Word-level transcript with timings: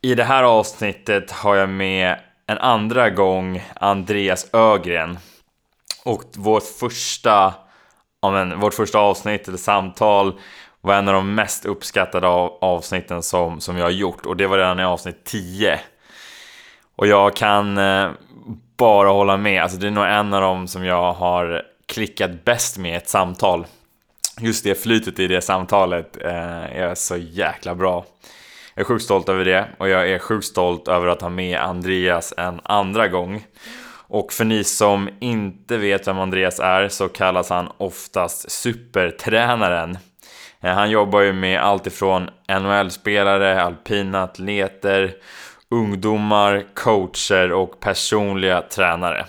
i 0.00 0.14
det 0.14 0.24
här 0.24 0.42
avsnittet 0.42 1.30
har 1.30 1.56
jag 1.56 1.68
med 1.68 2.16
en 2.46 2.58
andra 2.58 3.10
gång 3.10 3.62
Andreas 3.74 4.46
Ögren. 4.52 5.18
Och 6.04 6.22
vårt 6.36 6.62
första, 6.80 7.54
ja 8.22 8.30
men, 8.30 8.60
vårt 8.60 8.74
första 8.74 8.98
avsnitt 8.98 9.48
eller 9.48 9.58
samtal 9.58 10.40
var 10.80 10.94
en 10.94 11.08
av 11.08 11.14
de 11.14 11.34
mest 11.34 11.64
uppskattade 11.64 12.26
avsnitten 12.60 13.22
som, 13.22 13.60
som 13.60 13.76
jag 13.76 13.84
har 13.84 13.90
gjort. 13.90 14.26
Och 14.26 14.36
det 14.36 14.46
var 14.46 14.58
redan 14.58 14.80
i 14.80 14.84
avsnitt 14.84 15.24
10. 15.24 15.80
Och 16.96 17.06
jag 17.06 17.36
kan 17.36 17.78
eh, 17.78 18.10
bara 18.76 19.08
hålla 19.08 19.36
med. 19.36 19.62
Alltså 19.62 19.78
det 19.78 19.86
är 19.86 19.90
nog 19.90 20.06
en 20.06 20.34
av 20.34 20.40
dem 20.40 20.68
som 20.68 20.84
jag 20.84 21.12
har 21.12 21.62
klickat 21.86 22.44
bäst 22.44 22.78
med 22.78 22.96
ett 22.96 23.08
samtal. 23.08 23.66
Just 24.40 24.64
det 24.64 24.74
flytet 24.74 25.18
i 25.18 25.26
det 25.26 25.40
samtalet 25.40 26.16
eh, 26.22 26.76
är 26.76 26.94
så 26.94 27.16
jäkla 27.16 27.74
bra. 27.74 28.04
Jag 28.78 28.82
är 28.82 28.84
sjukt 28.84 29.04
stolt 29.04 29.28
över 29.28 29.44
det 29.44 29.68
och 29.78 29.88
jag 29.88 30.10
är 30.10 30.18
sjukt 30.18 30.46
stolt 30.46 30.88
över 30.88 31.06
att 31.06 31.20
ha 31.22 31.28
med 31.28 31.58
Andreas 31.58 32.34
en 32.36 32.60
andra 32.64 33.08
gång. 33.08 33.46
Och 34.08 34.32
för 34.32 34.44
ni 34.44 34.64
som 34.64 35.08
inte 35.20 35.76
vet 35.76 36.08
vem 36.08 36.18
Andreas 36.18 36.60
är 36.60 36.88
så 36.88 37.08
kallas 37.08 37.50
han 37.50 37.68
oftast 37.78 38.50
supertränaren. 38.50 39.98
Eh, 40.60 40.74
han 40.74 40.90
jobbar 40.90 41.20
ju 41.20 41.32
med 41.32 41.60
allt 41.60 41.86
ifrån 41.86 42.30
NHL-spelare, 42.48 43.62
alpina 43.62 44.22
atleter, 44.22 45.14
ungdomar, 45.70 46.64
coacher 46.74 47.52
och 47.52 47.80
personliga 47.80 48.62
tränare. 48.62 49.26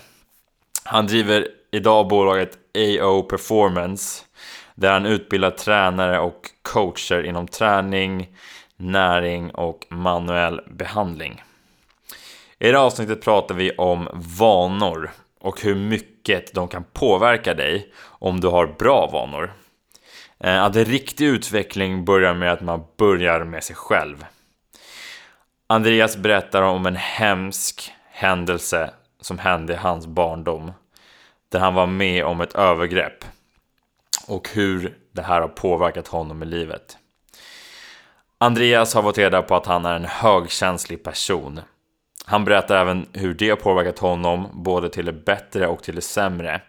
Han 0.84 1.06
driver 1.06 1.48
idag 1.72 2.08
bolaget 2.08 2.58
AO 3.02 3.22
Performance 3.22 4.24
där 4.74 4.92
han 4.92 5.06
utbildar 5.06 5.50
tränare 5.50 6.18
och 6.20 6.40
coacher 6.62 7.26
inom 7.26 7.48
träning, 7.48 8.28
näring 8.78 9.50
och 9.50 9.86
manuell 9.90 10.60
behandling. 10.70 11.42
I 12.58 12.70
det 12.70 12.78
här 12.78 12.84
avsnittet 12.84 13.22
pratar 13.22 13.54
vi 13.54 13.72
om 13.72 14.08
vanor 14.38 15.10
och 15.40 15.62
hur 15.62 15.74
mycket 15.74 16.54
de 16.54 16.68
kan 16.68 16.84
påverka 16.84 17.54
dig 17.54 17.92
om 17.98 18.40
du 18.40 18.48
har 18.48 18.66
bra 18.66 19.10
vanor. 19.12 19.52
Eh, 20.40 20.64
att 20.64 20.76
riktig 20.76 21.26
utveckling 21.26 22.04
börjar 22.04 22.34
med 22.34 22.52
att 22.52 22.60
man 22.60 22.84
börjar 22.96 23.44
med 23.44 23.64
sig 23.64 23.76
själv. 23.76 24.24
Andreas 25.66 26.16
berättar 26.16 26.62
om 26.62 26.86
en 26.86 26.96
hemsk 26.96 27.92
händelse 28.10 28.90
som 29.20 29.38
hände 29.38 29.72
i 29.72 29.76
hans 29.76 30.06
barndom. 30.06 30.72
Där 31.48 31.60
han 31.60 31.74
var 31.74 31.86
med 31.86 32.24
om 32.24 32.40
ett 32.40 32.54
övergrepp. 32.54 33.24
Och 34.26 34.48
hur 34.48 34.98
det 35.12 35.22
här 35.22 35.40
har 35.40 35.48
påverkat 35.48 36.08
honom 36.08 36.42
i 36.42 36.46
livet. 36.46 36.97
Andreas 38.40 38.94
har 38.94 39.02
fått 39.02 39.18
reda 39.18 39.42
på 39.42 39.56
att 39.56 39.66
han 39.66 39.84
är 39.84 39.94
en 39.94 40.04
högkänslig 40.04 41.02
person. 41.02 41.60
Han 42.24 42.44
berättar 42.44 42.76
även 42.76 43.06
hur 43.12 43.34
det 43.34 43.50
har 43.50 43.56
påverkat 43.56 43.98
honom, 43.98 44.48
både 44.52 44.90
till 44.90 45.04
det 45.04 45.12
bättre 45.12 45.66
och 45.66 45.82
till 45.82 45.94
det 45.94 46.00
sämre. 46.00 46.60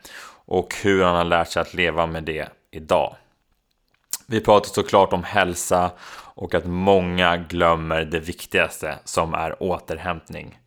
Och 0.45 0.75
hur 0.83 1.03
han 1.03 1.15
har 1.15 1.23
lärt 1.23 1.47
sig 1.47 1.61
att 1.61 1.73
leva 1.73 2.07
med 2.07 2.23
det 2.23 2.49
idag. 2.71 3.15
Vi 4.27 4.41
pratar 4.41 4.69
såklart 4.69 5.13
om 5.13 5.23
hälsa 5.23 5.91
och 6.35 6.53
att 6.53 6.65
många 6.65 7.37
glömmer 7.37 8.05
det 8.05 8.19
viktigaste 8.19 8.99
som 9.03 9.33
är 9.33 9.63
återhämtning. 9.63 10.59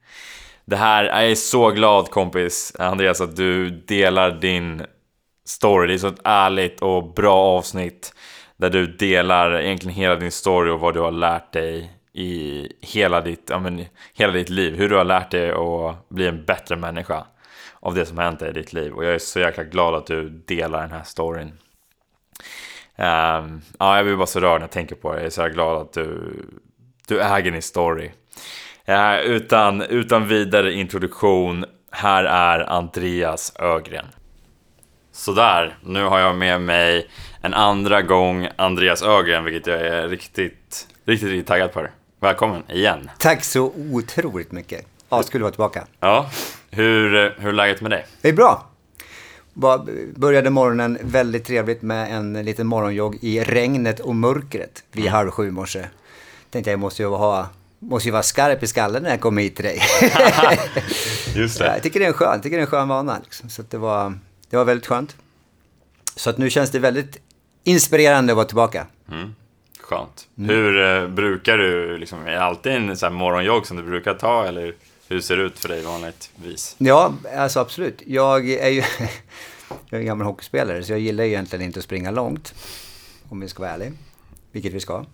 Det 0.64 0.76
här, 0.76 1.04
jag 1.04 1.30
är 1.30 1.34
så 1.34 1.70
glad 1.70 2.10
kompis 2.10 2.76
Andreas 2.78 3.20
att 3.20 3.36
du 3.36 3.70
delar 3.70 4.30
din 4.30 4.86
story. 5.44 5.86
Det 5.86 5.94
är 5.94 5.98
så 5.98 6.06
ett 6.06 6.20
ärligt 6.24 6.82
och 6.82 7.12
bra 7.14 7.36
avsnitt 7.36 8.14
där 8.62 8.70
du 8.70 8.86
delar 8.86 9.60
egentligen 9.60 9.96
hela 9.96 10.16
din 10.16 10.32
story 10.32 10.70
och 10.70 10.80
vad 10.80 10.94
du 10.94 11.00
har 11.00 11.10
lärt 11.10 11.52
dig 11.52 11.92
i 12.12 12.68
hela 12.80 13.20
ditt, 13.20 13.46
ja, 13.50 13.58
men, 13.58 13.84
hela 14.14 14.32
ditt 14.32 14.48
liv. 14.48 14.76
Hur 14.76 14.88
du 14.88 14.96
har 14.96 15.04
lärt 15.04 15.30
dig 15.30 15.50
att 15.50 16.08
bli 16.08 16.26
en 16.26 16.44
bättre 16.44 16.76
människa 16.76 17.26
av 17.80 17.94
det 17.94 18.06
som 18.06 18.16
har 18.18 18.24
hänt 18.24 18.42
i 18.42 18.52
ditt 18.52 18.72
liv. 18.72 18.92
Och 18.92 19.04
jag 19.04 19.14
är 19.14 19.18
så 19.18 19.40
jäkla 19.40 19.64
glad 19.64 19.94
att 19.94 20.06
du 20.06 20.28
delar 20.28 20.80
den 20.80 20.90
här 20.90 21.02
storyn. 21.02 21.48
Um, 22.96 23.62
ja, 23.78 23.96
jag 23.96 24.04
blir 24.04 24.16
bara 24.16 24.26
så 24.26 24.40
rörd 24.40 24.60
när 24.60 24.66
jag 24.66 24.70
tänker 24.70 24.96
på 24.96 25.12
det. 25.12 25.18
Jag 25.18 25.26
är 25.26 25.30
så 25.30 25.48
glad 25.48 25.80
att 25.80 25.92
du, 25.92 26.34
du 27.08 27.20
äger 27.22 27.50
din 27.50 27.62
story. 27.62 28.10
Uh, 28.88 29.20
utan, 29.20 29.82
utan 29.82 30.28
vidare 30.28 30.72
introduktion, 30.72 31.64
här 31.90 32.24
är 32.24 32.60
Andreas 32.60 33.56
Ögren. 33.58 34.06
Sådär, 35.14 35.78
nu 35.84 36.04
har 36.04 36.18
jag 36.18 36.36
med 36.36 36.60
mig 36.60 37.08
en 37.42 37.54
andra 37.54 38.02
gång 38.02 38.48
Andreas 38.56 39.02
Ögren, 39.02 39.44
vilket 39.44 39.66
jag 39.66 39.80
är 39.80 40.08
riktigt, 40.08 40.88
riktigt, 41.04 41.28
riktigt 41.28 41.46
taggad 41.46 41.72
på. 41.72 41.86
Välkommen 42.20 42.62
igen. 42.70 43.10
Tack 43.18 43.44
så 43.44 43.72
otroligt 43.76 44.52
mycket. 44.52 44.86
Ja, 45.08 45.22
skulle 45.22 45.42
vara 45.42 45.52
tillbaka. 45.52 45.86
Ja, 46.00 46.30
hur, 46.70 47.34
hur 47.40 47.48
är 47.48 47.52
läget 47.52 47.80
med 47.80 47.90
dig? 47.90 48.06
Det 48.20 48.28
är 48.28 48.32
bra. 48.32 48.70
Började 50.14 50.50
morgonen 50.50 50.98
väldigt 51.02 51.44
trevligt 51.44 51.82
med 51.82 52.12
en 52.12 52.32
liten 52.32 52.66
morgonjogg 52.66 53.18
i 53.20 53.40
regnet 53.40 54.00
och 54.00 54.16
mörkret 54.16 54.84
vid 54.92 55.04
mm. 55.04 55.12
halv 55.12 55.30
sju 55.30 55.48
i 55.48 55.50
morse. 55.50 55.84
Tänkte 56.50 56.70
jag 56.70 56.80
måste 56.80 57.02
ju 57.02 57.08
ha 57.08 57.48
måste 57.78 58.08
ju 58.08 58.12
vara 58.12 58.22
skarp 58.22 58.62
i 58.62 58.66
skallen 58.66 59.02
när 59.02 59.10
jag 59.10 59.20
kommer 59.20 59.42
hit 59.42 59.56
till 59.56 59.64
dig. 59.64 59.82
Just 61.34 61.58
det. 61.58 61.66
jag 61.66 61.82
tycker 61.82 62.00
det 62.00 62.06
är 62.06 62.08
en 62.08 62.14
skön, 62.14 62.40
tycker 62.40 62.56
det 62.56 62.60
är 62.60 62.66
en 62.66 62.70
skön 62.70 62.88
vana. 62.88 63.18
Liksom. 63.24 63.48
Så 63.48 63.62
det, 63.70 63.78
var, 63.78 64.18
det 64.52 64.58
var 64.58 64.64
väldigt 64.64 64.86
skönt. 64.86 65.16
Så 66.16 66.30
att 66.30 66.38
nu 66.38 66.50
känns 66.50 66.70
det 66.70 66.78
väldigt 66.78 67.18
inspirerande 67.64 68.32
att 68.32 68.36
vara 68.36 68.46
tillbaka. 68.46 68.86
Mm. 69.10 69.34
Skönt. 69.80 70.28
Mm. 70.38 70.50
Hur 70.50 70.80
eh, 70.80 71.08
brukar 71.08 71.58
du, 71.58 71.98
liksom, 71.98 72.26
är 72.26 72.30
det 72.30 72.42
alltid 72.42 72.72
en 72.72 72.96
sån 72.96 73.12
här 73.12 73.18
morgonjogg 73.18 73.66
som 73.66 73.76
du 73.76 73.82
brukar 73.82 74.14
ta 74.14 74.46
eller 74.46 74.74
hur 75.08 75.20
ser 75.20 75.36
det 75.36 75.42
ut 75.42 75.58
för 75.58 75.68
dig 75.68 75.82
vanligtvis? 75.82 76.74
Ja, 76.78 77.14
alltså 77.36 77.60
absolut. 77.60 78.02
Jag 78.06 78.50
är 78.50 78.68
ju 78.68 78.82
jag 79.88 80.00
är 80.00 80.04
gammal 80.04 80.26
hockeyspelare 80.26 80.82
så 80.82 80.92
jag 80.92 81.00
gillar 81.00 81.24
egentligen 81.24 81.64
inte 81.64 81.78
att 81.78 81.84
springa 81.84 82.10
långt. 82.10 82.54
Om 83.28 83.40
vi 83.40 83.48
ska 83.48 83.62
vara 83.62 83.72
ärliga. 83.72 83.92
Vilket 84.52 84.72
vi 84.72 84.80
ska. 84.80 85.04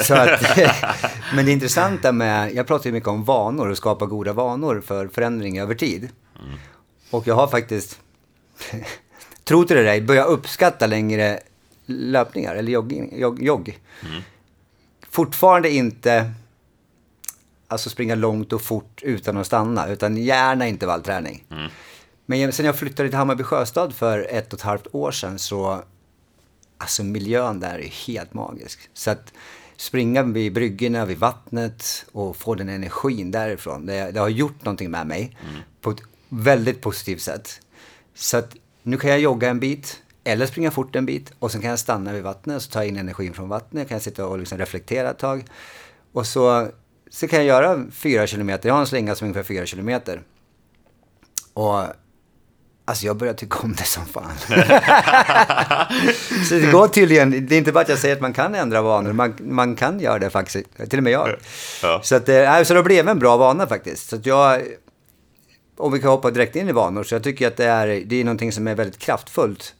Så 0.00 0.14
att, 0.14 0.58
men 1.34 1.46
det 1.46 1.52
intressanta 1.52 2.12
med, 2.12 2.54
jag 2.54 2.66
pratar 2.66 2.86
ju 2.86 2.92
mycket 2.92 3.08
om 3.08 3.24
vanor 3.24 3.68
och 3.68 3.76
skapa 3.76 4.06
goda 4.06 4.32
vanor 4.32 4.82
för 4.86 5.08
förändring 5.08 5.58
över 5.58 5.74
tid. 5.74 6.08
Mm. 6.44 6.58
Och 7.10 7.26
jag 7.26 7.34
har 7.34 7.46
faktiskt, 7.46 8.00
tro 9.44 9.64
till 9.64 9.76
det 9.76 9.82
dig, 9.82 10.00
börjat 10.00 10.28
uppskatta 10.28 10.86
längre 10.86 11.40
löpningar 11.86 12.54
eller 12.54 12.72
jogging. 12.72 13.20
Jogg, 13.20 13.42
jogg. 13.42 13.78
Mm. 14.02 14.22
Fortfarande 15.10 15.70
inte 15.70 16.32
alltså 17.68 17.90
springa 17.90 18.14
långt 18.14 18.52
och 18.52 18.62
fort 18.62 19.02
utan 19.02 19.36
att 19.36 19.46
stanna, 19.46 19.88
utan 19.88 20.16
gärna 20.16 20.68
intervallträning. 20.68 21.44
Mm. 21.50 21.70
Men 22.26 22.52
sen 22.52 22.66
jag 22.66 22.78
flyttade 22.78 23.08
till 23.08 23.18
Hammarby 23.18 23.42
Sjöstad 23.42 23.94
för 23.94 24.26
ett 24.30 24.52
och 24.52 24.58
ett 24.58 24.64
halvt 24.64 24.86
år 24.92 25.10
sedan 25.10 25.38
så, 25.38 25.82
alltså 26.78 27.04
miljön 27.04 27.60
där 27.60 27.78
är 27.78 28.06
helt 28.06 28.34
magisk. 28.34 28.90
Så 28.94 29.10
att 29.10 29.32
springa 29.76 30.22
vid 30.22 30.52
bryggorna, 30.52 31.04
vid 31.04 31.18
vattnet 31.18 32.06
och 32.12 32.36
få 32.36 32.54
den 32.54 32.68
energin 32.68 33.30
därifrån, 33.30 33.86
det, 33.86 34.10
det 34.10 34.20
har 34.20 34.28
gjort 34.28 34.64
någonting 34.64 34.90
med 34.90 35.06
mig 35.06 35.36
mm. 35.48 35.60
på 35.80 35.90
ett 35.90 36.02
väldigt 36.28 36.80
positivt 36.80 37.22
sätt. 37.22 37.60
Så 38.14 38.36
att 38.36 38.56
nu 38.82 38.96
kan 38.96 39.10
jag 39.10 39.20
jogga 39.20 39.48
en 39.48 39.60
bit, 39.60 40.02
eller 40.24 40.46
springa 40.46 40.70
fort 40.70 40.96
en 40.96 41.06
bit 41.06 41.32
och 41.38 41.52
sen 41.52 41.60
kan 41.60 41.70
jag 41.70 41.78
stanna 41.78 42.12
vid 42.12 42.22
vattnet 42.22 42.56
och 42.56 42.62
så 42.62 42.70
ta 42.70 42.84
in 42.84 42.96
energin 42.96 43.34
från 43.34 43.48
vattnet. 43.48 43.88
Kan 43.88 43.94
jag 43.94 44.02
sitta 44.02 44.26
och 44.26 44.38
liksom 44.38 44.58
reflektera 44.58 45.10
ett 45.10 45.18
tag. 45.18 45.44
Och 46.12 46.26
så, 46.26 46.68
så 47.10 47.28
kan 47.28 47.38
jag 47.38 47.46
göra 47.46 47.84
fyra 47.92 48.26
kilometer. 48.26 48.68
Jag 48.68 48.74
har 48.74 48.80
en 48.80 48.86
slinga 48.86 49.14
som 49.14 49.24
är 49.24 49.28
ungefär 49.28 49.54
fyra 49.54 49.66
kilometer. 49.66 50.22
Och 51.52 51.84
Alltså 52.86 53.06
jag 53.06 53.16
börjar 53.16 53.34
tycka 53.34 53.58
om 53.58 53.72
det 53.72 53.84
som 53.84 54.06
fan. 54.06 54.32
så 56.48 56.54
det 56.54 56.72
går 56.72 56.88
tydligen, 56.88 57.46
det 57.46 57.54
är 57.54 57.58
inte 57.58 57.72
bara 57.72 57.80
att 57.80 57.88
jag 57.88 57.98
säger 57.98 58.14
att 58.14 58.20
man 58.20 58.32
kan 58.32 58.54
ändra 58.54 58.82
vanor, 58.82 59.12
man, 59.12 59.34
man 59.40 59.76
kan 59.76 60.00
göra 60.00 60.18
det 60.18 60.30
faktiskt, 60.30 60.90
till 60.90 60.98
och 60.98 61.02
med 61.02 61.12
jag. 61.12 61.36
Ja. 61.82 62.00
Så, 62.04 62.16
att, 62.16 62.28
äh, 62.28 62.62
så 62.62 62.74
det 62.74 62.82
blev 62.82 63.08
en 63.08 63.18
bra 63.18 63.36
vana 63.36 63.66
faktiskt. 63.66 64.08
Så 64.08 64.18
jag, 64.22 64.62
om 65.76 65.92
vi 65.92 66.00
kan 66.00 66.10
hoppa 66.10 66.30
direkt 66.30 66.56
in 66.56 66.68
i 66.68 66.72
vanor, 66.72 67.02
så 67.02 67.14
jag 67.14 67.22
tycker 67.22 67.48
att 67.48 67.56
det 67.56 67.64
är, 67.64 67.86
det 68.06 68.20
är 68.20 68.24
någonting 68.24 68.52
som 68.52 68.68
är 68.68 68.74
väldigt 68.74 68.98
kraftfullt 68.98 69.74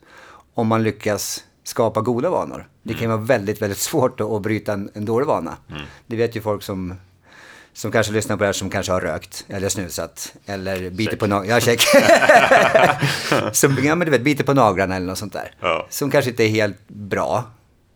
om 0.55 0.67
man 0.67 0.83
lyckas 0.83 1.45
skapa 1.65 2.01
goda 2.01 2.31
vanor. 2.31 2.69
Det 2.83 2.95
kan 2.95 3.05
mm. 3.05 3.11
vara 3.11 3.27
väldigt, 3.27 3.63
väldigt 3.63 3.79
svårt 3.79 4.21
att, 4.21 4.43
bryta 4.43 4.73
en, 4.73 4.91
en 4.95 5.05
dålig 5.05 5.27
vana. 5.27 5.57
Mm. 5.71 5.83
Det 6.07 6.17
vet 6.17 6.37
ju 6.37 6.41
folk 6.41 6.63
som, 6.63 6.95
som 7.73 7.93
kanske 7.93 8.13
lyssnar 8.13 8.37
på 8.37 8.41
det 8.41 8.47
här 8.47 8.53
som 8.53 8.71
kanske 8.71 8.93
har 8.93 9.01
rökt 9.01 9.45
eller 9.49 9.69
snusat 9.69 10.35
eller 10.47 10.91
biter 10.91 11.17
på 11.17 11.27
naglarna. 11.27 11.55
Ja, 11.55 11.61
check. 11.61 11.81
som, 13.53 13.79
ja, 13.85 13.95
men 13.95 14.05
du 14.05 14.11
vet, 14.11 14.23
biter 14.23 14.45
på 14.45 14.55
naglarna 14.55 14.97
eller 14.97 15.07
något 15.07 15.19
sånt 15.19 15.33
där. 15.33 15.55
Ja. 15.61 15.87
Som 15.91 16.11
kanske 16.11 16.31
inte 16.31 16.45
är 16.45 16.49
helt 16.49 16.89
bra, 16.89 17.45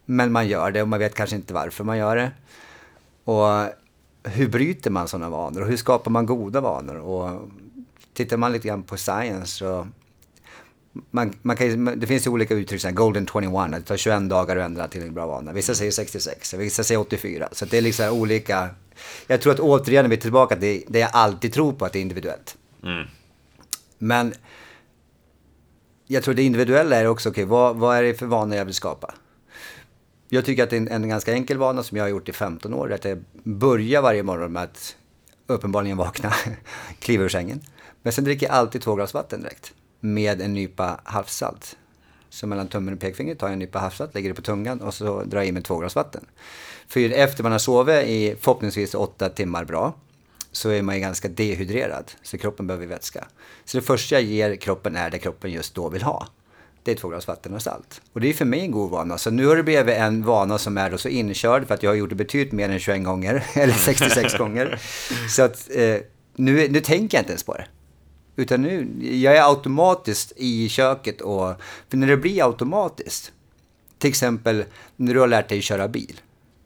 men 0.04 0.32
man 0.32 0.48
gör 0.48 0.70
det 0.70 0.82
och 0.82 0.88
man 0.88 0.98
vet 0.98 1.14
kanske 1.14 1.36
inte 1.36 1.54
varför 1.54 1.84
man 1.84 1.98
gör 1.98 2.16
det. 2.16 2.30
Och 3.24 3.48
hur 4.22 4.48
bryter 4.48 4.90
man 4.90 5.08
sådana 5.08 5.28
vanor 5.28 5.60
och 5.60 5.68
hur 5.68 5.76
skapar 5.76 6.10
man 6.10 6.26
goda 6.26 6.60
vanor? 6.60 6.96
Och 6.96 7.48
tittar 8.18 8.36
man 8.36 8.52
lite 8.52 8.68
grann 8.68 8.82
på 8.82 8.96
science 8.96 9.46
så 9.46 9.86
man, 11.10 11.32
man 11.42 11.56
kan, 11.56 12.00
det 12.00 12.06
finns 12.06 12.26
ju 12.26 12.30
olika 12.30 12.54
uttryck, 12.54 12.80
så 12.80 12.88
här, 12.88 12.94
golden 12.94 13.26
21, 13.32 13.54
att 13.54 13.72
det 13.72 13.80
tar 13.82 13.96
21 13.96 14.28
dagar 14.28 14.56
att 14.56 14.64
ändra 14.64 14.88
till 14.88 15.02
en 15.02 15.14
bra 15.14 15.26
vana. 15.26 15.52
Vissa 15.52 15.74
säger 15.74 15.90
66, 15.90 16.54
vissa 16.54 16.84
säger 16.84 17.00
84. 17.00 17.48
Så 17.52 17.64
det 17.64 17.78
är 17.78 17.82
liksom 17.82 18.08
olika. 18.08 18.68
Jag 19.26 19.40
tror 19.40 19.52
att 19.52 19.60
återigen 19.60 20.04
är 20.04 20.08
vi 20.08 20.16
tillbaka 20.16 20.54
till 20.54 20.62
det, 20.62 20.84
det 20.88 20.98
jag 20.98 21.10
alltid 21.12 21.52
tror 21.52 21.72
på, 21.72 21.84
att 21.84 21.92
det 21.92 21.98
är 21.98 22.00
individuellt. 22.00 22.56
Mm. 22.82 23.06
Men 23.98 24.34
jag 26.06 26.22
tror 26.22 26.34
det 26.34 26.42
individuella 26.42 26.96
är 26.96 27.06
också, 27.06 27.28
okej, 27.28 27.44
okay, 27.44 27.50
vad, 27.50 27.76
vad 27.76 27.96
är 27.96 28.02
det 28.02 28.14
för 28.14 28.26
vanor 28.26 28.56
jag 28.56 28.64
vill 28.64 28.74
skapa? 28.74 29.14
Jag 30.28 30.44
tycker 30.44 30.62
att 30.62 30.70
det 30.70 30.76
är 30.76 30.80
en, 30.80 30.88
en, 30.88 31.08
ganska 31.08 31.32
enkel 31.32 31.58
vana 31.58 31.82
som 31.82 31.96
jag 31.96 32.04
har 32.04 32.08
gjort 32.08 32.28
i 32.28 32.32
15 32.32 32.74
år, 32.74 32.92
att 32.92 33.04
jag 33.04 33.24
börjar 33.32 34.02
varje 34.02 34.22
morgon 34.22 34.52
med 34.52 34.62
att 34.62 34.96
uppenbarligen 35.46 35.96
vakna, 35.96 36.32
kliva 36.98 37.24
ur 37.24 37.28
sängen. 37.28 37.60
Men 38.02 38.12
sen 38.12 38.24
dricker 38.24 38.46
jag 38.46 38.54
alltid 38.54 38.82
två 38.82 38.94
glas 38.94 39.14
vatten 39.14 39.40
direkt 39.40 39.72
med 40.00 40.40
en 40.40 40.54
nypa 40.54 41.00
havssalt. 41.04 41.76
Så 42.30 42.46
mellan 42.46 42.68
tummen 42.68 42.94
och 42.94 43.00
pekfingret 43.00 43.38
tar 43.38 43.46
jag 43.46 43.52
en 43.52 43.58
nypa 43.58 43.78
havssalt, 43.78 44.14
lägger 44.14 44.28
det 44.28 44.34
på 44.34 44.42
tungan 44.42 44.80
och 44.80 44.94
så 44.94 45.22
drar 45.22 45.38
jag 45.38 45.46
i 45.46 45.52
mig 45.52 45.62
två 45.62 45.78
glas 45.78 45.94
vatten. 45.94 46.26
För 46.88 47.00
efter 47.00 47.42
man 47.42 47.52
har 47.52 47.58
sovit 47.58 48.06
i 48.06 48.36
förhoppningsvis 48.40 48.94
åtta 48.94 49.28
timmar 49.28 49.64
bra 49.64 49.94
så 50.52 50.70
är 50.70 50.82
man 50.82 50.94
ju 50.94 51.00
ganska 51.00 51.28
dehydrerad. 51.28 52.12
Så 52.22 52.38
kroppen 52.38 52.66
behöver 52.66 52.86
vätska. 52.86 53.24
Så 53.64 53.78
det 53.78 53.82
första 53.82 54.14
jag 54.14 54.22
ger 54.22 54.56
kroppen 54.56 54.96
är 54.96 55.10
det 55.10 55.18
kroppen 55.18 55.50
just 55.50 55.74
då 55.74 55.88
vill 55.88 56.02
ha. 56.02 56.26
Det 56.82 56.90
är 56.90 56.96
två 56.96 57.08
glas 57.08 57.28
vatten 57.28 57.54
och 57.54 57.62
salt. 57.62 58.00
Och 58.12 58.20
det 58.20 58.28
är 58.28 58.34
för 58.34 58.44
mig 58.44 58.60
en 58.60 58.70
god 58.70 58.90
vana. 58.90 59.18
Så 59.18 59.30
nu 59.30 59.46
har 59.46 59.56
det 59.56 59.62
blivit 59.62 59.96
en 59.96 60.24
vana 60.24 60.58
som 60.58 60.78
är 60.78 60.90
då 60.90 60.98
så 60.98 61.08
inkörd 61.08 61.66
för 61.66 61.74
att 61.74 61.82
jag 61.82 61.90
har 61.90 61.96
gjort 61.96 62.10
det 62.10 62.14
betydligt 62.14 62.52
mer 62.52 62.68
än 62.68 62.78
21 62.78 63.04
gånger. 63.04 63.46
Eller 63.54 63.74
66 63.74 64.38
gånger. 64.38 64.80
Så 65.28 65.42
att 65.42 65.70
eh, 65.70 65.96
nu, 66.36 66.68
nu 66.68 66.80
tänker 66.80 67.16
jag 67.16 67.22
inte 67.22 67.32
ens 67.32 67.42
på 67.42 67.54
det. 67.54 67.66
Utan 68.38 68.62
nu, 68.62 68.88
jag 69.16 69.36
är 69.36 69.48
automatiskt 69.48 70.32
i 70.36 70.68
köket 70.68 71.20
och... 71.20 71.54
För 71.88 71.96
när 71.96 72.06
det 72.06 72.16
blir 72.16 72.46
automatiskt, 72.46 73.32
till 73.98 74.10
exempel 74.10 74.64
när 74.96 75.14
du 75.14 75.20
har 75.20 75.26
lärt 75.26 75.48
dig 75.48 75.62
köra 75.62 75.88
bil. 75.88 76.20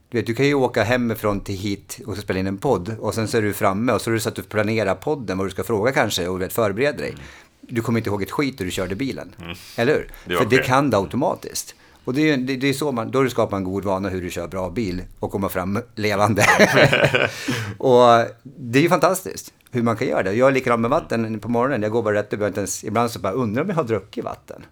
Du, 0.08 0.18
vet, 0.18 0.26
du 0.26 0.34
kan 0.34 0.46
ju 0.46 0.54
åka 0.54 0.82
hemifrån 0.82 1.40
till 1.40 1.54
hit 1.54 2.00
och 2.06 2.16
spela 2.16 2.40
in 2.40 2.46
en 2.46 2.58
podd 2.58 2.96
och 3.00 3.14
sen 3.14 3.28
så 3.28 3.36
är 3.36 3.42
du 3.42 3.52
framme 3.52 3.92
och 3.92 4.00
så 4.00 4.10
är 4.10 4.14
du 4.14 4.20
så 4.20 4.28
att 4.28 4.34
du 4.34 4.42
planerar 4.42 4.94
podden, 4.94 5.38
vad 5.38 5.46
du 5.46 5.50
ska 5.50 5.64
fråga 5.64 5.92
kanske 5.92 6.28
och 6.28 6.40
vet, 6.40 6.52
förbereder 6.52 6.98
dig. 6.98 7.14
Du 7.60 7.80
kommer 7.82 7.98
inte 7.98 8.10
ihåg 8.10 8.22
ett 8.22 8.30
skit 8.30 8.60
hur 8.60 8.64
du 8.64 8.70
körde 8.70 8.94
bilen. 8.94 9.34
Mm. 9.40 9.56
Eller 9.76 9.92
hur? 9.92 10.10
Det 10.24 10.36
För 10.36 10.44
det 10.44 10.58
kan 10.58 10.90
du 10.90 10.96
automatiskt. 10.96 11.74
Och 12.04 12.14
det 12.14 12.30
är, 12.30 12.36
det, 12.36 12.56
det 12.56 12.68
är 12.68 12.72
så 12.72 12.92
man, 12.92 13.10
då 13.10 13.28
skapar 13.28 13.56
man 13.56 13.64
god 13.64 13.84
vana 13.84 14.08
hur 14.08 14.22
du 14.22 14.30
kör 14.30 14.48
bra 14.48 14.70
bil 14.70 15.02
och 15.18 15.30
kommer 15.30 15.48
fram 15.48 15.78
levande. 15.94 16.42
och 17.78 18.26
det 18.42 18.78
är 18.78 18.82
ju 18.82 18.88
fantastiskt 18.88 19.52
hur 19.72 19.82
man 19.82 19.96
kan 19.96 20.08
göra 20.08 20.22
det. 20.22 20.32
Jag 20.32 20.48
är 20.48 20.52
likadant 20.52 20.80
med 20.80 20.90
vatten 20.90 21.40
på 21.40 21.48
morgonen. 21.48 21.82
Jag 21.82 21.92
går 21.92 22.02
bara 22.02 22.14
rätt 22.14 22.32
upp. 22.32 22.40
Ens, 22.40 22.84
ibland 22.84 23.10
så 23.10 23.18
bara 23.18 23.32
undrar 23.32 23.62
om 23.62 23.68
jag 23.68 23.76
har 23.76 23.84
druckit 23.84 24.24
vatten. 24.24 24.66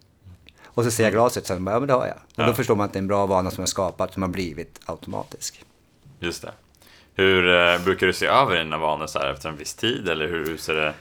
Och 0.64 0.84
så 0.84 0.90
ser 0.90 1.04
jag 1.04 1.12
glaset 1.12 1.46
sen 1.46 1.64
bara, 1.64 1.74
ja 1.74 1.78
men 1.78 1.88
det 1.88 1.94
har 1.94 2.06
jag. 2.06 2.16
Och 2.16 2.32
ja. 2.34 2.46
då 2.46 2.52
förstår 2.52 2.76
man 2.76 2.86
att 2.86 2.92
det 2.92 2.96
är 2.96 3.00
en 3.00 3.06
bra 3.06 3.26
vana 3.26 3.50
som 3.50 3.62
har 3.62 3.66
skapat, 3.66 4.12
som 4.12 4.22
har 4.22 4.30
blivit 4.30 4.80
automatisk. 4.84 5.64
Just 6.18 6.42
det. 6.42 6.52
Hur 7.14 7.48
eh, 7.48 7.84
brukar 7.84 8.06
du 8.06 8.12
se 8.12 8.26
över 8.26 8.58
dina 8.58 8.78
vanor 8.78 9.06
så 9.06 9.18
här 9.18 9.32
efter 9.32 9.48
en 9.48 9.56
viss 9.56 9.74
tid 9.74 10.08
eller 10.08 10.28
hur 10.28 10.56
ser 10.56 10.74
det? 10.74 10.94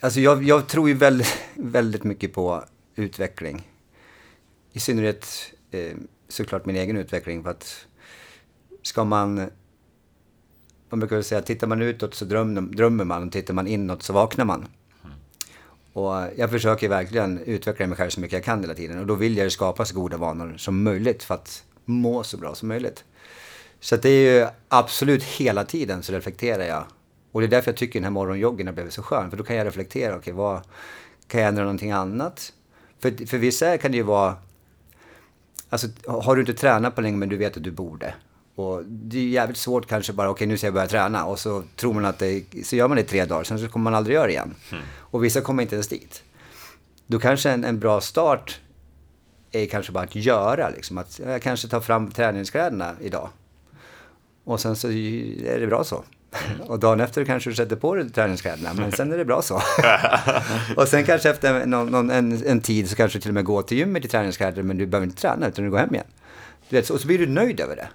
Alltså 0.00 0.20
jag, 0.20 0.42
jag 0.42 0.66
tror 0.66 0.88
ju 0.88 0.94
väldigt, 0.94 1.38
väldigt 1.54 2.04
mycket 2.04 2.34
på 2.34 2.64
utveckling. 2.94 3.68
I 4.72 4.80
synnerhet 4.80 5.52
eh, 5.70 5.96
såklart 6.28 6.66
min 6.66 6.76
egen 6.76 6.96
utveckling 6.96 7.42
för 7.42 7.50
att 7.50 7.86
ska 8.82 9.04
man 9.04 9.50
man 10.90 11.00
brukar 11.00 11.22
säga 11.22 11.38
att 11.38 11.46
tittar 11.46 11.66
man 11.66 11.82
utåt 11.82 12.14
så 12.14 12.24
drömmer, 12.24 12.60
drömmer 12.60 13.04
man 13.04 13.26
och 13.26 13.32
tittar 13.32 13.54
man 13.54 13.66
inåt 13.66 14.02
så 14.02 14.12
vaknar 14.12 14.44
man. 14.44 14.66
Mm. 15.04 15.16
Och 15.92 16.14
jag 16.36 16.50
försöker 16.50 16.88
verkligen 16.88 17.38
utveckla 17.38 17.86
mig 17.86 17.96
själv 17.96 18.10
så 18.10 18.20
mycket 18.20 18.32
jag 18.32 18.44
kan 18.44 18.60
hela 18.60 18.74
tiden. 18.74 18.98
Och 18.98 19.06
då 19.06 19.14
vill 19.14 19.36
jag 19.36 19.52
skapa 19.52 19.84
så 19.84 19.94
goda 19.94 20.16
vanor 20.16 20.54
som 20.56 20.82
möjligt 20.82 21.22
för 21.22 21.34
att 21.34 21.64
må 21.84 22.22
så 22.22 22.36
bra 22.36 22.54
som 22.54 22.68
möjligt. 22.68 23.04
Så 23.80 23.96
det 23.96 24.08
är 24.08 24.40
ju 24.40 24.48
absolut 24.68 25.22
hela 25.22 25.64
tiden 25.64 26.02
så 26.02 26.12
reflekterar 26.12 26.64
jag. 26.64 26.84
Och 27.32 27.40
det 27.40 27.46
är 27.46 27.50
därför 27.50 27.70
jag 27.70 27.76
tycker 27.76 27.94
den 27.94 28.04
här 28.04 28.10
morgonjoggen 28.10 28.66
har 28.66 28.74
blivit 28.74 28.92
så 28.92 29.02
skön. 29.02 29.30
För 29.30 29.36
då 29.36 29.44
kan 29.44 29.56
jag 29.56 29.66
reflektera, 29.66 30.08
okej, 30.08 30.18
okay, 30.18 30.32
vad, 30.32 30.62
kan 31.26 31.40
jag 31.40 31.48
ändra 31.48 31.62
någonting 31.62 31.90
annat? 31.90 32.52
För, 32.98 33.26
för 33.26 33.38
vissa 33.38 33.78
kan 33.78 33.90
det 33.90 33.96
ju 33.96 34.02
vara, 34.02 34.36
alltså 35.68 35.86
har 36.06 36.36
du 36.36 36.42
inte 36.42 36.54
tränat 36.54 36.94
på 36.94 37.00
länge 37.00 37.16
men 37.16 37.28
du 37.28 37.36
vet 37.36 37.56
att 37.56 37.62
du 37.62 37.70
borde. 37.70 38.14
Och 38.56 38.84
det 38.84 39.18
är 39.18 39.28
jävligt 39.28 39.56
svårt 39.56 39.86
kanske 39.86 40.12
bara, 40.12 40.28
okej 40.28 40.32
okay, 40.32 40.46
nu 40.46 40.56
ska 40.56 40.66
jag 40.66 40.74
börja 40.74 40.86
träna 40.86 41.24
och 41.24 41.38
så 41.38 41.62
tror 41.76 41.94
man 41.94 42.04
att 42.04 42.18
det, 42.18 42.44
så 42.64 42.76
gör 42.76 42.88
man 42.88 42.96
det 42.96 43.02
i 43.02 43.06
tre 43.06 43.24
dagar, 43.24 43.44
sen 43.44 43.58
så 43.58 43.68
kommer 43.68 43.84
man 43.84 43.94
aldrig 43.94 44.14
göra 44.14 44.26
det 44.26 44.32
igen. 44.32 44.54
Mm. 44.72 44.84
Och 44.98 45.24
vissa 45.24 45.40
kommer 45.40 45.62
inte 45.62 45.74
ens 45.74 45.88
dit. 45.88 46.22
Då 47.06 47.18
kanske 47.18 47.50
en, 47.50 47.64
en 47.64 47.78
bra 47.78 48.00
start 48.00 48.60
är 49.52 49.66
kanske 49.66 49.92
bara 49.92 50.04
att 50.04 50.14
göra, 50.14 50.70
liksom. 50.70 50.98
Att 50.98 51.18
jag 51.18 51.42
kanske 51.42 51.68
tar 51.68 51.80
fram 51.80 52.10
träningskläderna 52.10 52.94
idag. 53.00 53.28
Och 54.44 54.60
sen 54.60 54.76
så 54.76 54.88
är 54.88 55.60
det 55.60 55.66
bra 55.66 55.84
så. 55.84 56.04
Mm. 56.46 56.60
Och 56.60 56.78
dagen 56.78 57.00
efter 57.00 57.24
kanske 57.24 57.50
du 57.50 57.56
sätter 57.56 57.76
på 57.76 57.94
dig 57.94 58.10
träningskläderna, 58.10 58.74
men 58.74 58.92
sen 58.92 59.12
är 59.12 59.18
det 59.18 59.24
bra 59.24 59.42
så. 59.42 59.62
och 60.76 60.88
sen 60.88 61.04
kanske 61.04 61.30
efter 61.30 61.66
någon, 61.66 61.86
någon, 61.86 62.10
en, 62.10 62.46
en 62.46 62.60
tid 62.60 62.90
så 62.90 62.96
kanske 62.96 63.18
du 63.18 63.22
till 63.22 63.30
och 63.30 63.34
med 63.34 63.44
går 63.44 63.62
till 63.62 63.78
gymmet 63.78 64.04
i 64.04 64.08
träningskläder, 64.08 64.62
men 64.62 64.78
du 64.78 64.86
behöver 64.86 65.06
inte 65.06 65.20
träna 65.20 65.48
utan 65.48 65.64
du 65.64 65.70
går 65.70 65.78
hem 65.78 65.94
igen. 65.94 66.06
Du 66.68 66.76
vet, 66.76 66.90
och 66.90 67.00
så 67.00 67.06
blir 67.06 67.18
du 67.18 67.26
nöjd 67.26 67.60
över 67.60 67.76
det. 67.76 67.88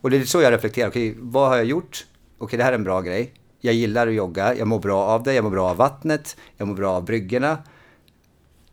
Och 0.00 0.10
det 0.10 0.16
är 0.16 0.24
så 0.24 0.42
jag 0.42 0.52
reflekterar. 0.52 0.88
Okej, 0.88 1.14
vad 1.18 1.48
har 1.48 1.56
jag 1.56 1.64
gjort? 1.64 2.06
Okej, 2.38 2.56
det 2.56 2.64
här 2.64 2.72
är 2.72 2.76
en 2.76 2.84
bra 2.84 3.00
grej. 3.00 3.32
Jag 3.60 3.74
gillar 3.74 4.06
att 4.06 4.14
jogga. 4.14 4.54
Jag 4.54 4.68
mår 4.68 4.78
bra 4.78 5.02
av 5.02 5.22
det. 5.22 5.34
Jag 5.34 5.44
mår 5.44 5.50
bra 5.50 5.70
av 5.70 5.76
vattnet. 5.76 6.36
Jag 6.56 6.68
mår 6.68 6.74
bra 6.74 6.92
av 6.92 7.04
bryggorna. 7.04 7.58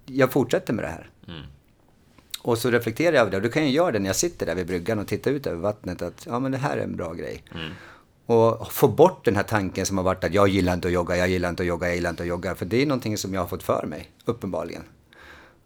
Jag 0.06 0.32
fortsätter 0.32 0.74
med 0.74 0.86
det 0.86 0.90
här. 0.90 1.10
Mm. 1.28 1.42
Och 2.42 2.58
så 2.58 2.72
reflekterar 2.72 3.14
jag 3.14 3.22
över 3.22 3.32
det. 3.32 3.38
Och 3.38 3.44
då 3.44 3.50
kan 3.50 3.64
jag 3.64 3.72
göra 3.72 3.92
det 3.92 4.00
när 4.00 4.10
jag 4.10 4.16
sitter 4.16 4.46
där 4.46 4.56
vid 4.56 4.68
bryggan 4.68 5.00
och 5.00 5.08
tittar 5.08 5.32
ut 5.32 5.48
över 5.48 5.58
vattnet. 5.58 6.02
Att 6.02 6.26
ja, 6.26 6.40
men 6.40 6.52
det 6.52 6.58
här 6.58 6.78
är 6.78 6.84
en 6.84 6.96
bra 6.96 7.14
grej. 7.14 7.44
Mm. 7.56 7.72
Och 8.26 8.72
få 8.72 8.88
bort 8.88 9.26
den 9.26 9.36
här 9.36 9.44
tanken 9.44 9.86
som 9.86 9.98
har 9.98 10.04
varit 10.04 10.24
att 10.24 10.34
jag 10.34 10.48
gillar 10.48 10.74
inte 10.74 10.88
att 10.88 10.94
jogga, 10.94 11.18
jag 11.18 11.30
gillar 11.30 11.50
inte 11.50 11.64
att 11.64 11.68
jogga, 11.68 11.88
jag 11.88 11.96
gillar 11.96 12.10
inte 12.10 12.24
att 12.24 12.30
jogga. 12.30 12.56
För 12.56 12.66
det 12.66 12.82
är 12.82 12.86
någonting 12.86 13.18
som 13.18 13.34
jag 13.34 13.42
har 13.42 13.48
fått 13.48 13.64
för 13.64 13.86
mig, 13.86 14.12
uppenbarligen. 14.26 14.84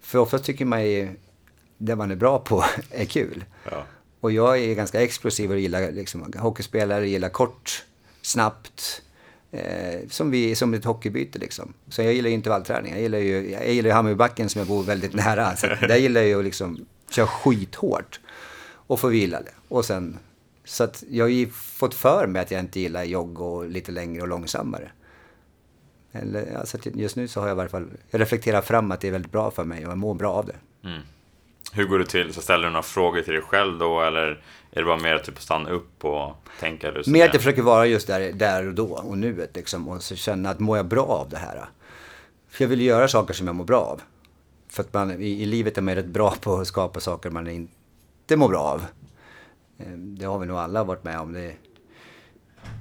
För 0.01 0.19
oftast 0.19 0.43
tycker 0.43 0.65
man 0.65 0.85
ju 0.85 1.09
det 1.77 1.95
man 1.95 2.11
är 2.11 2.15
bra 2.15 2.39
på 2.39 2.63
är 2.91 3.05
kul. 3.05 3.45
Ja. 3.71 3.76
Och 4.19 4.31
jag 4.31 4.59
är 4.59 4.75
ganska 4.75 5.01
explosiv 5.01 5.51
och 5.51 5.59
gillar 5.59 5.91
liksom, 5.91 6.33
hockeyspelare, 6.37 7.09
gillar 7.09 7.29
kort, 7.29 7.85
snabbt. 8.21 9.01
Eh, 9.51 10.07
som, 10.09 10.31
vi, 10.31 10.55
som 10.55 10.73
ett 10.73 10.85
hockeybyte 10.85 11.39
liksom. 11.39 11.73
Så 11.89 12.01
jag 12.01 12.13
gillar 12.13 12.29
ju 12.29 12.33
intervallträning. 12.33 12.91
Jag 12.91 13.01
gillar 13.01 13.17
ju, 13.17 13.51
jag 13.51 13.73
gillar 13.73 13.89
ju 13.89 13.93
Hammarbybacken 13.93 14.49
som 14.49 14.59
jag 14.59 14.67
bor 14.67 14.83
väldigt 14.83 15.13
nära. 15.13 15.55
Så 15.55 15.67
där 15.67 15.95
gillar 15.95 16.21
jag 16.21 16.27
ju 16.27 16.39
att 16.39 16.43
liksom 16.43 16.85
köra 17.09 17.27
skithårt. 17.27 18.19
Och 18.87 18.99
få 18.99 19.07
vila 19.07 19.41
det. 19.41 19.51
Och 19.67 19.85
sen, 19.85 20.17
så 20.65 20.83
att 20.83 21.03
jag 21.09 21.25
har 21.25 21.29
ju 21.29 21.49
fått 21.49 21.93
för 21.93 22.27
mig 22.27 22.41
att 22.41 22.51
jag 22.51 22.59
inte 22.59 22.79
gillar 22.79 23.03
jogg 23.03 23.41
och 23.41 23.69
lite 23.69 23.91
längre 23.91 24.21
och 24.21 24.27
långsammare. 24.27 24.91
Eller, 26.11 26.57
alltså 26.57 26.77
just 26.83 27.15
nu 27.15 27.27
så 27.27 27.39
har 27.39 27.47
jag 27.47 27.57
i 27.57 27.59
alla 27.59 27.69
fall, 27.69 27.87
jag 28.09 28.21
reflekterar 28.21 28.61
fram 28.61 28.91
att 28.91 29.01
det 29.01 29.07
är 29.07 29.11
väldigt 29.11 29.31
bra 29.31 29.51
för 29.51 29.63
mig 29.63 29.85
och 29.85 29.91
jag 29.91 29.97
mår 29.97 30.13
bra 30.13 30.33
av 30.33 30.45
det. 30.45 30.87
Mm. 30.87 31.01
Hur 31.73 31.85
går 31.85 31.99
det 31.99 32.05
till? 32.05 32.33
Så 32.33 32.41
ställer 32.41 32.63
du 32.63 32.69
några 32.69 32.83
frågor 32.83 33.21
till 33.21 33.33
dig 33.33 33.41
själv 33.41 33.79
då 33.79 34.01
eller 34.01 34.41
är 34.71 34.79
det 34.79 34.85
bara 34.85 34.97
mer 34.97 35.15
att 35.15 35.23
typ 35.23 35.41
stanna 35.41 35.69
upp 35.69 36.05
och 36.05 36.35
tänka? 36.59 36.91
Mer 37.05 37.25
att 37.25 37.33
jag 37.33 37.41
försöker 37.41 37.61
vara 37.61 37.85
just 37.85 38.07
där, 38.07 38.31
där 38.31 38.67
och 38.67 38.73
då 38.73 38.85
och 38.85 39.17
nuet 39.17 39.55
liksom 39.55 39.87
och 39.87 40.03
så 40.03 40.15
känna 40.15 40.49
att 40.49 40.59
mår 40.59 40.77
jag 40.77 40.85
bra 40.85 41.05
av 41.05 41.29
det 41.29 41.37
här? 41.37 41.65
För 42.49 42.63
jag 42.63 42.69
vill 42.69 42.81
göra 42.81 43.07
saker 43.07 43.33
som 43.33 43.47
jag 43.47 43.55
mår 43.55 43.65
bra 43.65 43.81
av. 43.81 44.01
För 44.69 44.83
att 44.83 44.93
man, 44.93 45.21
i, 45.21 45.41
i 45.41 45.45
livet 45.45 45.77
är 45.77 45.81
man 45.81 45.95
rätt 45.95 46.05
bra 46.05 46.35
på 46.41 46.55
att 46.55 46.67
skapa 46.67 46.99
saker 46.99 47.29
man 47.29 47.47
inte 47.47 48.35
mår 48.35 48.49
bra 48.49 48.59
av. 48.59 48.85
Ehm, 49.79 50.17
det 50.19 50.25
har 50.25 50.39
vi 50.39 50.45
nog 50.45 50.57
alla 50.57 50.83
varit 50.83 51.03
med 51.03 51.19
om. 51.19 51.33
Det, 51.33 51.53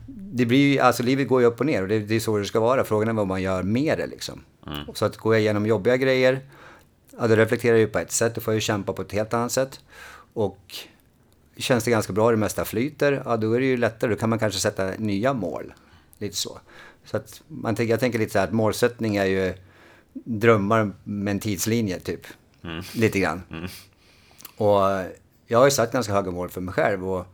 det 0.07 0.47
blir 0.47 0.73
ju, 0.73 0.79
alltså 0.79 1.03
livet 1.03 1.29
går 1.29 1.41
ju 1.41 1.47
upp 1.47 1.61
och 1.61 1.67
ner 1.67 1.83
och 1.83 1.89
det, 1.89 1.99
det 1.99 2.15
är 2.17 2.21
så 2.21 2.39
det 2.39 2.45
ska 2.45 2.61
vara. 2.61 2.85
Frågan 2.85 3.09
är 3.09 3.13
vad 3.13 3.27
man 3.27 3.43
gör 3.43 3.63
med 3.63 3.99
det 3.99 4.07
liksom. 4.07 4.45
Mm. 4.67 4.79
Så 4.95 5.05
att 5.05 5.17
går 5.17 5.35
jag 5.35 5.41
igenom 5.41 5.67
jobbiga 5.67 5.97
grejer 5.97 6.41
ja, 7.19 7.27
då 7.27 7.37
reflekterar 7.37 7.77
ju 7.77 7.87
på 7.87 7.99
ett 7.99 8.13
sätt, 8.13 8.35
då 8.35 8.41
får 8.41 8.53
jag 8.53 8.57
ju 8.57 8.61
kämpa 8.61 8.93
på 8.93 9.03
ett 9.03 9.13
helt 9.13 9.35
annat 9.35 9.53
sätt. 9.53 9.81
Och 10.33 10.75
känns 11.57 11.85
det 11.85 11.91
ganska 11.91 12.13
bra, 12.13 12.31
det 12.31 12.37
mesta 12.37 12.65
flyter, 12.65 13.23
ja 13.25 13.37
då 13.37 13.53
är 13.53 13.61
det 13.61 13.67
ju 13.67 13.77
lättare, 13.77 14.11
då 14.11 14.17
kan 14.17 14.31
man 14.31 14.39
kanske 14.39 14.61
sätta 14.61 14.91
nya 14.99 15.33
mål. 15.33 15.75
Lite 16.19 16.37
så. 16.37 16.59
Så 17.05 17.17
att 17.17 17.43
man 17.49 17.77
jag 17.79 18.01
tänker 18.01 18.19
lite 18.19 18.33
så 18.33 18.39
här 18.39 18.47
att 18.47 18.53
målsättning 18.53 19.17
är 19.17 19.25
ju 19.25 19.55
drömmar 20.13 20.93
med 21.05 21.31
en 21.31 21.41
tidslinje 21.41 22.01
typ. 22.01 22.21
Mm. 22.65 22.83
Lite 22.95 23.21
grann. 23.21 23.43
Mm. 23.51 23.69
Och 24.57 25.13
jag 25.47 25.59
har 25.59 25.65
ju 25.65 25.71
satt 25.71 25.93
ganska 25.93 26.13
höga 26.13 26.31
mål 26.31 26.49
för 26.49 26.61
mig 26.61 26.75
själv 26.75 27.11
och 27.11 27.27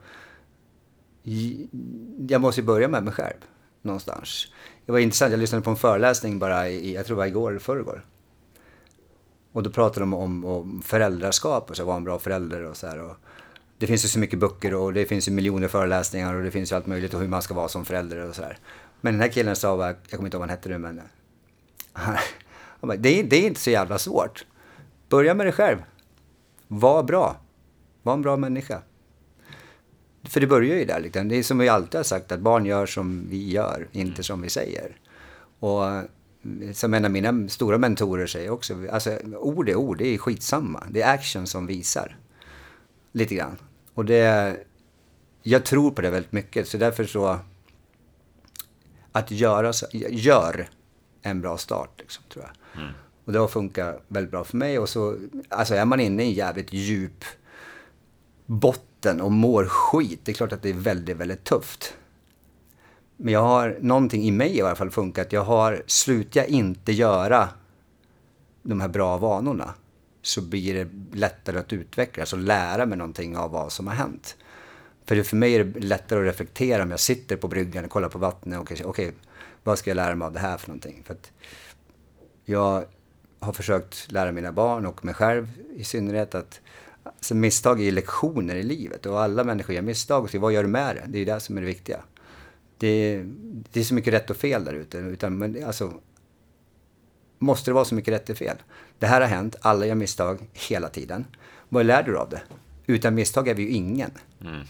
jag 2.28 2.40
måste 2.40 2.60
ju 2.60 2.66
börja 2.66 2.88
med 2.88 3.04
mig 3.04 3.12
själv 3.12 3.36
någonstans. 3.82 4.46
Det 4.86 4.92
var 4.92 4.98
intressant, 4.98 5.30
jag 5.30 5.40
lyssnade 5.40 5.64
på 5.64 5.70
en 5.70 5.76
föreläsning 5.76 6.38
bara 6.38 6.68
i, 6.68 6.94
jag 6.94 7.06
tror 7.06 7.16
det 7.16 7.18
var 7.18 7.26
igår 7.26 7.50
eller 7.50 7.60
förrgår. 7.60 8.04
Och 9.52 9.62
då 9.62 9.70
pratade 9.70 10.00
de 10.00 10.14
om, 10.14 10.44
om 10.44 10.82
föräldraskap 10.84 11.70
och 11.70 11.76
så 11.76 11.84
vara 11.84 11.96
en 11.96 12.04
bra 12.04 12.18
förälder 12.18 12.62
och 12.64 12.76
så 12.76 12.86
här. 12.86 12.98
Och 13.00 13.16
det 13.78 13.86
finns 13.86 14.04
ju 14.04 14.08
så 14.08 14.18
mycket 14.18 14.38
böcker 14.38 14.74
och 14.74 14.92
det 14.92 15.04
finns 15.04 15.28
ju 15.28 15.32
miljoner 15.32 15.68
föreläsningar 15.68 16.34
och 16.34 16.42
det 16.42 16.50
finns 16.50 16.72
ju 16.72 16.76
allt 16.76 16.86
möjligt 16.86 17.14
och 17.14 17.20
hur 17.20 17.28
man 17.28 17.42
ska 17.42 17.54
vara 17.54 17.68
som 17.68 17.84
förälder 17.84 18.28
och 18.28 18.34
så 18.34 18.42
här. 18.42 18.58
Men 19.00 19.14
den 19.14 19.20
här 19.20 19.28
killen 19.28 19.56
sa, 19.56 19.86
jag 19.86 19.96
kommer 20.10 20.24
inte 20.24 20.36
ihåg 20.36 20.40
vad 20.40 20.48
han 20.48 20.56
hette 20.56 20.68
nu 20.68 20.78
men. 20.78 21.00
bara, 22.80 22.96
det, 22.96 23.20
är, 23.20 23.24
det 23.24 23.36
är 23.36 23.46
inte 23.46 23.60
så 23.60 23.70
jävla 23.70 23.98
svårt. 23.98 24.44
Börja 25.08 25.34
med 25.34 25.46
dig 25.46 25.52
själv. 25.52 25.78
Var 26.68 27.02
bra. 27.02 27.36
Var 28.02 28.12
en 28.12 28.22
bra 28.22 28.36
människa. 28.36 28.82
För 30.24 30.40
det 30.40 30.46
börjar 30.46 30.76
ju 30.76 30.84
där. 30.84 31.00
Liksom. 31.00 31.28
Det 31.28 31.36
är 31.36 31.42
som 31.42 31.58
vi 31.58 31.68
alltid 31.68 31.94
har 31.98 32.04
sagt, 32.04 32.32
att 32.32 32.40
barn 32.40 32.66
gör 32.66 32.86
som 32.86 33.26
vi 33.28 33.50
gör, 33.50 33.88
inte 33.92 34.22
som 34.22 34.42
vi 34.42 34.50
säger. 34.50 34.96
Och 35.58 35.84
som 36.72 36.94
en 36.94 37.04
av 37.04 37.10
mina 37.10 37.48
stora 37.48 37.78
mentorer 37.78 38.26
säger 38.26 38.50
också, 38.50 38.76
alltså 38.90 39.18
ord 39.36 39.68
är 39.68 39.74
ord, 39.74 39.98
det 39.98 40.06
är 40.06 40.18
skitsamma. 40.18 40.86
Det 40.90 41.02
är 41.02 41.14
action 41.14 41.46
som 41.46 41.66
visar. 41.66 42.16
Lite 43.12 43.34
grann. 43.34 43.58
Och 43.94 44.04
det, 44.04 44.56
jag 45.42 45.64
tror 45.64 45.90
på 45.90 46.02
det 46.02 46.10
väldigt 46.10 46.32
mycket, 46.32 46.68
så 46.68 46.78
därför 46.78 47.04
så, 47.04 47.38
att 49.12 49.30
göra, 49.30 49.72
gör 50.10 50.68
en 51.22 51.40
bra 51.40 51.58
start, 51.58 51.90
liksom, 51.98 52.24
tror 52.32 52.44
jag. 52.44 52.82
Mm. 52.82 52.94
Och 53.24 53.32
det 53.32 53.38
har 53.38 53.48
funkat 53.48 54.04
väldigt 54.08 54.30
bra 54.30 54.44
för 54.44 54.56
mig. 54.56 54.78
Och 54.78 54.88
så, 54.88 55.16
alltså 55.48 55.74
är 55.74 55.84
man 55.84 56.00
inne 56.00 56.22
i 56.22 56.26
en 56.26 56.32
jävligt 56.32 56.72
djup 56.72 57.24
botten 58.46 59.20
och 59.20 59.32
mår 59.32 59.64
skit, 59.64 60.20
det 60.24 60.32
är 60.32 60.34
klart 60.34 60.52
att 60.52 60.62
det 60.62 60.70
är 60.70 60.74
väldigt, 60.74 61.16
väldigt 61.16 61.44
tufft. 61.44 61.94
Men 63.24 63.34
jag 63.34 63.42
har, 63.42 63.78
någonting 63.80 64.22
i 64.22 64.30
mig 64.30 64.56
i 64.56 64.62
alla 64.62 64.74
fall 64.74 64.90
funkat. 64.90 65.32
Jag 65.32 65.44
har, 65.44 65.82
slutar 65.86 66.40
jag 66.40 66.48
inte 66.48 66.92
göra 66.92 67.48
de 68.62 68.80
här 68.80 68.88
bra 68.88 69.16
vanorna 69.16 69.74
så 70.22 70.40
blir 70.42 70.74
det 70.74 71.16
lättare 71.18 71.58
att 71.58 71.72
utvecklas 71.72 72.32
och 72.32 72.38
lära 72.38 72.86
mig 72.86 72.98
någonting 72.98 73.36
av 73.36 73.50
vad 73.50 73.72
som 73.72 73.86
har 73.86 73.94
hänt. 73.94 74.36
För 75.04 75.22
för 75.22 75.36
mig 75.36 75.54
är 75.54 75.64
det 75.64 75.80
lättare 75.80 76.20
att 76.20 76.26
reflektera 76.26 76.82
om 76.82 76.90
jag 76.90 77.00
sitter 77.00 77.36
på 77.36 77.48
bryggan 77.48 77.84
och 77.84 77.90
kollar 77.90 78.08
på 78.08 78.18
vattnet 78.18 78.58
och 78.58 78.62
okej, 78.62 78.86
okay, 78.86 79.12
vad 79.64 79.78
ska 79.78 79.90
jag 79.90 79.96
lära 79.96 80.14
mig 80.14 80.26
av 80.26 80.32
det 80.32 80.40
här 80.40 80.56
för 80.56 80.68
någonting? 80.68 81.02
För 81.04 81.14
att 81.14 81.32
jag 82.44 82.84
har 83.40 83.52
försökt 83.52 84.12
lära 84.12 84.32
mina 84.32 84.52
barn 84.52 84.86
och 84.86 85.04
mig 85.04 85.14
själv 85.14 85.48
i 85.76 85.84
synnerhet 85.84 86.34
att 86.34 86.60
alltså, 87.04 87.34
misstag 87.34 87.82
är 87.82 87.92
lektioner 87.92 88.56
i 88.56 88.62
livet 88.62 89.06
och 89.06 89.22
alla 89.22 89.44
människor 89.44 89.74
gör 89.74 89.82
misstag. 89.82 90.30
Så 90.30 90.38
vad 90.38 90.52
gör 90.52 90.62
du 90.62 90.68
med 90.68 90.96
det? 90.96 91.02
Det 91.06 91.18
är 91.18 91.34
det 91.34 91.40
som 91.40 91.56
är 91.56 91.60
det 91.60 91.66
viktiga. 91.66 92.00
Det, 92.82 93.24
det 93.72 93.80
är 93.80 93.84
så 93.84 93.94
mycket 93.94 94.14
rätt 94.14 94.30
och 94.30 94.36
fel 94.36 94.64
där 94.64 94.72
ute. 94.72 94.98
Utan, 94.98 95.38
men 95.38 95.64
alltså, 95.64 95.92
måste 97.38 97.70
det 97.70 97.74
vara 97.74 97.84
så 97.84 97.94
mycket 97.94 98.14
rätt 98.14 98.30
och 98.30 98.36
fel? 98.36 98.56
Det 98.98 99.06
här 99.06 99.20
har 99.20 99.28
hänt, 99.28 99.56
alla 99.60 99.86
gör 99.86 99.94
misstag 99.94 100.48
hela 100.52 100.88
tiden. 100.88 101.24
Vad 101.68 101.86
lär 101.86 102.02
du 102.02 102.18
av 102.18 102.30
det? 102.30 102.42
Utan 102.86 103.14
misstag 103.14 103.48
är 103.48 103.54
vi 103.54 103.62
ju 103.62 103.68
ingen. 103.68 104.10
Mm. 104.40 104.60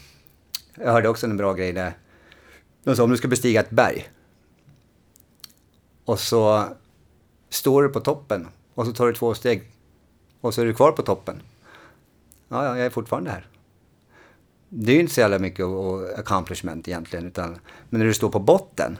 Jag 0.75 0.91
hörde 0.91 1.09
också 1.09 1.25
en 1.25 1.37
bra 1.37 1.53
grej 1.53 1.73
där. 1.73 1.93
De 2.83 2.95
sa 2.95 3.03
om 3.03 3.09
du 3.09 3.17
ska 3.17 3.27
bestiga 3.27 3.59
ett 3.59 3.69
berg. 3.69 4.09
Och 6.05 6.19
så 6.19 6.67
står 7.49 7.83
du 7.83 7.89
på 7.89 7.99
toppen 7.99 8.47
och 8.73 8.85
så 8.85 8.93
tar 8.93 9.07
du 9.07 9.13
två 9.13 9.33
steg. 9.33 9.71
Och 10.41 10.53
så 10.53 10.61
är 10.61 10.65
du 10.65 10.73
kvar 10.73 10.91
på 10.91 11.01
toppen. 11.01 11.41
Ja, 12.47 12.65
ja 12.65 12.77
jag 12.77 12.85
är 12.85 12.89
fortfarande 12.89 13.31
här. 13.31 13.47
Det 14.75 14.91
är 14.91 14.95
ju 14.95 15.01
inte 15.01 15.13
så 15.13 15.21
jävla 15.21 15.39
mycket 15.39 15.65
accomplishment 16.17 16.87
egentligen. 16.87 17.27
Utan, 17.27 17.57
men 17.89 17.99
när 17.99 18.05
du 18.05 18.13
står 18.13 18.29
på 18.29 18.39
botten 18.39 18.97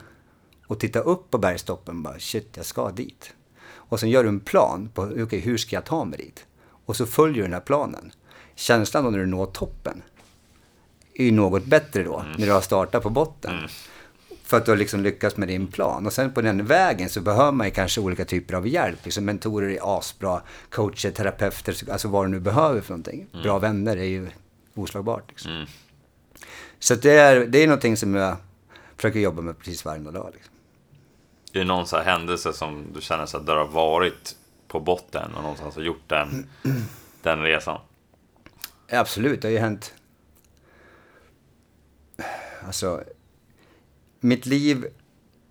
och 0.66 0.80
tittar 0.80 1.08
upp 1.08 1.30
på 1.30 1.38
bergstoppen 1.38 2.02
bara 2.02 2.18
shit, 2.18 2.48
jag 2.56 2.66
ska 2.66 2.90
dit. 2.90 3.34
Och 3.66 4.00
sen 4.00 4.10
gör 4.10 4.22
du 4.22 4.28
en 4.28 4.40
plan 4.40 4.88
på 4.94 5.02
okay, 5.02 5.40
hur 5.40 5.56
ska 5.56 5.76
jag 5.76 5.84
ta 5.84 6.04
mig 6.04 6.18
dit? 6.18 6.46
Och 6.86 6.96
så 6.96 7.06
följer 7.06 7.36
du 7.36 7.42
den 7.42 7.52
här 7.52 7.60
planen. 7.60 8.12
Känslan 8.54 9.04
då 9.04 9.10
när 9.10 9.18
du 9.18 9.26
når 9.26 9.46
toppen 9.46 10.02
är 11.14 11.24
ju 11.24 11.30
något 11.30 11.64
bättre 11.64 12.02
då, 12.02 12.18
mm. 12.18 12.32
när 12.38 12.46
du 12.46 12.52
har 12.52 12.60
startat 12.60 13.02
på 13.02 13.10
botten. 13.10 13.58
Mm. 13.58 13.70
För 14.42 14.56
att 14.56 14.64
du 14.64 14.70
har 14.70 14.76
liksom 14.76 15.02
lyckats 15.02 15.36
med 15.36 15.48
din 15.48 15.66
plan. 15.66 16.06
Och 16.06 16.12
sen 16.12 16.32
på 16.32 16.42
den 16.42 16.66
vägen 16.66 17.08
så 17.08 17.20
behöver 17.20 17.52
man 17.52 17.66
ju 17.66 17.70
kanske 17.70 18.00
olika 18.00 18.24
typer 18.24 18.54
av 18.54 18.68
hjälp. 18.68 18.98
Liksom 19.04 19.24
mentorer 19.24 19.70
är 19.70 19.98
asbra, 19.98 20.42
coacher, 20.70 21.10
terapeuter, 21.10 21.90
alltså 21.92 22.08
vad 22.08 22.24
du 22.24 22.28
nu 22.28 22.40
behöver 22.40 22.80
för 22.80 22.90
någonting. 22.90 23.26
Mm. 23.32 23.42
Bra 23.42 23.58
vänner 23.58 23.96
är 23.96 24.04
ju 24.04 24.30
oslagbart. 24.74 25.24
Liksom. 25.28 25.50
Mm. 25.50 25.66
Så 26.78 26.94
det 26.94 27.18
är, 27.18 27.46
det 27.46 27.58
är 27.58 27.66
någonting 27.66 27.96
som 27.96 28.14
jag 28.14 28.36
försöker 28.96 29.20
jobba 29.20 29.42
med 29.42 29.58
precis 29.58 29.84
varje 29.84 30.10
dag. 30.10 30.30
Liksom. 30.34 30.54
Är 31.52 31.58
det 31.58 31.64
någon 31.64 31.86
så 31.86 31.98
händelse 31.98 32.52
som 32.52 32.86
du 32.94 33.00
känner 33.00 33.26
så 33.26 33.36
att 33.36 33.46
du 33.46 33.52
har 33.52 33.66
varit 33.66 34.36
på 34.68 34.80
botten 34.80 35.34
och 35.34 35.42
någonstans 35.42 35.74
har 35.74 35.82
gjort 35.82 36.08
den, 36.08 36.46
den 37.22 37.42
resan? 37.42 37.80
Absolut, 38.90 39.42
det 39.42 39.48
har 39.48 39.52
ju 39.52 39.58
hänt. 39.58 39.94
Alltså, 42.66 43.04
mitt 44.20 44.46
liv, 44.46 44.86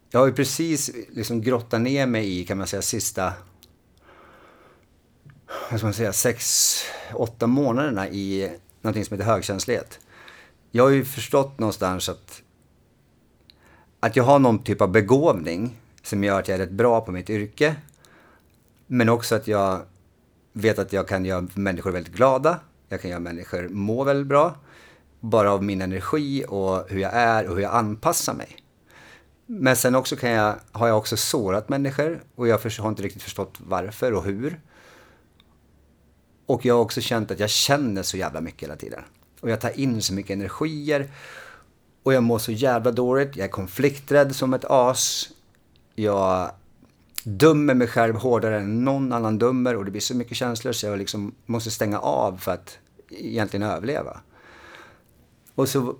jag 0.09 0.19
har 0.19 0.27
ju 0.27 0.33
precis 0.33 0.91
liksom 1.09 1.41
grottat 1.41 1.81
ner 1.81 2.07
mig 2.07 2.39
i, 2.39 2.45
kan 2.45 2.57
man 2.57 2.67
säga, 2.67 2.81
sista, 2.81 3.33
vad 5.71 5.79
ska 5.79 5.85
man 5.85 5.93
säga, 5.93 6.13
sex, 6.13 6.73
åtta 7.13 7.47
månaderna 7.47 8.09
i 8.09 8.57
någonting 8.83 9.05
som 9.05 9.17
heter 9.17 9.31
högkänslighet. 9.31 9.99
Jag 10.71 10.83
har 10.83 10.89
ju 10.89 11.05
förstått 11.05 11.59
någonstans 11.59 12.09
att, 12.09 12.41
att 13.99 14.15
jag 14.15 14.23
har 14.23 14.39
någon 14.39 14.63
typ 14.63 14.81
av 14.81 14.91
begåvning 14.91 15.79
som 16.03 16.23
gör 16.23 16.39
att 16.39 16.47
jag 16.47 16.55
är 16.55 16.59
rätt 16.59 16.71
bra 16.71 17.01
på 17.01 17.11
mitt 17.11 17.29
yrke. 17.29 17.75
Men 18.87 19.09
också 19.09 19.35
att 19.35 19.47
jag 19.47 19.81
vet 20.53 20.79
att 20.79 20.93
jag 20.93 21.07
kan 21.07 21.25
göra 21.25 21.47
människor 21.53 21.91
väldigt 21.91 22.13
glada. 22.13 22.59
Jag 22.89 23.01
kan 23.01 23.11
göra 23.11 23.19
människor 23.19 23.69
må 23.69 24.03
väldigt 24.03 24.27
bra. 24.27 24.55
Bara 25.19 25.51
av 25.51 25.63
min 25.63 25.81
energi 25.81 26.45
och 26.47 26.89
hur 26.89 26.99
jag 26.99 27.13
är 27.13 27.47
och 27.47 27.55
hur 27.55 27.63
jag 27.63 27.73
anpassar 27.73 28.33
mig. 28.33 28.57
Men 29.45 29.75
sen 29.75 29.95
också 29.95 30.15
kan 30.15 30.29
jag, 30.29 30.55
har 30.71 30.87
jag 30.87 30.97
också 30.97 31.17
sårat 31.17 31.69
människor 31.69 32.23
och 32.35 32.47
jag 32.47 32.59
har 32.79 32.89
inte 32.89 33.03
riktigt 33.03 33.23
förstått 33.23 33.57
varför 33.57 34.13
och 34.13 34.23
hur. 34.23 34.59
Och 36.45 36.65
jag 36.65 36.75
har 36.75 36.81
också 36.81 37.01
känt 37.01 37.31
att 37.31 37.39
jag 37.39 37.49
känner 37.49 38.03
så 38.03 38.17
jävla 38.17 38.41
mycket 38.41 38.63
hela 38.63 38.75
tiden. 38.75 39.03
Och 39.41 39.49
jag 39.49 39.61
tar 39.61 39.79
in 39.79 40.01
så 40.01 40.13
mycket 40.13 40.31
energier. 40.31 41.11
Och 42.03 42.13
jag 42.13 42.23
mår 42.23 42.39
så 42.39 42.51
jävla 42.51 42.91
dåligt. 42.91 43.35
Jag 43.35 43.45
är 43.45 43.51
konflikträdd 43.51 44.35
som 44.35 44.53
ett 44.53 44.65
as. 44.65 45.29
Jag 45.95 46.51
dömer 47.23 47.73
mig 47.73 47.87
själv 47.87 48.15
hårdare 48.15 48.59
än 48.59 48.83
någon 48.83 49.13
annan 49.13 49.37
dömer. 49.37 49.75
Och 49.75 49.85
det 49.85 49.91
blir 49.91 50.01
så 50.01 50.15
mycket 50.15 50.37
känslor 50.37 50.71
så 50.71 50.85
jag 50.85 50.99
liksom 50.99 51.35
måste 51.45 51.71
stänga 51.71 51.99
av 51.99 52.37
för 52.37 52.51
att 52.51 52.77
egentligen 53.09 53.67
överleva. 53.69 54.19
Och 55.55 55.69
så 55.69 55.95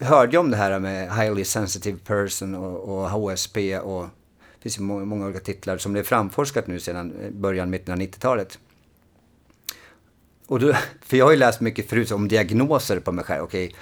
hörde 0.00 0.32
jag 0.32 0.40
om 0.40 0.50
det 0.50 0.56
här 0.56 0.78
med 0.78 1.16
highly 1.16 1.44
sensitive 1.44 1.98
person 1.98 2.54
och, 2.54 2.98
och 2.98 3.10
HSP 3.10 3.78
och 3.78 4.02
det 4.02 4.62
finns 4.62 4.78
ju 4.78 4.82
många, 4.82 5.04
många 5.04 5.24
olika 5.24 5.40
titlar 5.40 5.78
som 5.78 5.92
det 5.92 6.00
är 6.00 6.04
framforskat 6.04 6.66
nu 6.66 6.80
sedan 6.80 7.14
början, 7.32 7.70
mitten 7.70 7.94
av 7.94 8.00
90-talet. 8.00 8.58
Och 10.46 10.60
då, 10.60 10.72
för 11.06 11.16
jag 11.16 11.24
har 11.24 11.32
ju 11.32 11.38
läst 11.38 11.60
mycket 11.60 11.88
förut 11.88 12.12
om 12.12 12.28
diagnoser 12.28 13.00
på 13.00 13.12
mig 13.12 13.24
själv. 13.24 13.42
Okej, 13.42 13.74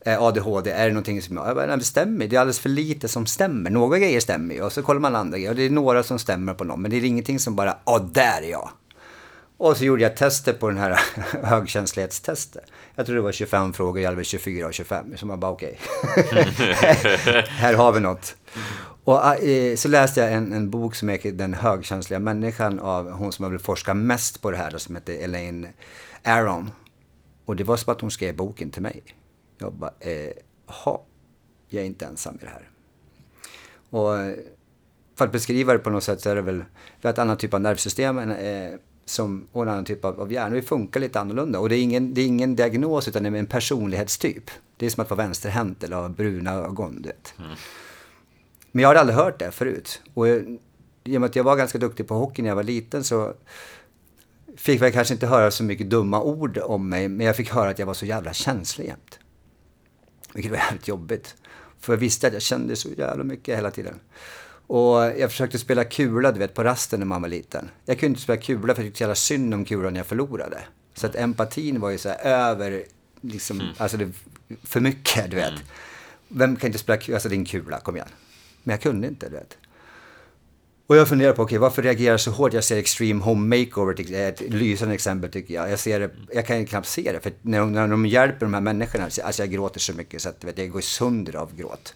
eh, 0.00 0.22
ADHD, 0.22 0.70
är 0.70 0.86
det 0.86 0.92
någonting 0.92 1.22
som... 1.22 1.36
Jag 1.36 1.56
bara, 1.56 1.66
nej, 1.66 1.78
det 1.78 1.84
stämmer, 1.84 2.26
det 2.26 2.36
är 2.36 2.40
alldeles 2.40 2.60
för 2.60 2.68
lite 2.68 3.08
som 3.08 3.26
stämmer. 3.26 3.70
Några 3.70 3.98
grejer 3.98 4.20
stämmer 4.20 4.54
ju 4.54 4.62
och 4.62 4.72
så 4.72 4.82
kollar 4.82 5.00
man 5.00 5.16
andra 5.16 5.38
grejer. 5.38 5.50
Och 5.50 5.56
det 5.56 5.62
är 5.62 5.70
några 5.70 6.02
som 6.02 6.18
stämmer 6.18 6.54
på 6.54 6.64
någon, 6.64 6.82
men 6.82 6.90
det 6.90 6.96
är 6.96 7.04
ingenting 7.04 7.38
som 7.38 7.56
bara, 7.56 7.78
ja, 7.84 7.98
där 8.12 8.42
är 8.42 8.50
jag. 8.50 8.70
Och 9.56 9.76
så 9.76 9.84
gjorde 9.84 10.02
jag 10.02 10.16
tester 10.16 10.52
på 10.52 10.68
den 10.68 10.78
här 10.78 11.00
högkänslighetstestet. 11.42 12.64
Jag 12.94 13.06
tror 13.06 13.16
det 13.16 13.22
var 13.22 13.32
25 13.32 13.72
frågor, 13.72 14.02
jag 14.02 14.10
hade 14.10 14.24
24 14.24 14.66
och 14.66 14.74
25. 14.74 15.16
Så 15.16 15.26
man 15.26 15.40
bara 15.40 15.50
okej, 15.50 15.78
okay. 16.16 16.44
här 17.48 17.74
har 17.74 17.92
vi 17.92 18.00
något. 18.00 18.36
Och 19.04 19.26
ah, 19.26 19.36
så 19.76 19.88
läste 19.88 20.20
jag 20.20 20.32
en, 20.32 20.52
en 20.52 20.70
bok 20.70 20.94
som 20.94 21.08
heter 21.08 21.32
Den 21.32 21.54
högkänsliga 21.54 22.18
människan 22.18 22.80
av 22.80 23.10
hon 23.10 23.32
som 23.32 23.44
har 23.44 23.58
forskat 23.58 23.96
mest 23.96 24.42
på 24.42 24.50
det 24.50 24.56
här, 24.56 24.78
som 24.78 24.94
heter 24.94 25.24
Elaine 25.24 25.68
Aron. 26.22 26.70
Och 27.44 27.56
det 27.56 27.64
var 27.64 27.76
som 27.76 27.92
att 27.92 28.00
hon 28.00 28.10
skrev 28.10 28.36
boken 28.36 28.70
till 28.70 28.82
mig. 28.82 29.02
Jag 29.58 29.72
bara, 29.72 29.92
eh, 30.00 30.32
jag 31.68 31.82
är 31.82 31.86
inte 31.86 32.06
ensam 32.06 32.38
i 32.40 32.44
det 32.44 32.50
här. 32.50 32.70
Och 33.90 34.18
eh, 34.18 34.34
för 35.18 35.24
att 35.24 35.32
beskriva 35.32 35.72
det 35.72 35.78
på 35.78 35.90
något 35.90 36.04
sätt 36.04 36.20
så 36.20 36.30
är 36.30 36.34
det 36.34 36.42
väl, 36.42 36.64
vi 37.00 37.08
har 37.08 37.10
ett 37.10 37.18
annat 37.18 37.38
typ 37.38 37.54
av 37.54 37.60
nervsystem 37.60 38.18
eh, 38.18 38.72
som, 39.04 39.48
och 39.52 39.62
en 39.62 39.68
annan 39.68 39.84
typ 39.84 40.04
av, 40.04 40.20
av 40.20 40.32
hjärna. 40.32 40.54
Vi 40.54 40.62
funkar 40.62 41.00
lite 41.00 41.20
annorlunda. 41.20 41.58
Och 41.58 41.68
det 41.68 41.76
är, 41.76 41.82
ingen, 41.82 42.14
det 42.14 42.20
är 42.20 42.26
ingen 42.26 42.56
diagnos 42.56 43.08
utan 43.08 43.22
det 43.22 43.28
är 43.28 43.34
en 43.34 43.46
personlighetstyp. 43.46 44.50
Det 44.76 44.86
är 44.86 44.90
som 44.90 45.02
att 45.02 45.10
vara 45.10 45.22
vänsterhänt 45.22 45.84
eller 45.84 45.96
ha 45.96 46.08
bruna 46.08 46.52
ögon, 46.52 47.02
du 47.02 47.08
vet. 47.08 47.34
Mm. 47.38 47.50
Men 48.72 48.82
jag 48.82 48.88
hade 48.88 49.00
aldrig 49.00 49.16
hört 49.16 49.38
det 49.38 49.50
förut. 49.50 50.02
Och 50.14 50.28
i 50.28 51.16
och 51.16 51.20
med 51.20 51.24
att 51.24 51.36
jag 51.36 51.44
var 51.44 51.56
ganska 51.56 51.78
duktig 51.78 52.08
på 52.08 52.14
hockey 52.14 52.42
när 52.42 52.48
jag 52.48 52.56
var 52.56 52.62
liten 52.62 53.04
så 53.04 53.34
fick 54.56 54.82
jag 54.82 54.92
kanske 54.92 55.14
inte 55.14 55.26
höra 55.26 55.50
så 55.50 55.64
mycket 55.64 55.90
dumma 55.90 56.22
ord 56.22 56.58
om 56.58 56.88
mig, 56.88 57.08
men 57.08 57.26
jag 57.26 57.36
fick 57.36 57.50
höra 57.50 57.70
att 57.70 57.78
jag 57.78 57.86
var 57.86 57.94
så 57.94 58.06
jävla 58.06 58.32
känslig 58.32 58.86
jämt. 58.86 59.18
Vilket 60.34 60.52
var 60.52 60.58
jävligt 60.58 60.88
jobbigt. 60.88 61.34
För 61.80 61.92
jag 61.92 61.98
visste 61.98 62.26
att 62.26 62.32
jag 62.32 62.42
kände 62.42 62.76
så 62.76 62.88
jävla 62.88 63.24
mycket 63.24 63.58
hela 63.58 63.70
tiden. 63.70 64.00
Och 64.66 64.96
jag 64.96 65.30
försökte 65.30 65.58
spela 65.58 65.84
kula, 65.84 66.32
du 66.32 66.38
vet, 66.38 66.54
på 66.54 66.64
rasten 66.64 67.00
när 67.00 67.06
man 67.06 67.22
var 67.22 67.28
liten. 67.28 67.70
Jag 67.84 67.98
kunde 67.98 68.10
inte 68.10 68.22
spela 68.22 68.40
kula 68.40 68.74
för 68.74 68.82
jag 68.82 68.88
tyckte 68.88 68.98
så 68.98 69.02
jävla 69.02 69.14
synd 69.14 69.54
om 69.54 69.64
kulan 69.64 69.92
när 69.92 70.00
jag 70.00 70.06
förlorade. 70.06 70.58
Så 70.94 71.06
att 71.06 71.16
empatin 71.16 71.80
var 71.80 71.90
ju 71.90 71.98
så 71.98 72.08
här 72.08 72.18
över, 72.24 72.84
liksom, 73.20 73.60
mm. 73.60 73.72
alltså 73.78 73.96
det, 73.96 74.12
för 74.62 74.80
mycket, 74.80 75.30
du 75.30 75.36
vet. 75.36 75.48
Mm. 75.48 75.62
Vem 76.28 76.56
kan 76.56 76.66
inte 76.66 76.78
spela 76.78 76.96
kula, 76.96 77.16
alltså 77.16 77.28
din 77.28 77.44
kula, 77.44 77.80
kom 77.80 77.96
igen. 77.96 78.08
Men 78.62 78.72
jag 78.72 78.80
kunde 78.80 79.08
inte, 79.08 79.28
du 79.28 79.36
vet. 79.36 79.56
Och 80.86 80.96
jag 80.96 81.08
funderar 81.08 81.32
på, 81.32 81.42
okej, 81.42 81.44
okay, 81.44 81.58
varför 81.58 81.82
reagerar 81.82 82.10
jag 82.10 82.20
så 82.20 82.30
hårt? 82.30 82.52
Jag 82.52 82.64
ser 82.64 82.76
Extreme 82.76 83.24
Home 83.24 83.58
Makeover, 83.58 84.14
ett 84.14 84.40
lysande 84.40 84.94
exempel 84.94 85.30
tycker 85.30 85.54
jag. 85.54 85.70
Jag, 85.70 85.78
ser 85.78 86.00
det, 86.00 86.10
jag 86.32 86.46
kan 86.46 86.66
knappt 86.66 86.88
se 86.88 87.12
det, 87.12 87.20
för 87.20 87.32
när 87.42 87.58
de, 87.58 87.72
när 87.72 87.88
de 87.88 88.06
hjälper 88.06 88.46
de 88.46 88.54
här 88.54 88.60
människorna, 88.60 89.04
alltså 89.04 89.42
jag 89.42 89.50
gråter 89.50 89.80
så 89.80 89.92
mycket 89.92 90.22
så 90.22 90.28
att 90.28 90.44
vet, 90.44 90.58
jag 90.58 90.70
går 90.70 90.80
sönder 90.80 91.36
av 91.36 91.56
gråt. 91.56 91.94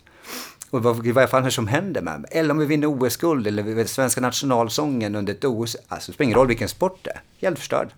Och 0.71 0.83
vad, 0.83 1.07
vad 1.07 1.31
fan 1.31 1.41
är 1.41 1.45
det 1.45 1.51
som 1.51 1.69
händer 1.69 2.03
med 2.03 2.21
mig? 2.21 2.31
Eller 2.35 2.51
om 2.51 2.59
vi 2.59 2.67
vinner 2.67 2.87
OS-guld 2.87 3.47
eller 3.47 3.63
vet, 3.63 3.91
svenska 3.91 4.21
nationalsången 4.21 5.15
under 5.15 5.33
ett 5.33 5.45
OS. 5.45 5.77
Alltså 5.89 6.13
det 6.13 6.15
spelar 6.15 6.25
ingen 6.25 6.39
roll 6.39 6.49
vilken 6.49 6.69
sport 6.69 6.99
det 7.03 7.11
är. 7.11 7.21
Helt 7.41 7.59
förstörd. 7.59 7.89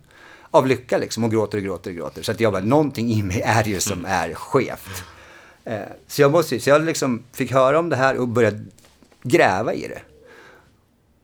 Av 0.51 0.67
lycka 0.67 0.97
liksom 0.97 1.23
och 1.23 1.31
gråter 1.31 1.57
och 1.57 1.63
gråter 1.63 1.91
och 1.91 1.97
gråter. 1.97 2.21
Så 2.21 2.31
att 2.31 2.39
jag 2.39 2.53
bara, 2.53 2.63
någonting 2.63 3.11
i 3.11 3.23
mig 3.23 3.41
är 3.41 3.63
ju 3.63 3.79
som 3.79 4.05
är 4.05 4.33
skevt. 4.33 5.03
Eh, 5.63 5.81
så 6.07 6.21
jag 6.21 6.31
måste 6.31 6.59
så 6.59 6.69
jag 6.69 6.81
liksom 6.81 7.23
fick 7.31 7.51
höra 7.51 7.79
om 7.79 7.89
det 7.89 7.95
här 7.95 8.17
och 8.17 8.27
började 8.27 8.65
gräva 9.23 9.73
i 9.73 9.87
det. 9.87 10.01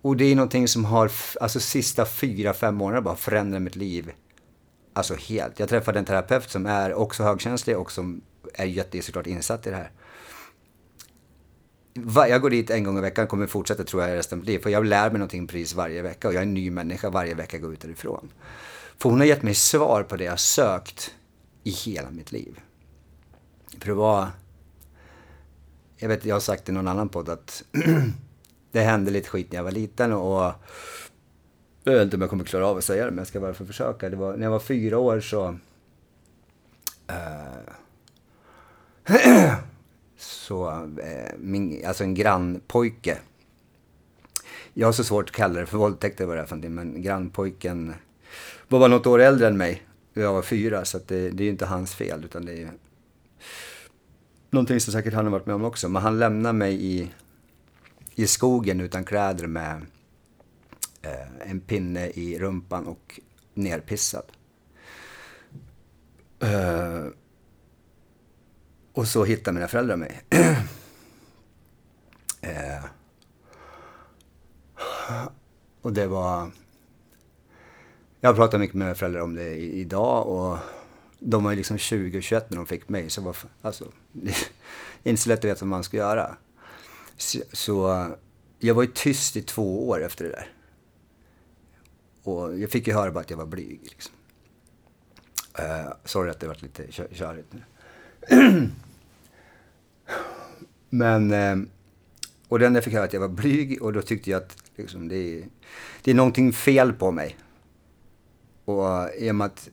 Och 0.01 0.17
det 0.17 0.25
är 0.25 0.35
någonting 0.35 0.67
som 0.67 0.85
har, 0.85 1.11
alltså 1.41 1.59
sista 1.59 2.05
fyra, 2.05 2.53
fem 2.53 2.75
månaderna 2.75 3.01
bara 3.01 3.15
förändrat 3.15 3.61
mitt 3.61 3.75
liv. 3.75 4.11
Alltså 4.93 5.15
helt. 5.15 5.59
Jag 5.59 5.69
träffade 5.69 5.99
en 5.99 6.05
terapeut 6.05 6.49
som 6.49 6.65
är 6.65 6.93
också 6.93 7.23
högkänslig 7.23 7.77
och 7.77 7.91
som 7.91 8.21
är 8.53 8.65
jätte, 8.65 9.01
såklart 9.01 9.27
insatt 9.27 9.67
i 9.67 9.69
det 9.69 9.75
här. 9.75 9.91
Jag 12.29 12.41
går 12.41 12.49
dit 12.49 12.69
en 12.69 12.83
gång 12.83 12.97
i 12.97 13.01
veckan, 13.01 13.27
kommer 13.27 13.47
fortsätta 13.47 13.83
tror 13.83 14.03
jag 14.03 14.17
resten 14.17 14.35
av 14.35 14.39
mitt 14.39 14.47
liv. 14.47 14.59
För 14.59 14.69
jag 14.69 14.85
lär 14.85 15.09
mig 15.09 15.19
någonting 15.19 15.47
precis 15.47 15.73
varje 15.73 16.01
vecka 16.01 16.27
och 16.27 16.33
jag 16.33 16.41
är 16.41 16.45
en 16.45 16.53
ny 16.53 16.71
människa 16.71 17.09
varje 17.09 17.33
vecka 17.33 17.57
jag 17.57 17.61
går 17.61 17.73
ut 17.73 17.81
därifrån. 17.81 18.31
För 18.97 19.09
hon 19.09 19.19
har 19.19 19.27
gett 19.27 19.43
mig 19.43 19.55
svar 19.55 20.03
på 20.03 20.15
det 20.15 20.23
jag 20.23 20.39
sökt 20.39 21.15
i 21.63 21.69
hela 21.69 22.11
mitt 22.11 22.31
liv. 22.31 22.59
För 23.79 23.87
det 23.87 23.93
var... 23.93 24.27
Jag 25.97 26.09
vet, 26.09 26.25
jag 26.25 26.35
har 26.35 26.39
sagt 26.39 26.69
i 26.69 26.71
någon 26.71 26.87
annan 26.87 27.09
podd 27.09 27.29
att 27.29 27.63
det 28.71 28.81
hände 28.81 29.11
lite 29.11 29.29
skit 29.29 29.51
när 29.51 29.57
jag 29.57 29.63
var 29.63 29.71
liten 29.71 30.13
och 30.13 30.53
jag 31.83 31.93
vet 31.93 32.03
inte 32.03 32.15
om 32.15 32.21
jag 32.21 32.29
kommer 32.29 32.43
klara 32.43 32.67
av 32.67 32.77
att 32.77 32.83
säga 32.83 33.05
det, 33.05 33.11
men 33.11 33.17
jag 33.17 33.27
ska 33.27 33.39
bara 33.39 33.53
få 33.53 33.65
försöka. 33.65 34.09
Det 34.09 34.15
var, 34.15 34.37
när 34.37 34.43
jag 34.43 34.51
var 34.51 34.59
fyra 34.59 34.97
år 34.97 35.19
så... 35.19 35.47
Uh, 37.11 37.55
så, 40.17 40.71
uh, 40.71 40.85
min, 41.37 41.85
alltså 41.85 42.03
en 42.03 42.13
grannpojke. 42.13 43.17
Jag 44.73 44.87
har 44.87 44.91
så 44.93 45.03
svårt 45.03 45.29
att 45.29 45.35
kalla 45.35 45.59
det 45.59 45.65
för 45.65 45.77
våldtäkt 45.77 46.19
eller 46.19 46.27
vad 46.27 46.37
det 46.37 46.41
är 46.41 46.45
för 46.45 46.55
någonting, 46.55 46.75
men 46.75 47.01
grannpojken 47.01 47.93
var 48.67 48.79
bara 48.79 48.89
något 48.89 49.07
år 49.07 49.19
äldre 49.21 49.47
än 49.47 49.57
mig. 49.57 49.83
Jag 50.13 50.33
var 50.33 50.41
fyra, 50.41 50.85
så 50.85 50.97
det, 50.97 51.29
det 51.29 51.43
är 51.43 51.45
ju 51.45 51.51
inte 51.51 51.65
hans 51.65 51.95
fel, 51.95 52.23
utan 52.23 52.45
det 52.45 52.61
är 52.61 52.71
någonting 54.49 54.79
som 54.79 54.93
säkert 54.93 55.13
han 55.13 55.25
har 55.25 55.31
varit 55.31 55.45
med 55.45 55.55
om 55.55 55.63
också. 55.63 55.89
Men 55.89 56.01
han 56.01 56.19
lämnar 56.19 56.53
mig 56.53 56.85
i 56.85 57.11
i 58.15 58.27
skogen 58.27 58.81
utan 58.81 59.03
kläder 59.03 59.47
med 59.47 59.85
eh, 61.01 61.49
en 61.49 61.59
pinne 61.59 62.07
i 62.07 62.39
rumpan 62.39 62.87
och 62.87 63.19
nerpissad. 63.53 64.31
Eh, 66.39 67.05
och 68.93 69.07
så 69.07 69.23
hittar 69.23 69.51
mina 69.51 69.67
föräldrar 69.67 69.95
mig. 69.95 70.21
eh, 72.41 72.85
och 75.81 75.93
det 75.93 76.07
var... 76.07 76.51
Jag 78.19 78.29
har 78.29 78.35
pratat 78.35 78.59
mycket 78.59 78.75
med 78.75 78.85
mina 78.85 78.95
föräldrar 78.95 79.21
om 79.21 79.35
det 79.35 79.55
idag 79.55 80.27
och 80.27 80.57
de 81.27 81.43
var 81.43 81.51
ju 81.51 81.57
liksom 81.57 81.77
20 81.77 82.17
och 82.17 82.23
21 82.23 82.49
när 82.49 82.57
de 82.57 82.65
fick 82.65 82.89
mig. 82.89 83.09
Så 83.09 83.21
var, 83.21 83.35
alltså, 83.61 83.91
inte 85.03 85.21
så 85.21 85.29
lätt 85.29 85.39
att 85.39 85.45
veta 85.45 85.59
vad 85.59 85.69
man 85.69 85.83
ska 85.83 85.97
göra. 85.97 86.37
Så, 87.17 87.39
så 87.51 88.07
jag 88.59 88.75
var 88.75 88.83
ju 88.83 88.91
tyst 88.93 89.37
i 89.37 89.41
två 89.41 89.89
år 89.89 90.03
efter 90.03 90.25
det 90.25 90.31
där. 90.31 90.53
Och 92.23 92.59
jag 92.59 92.71
fick 92.71 92.87
ju 92.87 92.93
höra 92.93 93.11
bara 93.11 93.19
att 93.19 93.29
jag 93.29 93.37
var 93.37 93.45
blyg. 93.45 93.79
Liksom. 93.83 94.13
Uh, 95.59 95.93
sorry 96.03 96.29
att 96.29 96.39
det 96.39 96.47
varit 96.47 96.61
lite 96.61 96.91
kö 96.91 97.07
körigt 97.11 97.53
nu. 97.53 97.61
Men, 100.89 101.33
uh, 101.33 101.67
och 102.47 102.59
den 102.59 102.75
jag 102.75 102.83
fick 102.83 102.93
höra 102.93 103.03
att 103.03 103.13
jag 103.13 103.19
var 103.19 103.27
blyg 103.27 103.81
och 103.81 103.93
då 103.93 104.01
tyckte 104.01 104.31
jag 104.31 104.41
att 104.41 104.57
liksom, 104.75 105.07
det, 105.07 105.17
är, 105.17 105.47
det 106.03 106.11
är 106.11 106.15
någonting 106.15 106.53
fel 106.53 106.93
på 106.93 107.11
mig. 107.11 107.37
Och 108.65 109.13
i 109.17 109.31
och 109.31 109.35
med 109.35 109.45
att 109.45 109.69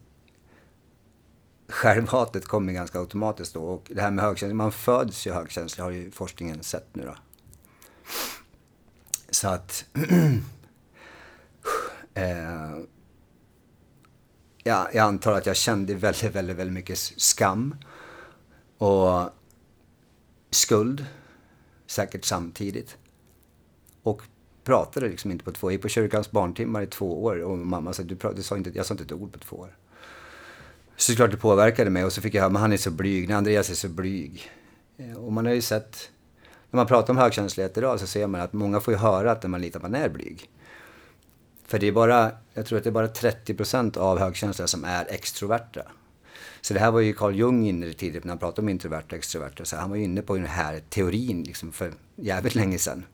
självhatet 1.73 2.47
kommer 2.47 2.73
ganska 2.73 2.99
automatiskt 2.99 3.55
då. 3.55 3.63
Och 3.63 3.91
det 3.95 4.03
här 4.03 4.11
med 4.11 4.25
högkänslig, 4.25 4.57
man 4.57 4.73
föds 4.73 5.27
ju 5.27 5.33
högkänslig 5.33 5.85
har 5.85 5.91
ju 5.91 6.11
forskningen 6.11 6.63
sett 6.63 6.97
nu 6.97 7.05
då. 7.05 7.17
Så 9.31 9.49
att... 9.49 9.85
eh, 12.15 12.79
ja, 14.63 14.89
jag 14.93 14.97
antar 14.97 15.33
att 15.33 15.47
jag 15.47 15.57
kände 15.57 15.95
väldigt, 15.95 16.35
väldigt, 16.35 16.57
väldigt 16.57 16.75
mycket 16.75 16.99
skam. 16.99 17.77
Och 18.79 19.31
skuld. 20.51 21.07
Säkert 21.87 22.25
samtidigt. 22.25 22.97
Och 24.03 24.23
pratade 24.65 25.09
liksom 25.09 25.31
inte 25.31 25.45
på 25.45 25.53
två 25.53 25.67
år. 25.67 25.71
Jag 25.71 25.75
gick 25.75 25.83
på 25.83 25.89
kyrkans 25.89 26.31
barntimmar 26.31 26.83
i 26.83 26.87
två 26.87 27.25
år 27.25 27.43
och 27.43 27.59
mamma 27.59 27.93
sa, 27.93 28.03
du, 28.03 28.19
du 28.37 28.43
sa 28.43 28.57
inte, 28.57 28.71
jag 28.75 28.87
sa 28.87 28.95
inte 28.95 29.05
ett 29.05 29.13
ord 29.13 29.33
på 29.33 29.39
två 29.39 29.57
år. 29.57 29.77
Så 31.03 31.15
klart 31.15 31.31
det 31.31 31.37
påverkade 31.37 31.91
mig 31.91 32.05
och 32.05 32.13
så 32.13 32.21
fick 32.21 32.35
jag 32.35 32.43
höra, 32.43 32.53
men 32.53 32.63
han 32.63 32.73
är 32.73 32.77
så 32.77 32.91
blyg, 32.91 33.29
när 33.29 33.37
Andreas 33.37 33.71
är 33.71 33.75
så 33.75 33.89
blyg. 33.89 34.51
Eh, 34.97 35.17
och 35.17 35.33
man 35.33 35.47
har 35.47 35.53
ju 35.53 35.63
sett, 35.63 36.11
när 36.71 36.77
man 36.77 36.87
pratar 36.87 37.13
om 37.13 37.17
högkänslighet 37.17 37.79
idag 37.79 38.01
så 38.01 38.07
ser 38.07 38.27
man 38.27 38.41
att 38.41 38.53
många 38.53 38.81
får 38.81 38.95
ju 38.95 38.99
höra 38.99 39.33
att 39.33 39.51
man 39.51 39.61
litar 39.61 39.81
på 39.81 39.89
man 39.89 39.95
är 40.01 40.09
blyg. 40.09 40.51
För 41.67 41.79
det 41.79 41.87
är 41.87 41.93
bara, 41.93 42.31
jag 42.55 42.67
tror 42.67 42.79
att 42.79 42.85
det 42.85 42.91
är 42.91 42.93
bara 42.93 43.07
30% 43.07 43.99
av 43.99 44.19
högkänsliga 44.19 44.67
som 44.67 44.85
är 44.85 45.07
extroverta. 45.11 45.83
Så 46.61 46.75
det 46.75 46.81
här 46.81 46.91
var 46.91 47.01
ju 47.01 47.13
Carl 47.13 47.35
Jung 47.35 47.67
inne 47.67 47.87
i 47.87 47.95
tidigt 47.95 48.25
när 48.25 48.31
han 48.31 48.39
pratade 48.39 48.63
om 48.63 48.69
introverta 48.69 49.07
och 49.07 49.19
extroverta. 49.19 49.65
Så 49.65 49.77
han 49.77 49.91
var 49.91 49.97
ju 49.97 50.05
inne 50.05 50.23
på 50.23 50.37
den 50.37 50.47
här 50.47 50.83
teorin 50.89 51.43
liksom 51.43 51.73
för 51.73 51.93
jävligt 52.17 52.55
länge 52.55 52.79
sedan. 52.79 53.05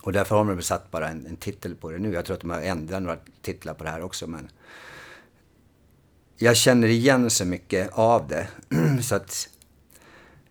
Och 0.00 0.12
därför 0.12 0.36
har 0.36 0.44
man 0.44 0.62
satt 0.62 0.90
bara 0.90 1.08
en, 1.08 1.26
en, 1.26 1.36
titel 1.36 1.74
på 1.74 1.90
det 1.90 1.98
nu. 1.98 2.12
Jag 2.12 2.24
tror 2.24 2.34
att 2.34 2.40
de 2.40 2.50
har 2.50 2.60
ändrat 2.60 3.02
några 3.02 3.18
titlar 3.42 3.74
på 3.74 3.84
det 3.84 3.90
här 3.90 4.02
också. 4.02 4.26
Men 4.26 4.48
jag 6.44 6.56
känner 6.56 6.88
igen 6.88 7.30
så 7.30 7.44
mycket 7.44 7.90
av 7.92 8.28
det. 8.28 8.48
så 9.02 9.14
att, 9.14 9.48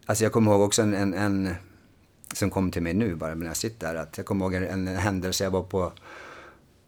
alltså 0.05 0.23
jag 0.23 0.33
kommer 0.33 0.51
ihåg 0.51 0.61
också 0.61 0.81
en, 0.81 0.93
en, 0.93 1.13
en, 1.13 1.55
som 2.33 2.49
kom 2.49 2.71
till 2.71 2.81
mig 2.81 2.93
nu 2.93 3.15
bara 3.15 3.35
när 3.35 3.45
jag 3.45 3.57
sitter 3.57 3.87
här. 3.87 3.95
Att 3.95 4.17
jag 4.17 4.25
kommer 4.25 4.45
ihåg 4.45 4.53
en, 4.53 4.87
en 4.87 4.97
händelse, 4.97 5.43
jag 5.43 5.51
var 5.51 5.63
på, 5.63 5.91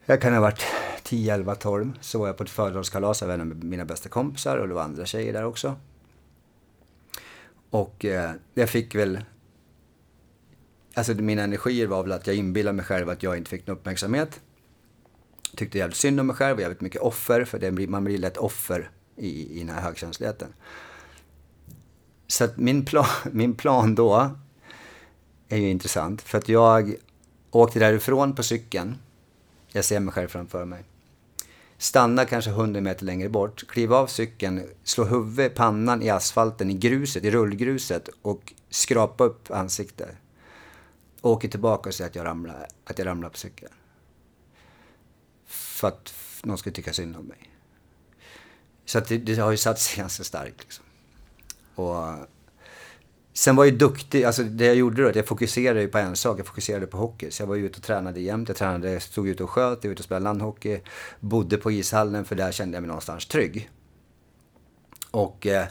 jag 0.05 0.21
kan 0.21 0.33
ha 0.33 0.41
varit 0.41 0.63
10, 1.03 1.33
11, 1.33 1.55
12. 1.55 1.91
Så 2.01 2.19
var 2.19 2.27
jag 2.27 2.37
på 2.37 2.43
ett 2.43 2.49
födelsedagskalas 2.49 3.23
av 3.23 3.31
en 3.31 3.41
av 3.41 3.47
mina 3.47 3.85
bästa 3.85 4.09
kompisar 4.09 4.57
och 4.57 4.67
det 4.67 4.73
var 4.73 4.81
andra 4.81 5.05
tjejer 5.05 5.33
där 5.33 5.45
också. 5.45 5.75
Och 7.69 8.05
eh, 8.05 8.31
jag 8.53 8.69
fick 8.69 8.95
väl, 8.95 9.19
alltså 10.93 11.13
mina 11.13 11.43
energier 11.43 11.87
var 11.87 12.03
väl 12.03 12.11
att 12.11 12.27
jag 12.27 12.35
inbillade 12.35 12.75
mig 12.75 12.85
själv 12.85 13.09
att 13.09 13.23
jag 13.23 13.37
inte 13.37 13.49
fick 13.49 13.67
någon 13.67 13.77
uppmärksamhet 13.77 14.39
tyckte 15.55 15.77
jävligt 15.77 15.97
synd 15.97 16.19
om 16.19 16.27
mig 16.27 16.35
själv 16.35 16.55
och 16.55 16.61
jävligt 16.61 16.81
mycket 16.81 17.01
offer, 17.01 17.45
för 17.45 17.59
det 17.59 17.87
man 17.87 18.03
blir 18.03 18.17
lätt 18.17 18.37
offer 18.37 18.89
i, 19.15 19.57
i 19.57 19.59
den 19.59 19.69
här 19.69 19.81
högkänsligheten. 19.81 20.53
Så 22.27 22.43
att 22.43 22.57
min, 22.57 22.85
plan, 22.85 23.05
min 23.31 23.55
plan 23.55 23.95
då 23.95 24.31
är 25.49 25.57
ju 25.57 25.69
intressant, 25.69 26.21
för 26.21 26.37
att 26.37 26.49
jag 26.49 26.95
åkte 27.51 27.79
därifrån 27.79 28.35
på 28.35 28.43
cykeln. 28.43 28.95
Jag 29.67 29.85
ser 29.85 29.99
mig 29.99 30.13
själv 30.13 30.27
framför 30.27 30.65
mig. 30.65 30.83
Stanna 31.77 32.25
kanske 32.25 32.51
100 32.51 32.81
meter 32.81 33.05
längre 33.05 33.29
bort, 33.29 33.67
kliva 33.67 33.97
av 33.97 34.07
cykeln, 34.07 34.63
slå 34.83 35.03
huvudet, 35.03 35.55
pannan 35.55 36.01
i 36.01 36.09
asfalten, 36.09 36.69
i 36.69 36.73
gruset, 36.73 37.23
i 37.23 37.31
rullgruset 37.31 38.09
och 38.21 38.53
skrapa 38.69 39.23
upp 39.23 39.51
ansiktet. 39.51 40.09
Åker 41.21 41.47
tillbaka 41.47 41.89
och 41.89 41.95
säger 41.95 42.09
att 42.09 42.15
jag 42.15 42.25
ramlar, 42.25 42.67
att 42.85 42.97
jag 42.99 43.07
ramlar 43.07 43.29
på 43.29 43.37
cykeln 43.37 43.71
för 45.45 45.87
att 45.87 46.13
någon 46.43 46.57
skulle 46.57 46.75
tycka 46.75 46.93
synd 46.93 47.15
om 47.15 47.25
mig. 47.25 47.54
Så 48.85 48.99
det, 48.99 49.17
det, 49.17 49.35
har 49.35 49.51
ju 49.51 49.57
satt 49.57 49.79
sig 49.79 49.97
ganska 50.01 50.23
starkt. 50.23 50.59
Liksom. 50.59 50.85
Och 51.75 52.27
sen 53.33 53.55
var 53.55 53.65
jag 53.65 53.77
duktig, 53.77 54.23
alltså 54.23 54.43
det 54.43 54.65
jag 54.65 54.75
gjorde 54.75 55.03
då, 55.03 55.11
jag 55.15 55.27
fokuserade 55.27 55.81
ju 55.81 55.87
på 55.87 55.97
en 55.97 56.15
sak, 56.15 56.39
jag 56.39 56.47
fokuserade 56.47 56.87
på 56.87 56.97
hockey. 56.97 57.31
Så 57.31 57.43
jag 57.43 57.47
var 57.47 57.55
ute 57.55 57.77
och 57.77 57.83
tränade 57.83 58.19
jämt, 58.19 58.47
jag 58.47 58.57
tränade, 58.57 58.99
stod 58.99 59.27
ute 59.27 59.43
och 59.43 59.49
sköt, 59.49 59.83
jag 59.83 59.89
var 59.89 59.93
ute 59.93 60.01
och 60.01 60.05
spelade 60.05 60.23
landhockey, 60.23 60.79
bodde 61.19 61.57
på 61.57 61.71
ishallen 61.71 62.25
för 62.25 62.35
där 62.35 62.51
kände 62.51 62.75
jag 62.75 62.81
mig 62.81 62.87
någonstans 62.87 63.25
trygg. 63.25 63.69
Och 65.11 65.47
eh, 65.47 65.67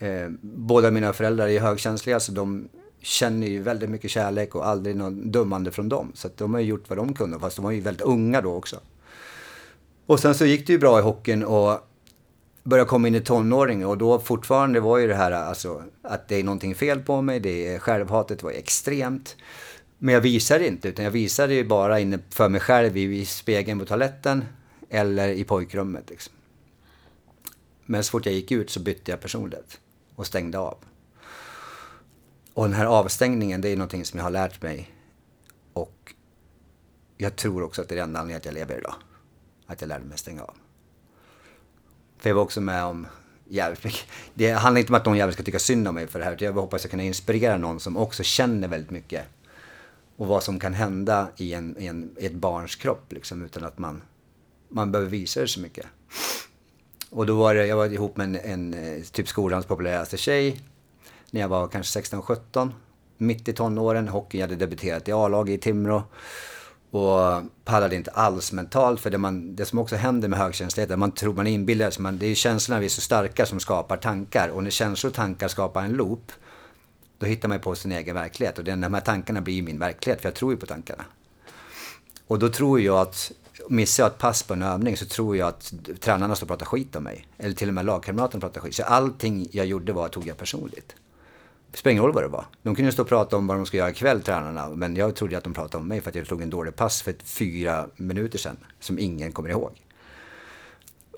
Eh, 0.00 0.28
båda 0.40 0.90
mina 0.90 1.12
föräldrar 1.12 1.48
är 1.48 1.60
högkänsliga 1.60 2.20
så 2.20 2.32
de 2.32 2.68
känner 3.00 3.46
ju 3.46 3.62
väldigt 3.62 3.90
mycket 3.90 4.10
kärlek 4.10 4.54
och 4.54 4.66
aldrig 4.66 4.96
något 4.96 5.32
dömande 5.32 5.70
från 5.70 5.88
dem. 5.88 6.12
Så 6.14 6.26
att 6.26 6.36
de 6.36 6.54
har 6.54 6.60
gjort 6.60 6.88
vad 6.88 6.98
de 6.98 7.14
kunde, 7.14 7.38
fast 7.38 7.56
de 7.56 7.64
var 7.64 7.70
ju 7.70 7.80
väldigt 7.80 8.06
unga 8.06 8.40
då 8.40 8.54
också. 8.54 8.80
Och 10.06 10.20
sen 10.20 10.34
så 10.34 10.46
gick 10.46 10.66
det 10.66 10.72
ju 10.72 10.78
bra 10.78 10.98
i 10.98 11.02
hockeyn 11.02 11.44
och 11.44 11.89
började 12.62 12.88
komma 12.88 13.08
in 13.08 13.14
i 13.14 13.20
tonåring 13.20 13.86
och 13.86 13.98
då 13.98 14.18
fortfarande 14.18 14.80
var 14.80 14.98
ju 14.98 15.06
det 15.06 15.14
här 15.14 15.32
alltså 15.32 15.84
att 16.02 16.28
det 16.28 16.36
är 16.36 16.44
någonting 16.44 16.74
fel 16.74 17.00
på 17.00 17.22
mig, 17.22 17.40
det 17.40 17.74
är 17.74 17.78
självhatet 17.78 18.42
var 18.42 18.50
extremt. 18.50 19.36
Men 19.98 20.14
jag 20.14 20.20
visade 20.20 20.66
inte, 20.66 20.88
utan 20.88 21.04
jag 21.04 21.12
visade 21.12 21.54
ju 21.54 21.64
bara 21.64 22.00
inne 22.00 22.18
för 22.30 22.48
mig 22.48 22.60
själv 22.60 22.96
i, 22.96 23.20
i 23.20 23.24
spegeln 23.24 23.78
på 23.78 23.84
toaletten 23.84 24.44
eller 24.88 25.28
i 25.28 25.44
pojkrummet. 25.44 26.10
Liksom. 26.10 26.34
Men 27.86 28.04
så 28.04 28.10
fort 28.10 28.26
jag 28.26 28.34
gick 28.34 28.52
ut 28.52 28.70
så 28.70 28.80
bytte 28.80 29.10
jag 29.10 29.20
personlighet 29.20 29.80
och 30.14 30.26
stängde 30.26 30.58
av. 30.58 30.78
Och 32.54 32.64
den 32.64 32.74
här 32.74 32.86
avstängningen, 32.86 33.60
det 33.60 33.68
är 33.68 33.76
någonting 33.76 34.04
som 34.04 34.18
jag 34.18 34.24
har 34.24 34.30
lärt 34.30 34.62
mig. 34.62 34.90
Och 35.72 36.14
jag 37.16 37.36
tror 37.36 37.62
också 37.62 37.82
att 37.82 37.88
det 37.88 37.94
är 37.94 37.96
den 37.96 38.08
enda 38.08 38.20
anledningen 38.20 38.38
att 38.38 38.44
jag 38.44 38.54
lever 38.54 38.78
idag. 38.78 38.94
Att 39.66 39.80
jag 39.80 39.88
lärde 39.88 40.04
mig 40.04 40.18
stänga 40.18 40.42
av. 40.42 40.54
För 42.20 42.30
jag 42.30 42.34
var 42.34 42.42
också 42.42 42.60
med 42.60 42.84
om 42.84 43.06
jävligt. 43.48 44.06
Det 44.34 44.50
handlar 44.50 44.80
inte 44.80 44.92
om 44.92 44.96
att 44.96 45.06
någon 45.06 45.16
jävel 45.16 45.34
ska 45.34 45.42
tycka 45.42 45.58
synd 45.58 45.88
om 45.88 45.94
mig 45.94 46.06
för 46.06 46.18
det 46.18 46.24
här. 46.24 46.36
Jag 46.40 46.52
hoppas 46.52 46.84
jag 46.84 46.90
kunna 46.90 47.02
inspirera 47.02 47.56
någon 47.56 47.80
som 47.80 47.96
också 47.96 48.22
känner 48.22 48.68
väldigt 48.68 48.90
mycket. 48.90 49.24
Och 50.16 50.26
vad 50.26 50.42
som 50.42 50.60
kan 50.60 50.74
hända 50.74 51.28
i, 51.36 51.54
en, 51.54 51.76
i, 51.78 51.86
en, 51.86 52.16
i 52.18 52.26
ett 52.26 52.34
barns 52.34 52.76
kropp 52.76 53.12
liksom, 53.12 53.44
utan 53.44 53.64
att 53.64 53.78
man, 53.78 54.02
man 54.68 54.92
behöver 54.92 55.10
visa 55.10 55.40
det 55.40 55.48
så 55.48 55.60
mycket. 55.60 55.86
Och 57.10 57.26
då 57.26 57.34
var 57.34 57.54
det, 57.54 57.66
jag 57.66 57.76
var 57.76 57.86
ihop 57.86 58.16
med 58.16 58.24
en, 58.24 58.36
en 58.36 58.74
eh, 58.74 59.02
typ 59.02 59.28
skolans 59.28 59.66
populäraste 59.66 60.16
tjej. 60.16 60.60
När 61.30 61.40
jag 61.40 61.48
var 61.48 61.68
kanske 61.68 62.00
16-17. 62.00 62.70
Mitt 63.16 63.48
i 63.48 63.52
tonåren. 63.52 64.08
Hockeyn, 64.08 64.40
jag 64.40 64.48
hade 64.48 64.66
debuterat 64.66 65.08
i 65.08 65.12
A-lag 65.12 65.50
i 65.50 65.58
Timrå. 65.58 66.02
Och 66.90 67.42
pallade 67.64 67.96
inte 67.96 68.10
alls 68.10 68.52
mentalt. 68.52 69.00
För 69.00 69.10
det, 69.10 69.18
man, 69.18 69.56
det 69.56 69.64
som 69.64 69.78
också 69.78 69.96
händer 69.96 70.28
med 70.28 70.38
högkänslighet, 70.38 70.98
man 70.98 71.12
tror 71.12 71.34
man 71.34 71.46
inbillar 71.46 71.90
sig, 71.90 72.02
man, 72.02 72.18
det 72.18 72.26
är 72.26 72.34
känslorna 72.34 72.80
vi 72.80 72.86
är 72.86 72.90
så 72.90 73.00
starka 73.00 73.46
som 73.46 73.60
skapar 73.60 73.96
tankar. 73.96 74.48
Och 74.48 74.62
när 74.62 74.70
känslor 74.70 75.10
och 75.10 75.16
tankar 75.16 75.48
skapar 75.48 75.82
en 75.82 75.92
loop, 75.92 76.32
då 77.18 77.26
hittar 77.26 77.48
man 77.48 77.60
på 77.60 77.74
sin 77.74 77.92
egen 77.92 78.14
verklighet. 78.14 78.58
Och 78.58 78.64
de 78.64 78.94
här 78.94 79.00
tankarna 79.00 79.40
blir 79.40 79.62
min 79.62 79.78
verklighet, 79.78 80.20
för 80.20 80.28
jag 80.28 80.34
tror 80.34 80.52
ju 80.52 80.58
på 80.58 80.66
tankarna. 80.66 81.04
Och 82.26 82.38
då 82.38 82.48
tror 82.48 82.80
jag 82.80 82.96
att, 82.96 83.32
missar 83.68 84.02
jag 84.04 84.12
ett 84.12 84.18
pass 84.18 84.42
på 84.42 84.54
en 84.54 84.62
övning 84.62 84.96
så 84.96 85.06
tror 85.06 85.36
jag 85.36 85.48
att 85.48 85.72
tränarna 86.00 86.34
står 86.34 86.44
och 86.44 86.48
pratar 86.48 86.66
skit 86.66 86.96
om 86.96 87.04
mig. 87.04 87.26
Eller 87.38 87.54
till 87.54 87.68
och 87.68 87.74
med 87.74 87.84
lagkamraterna 87.84 88.40
pratar 88.40 88.60
skit. 88.60 88.74
Så 88.74 88.82
allting 88.82 89.48
jag 89.52 89.66
gjorde 89.66 89.92
var, 89.92 90.08
tog 90.08 90.26
jag 90.26 90.36
personligt. 90.36 90.94
Det 91.70 91.78
spelar 91.78 91.92
ingen 91.92 92.04
roll 92.04 92.12
vad 92.12 92.24
det 92.24 92.28
var. 92.28 92.44
De 92.62 92.74
kunde 92.74 92.92
stå 92.92 93.02
och 93.02 93.08
prata 93.08 93.36
om 93.36 93.46
vad 93.46 93.56
de 93.56 93.66
ska 93.66 93.76
göra 93.76 93.90
ikväll, 93.90 94.22
tränarna. 94.22 94.68
Men 94.68 94.96
jag 94.96 95.16
trodde 95.16 95.38
att 95.38 95.44
de 95.44 95.54
pratade 95.54 95.82
om 95.82 95.88
mig 95.88 96.00
för 96.00 96.10
att 96.10 96.14
jag 96.14 96.26
slog 96.26 96.42
en 96.42 96.50
dålig 96.50 96.76
pass 96.76 97.02
för 97.02 97.14
fyra 97.24 97.86
minuter 97.96 98.38
sedan. 98.38 98.56
Som 98.80 98.98
ingen 98.98 99.32
kommer 99.32 99.50
ihåg. 99.50 99.82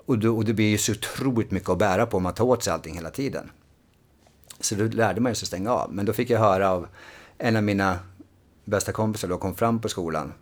Och, 0.05 0.17
då, 0.19 0.35
och 0.35 0.45
det 0.45 0.53
blir 0.53 0.69
ju 0.69 0.77
så 0.77 0.91
otroligt 0.91 1.51
mycket 1.51 1.69
att 1.69 1.77
bära 1.77 2.05
på 2.05 2.17
om 2.17 2.23
man 2.23 2.33
tar 2.33 2.45
åt 2.45 2.63
sig 2.63 2.73
allting 2.73 2.95
hela 2.95 3.09
tiden. 3.09 3.51
Så 4.59 4.75
då 4.75 4.83
lärde 4.83 5.21
man 5.21 5.35
sig 5.35 5.43
att 5.43 5.47
stänga 5.47 5.71
av. 5.71 5.93
Men 5.93 6.05
då 6.05 6.13
fick 6.13 6.29
jag 6.29 6.39
höra 6.39 6.69
av 6.69 6.87
en 7.37 7.55
av 7.55 7.63
mina 7.63 7.99
bästa 8.65 8.91
kompisar 8.91 9.27
då 9.27 9.37
kom 9.37 9.55
fram 9.55 9.81
på 9.81 9.89
skolan. 9.89 10.33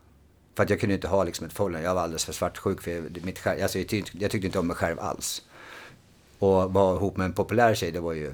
För 0.55 0.63
att 0.63 0.69
jag 0.69 0.79
kunde 0.79 0.95
inte 0.95 1.07
ha 1.07 1.23
liksom 1.23 1.45
ett 1.45 1.53
förhållande. 1.53 1.87
Jag 1.87 1.95
var 1.95 2.01
alldeles 2.01 2.25
för 2.25 2.33
svartsjuk. 2.33 2.81
För 2.81 3.25
mitt 3.25 3.47
alltså 3.47 3.79
jag, 3.79 3.87
tyckte, 3.87 4.17
jag 4.17 4.31
tyckte 4.31 4.45
inte 4.45 4.59
om 4.59 4.67
mig 4.67 4.75
själv 4.75 4.99
alls. 4.99 5.41
Och 6.39 6.73
vara 6.73 6.95
ihop 6.95 7.17
med 7.17 7.25
en 7.25 7.33
populär 7.33 7.75
tjej, 7.75 7.91
det 7.91 7.99
var 7.99 8.13
ju 8.13 8.33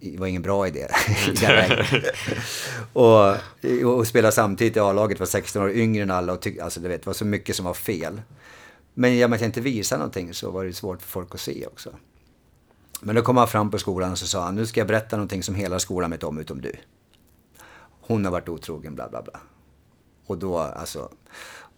det 0.00 0.18
var 0.18 0.26
ingen 0.26 0.42
bra 0.42 0.68
idé. 0.68 0.86
och, 2.92 3.36
och 3.96 4.06
spela 4.06 4.32
samtidigt 4.32 4.76
i 4.76 4.80
A-laget, 4.80 5.20
var 5.20 5.26
16 5.26 5.62
år 5.62 5.70
yngre 5.70 6.02
än 6.02 6.10
alla 6.10 6.32
och 6.32 6.40
tyck, 6.40 6.58
alltså, 6.58 6.80
du 6.80 6.88
vet, 6.88 7.02
det 7.02 7.06
var 7.06 7.14
så 7.14 7.24
mycket 7.24 7.56
som 7.56 7.64
var 7.64 7.74
fel. 7.74 8.20
Men 8.94 9.18
med 9.18 9.32
att 9.32 9.40
jag 9.40 9.48
inte 9.48 9.60
visade 9.60 9.98
någonting 9.98 10.34
så 10.34 10.50
var 10.50 10.64
det 10.64 10.72
svårt 10.72 11.02
för 11.02 11.08
folk 11.08 11.34
att 11.34 11.40
se 11.40 11.66
också. 11.66 11.90
Men 13.00 13.14
då 13.14 13.22
kom 13.22 13.36
han 13.36 13.48
fram 13.48 13.70
på 13.70 13.78
skolan 13.78 14.12
och 14.12 14.18
så 14.18 14.26
sa 14.26 14.44
han, 14.44 14.54
nu 14.54 14.66
ska 14.66 14.80
jag 14.80 14.86
berätta 14.86 15.16
någonting 15.16 15.42
som 15.42 15.54
hela 15.54 15.78
skolan 15.78 16.10
vet 16.10 16.22
om 16.22 16.38
utom 16.38 16.60
du. 16.60 16.72
Hon 18.00 18.24
har 18.24 18.32
varit 18.32 18.48
otrogen, 18.48 18.94
bla 18.94 19.08
bla 19.08 19.22
bla. 19.22 19.40
Och 20.26 20.38
då, 20.38 20.58
alltså, 20.58 21.12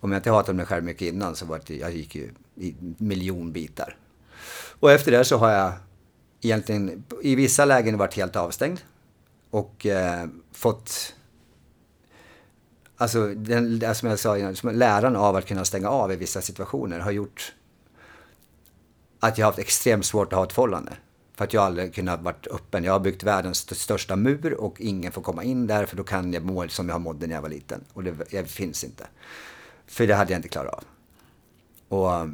om 0.01 0.13
jag 0.13 0.19
inte 0.19 0.31
hatade 0.31 0.57
mig 0.57 0.67
själv 0.67 0.85
mycket 0.85 1.15
innan 1.15 1.37
så 1.37 1.47
var 1.47 1.61
det, 1.67 1.77
jag 1.77 1.93
gick 1.93 2.15
ju 2.15 2.31
i 2.57 2.75
miljonbitar. 2.99 3.97
Och 4.81 4.93
efter 4.93 5.13
det 5.13 5.25
så 5.25 5.37
har 5.37 5.51
jag 5.51 5.73
egentligen 6.43 7.05
i 7.23 7.35
vissa 7.35 7.65
lägen 7.65 7.99
varit 7.99 8.15
helt 8.15 8.37
avstängd. 8.37 8.81
Och 9.51 9.87
eh, 9.87 10.27
fått... 10.53 11.15
Alltså, 12.97 13.27
den, 13.27 13.95
som 13.95 14.09
jag 14.09 14.19
sa 14.19 14.39
innan, 14.39 14.55
läran 14.63 15.17
av 15.17 15.37
att 15.37 15.47
kunna 15.47 15.65
stänga 15.65 15.89
av 15.89 16.13
i 16.13 16.17
vissa 16.17 16.41
situationer 16.41 17.01
har 17.01 17.11
gjort 17.11 17.55
att 19.21 19.39
jag 19.39 19.47
har 19.47 19.53
haft 19.53 19.59
extremt 19.59 20.07
svårt 20.07 20.33
att 20.33 20.37
ha 20.37 20.45
ett 20.45 20.53
förhållande. 20.53 20.93
För 21.35 21.45
att 21.45 21.53
jag 21.53 21.65
aldrig 21.65 21.95
kunnat 21.95 22.23
varit 22.23 22.47
öppen. 22.47 22.85
Jag 22.85 22.93
har 22.93 23.01
byggt 23.01 23.23
världens 23.23 23.81
största 23.81 24.17
mur 24.17 24.55
och 24.55 24.81
ingen 24.81 25.13
får 25.13 25.23
komma 25.23 25.45
in 25.45 25.67
där 25.67 25.87
för 25.87 25.97
då 25.97 26.05
kan 26.05 26.33
jag 26.33 26.45
må 26.45 26.69
som 26.69 26.89
jag 26.89 27.01
mådde 27.01 27.27
när 27.27 27.35
jag 27.35 27.43
var 27.43 27.49
liten. 27.49 27.85
Och 27.93 28.05
det, 28.05 28.15
det 28.31 28.51
finns 28.51 28.85
inte. 28.85 29.07
För 29.87 30.07
det 30.07 30.15
hade 30.15 30.33
jag 30.33 30.39
inte 30.39 30.49
klarat 30.49 30.75
av. 30.75 30.85
Och 31.99 32.29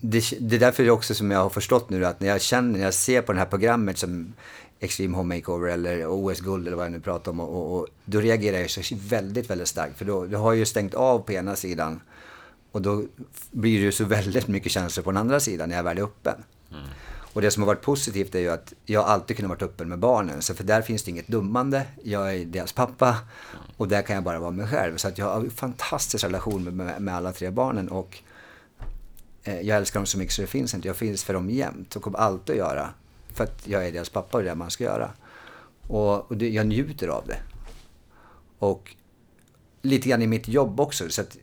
det, 0.00 0.24
det 0.40 0.56
är 0.56 0.60
därför 0.60 0.90
också 0.90 1.14
som 1.14 1.30
jag 1.30 1.38
har 1.38 1.50
förstått 1.50 1.90
nu 1.90 2.06
att 2.06 2.20
när 2.20 2.28
jag 2.28 2.40
känner, 2.40 2.78
när 2.78 2.84
jag 2.84 2.94
ser 2.94 3.22
på 3.22 3.32
det 3.32 3.38
här 3.38 3.46
programmet 3.46 3.98
som 3.98 4.32
Extreme 4.80 5.16
Home 5.16 5.36
Makeover 5.36 5.68
eller 5.68 6.06
OS-guld 6.06 6.66
eller 6.66 6.76
vad 6.76 6.86
jag 6.86 6.92
nu 6.92 7.00
pratar 7.00 7.32
om. 7.32 7.40
Och, 7.40 7.56
och, 7.56 7.80
och, 7.80 7.86
då 8.04 8.20
reagerar 8.20 8.58
jag 8.58 8.70
så 8.70 8.96
väldigt, 8.96 9.50
väldigt 9.50 9.68
starkt. 9.68 9.98
För 9.98 10.04
då, 10.04 10.26
då 10.26 10.38
har 10.38 10.52
jag 10.52 10.58
ju 10.58 10.64
stängt 10.64 10.94
av 10.94 11.18
på 11.18 11.32
ena 11.32 11.56
sidan. 11.56 12.00
Och 12.72 12.82
då 12.82 13.04
blir 13.50 13.78
det 13.78 13.84
ju 13.84 13.92
så 13.92 14.04
väldigt 14.04 14.48
mycket 14.48 14.72
känslor 14.72 15.04
på 15.04 15.10
den 15.10 15.16
andra 15.16 15.40
sidan 15.40 15.68
när 15.68 15.76
jag 15.76 15.82
väl 15.82 15.98
är 15.98 16.02
öppen. 16.02 16.44
Mm. 16.70 16.84
Och 17.32 17.42
det 17.42 17.50
som 17.50 17.62
har 17.62 17.66
varit 17.66 17.82
positivt 17.82 18.34
är 18.34 18.40
ju 18.40 18.48
att 18.48 18.72
jag 18.84 19.04
alltid 19.04 19.36
kunnat 19.36 19.60
vara 19.60 19.70
öppen 19.70 19.88
med 19.88 19.98
barnen. 19.98 20.42
Så 20.42 20.54
för 20.54 20.64
där 20.64 20.82
finns 20.82 21.02
det 21.02 21.10
inget 21.10 21.28
dummande. 21.28 21.82
Jag 22.02 22.34
är 22.34 22.44
deras 22.44 22.72
pappa. 22.72 23.16
Och 23.76 23.88
där 23.88 24.02
kan 24.02 24.14
jag 24.14 24.24
bara 24.24 24.38
vara 24.38 24.50
mig 24.50 24.66
själv. 24.66 24.96
Så 24.96 25.08
att 25.08 25.18
jag 25.18 25.26
har 25.26 25.40
en 25.40 25.50
fantastisk 25.50 26.24
relation 26.24 26.64
med, 26.64 26.72
med, 26.72 27.02
med 27.02 27.14
alla 27.14 27.32
tre 27.32 27.50
barnen. 27.50 27.88
Och 27.88 28.18
Eh, 29.44 29.60
jag 29.60 29.76
älskar 29.76 30.00
dem 30.00 30.06
så 30.06 30.18
mycket 30.18 30.34
så 30.34 30.42
det 30.42 30.48
finns 30.48 30.74
inte. 30.74 30.88
Jag 30.88 30.96
finns 30.96 31.24
för 31.24 31.34
dem 31.34 31.50
jämt 31.50 31.96
och 31.96 32.02
kommer 32.02 32.18
alltid 32.18 32.52
att 32.52 32.58
göra. 32.58 32.94
För 33.34 33.44
att 33.44 33.66
jag 33.66 33.86
är 33.86 33.92
deras 33.92 34.08
pappa 34.08 34.36
och 34.36 34.42
det 34.42 34.48
är 34.48 34.52
det 34.52 34.58
man 34.58 34.70
ska 34.70 34.84
göra. 34.84 35.10
Och, 35.86 36.30
och 36.30 36.36
det, 36.36 36.48
jag 36.48 36.66
njuter 36.66 37.08
av 37.08 37.26
det. 37.26 37.38
Och 38.58 38.96
lite 39.82 40.08
grann 40.08 40.22
i 40.22 40.26
mitt 40.26 40.48
jobb 40.48 40.80
också. 40.80 41.08
Så 41.08 41.20
att 41.20 41.36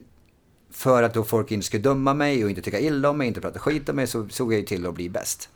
för 0.72 1.04
att 1.04 1.14
då 1.14 1.24
folk 1.24 1.52
inte 1.52 1.66
ska 1.66 1.78
döma 1.78 2.14
mig 2.14 2.44
och 2.44 2.50
inte 2.50 2.62
tycka 2.62 2.80
illa 2.80 3.10
om 3.10 3.18
mig, 3.18 3.28
inte 3.28 3.42
prata 3.42 3.60
skit 3.60 3.90
om 3.90 3.96
mig, 3.96 4.08
så 4.08 4.30
såg 4.30 4.54
jag 4.54 4.60
ju 4.60 4.66
till 4.66 4.86
att 4.86 4.94
bli 4.94 5.10
bäst. 5.10 5.50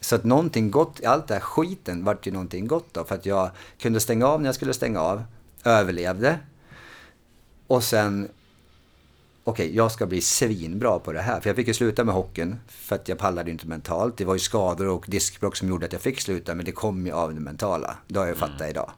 Så 0.00 0.14
att 0.16 0.24
någonting 0.24 0.70
gott, 0.70 1.04
allt 1.04 1.28
det 1.28 1.34
här 1.34 1.40
skiten 1.40 2.04
vart 2.04 2.26
ju 2.26 2.30
någonting 2.30 2.66
gott 2.66 2.94
då. 2.94 3.04
För 3.04 3.14
att 3.14 3.26
jag 3.26 3.50
kunde 3.78 4.00
stänga 4.00 4.26
av 4.26 4.40
när 4.40 4.48
jag 4.48 4.54
skulle 4.54 4.74
stänga 4.74 5.00
av, 5.00 5.22
överlevde. 5.64 6.38
Och 7.66 7.84
sen 7.84 8.28
okej, 9.44 9.66
okay, 9.66 9.76
jag 9.76 9.92
ska 9.92 10.06
bli 10.06 10.20
svinbra 10.20 10.98
på 10.98 11.12
det 11.12 11.20
här. 11.20 11.40
För 11.40 11.48
jag 11.50 11.56
fick 11.56 11.68
ju 11.68 11.74
sluta 11.74 12.04
med 12.04 12.14
hockeyn 12.14 12.56
för 12.68 12.96
att 12.96 13.08
jag 13.08 13.18
pallade 13.18 13.50
inte 13.50 13.66
mentalt. 13.66 14.16
Det 14.16 14.24
var 14.24 14.34
ju 14.34 14.40
skador 14.40 14.88
och 14.88 15.04
diskbråck 15.08 15.56
som 15.56 15.68
gjorde 15.68 15.86
att 15.86 15.92
jag 15.92 16.02
fick 16.02 16.20
sluta, 16.20 16.54
men 16.54 16.64
det 16.64 16.72
kom 16.72 17.06
ju 17.06 17.12
av 17.12 17.34
det 17.34 17.40
mentala. 17.40 17.96
Det 18.08 18.18
har 18.18 18.26
jag 18.26 18.36
mm. 18.36 18.50
fattat 18.50 18.70
idag. 18.70 18.90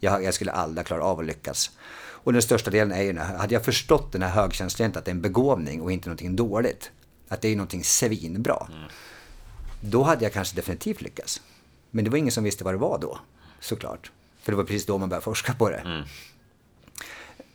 Jag, 0.00 0.24
jag 0.24 0.34
skulle 0.34 0.52
aldrig 0.52 0.86
klara 0.86 1.04
av 1.04 1.20
att 1.20 1.26
lyckas. 1.26 1.70
Och 2.24 2.32
den 2.32 2.42
största 2.42 2.70
delen 2.70 2.92
är 2.92 3.02
ju, 3.02 3.18
hade 3.18 3.54
jag 3.54 3.64
förstått 3.64 4.12
den 4.12 4.22
här 4.22 4.30
högkänsligheten 4.30 4.98
att 4.98 5.04
det 5.04 5.10
är 5.10 5.14
en 5.14 5.20
begåvning 5.20 5.82
och 5.82 5.92
inte 5.92 6.08
någonting 6.08 6.36
dåligt, 6.36 6.90
att 7.28 7.40
det 7.40 7.48
är 7.48 7.56
någonting 7.56 7.84
svinbra, 7.84 8.66
mm. 8.70 8.88
då 9.80 10.02
hade 10.02 10.24
jag 10.24 10.32
kanske 10.32 10.56
definitivt 10.56 11.02
lyckats. 11.02 11.42
Men 11.90 12.04
det 12.04 12.10
var 12.10 12.18
ingen 12.18 12.32
som 12.32 12.44
visste 12.44 12.64
vad 12.64 12.74
det 12.74 12.78
var 12.78 12.98
då, 12.98 13.18
såklart. 13.60 14.12
För 14.42 14.52
det 14.52 14.56
var 14.56 14.64
precis 14.64 14.86
då 14.86 14.98
man 14.98 15.08
började 15.08 15.24
forska 15.24 15.54
på 15.54 15.70
det. 15.70 15.76
Mm. 15.76 16.02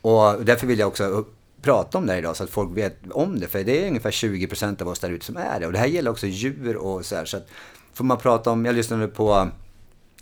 Och 0.00 0.44
därför 0.44 0.66
vill 0.66 0.78
jag 0.78 0.88
också 0.88 1.24
prata 1.62 1.98
om 1.98 2.06
det 2.06 2.12
här 2.12 2.18
idag 2.18 2.36
så 2.36 2.44
att 2.44 2.50
folk 2.50 2.76
vet 2.76 2.96
om 3.10 3.40
det. 3.40 3.48
För 3.48 3.64
det 3.64 3.84
är 3.84 3.88
ungefär 3.88 4.10
20% 4.10 4.82
av 4.82 4.88
oss 4.88 4.98
där 4.98 5.10
ute 5.10 5.24
som 5.24 5.36
är 5.36 5.60
det. 5.60 5.66
Och 5.66 5.72
det 5.72 5.78
här 5.78 5.86
gäller 5.86 6.10
också 6.10 6.26
djur 6.26 6.76
och 6.76 7.06
så 7.06 7.16
här. 7.16 7.24
Så 7.24 7.36
att 7.36 7.48
får 7.94 8.04
man 8.04 8.18
prata 8.18 8.50
om, 8.50 8.64
jag 8.64 8.74
lyssnade 8.74 9.08
på 9.08 9.48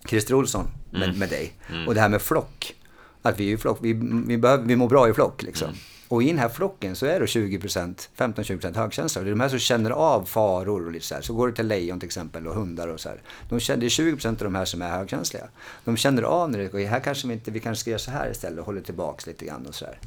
Christer 0.08 0.34
Olsson 0.34 0.66
med, 0.90 1.02
mm. 1.02 1.18
med 1.18 1.28
dig. 1.28 1.52
Mm. 1.70 1.88
Och 1.88 1.94
det 1.94 2.00
här 2.00 2.08
med 2.08 2.22
flock. 2.22 2.74
Att 3.22 3.40
vi, 3.40 3.52
är 3.52 3.56
flock, 3.56 3.78
vi, 3.80 3.92
vi, 4.26 4.38
behöver, 4.38 4.64
vi 4.64 4.76
mår 4.76 4.88
bra 4.88 5.08
i 5.08 5.12
flock 5.12 5.42
liksom. 5.42 5.68
Mm. 5.68 5.78
Och 6.08 6.22
i 6.22 6.26
den 6.26 6.38
här 6.38 6.48
flocken 6.48 6.96
så 6.96 7.06
är 7.06 7.20
det 7.20 7.26
20%, 7.26 8.08
15-20% 8.16 8.76
högkänsliga. 8.76 9.24
Det 9.24 9.28
är 9.28 9.32
de 9.32 9.40
här 9.40 9.48
som 9.48 9.58
känner 9.58 9.90
av 9.90 10.24
faror 10.24 10.86
och 10.86 10.92
lite 10.92 11.06
så 11.06 11.14
här. 11.14 11.22
Så 11.22 11.34
går 11.34 11.48
det 11.48 11.54
till 11.54 11.66
lejon 11.66 12.00
till 12.00 12.06
exempel 12.06 12.46
och 12.46 12.54
hundar 12.54 12.88
och 12.88 13.00
så 13.00 13.08
här. 13.08 13.22
De 13.48 13.60
känner, 13.60 13.80
det 13.80 13.86
är 13.86 13.88
20% 13.88 14.28
av 14.28 14.36
de 14.36 14.54
här 14.54 14.64
som 14.64 14.82
är 14.82 14.90
högkänsliga. 14.90 15.44
De 15.84 15.96
känner 15.96 16.22
av 16.22 16.50
när 16.50 16.58
det 16.58 16.68
går, 16.68 16.78
här 16.78 17.00
kanske 17.00 17.28
vi 17.28 17.34
inte, 17.34 17.50
vi 17.50 17.60
kanske 17.60 17.80
ska 17.80 17.90
göra 17.90 17.98
så 17.98 18.10
här 18.10 18.30
istället 18.30 18.58
och 18.58 18.66
håller 18.66 18.80
tillbaks 18.80 19.26
lite 19.26 19.44
grann 19.44 19.66
och 19.66 19.74
så 19.74 19.84
här. 19.84 19.98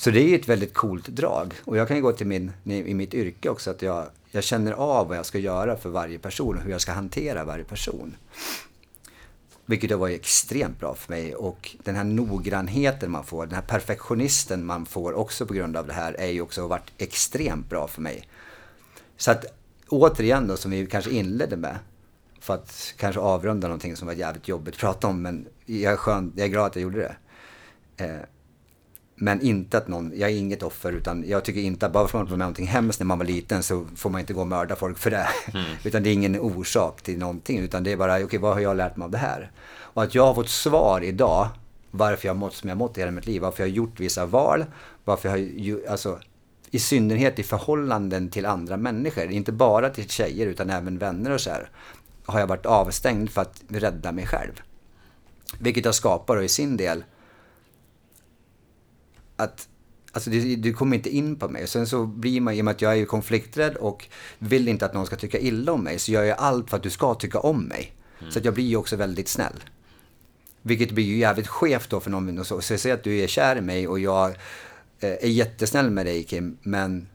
Så 0.00 0.10
det 0.10 0.20
är 0.20 0.28
ju 0.28 0.34
ett 0.34 0.48
väldigt 0.48 0.74
coolt 0.74 1.08
drag. 1.08 1.54
Och 1.64 1.76
jag 1.76 1.88
kan 1.88 1.96
ju 1.96 2.02
gå 2.02 2.12
till 2.12 2.26
min, 2.26 2.52
i 2.64 2.94
mitt 2.94 3.14
yrke 3.14 3.48
också, 3.48 3.70
att 3.70 3.82
jag, 3.82 4.06
jag 4.30 4.44
känner 4.44 4.72
av 4.72 5.08
vad 5.08 5.16
jag 5.16 5.26
ska 5.26 5.38
göra 5.38 5.76
för 5.76 5.88
varje 5.88 6.18
person 6.18 6.56
och 6.56 6.62
hur 6.62 6.70
jag 6.70 6.80
ska 6.80 6.92
hantera 6.92 7.44
varje 7.44 7.64
person. 7.64 8.16
Vilket 9.66 9.90
har 9.90 9.98
varit 9.98 10.20
extremt 10.20 10.80
bra 10.80 10.94
för 10.94 11.12
mig. 11.12 11.34
Och 11.34 11.76
den 11.84 11.96
här 11.96 12.04
noggrannheten 12.04 13.10
man 13.10 13.24
får, 13.24 13.46
den 13.46 13.54
här 13.54 13.62
perfektionisten 13.62 14.66
man 14.66 14.86
får 14.86 15.12
också 15.12 15.46
på 15.46 15.54
grund 15.54 15.76
av 15.76 15.86
det 15.86 15.92
här, 15.92 16.12
är 16.12 16.30
ju 16.30 16.40
också 16.40 16.68
varit 16.68 16.92
extremt 16.98 17.68
bra 17.68 17.88
för 17.88 18.02
mig. 18.02 18.28
Så 19.16 19.30
att 19.30 19.44
återigen 19.88 20.46
då, 20.46 20.56
som 20.56 20.70
vi 20.70 20.86
kanske 20.86 21.10
inledde 21.10 21.56
med, 21.56 21.78
för 22.40 22.54
att 22.54 22.94
kanske 22.96 23.20
avrunda 23.20 23.68
någonting 23.68 23.96
som 23.96 24.06
var 24.06 24.14
jävligt 24.14 24.48
jobbigt 24.48 24.74
att 24.74 24.80
prata 24.80 25.06
om, 25.06 25.22
men 25.22 25.46
jag 25.66 25.92
är, 25.92 25.96
skön, 25.96 26.32
jag 26.36 26.44
är 26.44 26.50
glad 26.50 26.66
att 26.66 26.76
jag 26.76 26.82
gjorde 26.82 26.98
det. 26.98 27.16
Eh, 28.04 28.20
men 29.22 29.40
inte 29.40 29.78
att 29.78 29.88
någon, 29.88 30.12
jag 30.14 30.30
är 30.30 30.36
inget 30.36 30.62
offer 30.62 30.92
utan 30.92 31.24
jag 31.26 31.44
tycker 31.44 31.60
inte 31.60 31.86
att 31.86 31.92
bara 31.92 32.08
för 32.08 32.18
att 32.18 32.22
man 32.22 32.30
var 32.30 32.36
med 32.36 32.38
någonting 32.38 32.66
hemskt 32.66 33.00
när 33.00 33.06
man 33.06 33.18
var 33.18 33.24
liten 33.24 33.62
så 33.62 33.86
får 33.96 34.10
man 34.10 34.20
inte 34.20 34.32
gå 34.32 34.40
och 34.40 34.46
mörda 34.46 34.76
folk 34.76 34.98
för 34.98 35.10
det. 35.10 35.28
Mm. 35.54 35.64
utan 35.84 36.02
det 36.02 36.10
är 36.10 36.12
ingen 36.12 36.40
orsak 36.40 37.02
till 37.02 37.18
någonting 37.18 37.58
utan 37.58 37.84
det 37.84 37.92
är 37.92 37.96
bara, 37.96 38.14
okej 38.14 38.24
okay, 38.24 38.38
vad 38.38 38.54
har 38.54 38.60
jag 38.60 38.76
lärt 38.76 38.96
mig 38.96 39.04
av 39.04 39.10
det 39.10 39.18
här? 39.18 39.50
Och 39.72 40.02
att 40.02 40.14
jag 40.14 40.26
har 40.26 40.34
fått 40.34 40.48
svar 40.48 41.00
idag 41.00 41.48
varför 41.90 42.28
jag 42.28 42.34
har 42.34 42.38
mått 42.38 42.54
som 42.54 42.68
jag 42.68 42.76
har 42.76 42.78
mått 42.78 42.98
i 42.98 43.00
hela 43.00 43.12
mitt 43.12 43.26
liv, 43.26 43.42
varför 43.42 43.62
jag 43.62 43.68
har 43.68 43.74
gjort 43.74 44.00
vissa 44.00 44.26
val, 44.26 44.64
varför 45.04 45.28
jag 45.28 45.38
har, 45.38 45.90
alltså 45.90 46.18
i 46.70 46.78
synnerhet 46.78 47.38
i 47.38 47.42
förhållanden 47.42 48.30
till 48.30 48.46
andra 48.46 48.76
människor, 48.76 49.30
inte 49.30 49.52
bara 49.52 49.90
till 49.90 50.08
tjejer 50.08 50.46
utan 50.46 50.70
även 50.70 50.98
vänner 50.98 51.30
och 51.30 51.40
så 51.40 51.50
här, 51.50 51.70
har 52.24 52.40
jag 52.40 52.46
varit 52.46 52.66
avstängd 52.66 53.30
för 53.30 53.42
att 53.42 53.62
rädda 53.68 54.12
mig 54.12 54.26
själv. 54.26 54.62
Vilket 55.58 55.84
har 55.84 55.92
skapat 55.92 56.36
då 56.36 56.42
i 56.42 56.48
sin 56.48 56.76
del 56.76 57.04
att 59.40 59.68
Alltså 60.12 60.30
du, 60.30 60.56
du, 60.56 60.72
kommer 60.72 60.96
inte 60.96 61.16
in 61.16 61.36
på 61.36 61.48
mig. 61.48 61.66
Sen 61.66 61.86
så 61.86 62.06
blir 62.06 62.40
man, 62.40 62.54
i 62.54 62.60
och 62.60 62.64
med 62.64 62.72
att 62.72 62.82
jag 62.82 62.98
är 62.98 63.04
konflikträdd 63.04 63.76
och 63.76 64.08
vill 64.38 64.68
inte 64.68 64.86
att 64.86 64.94
någon 64.94 65.06
ska 65.06 65.16
tycka 65.16 65.38
illa 65.38 65.72
om 65.72 65.84
mig, 65.84 65.98
så 65.98 66.12
gör 66.12 66.22
jag 66.22 66.38
allt 66.38 66.70
för 66.70 66.76
att 66.76 66.82
du 66.82 66.90
ska 66.90 67.14
tycka 67.14 67.38
om 67.38 67.62
mig. 67.62 67.92
Mm. 68.20 68.32
Så 68.32 68.38
att 68.38 68.44
jag 68.44 68.54
blir 68.54 68.64
ju 68.64 68.76
också 68.76 68.96
väldigt 68.96 69.28
snäll. 69.28 69.64
Vilket 70.62 70.90
blir 70.90 71.04
ju 71.04 71.16
jävligt 71.16 71.48
skevt 71.48 71.90
då 71.90 72.00
för 72.00 72.10
någon. 72.10 72.44
Så, 72.44 72.60
så 72.60 72.78
säger 72.78 72.94
att 72.94 73.04
du 73.04 73.18
är 73.18 73.26
kär 73.26 73.56
i 73.56 73.60
mig 73.60 73.88
och 73.88 73.98
jag 73.98 74.28
eh, 75.00 75.10
är 75.10 75.28
jättesnäll 75.28 75.90
med 75.90 76.06
dig 76.06 76.22
Kim, 76.22 76.58
men, 76.62 77.08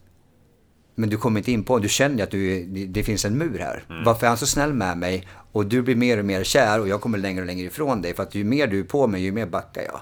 men 0.95 1.09
du 1.09 1.17
kommer 1.17 1.39
inte 1.39 1.51
in 1.51 1.63
på, 1.63 1.79
du 1.79 1.89
känner 1.89 2.23
att 2.23 2.31
du, 2.31 2.65
det 2.65 3.03
finns 3.03 3.25
en 3.25 3.38
mur 3.38 3.59
här. 3.59 3.83
Mm. 3.89 4.03
Varför 4.03 4.25
är 4.25 4.29
han 4.29 4.38
så 4.38 4.47
snäll 4.47 4.73
med 4.73 4.97
mig? 4.97 5.27
Och 5.51 5.65
du 5.65 5.81
blir 5.81 5.95
mer 5.95 6.17
och 6.17 6.25
mer 6.25 6.43
kär 6.43 6.79
och 6.79 6.88
jag 6.88 7.01
kommer 7.01 7.17
längre 7.17 7.41
och 7.41 7.47
längre 7.47 7.67
ifrån 7.67 8.01
dig. 8.01 8.13
För 8.13 8.23
att 8.23 8.35
ju 8.35 8.43
mer 8.43 8.67
du 8.67 8.79
är 8.79 8.83
på 8.83 9.07
mig, 9.07 9.21
ju 9.21 9.31
mer 9.31 9.45
backar 9.45 9.81
jag. 9.81 9.99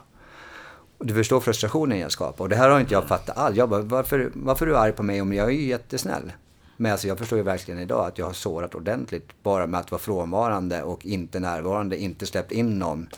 Du 1.06 1.14
förstår 1.14 1.40
frustrationen 1.40 2.00
jag 2.00 2.12
skapar. 2.12 2.44
Och 2.44 2.50
det 2.50 2.56
här 2.56 2.70
har 2.70 2.80
inte 2.80 2.94
jag 2.94 3.08
fattat 3.08 3.38
alls. 3.38 3.58
Jag 3.58 3.70
bara, 3.70 3.82
varför, 3.82 4.32
varför 4.34 4.66
är 4.66 4.70
du 4.70 4.78
arg 4.78 4.92
på 4.92 5.04
mig 5.04 5.22
om 5.22 5.34
jag 5.34 5.48
är 5.48 5.52
ju 5.52 5.66
jättesnäll? 5.66 6.32
Men 6.78 6.92
alltså 6.92 7.08
jag 7.08 7.18
förstår 7.18 7.38
ju 7.38 7.44
verkligen 7.44 7.80
idag 7.80 8.08
att 8.08 8.18
jag 8.18 8.26
har 8.26 8.34
sårat 8.34 8.76
ordentligt 8.76 9.44
bara 9.44 9.68
med 9.68 9.80
att 9.80 9.92
vara 9.92 10.02
frånvarande 10.02 10.84
och 10.84 11.06
inte 11.06 11.40
närvarande, 11.40 11.98
inte 11.98 12.26
släppt 12.26 12.52
in 12.52 12.80
någon. 12.80 13.10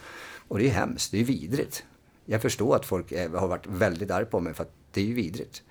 Och 0.47 0.57
det 0.57 0.63
är 0.63 0.67
ju 0.67 0.71
hemskt, 0.71 1.11
det 1.11 1.17
är 1.17 1.19
ju 1.19 1.25
vidrigt. 1.25 1.83
Jag 2.25 2.41
förstår 2.41 2.75
att 2.75 2.85
folk 2.85 3.11
är, 3.11 3.29
har 3.29 3.47
varit 3.47 3.67
väldigt 3.67 4.11
arga 4.11 4.25
på 4.25 4.39
mig 4.39 4.53
för 4.53 4.63
att 4.63 4.71
det 4.91 5.01
är 5.01 5.05
ju 5.05 5.13
vidrigt. 5.13 5.63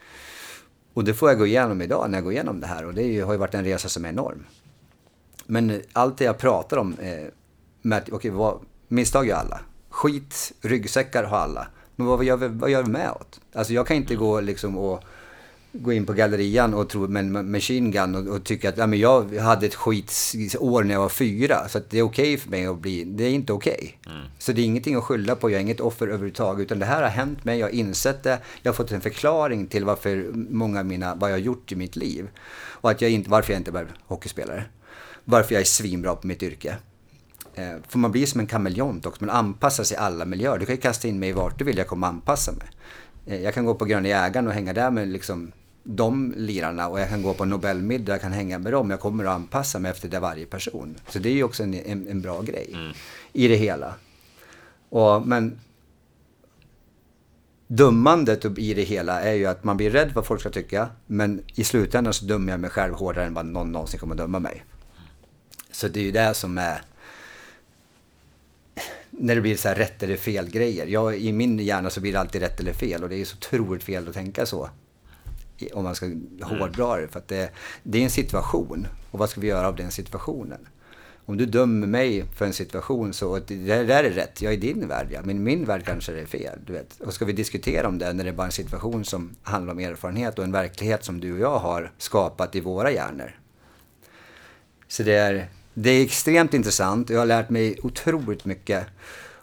Och 0.95 1.05
det 1.05 1.15
får 1.15 1.29
jag 1.29 1.39
gå 1.39 1.47
igenom 1.47 1.83
idag 1.83 2.11
när 2.11 2.19
jag 2.19 2.25
går 2.25 2.33
igenom 2.33 2.61
det 2.61 2.67
här 2.67 2.87
och 2.87 2.95
det 2.95 3.03
ju, 3.03 3.23
har 3.23 3.33
ju 3.33 3.39
varit 3.39 3.55
en 3.55 3.65
resa 3.65 3.89
som 3.89 4.05
är 4.05 4.09
enorm. 4.09 4.47
Men 5.47 5.83
allt 5.93 6.19
det 6.19 6.25
jag 6.25 6.39
pratar 6.39 6.77
om, 6.77 6.99
eh, 6.99 7.29
med 7.83 7.99
att, 7.99 8.13
okay, 8.13 8.31
vad, 8.31 8.61
misstag 8.89 9.27
gör 9.27 9.37
alla. 9.37 9.61
Skit, 9.91 10.53
ryggsäckar 10.61 11.25
har 11.25 11.39
alla. 11.39 11.67
Men 11.97 12.07
vad 12.07 12.25
gör 12.25 12.37
vi, 12.37 12.49
vad 12.49 12.71
gör 12.71 12.83
vi 12.83 12.91
med 12.91 13.11
åt? 13.11 13.41
Alltså 13.53 13.73
jag 13.73 13.87
kan 13.87 13.97
inte 13.97 14.17
gå 14.17 14.41
liksom 14.41 14.79
och 14.79 15.05
gå 15.73 15.93
in 15.93 16.07
på 16.07 16.13
gallerian 16.13 16.75
och 16.75 16.89
tro 16.89 17.09
med 17.09 17.25
machine 17.27 17.91
gun 17.91 18.15
och, 18.15 18.37
och 18.37 18.45
tycka 18.45 18.69
att 18.69 18.79
ja, 18.79 18.87
men 18.87 18.99
jag 18.99 19.35
hade 19.35 19.67
ett 19.67 19.75
skitår 19.75 20.85
när 20.85 20.95
jag 20.95 21.01
var 21.01 21.09
fyra. 21.09 21.69
Så 21.69 21.81
det 21.91 21.99
är 21.99 22.03
okej 22.03 22.35
okay 22.35 22.37
för 22.37 22.51
mig 22.51 22.67
att 22.67 22.79
bli, 22.79 23.05
det 23.05 23.25
är 23.25 23.31
inte 23.31 23.53
okej. 23.53 23.99
Okay. 24.01 24.15
Mm. 24.15 24.27
Så 24.39 24.53
det 24.53 24.61
är 24.61 24.65
ingenting 24.65 24.95
att 24.95 25.05
skylla 25.05 25.37
på, 25.37 25.51
jag 25.51 25.57
är 25.57 25.63
inget 25.63 25.81
offer 25.81 26.07
överhuvudtaget. 26.07 26.65
Utan 26.65 26.79
det 26.79 26.87
här 26.87 27.03
har 27.03 27.09
hänt 27.09 27.45
mig, 27.45 27.59
jag 27.59 27.67
har 27.67 27.73
insett 27.73 28.23
det. 28.23 28.39
Jag 28.63 28.73
har 28.73 28.77
fått 28.77 28.93
en 28.93 29.01
förklaring 29.01 29.67
till 29.67 29.85
varför 29.85 30.31
många 30.35 30.79
av 30.79 30.87
mina, 30.87 31.15
vad 31.15 31.31
jag 31.31 31.35
har 31.35 31.41
gjort 31.41 31.73
i 31.73 31.77
mitt 31.77 31.97
liv. 31.97 32.29
Och 32.57 32.91
att 32.91 33.01
jag 33.01 33.11
inte, 33.11 33.31
varför 33.31 33.53
jag 33.53 33.61
inte 33.61 33.73
blev 33.73 33.93
hockeyspelare. 34.07 34.65
Varför 35.25 35.55
jag 35.55 35.61
är 35.61 35.65
svinbra 35.65 36.15
på 36.15 36.27
mitt 36.27 36.43
yrke. 36.43 36.77
Eh, 37.55 37.75
för 37.89 37.99
man 37.99 38.13
blir 38.13 38.27
som 38.27 38.41
en 38.41 38.47
kameleont 38.47 39.07
också, 39.07 39.25
man 39.25 39.37
anpassar 39.37 39.85
sig 39.85 39.97
i 39.97 40.01
alla 40.01 40.25
miljöer. 40.25 40.59
Du 40.59 40.67
kan 40.67 40.75
ju 40.75 40.81
kasta 40.81 41.09
in 41.09 41.19
mig 41.19 41.33
vart 41.33 41.59
du 41.59 41.65
vill, 41.65 41.79
jag 41.79 41.87
kommer 41.87 42.07
anpassa 42.07 42.53
mig. 42.53 42.69
Eh, 43.27 43.43
jag 43.43 43.55
kan 43.55 43.65
gå 43.65 43.75
på 43.75 43.85
Gröna 43.85 44.09
Jägaren 44.09 44.47
och 44.47 44.53
hänga 44.53 44.73
där 44.73 44.91
med 44.91 45.09
liksom 45.09 45.53
de 45.85 46.35
lirarna 46.37 46.89
och 46.89 47.01
jag 47.01 47.09
kan 47.09 47.23
gå 47.23 47.35
på 47.35 47.45
Nobelmiddag, 47.45 48.13
jag 48.13 48.21
kan 48.21 48.33
hänga 48.33 48.59
med 48.59 48.73
dem. 48.73 48.91
Jag 48.91 49.01
kommer 49.01 49.25
att 49.25 49.31
anpassa 49.31 49.79
mig 49.79 49.91
efter 49.91 50.09
det 50.09 50.21
varje 50.21 50.47
person. 50.47 50.97
Så 51.09 51.19
det 51.19 51.29
är 51.29 51.33
ju 51.33 51.45
också 51.45 51.63
en, 51.63 51.75
en, 51.75 52.09
en 52.09 52.21
bra 52.21 52.43
grej 52.43 52.71
mm. 52.73 52.93
i 53.33 53.49
det 53.49 53.57
hela. 53.57 53.95
Och, 54.89 55.27
men 55.27 55.59
dömandet 57.67 58.59
i 58.59 58.75
det 58.75 58.83
hela 58.83 59.21
är 59.21 59.33
ju 59.33 59.47
att 59.47 59.65
man 59.65 59.77
blir 59.77 59.91
rädd 59.91 60.13
vad 60.15 60.27
folk 60.27 60.41
ska 60.41 60.51
tycka. 60.51 60.89
Men 61.07 61.43
i 61.55 61.65
slutändan 61.65 62.13
så 62.13 62.25
dömer 62.25 62.53
jag 62.53 62.61
mig 62.61 62.71
själv 62.71 62.95
hårdare 62.95 63.27
än 63.27 63.35
vad 63.35 63.47
någon 63.47 63.73
någonsin 63.73 64.01
kommer 64.01 64.15
att 64.15 64.19
döma 64.19 64.39
mig. 64.39 64.65
Så 65.71 65.89
det 65.89 66.01
är 66.01 66.05
ju 66.05 66.13
det 66.13 66.35
som 66.35 66.59
är 66.59 66.83
när 69.19 69.35
det 69.35 69.41
blir 69.41 69.57
så 69.57 69.69
här 69.69 69.75
rätt 69.75 70.03
eller 70.03 70.17
fel 70.17 70.51
grejer. 70.51 70.87
Jag, 70.87 71.19
I 71.19 71.33
min 71.33 71.59
hjärna 71.59 71.91
så 71.91 72.01
blir 72.01 72.13
det 72.13 72.21
alltid 72.21 72.43
rätt 72.43 72.61
eller 72.61 72.73
fel 72.73 73.03
och 73.03 73.09
det 73.09 73.17
är 73.17 73.25
så 73.25 73.37
otroligt 73.37 73.83
fel 73.83 74.09
att 74.09 74.15
tänka 74.15 74.47
så. 74.47 74.69
Om 75.73 75.85
man 75.85 75.95
ska 75.95 76.07
hårdra 76.43 76.97
det. 76.97 77.09
För 77.09 77.19
att 77.19 77.29
det, 77.29 77.51
det 77.83 77.99
är 77.99 78.03
en 78.03 78.11
situation. 78.11 78.87
Och 79.11 79.19
vad 79.19 79.31
ska 79.31 79.41
vi 79.41 79.47
göra 79.47 79.69
av 79.69 79.77
den 79.77 79.91
situationen? 79.91 80.69
Om 81.27 81.37
du 81.37 81.47
dömer 81.47 81.87
mig 81.87 82.25
för 82.37 82.45
en 82.45 82.53
situation 82.53 83.13
så, 83.13 83.39
det 83.39 83.85
där 83.85 84.05
är 84.05 84.11
rätt, 84.11 84.43
jag 84.43 84.53
är 84.53 84.57
din 84.57 84.89
värld 84.89 85.07
ja. 85.11 85.21
Men 85.25 85.37
i 85.37 85.41
min 85.41 85.65
värld 85.65 85.85
kanske 85.85 86.13
det 86.13 86.21
är 86.21 86.27
fel. 86.27 86.59
Du 86.67 86.73
vet. 86.73 87.01
Och 87.01 87.15
ska 87.15 87.25
vi 87.25 87.33
diskutera 87.33 87.89
om 87.89 87.99
det 87.99 88.13
när 88.13 88.25
det 88.25 88.31
är 88.31 88.35
bara 88.35 88.47
en 88.47 88.53
situation 88.53 89.05
som 89.05 89.37
handlar 89.43 89.73
om 89.73 89.79
erfarenhet 89.79 90.39
och 90.39 90.45
en 90.45 90.53
verklighet 90.53 91.05
som 91.05 91.21
du 91.21 91.33
och 91.33 91.39
jag 91.39 91.59
har 91.59 91.93
skapat 91.99 92.55
i 92.55 92.61
våra 92.61 92.91
hjärnor. 92.91 93.39
Så 94.89 95.03
det 95.03 95.15
är, 95.15 95.49
det 95.75 95.91
är 95.91 96.05
extremt 96.05 96.55
intressant 96.55 97.11
och 97.11 97.17
jag 97.17 97.21
har 97.21 97.27
lärt 97.27 97.51
mig 97.51 97.79
otroligt 97.83 98.45
mycket. 98.45 98.87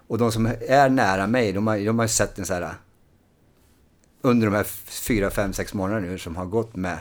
Och 0.06 0.18
de 0.18 0.32
som 0.32 0.46
är 0.68 0.88
nära 0.88 1.26
mig, 1.26 1.52
de 1.52 1.66
har, 1.66 1.78
de 1.78 1.98
har 1.98 2.06
sett 2.06 2.38
en 2.38 2.46
så 2.46 2.54
här... 2.54 2.74
Under 4.24 4.46
de 4.46 4.56
här 4.56 4.64
fyra, 4.86 5.30
fem, 5.30 5.52
sex 5.52 5.74
månaderna 5.74 6.06
nu 6.06 6.18
som 6.18 6.36
har 6.36 6.46
gått 6.46 6.76
med, 6.76 6.98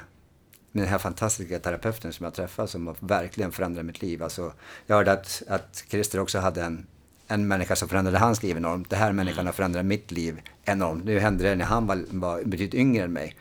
med 0.71 0.83
den 0.83 0.89
här 0.91 0.97
fantastiska 0.97 1.59
terapeuten 1.59 2.13
som 2.13 2.23
jag 2.23 2.33
träffat 2.33 2.69
som 2.69 2.87
har 2.87 2.95
verkligen 2.99 3.51
förändrat 3.51 3.85
mitt 3.85 4.01
liv. 4.01 4.23
Alltså, 4.23 4.53
jag 4.87 4.95
hörde 4.95 5.11
att, 5.11 5.43
att 5.47 5.83
Christer 5.89 6.19
också 6.19 6.39
hade 6.39 6.63
en, 6.63 6.87
en 7.27 7.47
människa 7.47 7.75
som 7.75 7.89
förändrade 7.89 8.17
hans 8.17 8.43
liv 8.43 8.57
enormt. 8.57 8.89
Det 8.89 8.95
här 8.95 9.11
människan 9.11 9.45
har 9.45 9.53
förändrat 9.53 9.85
mitt 9.85 10.11
liv 10.11 10.41
enormt. 10.63 11.03
Nu 11.05 11.19
hände 11.19 11.43
det 11.43 11.55
när 11.55 11.65
han 11.65 11.87
var, 11.87 12.03
var 12.09 12.43
betydligt 12.43 12.73
yngre 12.73 13.03
än 13.03 13.13
mig. 13.13 13.35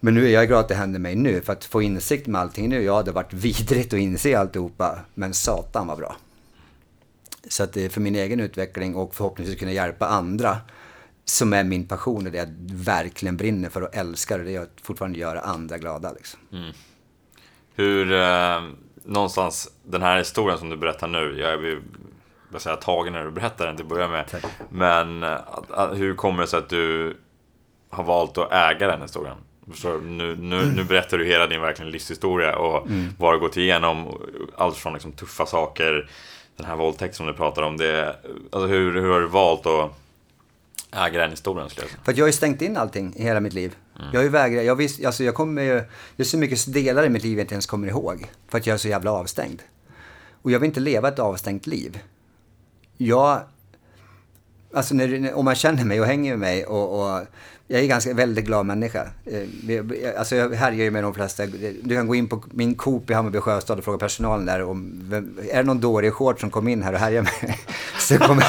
Men 0.00 0.14
nu 0.14 0.26
är 0.26 0.30
jag 0.30 0.48
glad 0.48 0.60
att 0.60 0.68
det 0.68 0.74
händer 0.74 1.00
mig 1.00 1.16
nu, 1.16 1.40
för 1.40 1.52
att 1.52 1.64
få 1.64 1.82
insikt 1.82 2.26
med 2.26 2.40
allting 2.40 2.68
nu. 2.68 2.82
Ja, 2.82 3.02
det 3.02 3.10
har 3.10 3.14
varit 3.14 3.32
vidrigt 3.32 3.92
att 3.92 3.98
inse 3.98 4.38
alltihopa, 4.38 4.98
men 5.14 5.34
satan 5.34 5.86
var 5.86 5.96
bra. 5.96 6.16
Så 7.48 7.62
att 7.62 7.72
det 7.72 7.84
är 7.84 7.88
för 7.88 8.00
min 8.00 8.16
egen 8.16 8.40
utveckling 8.40 8.94
och 8.94 9.14
förhoppningsvis 9.14 9.58
kunna 9.58 9.72
hjälpa 9.72 10.06
andra 10.06 10.56
som 11.24 11.52
är 11.52 11.64
min 11.64 11.86
passion 11.86 12.26
och 12.26 12.32
det 12.32 12.38
jag 12.38 12.48
verkligen 12.72 13.36
brinner 13.36 13.68
för 13.68 13.82
och 13.82 13.96
älskar. 13.96 14.38
Det 14.38 14.56
är 14.56 14.60
att 14.60 14.80
fortfarande 14.82 15.18
göra 15.18 15.40
andra 15.40 15.78
glada. 15.78 16.12
Liksom. 16.12 16.40
Mm. 16.52 16.72
Hur, 17.74 18.12
eh, 18.12 18.62
någonstans, 19.04 19.70
den 19.82 20.02
här 20.02 20.18
historien 20.18 20.58
som 20.58 20.68
du 20.68 20.76
berättar 20.76 21.08
nu, 21.08 21.38
jag 21.38 21.52
är 21.52 21.82
jag 22.52 22.62
säga, 22.62 22.76
tagen 22.76 23.12
när 23.12 23.24
du 23.24 23.30
berättar 23.30 23.66
den 23.66 23.76
till 23.76 23.84
att 23.84 23.88
börja 23.88 24.08
med. 24.08 24.28
Tack. 24.28 24.44
Men 24.68 25.22
eh, 25.22 25.92
hur 25.92 26.14
kommer 26.14 26.42
det 26.42 26.48
sig 26.48 26.58
att 26.58 26.68
du 26.68 27.16
har 27.90 28.04
valt 28.04 28.38
att 28.38 28.52
äga 28.52 28.86
den 28.86 29.02
historien? 29.02 29.36
Förstår 29.70 30.00
Nu, 30.00 30.36
nu, 30.36 30.72
nu 30.76 30.84
berättar 30.84 31.18
du 31.18 31.24
hela 31.24 31.46
din 31.46 31.60
verkligen 31.60 31.90
livshistoria 31.90 32.56
och 32.56 32.86
mm. 32.86 33.08
vad 33.18 33.34
du 33.34 33.38
gått 33.38 33.56
igenom. 33.56 34.20
Allt 34.56 34.76
från 34.76 34.92
liksom 34.92 35.12
tuffa 35.12 35.46
saker, 35.46 36.10
den 36.56 36.66
här 36.66 36.76
våldtäkten 36.76 37.16
som 37.16 37.26
du 37.26 37.32
pratar 37.32 37.62
om. 37.62 37.76
Det, 37.76 38.16
alltså 38.52 38.66
hur, 38.66 38.94
hur 39.00 39.12
har 39.12 39.20
du 39.20 39.26
valt 39.26 39.66
att 39.66 39.90
äga 40.92 41.20
den 41.20 41.30
historien? 41.30 41.70
Skulle 41.70 41.86
jag? 41.86 42.04
För 42.04 42.12
att 42.12 42.18
jag 42.18 42.24
har 42.24 42.28
ju 42.28 42.32
stängt 42.32 42.62
in 42.62 42.76
allting 42.76 43.14
i 43.16 43.22
hela 43.22 43.40
mitt 43.40 43.52
liv. 43.52 43.74
Mm. 43.98 44.08
Jag 44.12 44.18
har 44.18 44.24
ju 44.24 44.30
vägrat, 44.30 44.64
jag 44.64 44.76
visst, 44.76 45.04
alltså 45.04 45.24
jag 45.24 45.34
kommer 45.34 45.62
ju, 45.62 45.82
det 46.16 46.22
är 46.22 46.24
så 46.24 46.38
mycket 46.38 46.72
delar 46.72 47.04
i 47.04 47.08
mitt 47.08 47.22
liv 47.22 47.38
jag 47.38 47.44
inte 47.44 47.54
ens 47.54 47.66
kommer 47.66 47.88
ihåg. 47.88 48.30
För 48.48 48.58
att 48.58 48.66
jag 48.66 48.74
är 48.74 48.78
så 48.78 48.88
jävla 48.88 49.12
avstängd. 49.12 49.62
Och 50.42 50.50
jag 50.50 50.58
vill 50.58 50.66
inte 50.66 50.80
leva 50.80 51.08
ett 51.08 51.18
avstängt 51.18 51.66
liv. 51.66 51.98
Jag, 52.96 53.40
alltså 54.74 54.94
när, 54.94 55.34
om 55.34 55.44
man 55.44 55.54
känner 55.54 55.84
mig 55.84 56.00
och 56.00 56.06
hänger 56.06 56.30
med 56.30 56.38
mig 56.38 56.66
och, 56.66 57.00
och 57.00 57.20
jag 57.72 57.80
är 57.80 57.86
ganska 57.86 58.14
väldigt 58.14 58.44
glad 58.44 58.66
människa. 58.66 59.06
Eh, 59.26 60.18
alltså 60.18 60.36
jag 60.36 60.54
härjar 60.54 60.84
ju 60.84 60.90
med 60.90 61.02
de 61.02 61.14
flesta. 61.14 61.46
Du 61.82 61.94
kan 61.94 62.06
gå 62.06 62.14
in 62.14 62.28
på 62.28 62.42
min 62.50 62.74
Coop 62.74 63.10
i 63.10 63.14
Hammarby 63.14 63.40
Sjöstad 63.40 63.78
och 63.78 63.84
fråga 63.84 63.98
personalen 63.98 64.46
där 64.46 64.62
om, 64.62 65.10
är 65.50 65.56
det 65.56 65.62
någon 65.62 65.80
dålig 65.80 66.12
short 66.12 66.40
som 66.40 66.50
kom 66.50 66.68
in 66.68 66.82
här 66.82 66.92
och 66.92 66.98
härjar 66.98 67.22
med 67.22 67.32
mig? 67.42 67.58
Så 67.98 68.18
kommer, 68.18 68.44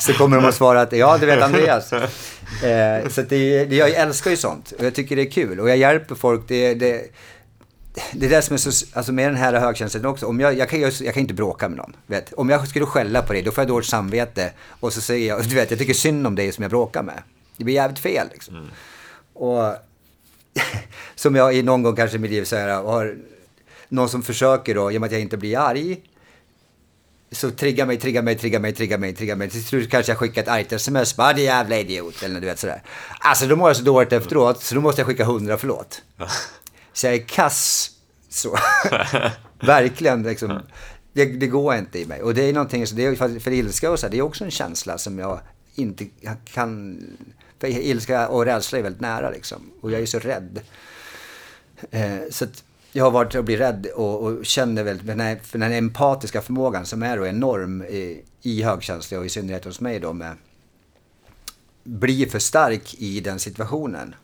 så 0.00 0.12
kommer 0.12 0.36
de 0.36 0.44
att 0.44 0.54
svara 0.54 0.80
att 0.80 0.92
ja, 0.92 1.18
du 1.18 1.26
vet 1.26 1.42
Andreas. 1.42 1.92
Eh, 1.92 3.08
så 3.08 3.22
det, 3.22 3.64
det, 3.64 3.76
jag 3.76 3.90
älskar 3.90 4.30
ju 4.30 4.36
sånt 4.36 4.72
och 4.78 4.84
jag 4.84 4.94
tycker 4.94 5.16
det 5.16 5.22
är 5.22 5.30
kul 5.30 5.60
och 5.60 5.70
jag 5.70 5.76
hjälper 5.76 6.14
folk. 6.14 6.48
Det, 6.48 6.74
det, 6.74 7.02
det 8.12 8.26
är 8.26 8.30
det 8.30 8.42
som 8.42 8.54
är 8.54 8.58
så, 8.58 8.86
alltså 8.92 9.12
med 9.12 9.28
den 9.28 9.36
här 9.36 9.54
högkänsligheten 9.54 10.10
också. 10.10 10.26
Om 10.26 10.40
jag, 10.40 10.58
jag, 10.58 10.68
kan, 10.68 10.80
jag, 10.80 10.92
jag 10.92 11.14
kan 11.14 11.20
inte 11.20 11.34
bråka 11.34 11.68
med 11.68 11.78
någon. 11.78 11.96
Vet. 12.06 12.32
Om 12.32 12.50
jag 12.50 12.68
skulle 12.68 12.86
skälla 12.86 13.22
på 13.22 13.32
dig, 13.32 13.42
då 13.42 13.52
får 13.52 13.62
jag 13.62 13.68
dåligt 13.68 13.88
samvete. 13.88 14.52
Och 14.68 14.92
så 14.92 15.00
säger 15.00 15.28
jag, 15.28 15.44
du 15.44 15.54
vet, 15.54 15.70
jag 15.70 15.78
tycker 15.78 15.94
synd 15.94 16.26
om 16.26 16.34
dig 16.34 16.52
som 16.52 16.62
jag 16.62 16.70
bråkar 16.70 17.02
med. 17.02 17.22
Det 17.56 17.64
blir 17.64 17.74
jävligt 17.74 17.98
fel 17.98 18.28
liksom. 18.32 18.56
Mm. 18.56 18.68
Och 19.32 19.76
som 21.14 21.34
jag 21.34 21.54
i 21.54 21.62
någon 21.62 21.82
gång 21.82 21.96
kanske 21.96 22.16
i 22.16 22.20
mitt 22.20 22.30
liv 22.30 22.44
så 22.44 22.56
här, 22.56 22.82
har 22.82 23.16
någon 23.88 24.08
som 24.08 24.22
försöker 24.22 24.74
då, 24.74 24.90
genom 24.90 25.06
att 25.06 25.12
jag 25.12 25.20
inte 25.20 25.36
blir 25.36 25.58
arg, 25.58 26.02
så 27.32 27.50
triggar 27.50 27.86
mig, 27.86 27.98
triggar 27.98 28.22
mig, 28.22 28.38
triggar 28.38 28.60
mig, 28.60 28.72
triggar 28.72 28.98
mig, 28.98 29.14
triggar 29.14 29.36
mig. 29.36 29.50
Till 29.50 29.64
slut 29.64 29.90
kanske 29.90 30.12
jag 30.12 30.18
skickar 30.18 30.42
ett 30.42 30.48
argt 30.48 30.72
sms, 30.72 31.16
bara 31.16 31.32
det 31.32 31.42
jävla 31.42 31.78
idiot, 31.78 32.22
eller 32.22 32.40
du 32.40 32.46
vet 32.46 32.58
sådär. 32.58 32.82
Alltså 33.20 33.46
då 33.46 33.56
mår 33.56 33.68
jag 33.68 33.76
så 33.76 33.82
dåligt 33.82 34.12
efteråt, 34.12 34.62
så 34.62 34.74
då 34.74 34.80
måste 34.80 35.00
jag 35.00 35.06
skicka 35.06 35.24
hundra 35.24 35.58
förlåt. 35.58 36.02
Så 36.92 37.06
jag 37.06 37.14
är 37.14 37.22
kass 37.22 37.90
så. 38.28 38.58
Verkligen 39.60 40.22
liksom. 40.22 40.60
Det, 41.12 41.24
det, 41.24 41.46
går 41.46 41.74
inte 41.74 41.98
i 41.98 42.06
mig. 42.06 42.22
Och 42.22 42.34
det 42.34 42.48
är 42.48 42.52
någonting, 42.52 42.86
så 42.86 42.94
det 42.94 43.04
är, 43.04 43.40
för, 43.40 43.52
ilska 43.52 43.90
och 43.90 43.98
så, 43.98 44.08
det 44.08 44.18
är 44.18 44.22
också 44.22 44.44
en 44.44 44.50
känsla 44.50 44.98
som 44.98 45.18
jag 45.18 45.40
inte 45.74 46.06
kan... 46.44 47.02
För 47.64 47.80
ilska 47.80 48.28
och 48.28 48.44
rädsla 48.44 48.78
är 48.78 48.82
väldigt 48.82 49.00
nära 49.00 49.30
liksom. 49.30 49.70
Och 49.80 49.92
jag 49.92 50.00
är 50.00 50.06
så 50.06 50.18
rädd. 50.18 50.60
Eh, 51.90 52.18
så 52.30 52.44
att 52.44 52.64
jag 52.92 53.04
har 53.04 53.10
varit 53.10 53.34
och 53.34 53.44
blivit 53.44 53.60
rädd 53.60 53.86
och, 53.94 54.22
och 54.22 54.46
känner 54.46 54.82
väldigt... 54.82 55.06
den 55.06 55.20
här, 55.20 55.36
för 55.36 55.58
den 55.58 55.70
här 55.70 55.78
empatiska 55.78 56.42
förmågan 56.42 56.86
som 56.86 57.02
är 57.02 57.16
då 57.16 57.26
enorm 57.26 57.82
i, 57.82 58.22
i 58.42 58.62
högkänsliga 58.62 59.20
och 59.20 59.26
i 59.26 59.28
synnerhet 59.28 59.64
hos 59.64 59.80
mig 59.80 60.00
då 60.00 60.12
med 60.12 60.36
blir 61.84 62.26
för 62.26 62.38
stark 62.38 62.94
i 62.94 63.20
den 63.20 63.38
situationen. 63.38 64.14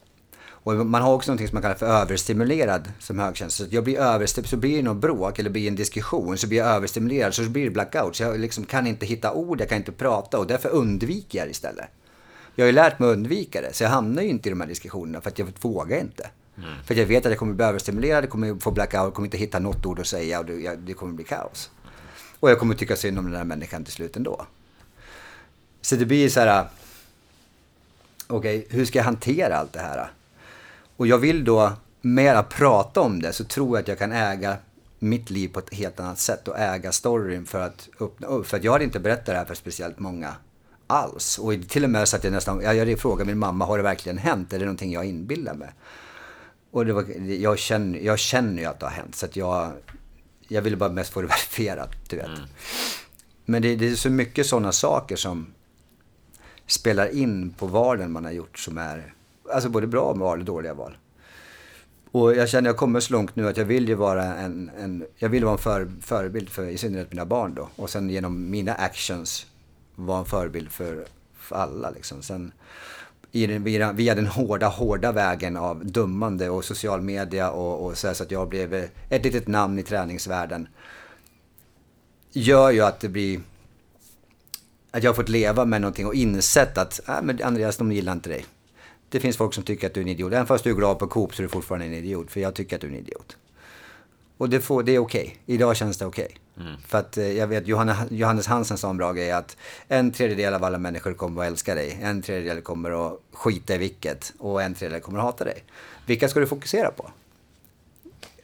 Och 0.62 0.87
man 0.87 1.03
har 1.03 1.14
också 1.14 1.33
något 1.33 1.48
som 1.48 1.57
man 1.57 1.62
kallar 1.62 1.74
för 1.74 1.87
överstimulerad 1.87 2.92
som 2.98 3.18
högkänslig. 3.18 3.68
Så 3.68 3.74
jag 3.74 3.85
blir 3.85 3.98
överstimulerad, 3.98 4.50
så 4.50 4.57
blir 4.57 4.76
det 4.76 4.83
något 4.83 4.96
bråk 4.96 5.38
eller 5.38 5.50
blir 5.50 5.68
en 5.68 5.76
diskussion 5.76 6.38
så 6.38 6.46
blir 6.46 6.59
jag 6.59 6.68
överstimulerad 6.68 7.35
så 7.35 7.42
blir 7.42 7.64
det 7.64 7.70
blackout. 7.70 8.16
Så 8.16 8.22
jag 8.22 8.40
liksom 8.40 8.64
kan 8.64 8.87
inte 8.87 9.07
hitta 9.07 9.33
ord, 9.33 9.61
jag 9.61 9.68
kan 9.68 9.79
inte 9.79 9.92
prata 9.92 10.38
och 10.38 10.46
därför 10.46 10.68
undviker 10.68 11.38
jag 11.38 11.46
det 11.46 11.50
istället. 11.50 11.88
Jag 12.55 12.65
har 12.65 12.67
ju 12.67 12.73
lärt 12.73 12.99
mig 12.99 13.11
att 13.11 13.17
undvika 13.17 13.61
det, 13.61 13.73
så 13.73 13.83
jag 13.83 13.91
hamnar 13.91 14.23
ju 14.23 14.29
inte 14.29 14.49
i 14.49 14.51
de 14.51 14.61
här 14.61 14.69
diskussionerna 14.69 15.21
för 15.21 15.31
att 15.31 15.39
jag 15.39 15.53
vågar 15.61 15.99
inte. 15.99 16.31
Mm. 16.59 16.71
För 16.85 16.95
jag 16.95 17.07
vet 17.07 17.27
att 17.27 17.33
jag 17.33 17.39
kommer 17.39 17.55
bli 17.55 17.65
överstimulerad, 17.65 18.25
jag 18.25 18.31
kommer 18.31 18.61
få 18.61 18.71
blackout, 18.71 19.15
kommer 19.15 19.27
inte 19.27 19.39
hitta 19.39 19.59
något 19.59 19.87
ord 19.87 20.01
att 20.01 20.07
säga 20.07 20.39
och 20.39 20.47
det, 20.47 20.77
det 20.77 20.95
kommer 20.95 21.13
bli 21.13 21.25
kaos. 21.25 21.71
Och 22.41 22.51
jag 22.51 22.59
kommer 22.59 22.75
tycka 22.75 22.97
synd 22.97 23.19
om 23.19 23.25
den 23.25 23.37
här 23.37 23.45
människan 23.45 23.85
till 23.85 23.93
slut 23.93 24.17
ändå. 24.17 24.47
Så 25.81 25.97
det 25.97 26.07
blir 26.07 26.29
så 26.29 26.41
här, 26.41 26.67
okej, 28.27 28.59
okay, 28.59 28.79
hur 28.79 28.85
ska 28.85 28.99
jag 28.99 29.05
hantera 29.05 29.57
allt 29.57 29.73
det 29.73 29.81
här? 29.81 30.11
Och 30.97 31.07
jag 31.07 31.19
vill 31.19 31.45
då 31.45 31.73
mera 32.01 32.43
prata 32.43 33.01
om 33.01 33.23
det 33.23 33.33
så 33.33 33.45
tror 33.45 33.77
jag 33.77 33.83
att 33.83 33.89
jag 33.89 33.99
kan 33.99 34.13
äga 34.13 34.57
mitt 34.99 35.31
liv 35.31 35.49
på 35.49 35.59
ett 35.59 35.75
helt 35.75 36.01
annat 36.01 36.19
sätt 36.19 36.49
och 36.49 36.59
äga 36.59 36.93
storyn 36.93 37.47
för 37.47 37.61
att 37.61 37.89
öppna 38.01 38.27
upp. 38.27 38.47
För 38.47 38.57
att 38.57 38.65
jag 38.65 38.73
hade 38.73 38.85
inte 38.85 39.01
berättat 39.01 39.27
det 39.27 39.35
här 39.35 39.45
för 39.45 39.55
speciellt 39.55 39.99
många 39.99 40.35
alls. 40.90 41.38
Och 41.38 41.55
till 41.68 41.85
och 41.85 41.90
med 41.90 42.09
så 42.09 42.16
att 42.16 42.24
jag 42.24 42.33
nästan, 42.33 42.61
jag, 42.61 42.98
frågade 43.00 43.31
min 43.31 43.38
mamma, 43.38 43.64
har 43.64 43.76
det 43.76 43.83
verkligen 43.83 44.18
hänt? 44.18 44.53
Är 44.53 44.59
det 44.59 44.64
någonting 44.64 44.92
jag 44.92 45.05
inbillar 45.05 45.55
mig? 45.55 45.68
Och 46.70 46.87
det 46.87 46.92
var, 46.92 47.05
jag, 47.29 47.59
känner, 47.59 47.98
jag 47.98 48.18
känner 48.18 48.62
ju 48.62 48.68
att 48.68 48.81
det 48.81 48.87
har 48.87 48.92
hänt. 48.92 49.14
Så 49.14 49.26
att 49.26 49.37
jag, 49.37 49.72
jag 50.48 50.62
ville 50.62 50.76
bara 50.76 50.90
mest 50.90 51.12
få 51.12 51.20
det 51.20 51.26
verifierat, 51.29 51.90
du 52.09 52.16
vet. 52.16 52.26
Mm. 52.26 52.40
Men 53.44 53.62
det, 53.62 53.76
det, 53.76 53.88
är 53.88 53.94
så 53.94 54.11
mycket 54.11 54.46
sådana 54.46 54.72
saker 54.72 55.16
som 55.16 55.46
spelar 56.66 57.14
in 57.14 57.50
på 57.50 57.66
valen 57.66 58.12
man 58.12 58.24
har 58.24 58.33
gjort 58.33 58.59
som 58.59 58.79
är 58.79 59.14
alltså 59.53 59.68
både 59.68 59.87
bra 59.87 60.12
val 60.12 60.38
och 60.38 60.44
dåliga 60.44 60.74
val. 60.74 60.96
Och 62.12 62.35
jag 62.35 62.48
känner 62.48 62.68
jag 62.68 62.76
kommer 62.76 63.00
så 63.00 63.12
långt 63.12 63.37
nu 63.37 63.48
att 63.48 63.57
jag 63.57 63.64
vill 63.64 63.88
ju 63.88 63.94
vara 63.94 64.24
en, 64.35 64.70
en 64.79 65.07
jag 65.16 65.29
vill 65.29 65.44
vara 65.44 65.53
en 65.53 65.59
för, 65.59 65.90
förebild 66.00 66.48
för 66.48 66.66
i 66.66 66.79
synnerhet 66.79 67.12
mina 67.12 67.26
barn 67.26 67.55
då. 67.55 67.68
Och 67.76 67.90
sen 67.90 68.11
genom 68.11 68.50
mina 68.50 68.74
actions 68.74 69.46
vara 70.07 70.19
en 70.19 70.25
förebild 70.25 70.71
för, 70.71 71.05
för 71.35 71.57
alla 71.57 71.91
liksom. 71.91 72.23
Sen 72.23 72.53
i 73.33 73.47
den, 73.47 73.65
via, 73.65 73.93
via 73.93 74.15
den 74.15 74.27
hårda, 74.27 74.69
hårda 74.69 75.13
vägen 75.13 75.57
av 75.57 75.87
dummande 75.87 76.51
och 76.51 76.65
social 76.65 77.01
media 77.01 77.51
och, 77.51 77.87
och 77.87 77.99
så, 77.99 78.07
här, 78.07 78.15
så 78.15 78.23
att 78.23 78.31
jag 78.31 78.49
blev 78.49 78.75
ett 79.09 79.25
litet 79.25 79.47
namn 79.47 79.79
i 79.79 79.83
träningsvärlden. 79.83 80.69
Gör 82.33 82.71
ju 82.71 82.81
att 82.81 83.01
det 83.01 83.09
blir 83.09 83.41
att 84.91 85.03
jag 85.03 85.11
har 85.11 85.17
fått 85.17 85.29
leva 85.29 85.65
med 85.65 85.81
någonting 85.81 86.07
och 86.07 86.15
insett 86.15 86.79
att, 86.79 87.09
äh, 87.09 87.23
men 87.23 87.43
Andreas, 87.43 87.77
de 87.77 87.93
gillar 87.93 88.13
inte 88.13 88.29
dig 88.29 88.45
det 89.11 89.21
finns 89.21 89.37
folk 89.37 89.55
som 89.55 89.65
tycker 89.65 89.87
att 89.87 89.95
du 89.95 90.01
är 90.01 90.05
en 90.05 90.11
idiot. 90.11 90.33
Även 90.33 90.47
fast 90.47 90.65
du 90.65 90.71
är 90.71 90.75
glad 90.75 90.99
på 90.99 91.07
Coop 91.07 91.35
så 91.35 91.43
är 91.43 91.45
du 91.45 91.49
fortfarande 91.49 91.87
en 91.87 91.95
idiot. 91.95 92.31
För 92.31 92.41
jag 92.41 92.55
tycker 92.55 92.77
att 92.77 92.83
du 92.83 92.87
är 92.87 92.93
en 92.93 92.99
idiot. 92.99 93.37
Och 94.40 94.48
det, 94.48 94.61
får, 94.61 94.83
det 94.83 94.94
är 94.94 94.98
okej. 94.98 95.22
Okay. 95.22 95.55
Idag 95.55 95.76
känns 95.76 95.98
det 95.98 96.07
okej. 96.07 96.24
Okay. 96.24 96.66
Mm. 96.66 96.81
För 96.87 96.98
att 96.98 97.16
eh, 97.16 97.33
jag 97.33 97.46
vet, 97.46 97.68
Johannes 98.11 98.46
Hansen 98.46 98.79
sa 98.79 98.90
en 98.90 98.96
bra 98.96 99.12
grej 99.12 99.31
att 99.31 99.57
en 99.88 100.12
tredjedel 100.12 100.55
av 100.55 100.64
alla 100.64 100.79
människor 100.79 101.14
kommer 101.14 101.42
att 101.42 101.48
älska 101.48 101.74
dig. 101.74 101.98
En 102.03 102.22
tredjedel 102.22 102.61
kommer 102.61 103.07
att 103.07 103.20
skita 103.33 103.74
i 103.74 103.79
vilket. 103.79 104.33
Och 104.38 104.62
en 104.62 104.74
tredjedel 104.74 105.03
kommer 105.03 105.18
att 105.18 105.24
hata 105.24 105.44
dig. 105.44 105.64
Vilka 106.07 106.29
ska 106.29 106.40
du 106.40 106.46
fokusera 106.46 106.90
på? 106.90 107.11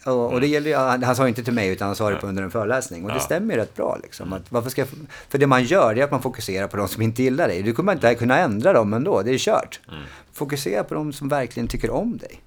Och, 0.05 0.33
och 0.33 0.41
det 0.41 0.47
gäller 0.47 0.71
ju, 0.71 0.77
han 0.77 1.17
sa 1.17 1.29
inte 1.29 1.45
till 1.45 1.53
mig 1.53 1.69
utan 1.69 1.87
han 1.87 1.97
sa 1.97 2.11
det 2.11 2.17
på 2.17 2.27
under 2.27 2.43
en 2.43 2.51
föreläsning. 2.51 3.05
Och 3.05 3.13
det 3.13 3.21
stämmer 3.21 3.55
ju 3.55 3.61
rätt 3.61 3.75
bra. 3.75 3.99
Liksom. 4.03 4.33
Att 4.33 4.53
varför 4.53 4.71
ska, 4.71 4.85
för 5.29 5.39
det 5.39 5.47
man 5.47 5.65
gör 5.65 5.99
är 5.99 6.05
att 6.05 6.11
man 6.11 6.23
fokuserar 6.23 6.69
på 6.69 6.77
de 6.77 6.89
som 6.89 7.03
inte 7.03 7.23
gillar 7.23 7.49
dig. 7.49 7.63
Du 7.63 7.73
kommer 7.73 7.93
inte 7.93 8.15
kunna 8.15 8.39
ändra 8.39 8.73
dem 8.73 8.95
ändå, 8.95 9.23
det 9.23 9.31
är 9.31 9.39
kört. 9.39 9.81
Mm. 9.89 10.03
Fokusera 10.33 10.85
på 10.85 10.95
de 10.95 11.13
som 11.13 11.29
verkligen 11.29 11.69
tycker 11.69 11.91
om 11.91 12.19
dig. 12.19 12.41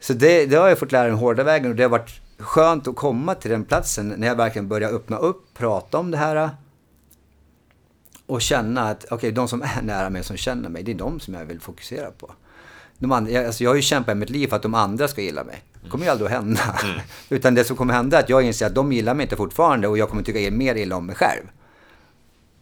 Så 0.00 0.12
det, 0.12 0.46
det 0.46 0.56
har 0.56 0.68
jag 0.68 0.78
fått 0.78 0.92
lära 0.92 1.08
den 1.08 1.16
hårda 1.16 1.42
vägen 1.42 1.70
och 1.70 1.76
det 1.76 1.82
har 1.82 1.90
varit 1.90 2.23
skönt 2.38 2.88
att 2.88 2.96
komma 2.96 3.34
till 3.34 3.50
den 3.50 3.64
platsen 3.64 4.08
när 4.08 4.26
jag 4.26 4.36
verkligen 4.36 4.68
börjar 4.68 4.92
öppna 4.92 5.16
upp, 5.16 5.54
prata 5.54 5.98
om 5.98 6.10
det 6.10 6.16
här. 6.16 6.50
Och 8.26 8.42
känna 8.42 8.90
att, 8.90 9.04
okej, 9.04 9.16
okay, 9.16 9.30
de 9.30 9.48
som 9.48 9.62
är 9.62 9.82
nära 9.82 10.10
mig, 10.10 10.24
som 10.24 10.36
känner 10.36 10.68
mig, 10.68 10.82
det 10.82 10.92
är 10.92 10.94
de 10.94 11.20
som 11.20 11.34
jag 11.34 11.44
vill 11.44 11.60
fokusera 11.60 12.10
på 12.10 12.34
de 12.98 13.12
andra, 13.12 13.46
alltså 13.46 13.64
jag 13.64 13.70
har 13.70 13.76
ju 13.76 13.82
kämpat 13.82 14.12
i 14.12 14.14
mitt 14.14 14.30
liv 14.30 14.48
för 14.48 14.56
att 14.56 14.62
de 14.62 14.74
andra 14.74 15.08
ska 15.08 15.22
gilla 15.22 15.44
mig. 15.44 15.62
Det 15.82 15.90
kommer 15.90 16.04
ju 16.04 16.10
aldrig 16.10 16.26
att 16.26 16.32
hända. 16.32 16.78
Mm. 16.84 17.00
Utan 17.28 17.54
det 17.54 17.64
som 17.64 17.76
kommer 17.76 17.94
hända 17.94 18.18
är 18.18 18.22
att 18.22 18.28
jag 18.28 18.42
inser 18.42 18.66
att 18.66 18.74
de 18.74 18.92
gillar 18.92 19.14
mig 19.14 19.24
inte 19.24 19.36
fortfarande 19.36 19.88
och 19.88 19.98
jag 19.98 20.08
kommer 20.08 20.22
tycka 20.22 20.50
mer 20.50 20.74
illa 20.74 20.96
om 20.96 21.06
mig 21.06 21.16
själv. 21.16 21.42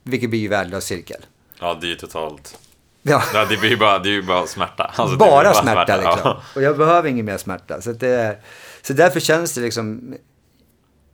Vilket 0.02 0.30
blir 0.30 0.40
ju 0.40 0.48
värdelös 0.48 0.84
cirkel. 0.84 1.26
Ja, 1.60 1.78
det 1.80 1.86
är 1.86 1.88
ju 1.88 1.96
totalt... 1.96 2.58
Ja. 3.02 3.22
ja 3.34 3.44
det 3.44 3.56
blir 3.56 3.70
ju 3.70 3.76
bara, 3.76 3.98
det 3.98 4.08
är 4.08 4.12
ju 4.12 4.22
bara 4.22 4.46
smärta. 4.46 4.84
Alltså, 4.84 5.16
bara, 5.16 5.30
bara, 5.30 5.54
smärta, 5.54 5.86
smärta 5.86 5.96
liksom. 5.96 6.20
Ja. 6.24 6.42
Och 6.54 6.62
jag 6.62 6.76
behöver 6.76 7.08
ingen 7.08 7.26
mer 7.26 7.38
smärta. 7.38 7.80
Så, 7.80 7.92
det, 7.92 8.38
så 8.82 8.92
därför 8.92 9.20
känns 9.20 9.54
det 9.54 9.60
liksom 9.60 10.14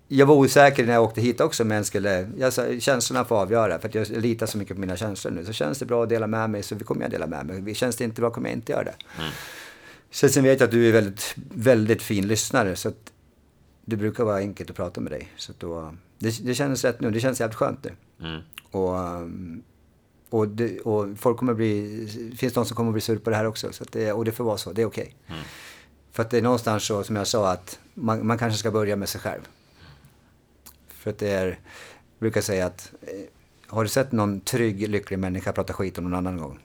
jag 0.09 0.27
var 0.27 0.35
osäker 0.35 0.87
när 0.87 0.93
jag 0.93 1.03
åkte 1.03 1.21
hit 1.21 1.41
också 1.41 1.65
men 1.65 1.85
skulle, 1.85 2.31
jag 2.39 2.53
sa, 2.53 2.65
känslorna 2.81 3.25
får 3.25 3.37
avgöra 3.37 3.79
för 3.79 3.89
att 3.89 3.95
jag 3.95 4.09
litar 4.09 4.47
så 4.47 4.59
mycket 4.59 4.77
på 4.77 4.81
mina 4.81 4.97
känslor 4.97 5.33
nu. 5.33 5.45
Så 5.45 5.53
känns 5.53 5.79
det 5.79 5.87
bra 5.87 6.03
att 6.03 6.09
dela 6.09 6.27
med 6.27 6.51
mig 6.51 6.63
så 6.63 6.79
kommer 6.79 7.03
jag 7.03 7.11
dela 7.11 7.27
med 7.27 7.47
mig. 7.47 7.75
Känns 7.75 7.97
det 7.97 8.05
inte 8.05 8.21
bra 8.21 8.31
kommer 8.31 8.49
jag 8.49 8.57
inte 8.57 8.73
göra 8.73 8.85
det. 8.85 8.95
Mm. 9.19 9.31
Så 10.11 10.29
sen 10.29 10.45
vet 10.45 10.61
jag 10.61 10.67
att 10.67 10.73
du 10.73 10.89
är 10.89 10.93
väldigt, 10.93 11.35
väldigt 11.55 12.03
fin 12.03 12.29
lyssnare 12.29 12.77
så 12.77 12.89
att 12.89 13.13
det 13.85 13.97
brukar 13.97 14.25
vara 14.25 14.37
enkelt 14.37 14.71
att 14.71 14.77
prata 14.77 15.01
med 15.01 15.13
dig. 15.13 15.33
Så 15.37 15.53
då, 15.59 15.95
det, 16.19 16.45
det 16.47 16.55
känns 16.55 16.85
rätt 16.85 17.01
nu, 17.01 17.11
det 17.11 17.21
känns 17.21 17.41
jävligt 17.41 17.57
skönt 17.57 17.85
nu. 17.85 17.93
Mm. 18.29 18.41
Och, 18.71 18.95
och, 20.31 20.49
det, 20.49 20.81
och 20.81 21.19
folk 21.19 21.39
kommer 21.39 21.55
bli, 21.55 22.05
det 22.31 22.37
finns 22.37 22.53
de 22.53 22.65
som 22.65 22.77
kommer 22.77 22.93
bli 22.93 23.01
sur 23.01 23.19
på 23.19 23.31
det 23.31 23.37
här 23.37 23.47
också. 23.47 23.73
Så 23.73 23.85
det, 23.91 24.13
och 24.13 24.25
det 24.25 24.33
får 24.33 24.45
vara 24.45 24.57
så, 24.57 24.73
det 24.73 24.83
är 24.83 24.87
okej. 24.87 25.15
Okay. 25.25 25.37
Mm. 25.37 25.49
För 26.13 26.23
att 26.23 26.31
det 26.31 26.39
är 26.39 26.43
någonstans 26.43 26.87
så, 26.87 27.05
som 27.05 27.17
jag 27.17 27.27
sa, 27.27 27.53
att 27.53 27.79
man, 27.95 28.27
man 28.27 28.39
kanske 28.39 28.59
ska 28.59 28.71
börja 28.71 28.97
med 28.97 29.09
sig 29.09 29.21
själv. 29.21 29.41
För 30.89 31.11
att 31.11 31.19
det 31.19 31.31
är, 31.31 31.47
jag 31.47 31.57
brukar 32.19 32.41
säga 32.41 32.67
att, 32.67 32.93
eh, 33.01 33.09
har 33.67 33.83
du 33.83 33.89
sett 33.89 34.13
någon 34.13 34.41
trygg, 34.41 34.89
lycklig 34.89 35.19
människa 35.19 35.53
prata 35.53 35.73
skit 35.73 35.99
om 35.99 36.05
någon 36.05 36.15
annan 36.15 36.37
gång? 36.37 36.59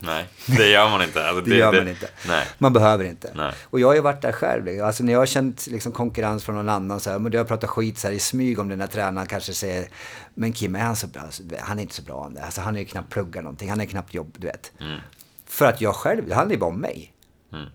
Nej, 0.00 0.28
det 0.46 0.68
gör 0.68 0.90
man 0.90 1.02
inte. 1.02 1.28
Alltså, 1.28 1.40
det, 1.44 1.50
det, 1.50 1.56
gör 1.56 1.72
man 1.72 1.88
inte. 1.88 2.08
Nej. 2.28 2.46
Man 2.58 2.72
behöver 2.72 3.04
inte. 3.04 3.32
Nej. 3.34 3.52
Och 3.62 3.80
jag 3.80 3.88
har 3.88 3.94
ju 3.94 4.00
varit 4.00 4.22
där 4.22 4.32
själv. 4.32 4.84
Alltså 4.84 5.04
när 5.04 5.12
jag 5.12 5.20
har 5.20 5.26
känt 5.26 5.66
liksom, 5.66 5.92
konkurrens 5.92 6.44
från 6.44 6.56
någon 6.56 6.68
annan, 6.68 7.00
så 7.00 7.10
här, 7.10 7.18
men 7.18 7.32
jag 7.32 7.40
har 7.40 7.44
pratat 7.44 7.70
skit 7.70 7.98
så 7.98 8.06
här, 8.06 8.14
i 8.14 8.18
smyg 8.18 8.58
om 8.58 8.68
den 8.68 8.80
här 8.80 8.88
tränaren 8.88 9.26
kanske 9.26 9.52
säger, 9.52 9.88
men 10.34 10.52
Kim, 10.52 10.76
är 10.76 10.80
han 10.80 10.96
så 10.96 11.06
bra? 11.06 11.22
Alltså, 11.22 11.42
han 11.60 11.78
är 11.78 11.82
inte 11.82 11.94
så 11.94 12.02
bra 12.02 12.14
om 12.14 12.34
det. 12.34 12.44
Alltså, 12.44 12.60
han 12.60 12.76
är 12.76 12.80
ju 12.80 12.86
knappt 12.86 13.12
pluggat 13.12 13.44
någonting, 13.44 13.70
han 13.70 13.80
är 13.80 13.84
knappt 13.86 14.14
jobb, 14.14 14.36
du 14.38 14.46
vet. 14.46 14.72
Mm. 14.80 15.00
För 15.46 15.64
att 15.64 15.80
jag 15.80 15.94
själv, 15.94 16.28
det 16.28 16.34
handlar 16.34 16.54
ju 16.54 16.60
bara 16.60 16.70
om 16.70 16.80
mig. 16.80 17.14
Mm. 17.52 17.66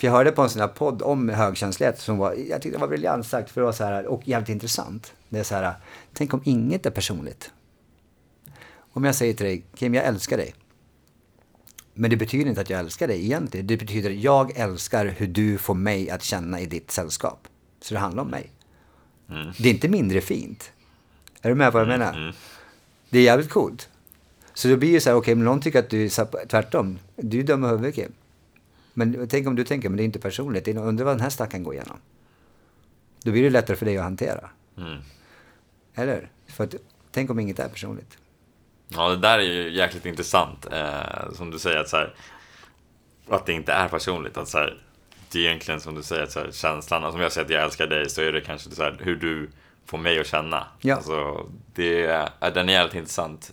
För 0.00 0.06
jag 0.06 0.12
hörde 0.12 0.32
på 0.32 0.42
en 0.42 0.50
sån 0.50 0.60
här 0.60 0.68
podd 0.68 1.02
om 1.02 1.28
högkänslighet 1.28 2.00
som 2.00 2.18
var, 2.18 2.32
jag 2.32 2.62
tyckte 2.62 2.78
det 2.78 2.80
var 2.80 2.88
briljant 2.88 3.26
sagt 3.26 3.50
för 3.50 3.60
det 3.60 3.64
var 3.64 3.72
så 3.72 3.84
här, 3.84 4.06
och 4.06 4.28
jävligt 4.28 4.48
intressant. 4.48 5.12
Det 5.28 5.38
är 5.38 5.44
så 5.44 5.54
här, 5.54 5.74
tänk 6.12 6.34
om 6.34 6.42
inget 6.44 6.86
är 6.86 6.90
personligt. 6.90 7.50
Om 8.92 9.04
jag 9.04 9.14
säger 9.14 9.34
till 9.34 9.46
dig, 9.46 9.64
Kim 9.74 9.94
jag 9.94 10.04
älskar 10.04 10.36
dig. 10.36 10.54
Men 11.94 12.10
det 12.10 12.16
betyder 12.16 12.48
inte 12.48 12.60
att 12.60 12.70
jag 12.70 12.80
älskar 12.80 13.08
dig 13.08 13.24
egentligen. 13.24 13.66
Det 13.66 13.76
betyder 13.76 14.10
att 14.10 14.16
jag 14.16 14.56
älskar 14.56 15.06
hur 15.06 15.26
du 15.26 15.58
får 15.58 15.74
mig 15.74 16.10
att 16.10 16.22
känna 16.22 16.60
i 16.60 16.66
ditt 16.66 16.90
sällskap. 16.90 17.48
Så 17.80 17.94
det 17.94 18.00
handlar 18.00 18.22
om 18.22 18.28
mig. 18.28 18.50
Mm. 19.28 19.52
Det 19.58 19.68
är 19.68 19.72
inte 19.72 19.88
mindre 19.88 20.20
fint. 20.20 20.72
Är 21.42 21.48
du 21.48 21.54
med 21.54 21.72
på 21.72 21.78
vad 21.78 21.82
jag 21.82 21.98
menar? 21.98 22.16
Mm. 22.16 22.34
Det 23.10 23.18
är 23.18 23.22
jävligt 23.22 23.50
coolt. 23.50 23.88
Så 24.54 24.68
det 24.68 24.76
blir 24.76 24.90
ju 24.90 25.00
så 25.00 25.10
här, 25.10 25.16
okej, 25.16 25.34
men 25.34 25.44
någon 25.44 25.60
tycker 25.60 25.78
att 25.78 25.90
du 25.90 26.04
är 26.04 26.46
tvärtom. 26.46 26.98
Du 27.16 27.40
är 27.40 27.44
dum 27.44 27.64
i 27.64 27.68
huvudet, 27.68 27.94
Kim. 27.94 28.12
Men 28.94 29.28
tänk 29.28 29.46
om 29.46 29.56
du 29.56 29.64
tänker, 29.64 29.88
men 29.88 29.96
det 29.96 30.02
är 30.02 30.04
inte 30.04 30.18
personligt. 30.18 30.64
Det 30.64 30.70
är, 30.70 30.78
undrar 30.78 31.04
vad 31.04 31.14
den 31.14 31.20
här 31.20 31.30
stackaren 31.30 31.64
går 31.64 31.74
igenom. 31.74 31.96
Då 33.22 33.30
blir 33.32 33.42
det 33.42 33.50
lättare 33.50 33.76
för 33.76 33.86
dig 33.86 33.98
att 33.98 34.04
hantera. 34.04 34.50
Mm. 34.76 34.98
Eller? 35.94 36.30
För 36.46 36.64
att, 36.64 36.74
tänk 37.10 37.30
om 37.30 37.38
inget 37.38 37.58
är 37.58 37.68
personligt. 37.68 38.18
Ja, 38.94 39.08
det 39.08 39.16
där 39.16 39.38
är 39.38 39.42
ju 39.42 39.70
jäkligt 39.70 40.06
intressant. 40.06 40.66
Eh, 40.72 41.32
som 41.32 41.50
du 41.50 41.58
säger, 41.58 41.78
att, 41.78 41.88
så 41.88 41.96
här, 41.96 42.14
att 43.28 43.46
det 43.46 43.52
inte 43.52 43.72
är 43.72 43.88
personligt. 43.88 44.36
Att, 44.36 44.48
så 44.48 44.58
här, 44.58 44.78
det 45.32 45.38
är 45.38 45.42
egentligen 45.42 45.80
som 45.80 45.94
du 45.94 46.02
säger, 46.02 46.22
att, 46.22 46.32
så 46.32 46.40
här, 46.40 46.50
känslan. 46.52 47.04
Alltså, 47.04 47.16
om 47.16 47.22
jag 47.22 47.32
säger 47.32 47.44
att 47.44 47.50
jag 47.50 47.62
älskar 47.62 47.86
dig 47.86 48.10
så 48.10 48.22
är 48.22 48.32
det 48.32 48.40
kanske 48.40 48.70
så 48.70 48.82
här, 48.82 48.96
hur 49.00 49.16
du 49.16 49.50
får 49.86 49.98
mig 49.98 50.20
att 50.20 50.26
känna. 50.26 50.66
Ja. 50.80 50.96
Alltså, 50.96 51.46
det 51.74 52.06
är, 52.06 52.50
den 52.54 52.68
är 52.68 52.72
jävligt 52.72 52.94
intressant. 52.94 53.52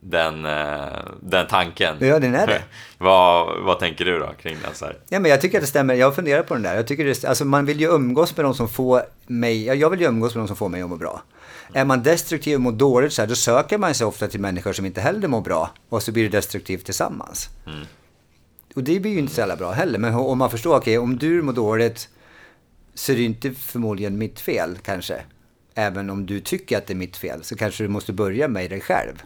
Den, 0.00 0.44
eh, 0.44 0.88
den 1.20 1.46
tanken. 1.46 1.96
Ja, 2.00 2.18
den 2.18 2.34
är 2.34 2.46
det. 2.46 2.62
vad, 2.98 3.62
vad 3.62 3.78
tänker 3.78 4.04
du 4.04 4.18
då 4.18 4.32
kring 4.42 4.56
den? 4.62 4.74
Så 4.74 4.84
här? 4.84 4.96
Ja, 5.08 5.20
men 5.20 5.30
jag 5.30 5.40
tycker 5.40 5.58
att 5.58 5.62
det 5.62 5.68
stämmer. 5.68 5.94
Jag 5.94 6.14
funderar 6.14 6.42
på 6.42 6.54
den 6.54 6.62
där. 6.62 6.76
Jag 6.76 6.86
tycker 6.86 7.04
det, 7.04 7.24
alltså 7.24 7.44
man 7.44 7.66
vill 7.66 7.80
ju 7.80 7.88
umgås 7.88 8.36
med 8.36 8.46
de 8.46 8.54
som 8.54 8.68
får 8.68 9.02
mig, 9.26 9.66
ja, 9.66 9.74
jag 9.74 9.90
vill 9.90 10.00
ju 10.00 10.06
umgås 10.06 10.34
med 10.34 10.42
de 10.42 10.48
som 10.48 10.56
får 10.56 10.68
mig 10.68 10.82
att 10.82 10.90
må 10.90 10.96
bra. 10.96 11.22
Är 11.72 11.84
man 11.84 12.02
destruktiv 12.02 12.54
och 12.54 12.60
mår 12.60 12.72
dåligt 12.72 13.12
så 13.12 13.22
här, 13.22 13.26
då 13.28 13.34
söker 13.34 13.78
man 13.78 13.94
sig 13.94 14.06
ofta 14.06 14.28
till 14.28 14.40
människor 14.40 14.72
som 14.72 14.86
inte 14.86 15.00
heller 15.00 15.28
mår 15.28 15.40
bra. 15.40 15.70
Och 15.88 16.02
så 16.02 16.12
blir 16.12 16.22
det 16.22 16.28
destruktivt 16.28 16.84
tillsammans. 16.84 17.48
Och 18.74 18.84
det 18.84 19.00
blir 19.00 19.12
ju 19.12 19.18
inte 19.18 19.34
så 19.34 19.40
jävla 19.40 19.56
bra 19.56 19.72
heller. 19.72 19.98
Men 19.98 20.14
om 20.14 20.38
man 20.38 20.50
förstår, 20.50 20.76
okej, 20.76 20.98
om 20.98 21.18
du 21.18 21.42
mår 21.42 21.52
dåligt 21.52 22.08
så 22.94 23.12
är 23.12 23.16
det 23.16 23.22
inte 23.22 23.50
förmodligen 23.50 24.18
mitt 24.18 24.40
fel 24.40 24.78
kanske. 24.82 25.22
Även 25.74 26.10
om 26.10 26.26
du 26.26 26.40
tycker 26.40 26.78
att 26.78 26.86
det 26.86 26.92
är 26.92 26.96
mitt 26.96 27.16
fel 27.16 27.44
så 27.44 27.56
kanske 27.56 27.84
du 27.84 27.88
måste 27.88 28.12
börja 28.12 28.48
med 28.48 28.70
dig 28.70 28.80
själv. 28.80 29.22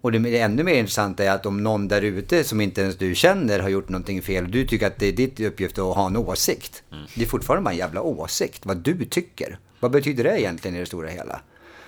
Och 0.00 0.12
det 0.12 0.18
det 0.18 0.38
ännu 0.38 0.62
mer 0.62 0.74
intressanta 0.74 1.24
är 1.24 1.30
att 1.30 1.46
om 1.46 1.62
någon 1.62 1.88
där 1.88 2.02
ute 2.02 2.44
som 2.44 2.60
inte 2.60 2.80
ens 2.80 2.96
du 2.96 3.14
känner 3.14 3.58
har 3.58 3.68
gjort 3.68 3.88
någonting 3.88 4.22
fel 4.22 4.44
och 4.44 4.50
du 4.50 4.66
tycker 4.66 4.86
att 4.86 4.98
det 4.98 5.06
är 5.06 5.12
ditt 5.12 5.40
uppgift 5.40 5.78
att 5.78 5.96
ha 5.96 6.06
en 6.06 6.16
åsikt. 6.16 6.82
Det 7.14 7.22
är 7.22 7.26
fortfarande 7.26 7.64
bara 7.64 7.70
en 7.70 7.76
jävla 7.76 8.02
åsikt, 8.02 8.66
vad 8.66 8.76
du 8.76 9.04
tycker. 9.04 9.58
Vad 9.82 9.90
betyder 9.90 10.24
det 10.24 10.40
egentligen 10.40 10.76
i 10.76 10.80
det 10.80 10.86
stora 10.86 11.08
hela? 11.08 11.40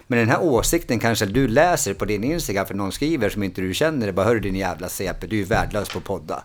Men 0.06 0.18
den 0.18 0.28
här 0.28 0.42
åsikten 0.42 0.98
kanske 0.98 1.26
du 1.26 1.48
läser 1.48 1.94
på 1.94 2.04
din 2.04 2.24
Instagram 2.24 2.66
för 2.66 2.74
någon 2.74 2.92
skriver 2.92 3.28
som 3.28 3.42
inte 3.42 3.60
du 3.60 3.74
känner. 3.74 4.06
Det 4.06 4.12
bara, 4.12 4.26
hör 4.26 4.40
din 4.40 4.56
jävla 4.56 4.88
CP, 4.88 5.26
du 5.26 5.40
är 5.40 5.44
värdelös 5.44 5.88
på 5.88 6.00
podda. 6.00 6.44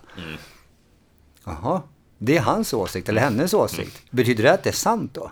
Jaha, 1.44 1.82
det 2.18 2.36
är 2.36 2.40
hans 2.40 2.74
åsikt 2.74 3.08
eller 3.08 3.20
hennes 3.20 3.54
åsikt. 3.54 4.02
Betyder 4.10 4.44
det 4.44 4.52
att 4.52 4.62
det 4.62 4.70
är 4.70 4.74
sant 4.74 5.14
då? 5.14 5.30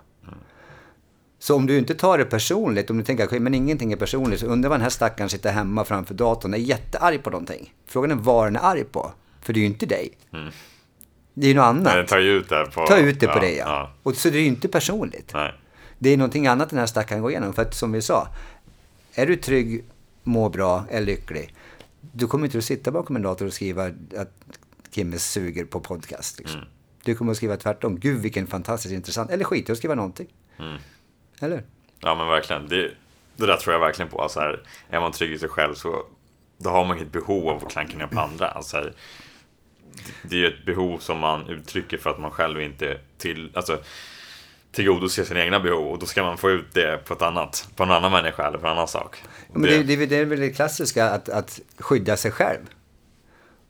Så 1.39 1.55
om 1.55 1.65
du 1.65 1.77
inte 1.77 1.95
tar 1.95 2.17
det 2.17 2.25
personligt, 2.25 2.89
om 2.89 2.97
du 2.97 3.03
tänker 3.03 3.23
att 3.23 3.41
men 3.41 3.53
ingenting 3.53 3.91
är 3.91 3.97
personligt, 3.97 4.39
så 4.39 4.45
undrar 4.45 4.69
vad 4.69 4.79
den 4.79 4.83
här 4.83 4.89
stackaren 4.89 5.29
sitter 5.29 5.51
hemma 5.51 5.85
framför 5.85 6.13
datorn 6.13 6.53
och 6.53 6.59
är 6.59 6.63
jättearg 6.63 7.23
på 7.23 7.29
någonting. 7.29 7.73
Frågan 7.87 8.11
är 8.11 8.15
vad 8.15 8.47
den 8.47 8.55
är 8.55 8.63
arg 8.63 8.83
på. 8.83 9.11
För 9.41 9.53
det 9.53 9.59
är 9.59 9.61
ju 9.61 9.67
inte 9.67 9.85
dig. 9.85 10.17
Det 11.33 11.45
är 11.45 11.49
ju 11.49 11.55
något 11.55 11.63
annat. 11.63 12.07
Tar 12.07 12.19
ju 12.19 12.31
ut 12.31 12.49
det 12.49 12.65
på... 12.73 12.85
Ta 12.87 12.97
ut 12.97 13.19
det 13.19 13.27
på 13.27 13.37
ja, 13.37 13.41
dig 13.41 13.55
ja. 13.55 13.93
Och 14.03 14.15
så 14.15 14.29
det 14.29 14.37
är 14.37 14.41
ju 14.41 14.47
inte 14.47 14.67
personligt. 14.67 15.31
Nej. 15.33 15.58
Det 15.99 16.09
är 16.09 16.17
någonting 16.17 16.47
annat 16.47 16.69
den 16.69 16.79
här 16.79 16.85
stackaren 16.85 17.21
går 17.21 17.31
igenom. 17.31 17.53
För 17.53 17.61
att 17.61 17.73
som 17.75 17.91
vi 17.91 18.01
sa, 18.01 18.27
är 19.13 19.25
du 19.25 19.35
trygg, 19.35 19.83
mår 20.23 20.49
bra, 20.49 20.85
är 20.89 21.01
lycklig, 21.01 21.53
du 22.11 22.27
kommer 22.27 22.45
inte 22.45 22.57
att 22.57 22.63
sitta 22.63 22.91
bakom 22.91 23.15
en 23.15 23.21
dator 23.21 23.45
och 23.45 23.53
skriva 23.53 23.85
att 24.17 24.33
Kimme 24.91 25.17
suger 25.19 25.65
på 25.65 25.79
podcast. 25.79 26.39
Liksom. 26.39 26.61
Du 27.03 27.15
kommer 27.15 27.31
att 27.31 27.37
skriva 27.37 27.57
tvärtom. 27.57 27.99
Gud 27.99 28.21
vilken 28.21 28.47
fantastiskt 28.47 28.93
intressant. 28.93 29.31
Eller 29.31 29.43
skit 29.45 29.69
att 29.69 29.77
skriva 29.77 29.95
någonting. 29.95 30.27
Eller? 31.39 31.63
Ja 31.99 32.15
men 32.15 32.27
verkligen. 32.27 32.67
Det, 32.67 32.91
det 33.35 33.45
där 33.45 33.57
tror 33.57 33.73
jag 33.73 33.79
verkligen 33.79 34.09
på. 34.11 34.21
Alltså 34.21 34.39
här, 34.39 34.63
är 34.89 34.99
man 34.99 35.11
trygg 35.11 35.31
i 35.31 35.39
sig 35.39 35.49
själv 35.49 35.73
så 35.73 36.03
då 36.57 36.69
har 36.69 36.85
man 36.85 36.97
inget 36.97 37.11
behov 37.11 37.47
av 37.49 37.65
att 37.65 37.71
klanka 37.71 37.97
ner 37.97 38.07
på 38.07 38.19
andra. 38.19 38.47
Alltså 38.47 38.77
här, 38.77 38.83
det- 38.83 40.29
det 40.29 40.35
är 40.35 40.39
ju 40.39 40.47
ett 40.47 40.65
behov 40.65 40.97
som 40.97 41.19
man 41.19 41.47
uttrycker 41.49 41.97
för 41.97 42.09
att 42.09 42.19
man 42.19 42.31
själv 42.31 42.61
inte 42.61 42.99
till, 43.17 43.51
alltså, 43.53 43.79
tillgodoser 44.71 45.23
sina 45.23 45.43
egna 45.43 45.59
behov. 45.59 45.87
Och 45.91 45.99
då 45.99 46.05
ska 46.05 46.23
man 46.23 46.37
få 46.37 46.49
ut 46.49 46.73
det 46.73 47.05
på, 47.05 47.13
ett 47.13 47.21
annat, 47.21 47.67
på 47.75 47.83
en 47.83 47.91
annan 47.91 48.11
människa 48.11 48.47
eller 48.47 48.57
på 48.57 48.67
en 48.67 48.73
annan 48.73 48.87
sak. 48.87 49.23
Ja, 49.23 49.59
men 49.59 49.61
det, 49.61 49.83
det, 49.83 50.05
det 50.05 50.15
är 50.15 50.25
väl 50.25 50.39
det 50.39 50.49
klassiska 50.49 51.09
att, 51.09 51.29
att 51.29 51.59
skydda 51.77 52.17
sig 52.17 52.31
själv. 52.31 52.61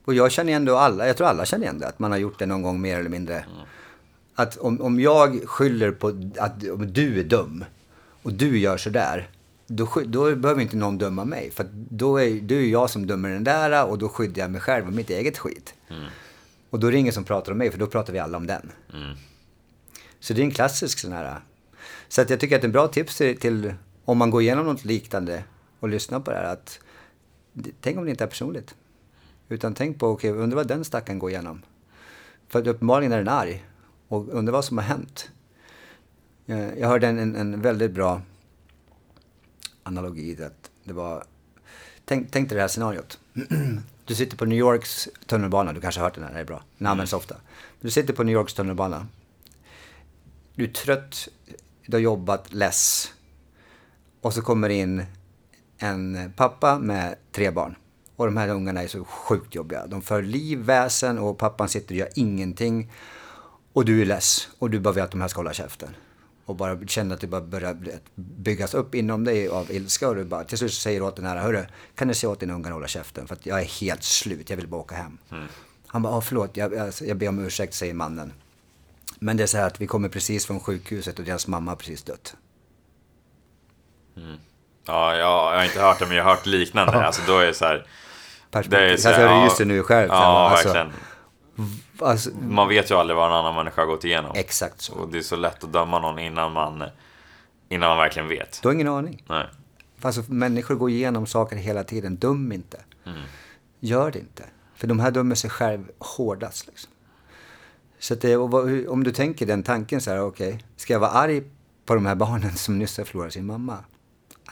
Och 0.05 0.13
jag 0.13 0.31
känner 0.31 0.49
igen 0.49 0.65
det 0.65 0.71
och 0.71 0.81
alla, 0.81 1.07
jag 1.07 1.17
tror 1.17 1.27
alla 1.27 1.45
känner 1.45 1.63
igen 1.63 1.79
det, 1.79 1.87
att 1.87 1.99
man 1.99 2.11
har 2.11 2.17
gjort 2.17 2.39
det 2.39 2.45
någon 2.45 2.61
gång 2.61 2.81
mer 2.81 2.99
eller 2.99 3.09
mindre. 3.09 3.45
Att 4.35 4.57
om, 4.57 4.81
om 4.81 4.99
jag 4.99 5.49
skyller 5.49 5.91
på 5.91 6.07
att 6.37 6.63
om 6.69 6.93
du 6.93 7.19
är 7.19 7.23
dum 7.23 7.65
och 8.21 8.33
du 8.33 8.59
gör 8.59 8.77
sådär, 8.77 9.29
då, 9.67 9.87
då 10.05 10.35
behöver 10.35 10.61
inte 10.61 10.77
någon 10.77 10.97
döma 10.97 11.25
mig. 11.25 11.51
För 11.51 11.65
då 11.71 12.17
är 12.17 12.41
det 12.41 12.55
är 12.55 12.61
jag 12.61 12.89
som 12.89 13.07
dömer 13.07 13.29
den 13.29 13.43
där 13.43 13.85
och 13.85 13.97
då 13.97 14.09
skyddar 14.09 14.41
jag 14.41 14.51
mig 14.51 14.61
själv 14.61 14.87
och 14.87 14.93
mitt 14.93 15.09
eget 15.09 15.37
skit. 15.37 15.73
Och 16.69 16.79
då 16.79 16.87
är 16.87 16.91
det 16.91 16.97
ingen 16.97 17.13
som 17.13 17.23
pratar 17.23 17.51
om 17.51 17.57
mig, 17.57 17.71
för 17.71 17.79
då 17.79 17.87
pratar 17.87 18.13
vi 18.13 18.19
alla 18.19 18.37
om 18.37 18.47
den. 18.47 18.71
Så 20.19 20.33
det 20.33 20.41
är 20.41 20.45
en 20.45 20.51
klassisk 20.51 20.99
sån 20.99 21.11
här. 21.11 21.41
Så 22.07 22.21
att 22.21 22.29
jag 22.29 22.39
tycker 22.39 22.55
att 22.57 22.63
en 22.63 22.71
bra 22.71 22.87
tips 22.87 23.17
till, 23.17 23.37
till 23.39 23.73
om 24.05 24.17
man 24.17 24.29
går 24.29 24.41
igenom 24.41 24.65
något 24.65 24.85
liknande 24.85 25.43
och 25.79 25.89
lyssnar 25.89 26.19
på 26.19 26.31
det 26.31 26.37
här 26.37 26.43
att 26.43 26.79
tänk 27.81 27.97
om 27.97 28.05
det 28.05 28.11
inte 28.11 28.23
är 28.23 28.27
personligt. 28.27 28.75
Utan 29.49 29.73
tänk 29.73 29.99
på, 29.99 30.07
okej, 30.07 30.31
undrar 30.31 30.55
vad 30.55 30.67
den 30.67 30.83
stackaren 30.85 31.19
går 31.19 31.29
igenom. 31.29 31.61
För 32.47 32.67
uppenbarligen 32.67 33.11
är 33.11 33.17
den 33.17 33.27
arg. 33.27 33.65
Och 34.07 34.29
undrar 34.29 34.53
vad 34.53 34.65
som 34.65 34.77
har 34.77 34.85
hänt. 34.85 35.29
Eh, 36.47 36.73
Jag 36.79 36.87
hörde 36.87 37.07
en, 37.07 37.19
en, 37.19 37.35
en 37.35 37.61
väldigt 37.61 37.91
bra 37.91 38.21
analogi. 39.83 40.43
Att 40.43 40.71
det 40.83 40.93
var, 40.93 41.23
tänk, 42.05 42.31
tänk 42.31 42.49
dig 42.49 42.55
det 42.55 42.61
här 42.61 42.67
scenariot. 42.67 43.19
Du 44.05 44.15
sitter 44.15 44.37
på 44.37 44.45
New 44.45 44.57
Yorks 44.59 45.09
tunnelbana. 45.25 45.73
Du 45.73 45.81
kanske 45.81 46.01
har 46.01 46.05
hört 46.07 46.15
den 46.15 46.23
här, 46.23 46.33
det 46.33 46.39
är 46.39 46.45
bra. 46.45 46.63
Den 46.77 46.87
används 46.87 47.13
ofta. 47.13 47.35
Du 47.81 47.89
sitter 47.89 48.13
på 48.13 48.23
New 48.23 48.33
Yorks 48.33 48.53
tunnelbana. 48.53 49.07
Du 50.59 50.65
är 50.65 50.69
trött, 50.69 51.27
du 51.85 51.97
har 51.97 52.01
jobbat, 52.01 52.53
less. 52.53 53.13
Och 54.21 54.33
så 54.33 54.41
kommer 54.41 54.69
in 54.69 55.05
en 55.77 56.33
pappa 56.35 56.79
med 56.79 57.15
tre 57.31 57.51
barn. 57.51 57.75
Och 58.15 58.25
de 58.25 58.37
här 58.37 58.49
ungarna 58.49 58.83
är 58.83 58.87
så 58.87 59.03
sjukt 59.03 59.55
jobbiga. 59.55 59.87
De 59.87 60.01
för 60.01 60.21
liv, 60.21 60.59
väsen 60.59 61.19
och 61.19 61.37
pappan 61.37 61.69
sitter 61.69 61.95
och 61.95 61.99
gör 61.99 62.09
ingenting. 62.15 62.91
Och 63.73 63.85
du 63.85 64.01
är 64.01 64.05
less 64.05 64.49
och 64.59 64.69
du 64.69 64.79
bara 64.79 64.93
vill 64.93 65.03
att 65.03 65.11
de 65.11 65.21
här 65.21 65.27
ska 65.27 65.39
hålla 65.39 65.53
käften. 65.53 65.95
Och 66.45 66.55
bara 66.55 66.87
känner 66.87 67.15
att 67.15 67.21
det 67.21 67.27
bara 67.27 67.41
börjar 67.41 67.77
byggas 68.15 68.73
upp 68.73 68.95
inom 68.95 69.23
dig 69.23 69.47
av 69.47 69.71
ilska. 69.71 70.09
Och 70.09 70.15
du 70.15 70.23
bara, 70.23 70.43
till 70.43 70.57
slut 70.57 70.73
säger 70.73 70.99
du 70.99 71.05
åt 71.05 71.15
den 71.15 71.25
här, 71.25 71.37
hörru, 71.37 71.65
kan 71.95 72.07
du 72.07 72.13
säga 72.13 72.31
åt 72.31 72.39
dina 72.39 72.53
ungar 72.53 72.69
att 72.69 72.73
hålla 72.73 72.87
käften? 72.87 73.27
För 73.27 73.35
att 73.35 73.45
jag 73.45 73.59
är 73.59 73.65
helt 73.65 74.03
slut, 74.03 74.49
jag 74.49 74.57
vill 74.57 74.67
bara 74.67 74.81
åka 74.81 74.95
hem. 74.95 75.17
Han 75.87 76.01
bara, 76.01 76.13
ah, 76.13 76.21
förlåt, 76.21 76.57
jag, 76.57 76.73
jag, 76.73 76.93
jag 77.01 77.17
ber 77.17 77.29
om 77.29 77.39
ursäkt, 77.39 77.73
säger 77.73 77.93
mannen. 77.93 78.33
Men 79.19 79.37
det 79.37 79.43
är 79.43 79.47
så 79.47 79.57
här 79.57 79.67
att 79.67 79.81
vi 79.81 79.87
kommer 79.87 80.09
precis 80.09 80.45
från 80.45 80.59
sjukhuset 80.59 81.19
och 81.19 81.25
deras 81.25 81.47
mamma 81.47 81.71
har 81.71 81.75
precis 81.75 82.03
dött. 82.03 82.35
Ja, 84.85 85.15
jag, 85.15 85.19
jag 85.19 85.57
har 85.57 85.63
inte 85.63 85.81
hört 85.81 85.99
det, 85.99 86.05
men 86.05 86.17
jag 86.17 86.23
har 86.23 86.31
hört 86.31 86.45
liknande. 86.45 87.05
Alltså 87.05 87.21
då 87.27 87.37
är 87.37 87.45
det 87.45 87.53
så 87.53 87.65
här... 87.65 87.87
Perspektiv. 88.51 88.97
så 88.97 89.07
alltså, 89.07 89.21
här, 89.21 89.29
jag 89.29 89.41
ja, 89.41 89.45
ryser 89.45 89.65
nu 89.65 89.83
själv. 89.83 90.09
Ja, 90.09 90.49
alltså, 90.49 90.67
verkligen. 90.67 90.93
Alltså, 91.99 92.29
Man 92.41 92.67
vet 92.67 92.91
ju 92.91 92.95
aldrig 92.95 93.17
vad 93.17 93.27
en 93.27 93.33
annan 93.33 93.55
människa 93.55 93.81
har 93.81 93.85
gått 93.85 94.03
igenom. 94.03 94.31
exakt 94.35 94.81
så. 94.81 94.93
Och 94.93 95.09
det 95.09 95.17
är 95.17 95.21
så 95.21 95.35
lätt 95.35 95.63
att 95.63 95.73
döma 95.73 95.99
någon 95.99 96.19
innan 96.19 96.51
man, 96.51 96.83
innan 97.69 97.89
man 97.89 97.97
verkligen 97.97 98.27
vet. 98.27 98.59
Du 98.61 98.67
har 98.67 98.73
ingen 98.73 98.87
aning. 98.87 99.23
Nej. 99.27 99.47
Alltså, 100.01 100.23
människor 100.27 100.75
går 100.75 100.89
igenom 100.89 101.25
saker 101.25 101.55
hela 101.55 101.83
tiden. 101.83 102.15
Dum 102.17 102.51
inte. 102.51 102.79
Mm. 103.05 103.21
Gör 103.79 104.11
det 104.11 104.19
inte. 104.19 104.43
För 104.75 104.87
de 104.87 104.99
här 104.99 105.11
dömer 105.11 105.35
sig 105.35 105.49
själv 105.49 105.91
hårdast. 105.99 106.67
Liksom. 106.67 106.91
Så 107.99 108.15
det, 108.15 108.37
om 108.87 109.03
du 109.03 109.11
tänker 109.11 109.45
den 109.45 109.63
tanken 109.63 110.01
så 110.01 110.11
här, 110.11 110.21
okej, 110.21 110.63
ska 110.75 110.93
jag 110.93 110.99
vara 110.99 111.11
arg 111.11 111.43
på 111.85 111.95
de 111.95 112.05
här 112.05 112.15
barnen 112.15 112.55
som 112.55 112.79
nyss 112.79 112.97
har 112.97 113.05
förlorat 113.05 113.33
sin 113.33 113.45
mamma? 113.45 113.77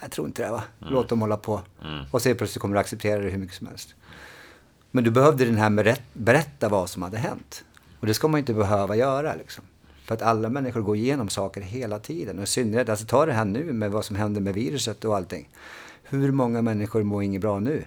Jag 0.01 0.11
tror 0.11 0.27
inte 0.27 0.43
det 0.43 0.51
va? 0.51 0.63
Mm. 0.81 0.93
Låt 0.93 1.09
dem 1.09 1.21
hålla 1.21 1.37
på. 1.37 1.61
Och 2.11 2.21
så 2.21 2.35
plötsligt 2.35 2.61
kommer 2.61 2.75
du 2.75 2.79
acceptera 2.79 3.21
det 3.21 3.29
hur 3.29 3.37
mycket 3.37 3.55
som 3.55 3.67
helst. 3.67 3.95
Men 4.91 5.03
du 5.03 5.11
behövde 5.11 5.45
den 5.45 5.57
här 5.57 5.69
med 5.69 5.85
rätt, 5.85 6.01
berätta 6.13 6.69
vad 6.69 6.89
som 6.89 7.01
hade 7.01 7.17
hänt. 7.17 7.63
Och 7.99 8.07
det 8.07 8.13
ska 8.13 8.27
man 8.27 8.39
inte 8.39 8.53
behöva 8.53 8.95
göra 8.95 9.35
liksom. 9.35 9.63
För 10.05 10.15
att 10.15 10.21
alla 10.21 10.49
människor 10.49 10.81
går 10.81 10.95
igenom 10.95 11.29
saker 11.29 11.61
hela 11.61 11.99
tiden. 11.99 12.37
Och 12.37 12.43
i 12.43 12.47
synnerhet, 12.47 12.89
alltså 12.89 13.05
ta 13.05 13.25
det 13.25 13.33
här 13.33 13.45
nu 13.45 13.73
med 13.73 13.91
vad 13.91 14.05
som 14.05 14.15
händer 14.15 14.41
med 14.41 14.53
viruset 14.53 15.05
och 15.05 15.15
allting. 15.15 15.49
Hur 16.03 16.31
många 16.31 16.61
människor 16.61 17.03
mår 17.03 17.23
inget 17.23 17.41
bra 17.41 17.59
nu? 17.59 17.83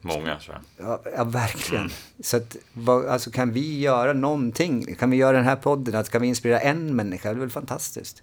Många 0.00 0.38
tror 0.38 0.58
jag. 0.76 0.86
Ja, 0.88 1.02
ja 1.16 1.24
verkligen. 1.24 1.90
Så 2.22 2.36
att, 2.36 2.56
vad, 2.72 3.06
alltså 3.06 3.30
kan 3.30 3.52
vi 3.52 3.78
göra 3.80 4.12
någonting? 4.12 4.94
Kan 4.94 5.10
vi 5.10 5.16
göra 5.16 5.36
den 5.36 5.46
här 5.46 5.56
podden? 5.56 5.94
Att 5.94 6.10
kan 6.10 6.22
vi 6.22 6.28
inspirera 6.28 6.60
en 6.60 6.96
människa? 6.96 7.28
Det 7.28 7.34
är 7.36 7.40
väl 7.40 7.50
fantastiskt. 7.50 8.22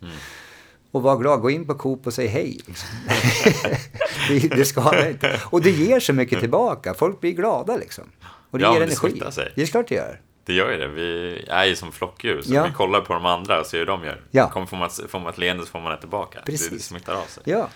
Och 0.91 1.01
var 1.01 1.17
glad, 1.17 1.41
gå 1.41 1.49
in 1.49 1.65
på 1.67 1.73
Coop 1.73 2.07
och 2.07 2.13
säg 2.13 2.27
hej. 2.27 2.59
Det, 4.29 4.39
det 4.55 4.65
skadar 4.65 5.09
inte. 5.09 5.41
Och 5.45 5.61
det 5.61 5.69
ger 5.71 5.99
så 5.99 6.13
mycket 6.13 6.39
tillbaka. 6.39 6.93
Folk 6.93 7.21
blir 7.21 7.31
glada 7.31 7.77
liksom. 7.77 8.03
Och 8.51 8.59
det 8.59 8.63
Ja, 8.65 8.73
ger 8.73 8.79
det 8.79 8.85
energi. 8.85 9.31
sig. 9.31 9.51
Det 9.55 9.61
är 9.61 9.65
klart 9.65 9.87
det 9.87 9.95
gör. 9.95 10.21
Det 10.45 10.53
gör 10.53 10.71
ju 10.71 10.77
det. 10.77 10.87
Vi 10.87 11.45
är 11.49 11.65
ju 11.65 11.75
som 11.75 11.91
flockdjur. 11.91 12.41
Så 12.41 12.53
Ja. 12.53 12.65
vi 12.65 12.71
kollar 12.73 13.01
på 13.01 13.13
de 13.13 13.25
andra 13.25 13.59
och 13.59 13.65
ser 13.65 13.77
hur 13.79 13.85
de 13.85 14.03
gör. 14.03 14.21
Ja. 14.31 14.49
Kommer, 14.49 14.65
får, 14.65 14.77
man, 14.77 14.89
får 15.09 15.19
man 15.19 15.29
ett 15.29 15.37
leende 15.37 15.63
så 15.65 15.69
får 15.69 15.79
man 15.79 15.91
det 15.91 15.99
tillbaka. 15.99 16.39
Det, 16.45 16.51
det 16.51 16.57
Precis. 16.57 16.85
smittar 16.85 17.13
av 17.15 17.25
sig. 17.25 17.43
Ja. 17.45 17.69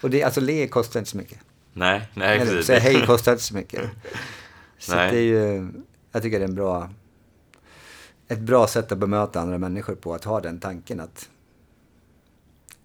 Och 0.00 0.10
det, 0.10 0.22
alltså 0.22 0.40
le 0.40 0.66
kostar 0.68 1.00
inte 1.00 1.10
så 1.10 1.16
mycket. 1.16 1.38
Nej, 1.72 2.08
nej 2.14 2.38
Eller, 2.38 2.52
precis. 2.52 2.66
säga 2.66 2.80
hej 2.80 3.06
kostar 3.06 3.32
inte 3.32 3.44
så 3.44 3.54
mycket. 3.54 3.90
Så 4.78 4.94
Nej. 4.94 5.12
det 5.12 5.18
är 5.18 5.22
ju, 5.22 5.68
jag 6.12 6.22
tycker 6.22 6.38
det 6.38 6.44
är 6.44 6.48
en 6.48 6.54
bra, 6.54 6.90
ett 8.28 8.38
bra 8.38 8.66
sätt 8.66 8.92
att 8.92 8.98
bemöta 8.98 9.40
andra 9.40 9.58
människor 9.58 9.94
på, 9.94 10.14
att 10.14 10.24
ha 10.24 10.40
den 10.40 10.60
tanken 10.60 11.00
att 11.00 11.28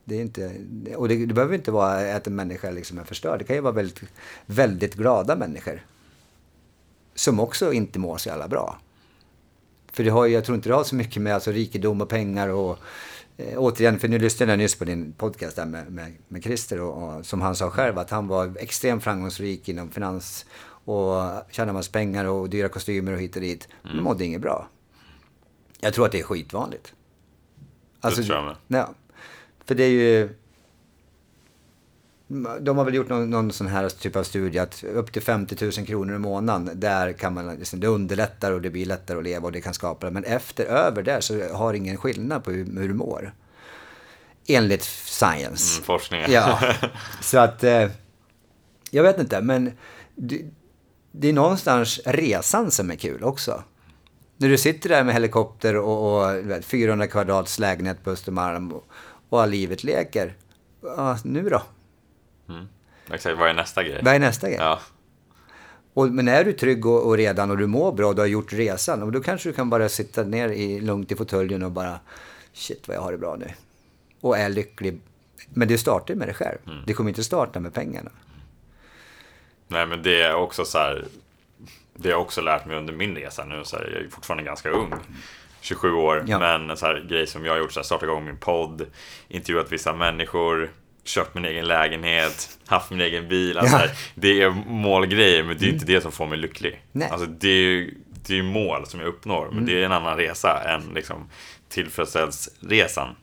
det 0.05 0.15
är 0.15 0.21
inte, 0.21 0.51
och 0.95 1.07
det, 1.07 1.25
det 1.25 1.33
behöver 1.33 1.55
inte 1.55 1.71
vara 1.71 2.15
att 2.15 2.27
en 2.27 2.35
människa 2.35 2.71
liksom 2.71 2.99
är 2.99 3.03
förstörd. 3.03 3.39
Det 3.39 3.43
kan 3.45 3.55
ju 3.55 3.61
vara 3.61 3.73
väldigt, 3.73 4.01
väldigt 4.45 4.95
glada 4.95 5.35
människor. 5.35 5.85
Som 7.15 7.39
också 7.39 7.73
inte 7.73 7.99
mår 7.99 8.17
så 8.17 8.29
jävla 8.29 8.47
bra. 8.47 8.79
För 9.91 10.03
det 10.03 10.09
har, 10.09 10.27
jag 10.27 10.45
tror 10.45 10.55
inte 10.55 10.69
det 10.69 10.75
har 10.75 10.83
så 10.83 10.95
mycket 10.95 11.21
med 11.21 11.33
alltså, 11.33 11.51
rikedom 11.51 12.01
och 12.01 12.09
pengar 12.09 12.47
och 12.47 12.79
eh, 13.37 13.57
återigen, 13.57 13.99
för 13.99 14.07
nu 14.07 14.19
lyssnade 14.19 14.51
jag 14.51 14.59
nyss 14.59 14.75
på 14.75 14.85
din 14.85 15.13
podcast 15.13 15.55
där 15.55 15.65
med, 15.65 15.91
med, 15.91 16.13
med 16.27 16.43
Christer 16.43 16.81
och, 16.81 17.17
och 17.17 17.25
som 17.25 17.41
han 17.41 17.55
sa 17.55 17.69
själv 17.69 17.97
att 17.97 18.09
han 18.09 18.27
var 18.27 18.57
extremt 18.59 19.03
framgångsrik 19.03 19.69
inom 19.69 19.91
finans 19.91 20.45
och 20.85 21.13
tjänade 21.51 21.73
massa 21.73 21.91
pengar 21.91 22.25
och 22.25 22.49
dyra 22.49 22.69
kostymer 22.69 23.13
och 23.13 23.19
hit 23.19 23.35
och 23.35 23.41
dit. 23.41 23.67
Men 23.83 24.03
mådde 24.03 24.25
inget 24.25 24.41
bra. 24.41 24.67
Jag 25.79 25.93
tror 25.93 26.05
att 26.05 26.11
det 26.11 26.19
är 26.19 26.23
skitvanligt. 26.23 26.93
Alltså, 28.01 28.23
tror 28.23 28.35
jag 28.35 28.45
med. 28.45 28.55
Ja. 28.67 28.93
För 29.65 29.75
det 29.75 29.83
är 29.83 29.89
ju... 29.89 30.29
De 32.59 32.77
har 32.77 32.85
väl 32.85 32.93
gjort 32.93 33.09
någon, 33.09 33.29
någon 33.29 33.51
sån 33.51 33.67
här 33.67 33.89
typ 33.89 34.15
av 34.15 34.23
studie 34.23 34.59
att 34.59 34.83
upp 34.83 35.11
till 35.13 35.21
50 35.21 35.65
000 35.65 35.71
kronor 35.71 36.15
i 36.15 36.19
månaden, 36.19 36.79
där 36.79 37.13
kan 37.13 37.33
man, 37.33 37.55
liksom, 37.55 37.79
det 37.79 37.87
underlättar 37.87 38.51
och 38.51 38.61
det 38.61 38.69
blir 38.69 38.85
lättare 38.85 39.17
att 39.17 39.23
leva 39.23 39.45
och 39.45 39.51
det 39.51 39.61
kan 39.61 39.73
skapa 39.73 40.05
det. 40.05 40.11
Men 40.11 40.23
efter, 40.23 40.65
över 40.65 41.03
där 41.03 41.21
så 41.21 41.53
har 41.53 41.71
det 41.71 41.77
ingen 41.77 41.97
skillnad 41.97 42.43
på 42.43 42.51
hur, 42.51 42.79
hur 42.79 42.87
du 42.87 42.93
mår. 42.93 43.33
Enligt 44.47 44.83
science. 44.83 45.77
Mm, 45.77 45.85
forskningen. 45.85 46.31
Ja, 46.31 46.59
så 47.21 47.37
att... 47.37 47.63
Eh, 47.63 47.89
jag 48.91 49.03
vet 49.03 49.19
inte, 49.19 49.41
men 49.41 49.71
det, 50.15 50.41
det 51.11 51.27
är 51.27 51.33
någonstans 51.33 51.99
resan 52.05 52.71
som 52.71 52.91
är 52.91 52.95
kul 52.95 53.23
också. 53.23 53.63
När 54.37 54.49
du 54.49 54.57
sitter 54.57 54.89
där 54.89 55.03
med 55.03 55.13
helikopter 55.13 55.75
och, 55.75 56.25
och 56.25 56.33
du 56.33 56.41
vet, 56.41 56.65
400 56.65 57.07
kvadrats 57.07 57.59
lägenhet 57.59 58.03
på 58.03 58.11
Östermalm 58.11 58.71
och, 58.71 58.87
och 59.29 59.47
livet 59.47 59.83
leker. 59.83 60.35
Ja, 60.81 61.17
nu 61.23 61.49
då? 61.49 61.61
Exakt, 63.11 63.37
vad 63.37 63.49
är 63.49 63.53
nästa 63.53 63.83
grej? 63.83 64.01
Vad 64.03 64.13
är 64.13 64.19
nästa 64.19 64.47
grej? 64.47 64.57
Ja. 64.59 64.79
Och, 65.93 66.07
men 66.07 66.27
är 66.27 66.43
du 66.43 66.53
trygg 66.53 66.85
och, 66.85 67.07
och 67.07 67.17
redan 67.17 67.51
och 67.51 67.57
du 67.57 67.67
mår 67.67 67.91
bra 67.91 68.07
och 68.07 68.15
du 68.15 68.21
har 68.21 68.27
gjort 68.27 68.53
resan, 68.53 69.03
och 69.03 69.11
då 69.11 69.21
kanske 69.21 69.49
du 69.49 69.53
kan 69.53 69.69
bara 69.69 69.89
sitta 69.89 70.23
ner 70.23 70.49
i, 70.49 70.81
lugnt 70.81 71.11
i 71.11 71.15
fåtöljen 71.15 71.63
och 71.63 71.71
bara 71.71 71.99
shit 72.53 72.87
vad 72.87 72.97
jag 72.97 73.01
har 73.01 73.11
det 73.11 73.17
bra 73.17 73.35
nu. 73.35 73.51
Och 74.21 74.37
är 74.37 74.49
lycklig. 74.49 75.01
Men 75.53 75.67
det 75.67 75.77
startar 75.77 76.15
med 76.15 76.27
dig 76.27 76.35
själv. 76.35 76.57
Det 76.87 76.93
kommer 76.93 77.09
inte 77.09 77.23
starta 77.23 77.59
med 77.59 77.73
pengarna. 77.73 78.11
Nej 79.67 79.87
men 79.87 80.03
det 80.03 80.21
är 80.21 80.35
också 80.35 80.65
så 80.65 80.77
här. 80.77 81.05
Det 81.93 82.07
har 82.07 82.13
jag 82.13 82.21
också 82.21 82.41
lärt 82.41 82.65
mig 82.65 82.77
under 82.77 82.93
min 82.93 83.15
resa 83.15 83.45
nu. 83.45 83.61
Så 83.63 83.75
här, 83.75 83.89
jag 83.93 84.03
är 84.03 84.09
fortfarande 84.09 84.43
ganska 84.43 84.69
ung. 84.69 84.93
27 85.61 85.91
år. 85.91 86.23
Ja. 86.27 86.39
Men 86.39 86.77
så 86.77 86.85
här, 86.85 87.05
grej 87.09 87.27
som 87.27 87.45
jag 87.45 87.53
har 87.53 87.59
gjort. 87.59 87.71
Så 87.71 87.79
här, 87.79 87.85
startat 87.85 88.03
igång 88.03 88.25
min 88.25 88.37
podd. 88.37 88.85
Intervjuat 89.27 89.71
vissa 89.71 89.93
människor. 89.93 90.71
Köpt 91.05 91.35
min 91.35 91.45
egen 91.45 91.67
lägenhet. 91.67 92.59
Haft 92.67 92.89
min 92.91 93.01
egen 93.01 93.27
bil. 93.27 93.57
Alltså, 93.57 93.77
Ja. 93.77 93.87
det 94.15 94.41
är 94.41 94.49
målgrejer. 94.67 95.43
Men 95.43 95.57
det 95.57 95.65
är 95.65 95.69
inte 95.69 95.85
det 95.85 96.01
som 96.01 96.11
får 96.11 96.27
mig 96.27 96.37
lycklig. 96.37 96.81
Nej. 96.91 97.09
Alltså, 97.09 97.25
det 97.27 97.49
är 97.49 97.61
ju 97.61 97.93
det 98.27 98.39
är 98.39 98.43
mål 98.43 98.85
som 98.87 98.99
jag 98.99 99.07
uppnår. 99.09 99.49
Men 99.51 99.65
det 99.65 99.81
är 99.81 99.85
en 99.85 99.91
annan 99.91 100.17
resa 100.17 100.63
än 100.63 100.81
liksom, 100.95 101.29
tillfredsställelseresan. 101.69 103.15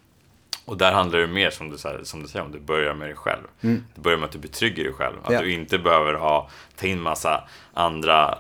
Och 0.64 0.76
där 0.76 0.92
handlar 0.92 1.18
det 1.18 1.26
mer 1.26 1.50
som 1.50 1.70
du, 1.70 1.76
här, 1.84 2.00
som 2.04 2.22
du 2.22 2.28
säger, 2.28 2.44
om 2.44 2.52
du 2.52 2.60
börjar 2.60 2.94
med 2.94 3.08
dig 3.08 3.16
själv. 3.16 3.42
Du 3.60 4.00
börjar 4.00 4.18
med 4.18 4.26
att 4.26 4.32
du 4.32 4.38
betrygger 4.38 4.84
dig 4.84 4.92
själv. 4.92 5.16
Att 5.22 5.28
Mm. 5.28 5.34
Ja. 5.40 5.46
du 5.46 5.52
inte 5.52 5.78
behöver 5.78 6.14
ha, 6.14 6.50
ta 6.76 6.86
in 6.86 7.00
massa 7.00 7.48
andra 7.74 8.38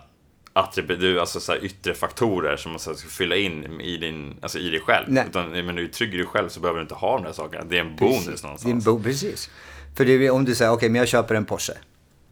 attribut, 0.52 1.20
alltså 1.20 1.40
så 1.40 1.52
här 1.52 1.64
yttre 1.64 1.94
faktorer 1.94 2.56
som 2.56 2.72
man 2.72 2.80
här 2.86 2.94
ska 2.94 3.08
fylla 3.08 3.36
in 3.36 3.80
i, 3.80 3.96
din, 3.96 4.34
alltså 4.42 4.58
i 4.58 4.68
dig 4.70 4.80
själv. 4.80 5.04
Nej. 5.08 5.24
Utan 5.28 5.50
men 5.66 5.76
du 5.76 5.88
trygger 5.88 6.18
dig 6.18 6.26
själv 6.26 6.48
så 6.48 6.60
behöver 6.60 6.78
du 6.78 6.82
inte 6.82 6.94
ha 6.94 7.14
de 7.16 7.24
där 7.24 7.32
sakerna. 7.32 7.64
Det 7.64 7.76
är 7.76 7.80
en 7.80 7.96
bonus 7.96 8.24
Det 8.26 8.30
är 8.30 8.34
en 8.34 8.42
någonstans. 8.42 8.84
bo, 8.84 9.02
precis. 9.02 9.50
För 9.96 10.04
det 10.04 10.12
är, 10.12 10.30
om 10.30 10.44
du 10.44 10.54
säger, 10.54 10.70
okej, 10.72 10.88
men 10.88 10.98
jag 10.98 11.08
köper 11.08 11.34
en 11.34 11.44
Porsche. 11.44 11.72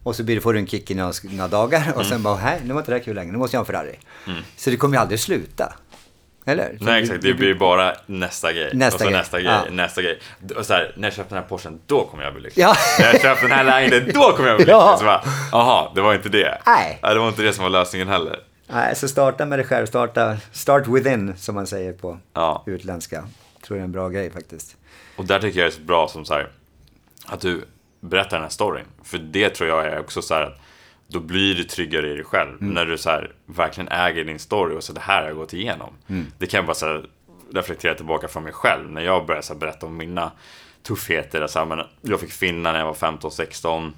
Och 0.03 0.17
så 0.17 0.25
blir 0.25 0.35
det, 0.35 0.41
får 0.41 0.53
du 0.53 0.59
en 0.59 0.67
kick 0.67 0.91
i 0.91 0.95
några, 0.95 1.13
några 1.23 1.49
dagar 1.49 1.81
och 1.89 1.95
Mm. 2.01 2.05
sen 2.05 2.23
bara, 2.23 2.45
nej, 2.45 2.61
nu 2.65 2.73
var 2.73 2.81
inte 2.81 2.91
det 2.93 2.97
här 2.99 3.05
kul 3.05 3.15
längre, 3.17 3.33
nu 3.33 3.39
måste 3.39 3.57
jag 3.57 3.59
ha 3.65 3.65
en 3.65 3.67
Ferrari. 3.67 3.99
Så 4.57 4.71
det 4.71 4.77
kommer 4.77 4.97
ju 4.97 5.01
aldrig 5.01 5.21
sluta. 5.21 5.75
Eller? 6.47 6.77
Nej 6.81 7.03
exakt, 7.03 7.23
det 7.23 7.35
blir 7.35 7.55
bara 7.55 7.95
nästa 8.07 8.53
grej. 8.53 8.71
Nästa 8.75 8.95
och 8.97 9.01
så 9.01 9.07
grej. 9.09 9.19
nästa 9.19 9.41
grej, 9.41 9.53
Ja. 9.67 9.71
nästa 9.71 10.03
grej. 10.03 10.19
Och 10.57 10.67
så 10.67 10.73
här, 10.75 10.93
när 10.97 11.09
jag 11.09 11.15
köpte 11.15 11.35
den 11.35 11.43
här 11.43 11.49
Porschen, 11.49 11.81
då 11.87 12.05
kommer 12.07 12.25
jag 12.25 12.33
bli 12.33 12.43
lycklig. 12.43 12.63
Ja. 12.65 12.75
När 12.99 13.07
jag 13.07 13.21
köpte 13.21 13.43
den 13.47 13.53
här 13.57 13.65
lägenheten, 13.65 14.11
då 14.15 14.33
kommer 14.37 14.49
jag 14.49 14.57
bli 14.57 14.65
lycklig. 14.67 14.75
Ja. 14.75 14.97
Så 14.99 15.05
bara, 15.05 15.23
Jaha, 15.53 15.93
det 15.95 16.01
var 16.01 16.15
inte 16.15 16.29
det. 16.29 16.63
Nej. 16.67 16.99
det 17.03 17.19
var 17.19 17.29
inte 17.29 17.43
det 17.43 17.53
som 17.53 17.63
var 17.63 17.71
lösningen 17.71 18.09
heller. 18.09 18.39
Nej, 18.67 18.97
så 18.97 19.09
starta 19.09 19.47
med 19.47 19.59
dig 19.59 19.67
själv. 19.67 19.87
Starta, 19.87 20.37
start 20.53 20.87
within, 20.89 21.37
som 21.37 21.55
man 21.55 21.67
säger 21.67 21.93
på 21.93 22.19
Ja. 22.35 22.63
utländska. 22.67 23.25
Tror 23.67 23.77
det 23.77 23.81
är 23.83 23.85
en 23.85 23.93
bra 23.93 24.09
grej 24.09 24.31
faktiskt. 24.31 24.77
Och 25.17 25.25
där 25.25 25.41
tycker 25.41 25.61
jag 25.61 25.69
det 25.71 25.75
är 25.75 25.77
så 25.77 25.83
bra 25.83 26.09
som 26.09 26.25
så 26.25 26.35
här, 26.35 26.49
att 27.27 27.41
du 27.41 27.65
berättar 28.01 28.31
den 28.31 28.43
här 28.43 28.49
storyn. 28.51 28.85
För 29.05 29.19
det 29.19 29.51
tror 29.51 29.69
jag 29.69 29.87
är 29.87 30.01
också 30.01 30.23
så 30.23 30.35
här 30.35 30.43
att 30.43 30.59
då 31.11 31.21
blir 31.21 31.55
du 31.55 31.65
tryggare 31.65 32.11
i 32.11 32.15
dig 32.15 32.25
själv. 32.25 32.57
När 32.61 32.87
du 32.87 32.99
så 32.99 33.11
här, 33.11 33.33
verkligen 33.47 33.89
äger 33.89 34.25
din 34.25 34.39
story 34.39 34.77
och 34.77 34.85
så 34.85 34.93
det 34.93 35.01
här 35.01 35.21
har 35.21 35.29
jag 35.29 35.37
gått 35.37 35.53
igenom. 35.55 35.93
Det 36.39 36.47
kan 36.47 36.59
jag 36.59 36.67
bara 36.67 36.75
så 36.75 36.87
här, 36.87 37.05
reflektera 37.53 37.95
tillbaka 37.95 38.29
från 38.29 38.43
mig 38.43 38.53
själv. 38.53 38.91
När 38.91 39.01
jag 39.03 39.27
började 39.27 39.47
så 39.47 39.53
här, 39.53 39.61
berätta 39.61 39.87
om 39.87 39.97
mina 39.97 40.33
tuffheter. 40.83 41.43
Alltså, 41.43 41.65
men 41.65 41.81
jag 42.03 42.21
fick 42.21 42.33
finna 42.33 42.73
när 42.73 42.79
jag 42.79 42.87
var 42.87 42.95
15-16. 42.95 43.93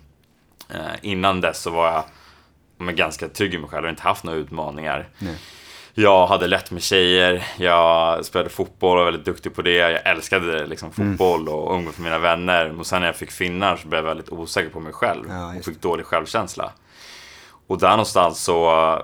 Eh, 0.70 0.76
innan 1.02 1.40
dess 1.40 1.58
så 1.62 1.70
var 1.70 1.92
jag 1.92 2.04
men, 2.78 2.96
ganska 2.96 3.28
trygg 3.28 3.54
i 3.54 3.58
mig 3.58 3.70
själv 3.70 3.84
och 3.84 3.90
inte 3.90 4.02
haft 4.02 4.24
några 4.24 4.38
utmaningar. 4.38 5.08
Jag 5.94 6.26
hade 6.26 6.46
lätt 6.46 6.70
med 6.70 6.82
tjejer, 6.82 7.46
jag 7.58 8.24
spelade 8.24 8.50
fotboll 8.50 8.98
och 8.98 8.98
var 8.98 9.04
väldigt 9.04 9.24
duktig 9.24 9.54
på 9.54 9.62
det. 9.62 9.74
Jag 9.74 10.06
älskade 10.06 10.66
liksom, 10.66 10.92
fotboll 10.92 11.48
och 11.48 11.74
umgås 11.74 11.98
med 11.98 12.04
mina 12.04 12.18
vänner. 12.18 12.72
Men 12.72 12.84
sen 12.84 13.00
när 13.00 13.06
jag 13.08 13.16
fick 13.16 13.30
finnar 13.30 13.76
så 13.76 13.88
blev 13.88 13.98
jag 13.98 14.08
väldigt 14.08 14.28
osäker 14.28 14.70
på 14.70 14.80
mig 14.80 14.92
själv 14.92 15.24
Ja, 15.28 15.54
och 15.58 15.64
fick 15.64 15.80
dålig 15.82 16.06
självkänsla. 16.06 16.72
Och 17.66 17.78
där 17.78 17.90
någonstans 17.90 18.38
så 18.44 19.02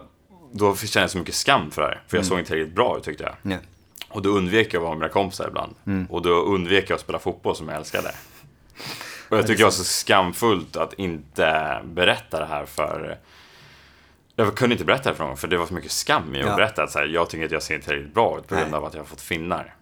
då 0.53 0.77
kände 0.77 1.01
jag 1.05 1.11
så 1.11 1.19
mycket 1.19 1.35
skam 1.35 1.71
för 1.71 1.83
det 1.83 1.89
här. 1.89 2.03
För 2.09 2.17
jag 2.17 2.27
såg 2.27 2.39
inte 2.39 2.55
riktigt 2.55 2.75
bra 2.75 2.97
ut 2.99 3.05
tyckte 3.05 3.25
jag. 3.25 3.35
Nej. 3.43 3.59
Och 4.09 4.23
då 4.23 4.31
undvek 4.31 4.75
jag 4.75 4.81
att 4.81 4.83
vara 4.83 4.91
med 4.93 4.99
mina 4.99 5.13
kompisar 5.13 5.49
ibland. 5.49 5.75
Och 6.11 6.23
då 6.23 6.31
undvek 6.31 6.91
jag 6.91 6.95
att 6.95 7.01
spela 7.01 7.19
fotboll 7.19 7.57
som 7.57 7.69
jag 7.69 7.77
älskade. 7.77 8.15
Och 9.29 9.39
jag 9.39 9.47
tycker 9.47 9.59
det 9.59 9.65
var 9.65 9.71
så 9.71 9.85
skamfullt 9.85 10.77
att 10.77 10.93
inte 10.95 11.79
berätta 11.85 12.39
det 12.41 12.47
här 12.47 12.65
för... 12.67 13.19
Jag 14.37 14.55
kunde 14.55 14.75
inte 14.75 14.85
berätta 14.85 15.11
det 15.11 15.15
för 15.17 15.25
någon, 15.25 15.37
för 15.37 15.49
det 15.49 15.57
var 15.59 15.67
så 15.67 15.75
mycket 15.75 15.91
skam 15.91 16.35
i 16.35 16.41
att 16.41 16.47
Ja. 16.49 16.57
berätta 16.57 16.83
att 16.83 16.91
så 16.91 16.99
här, 16.99 17.07
jag 17.07 17.31
tycker 17.31 17.45
att 17.45 17.51
jag 17.51 17.63
ser 17.63 17.75
inte 17.75 17.93
riktigt 17.95 18.15
bra 18.15 18.39
ut 18.39 18.47
på 18.47 18.55
grund 18.55 18.75
av 18.75 18.85
att 18.85 18.95
jag 18.95 19.01
har 19.01 19.07
fått 19.07 19.21
finnar. 19.21 19.75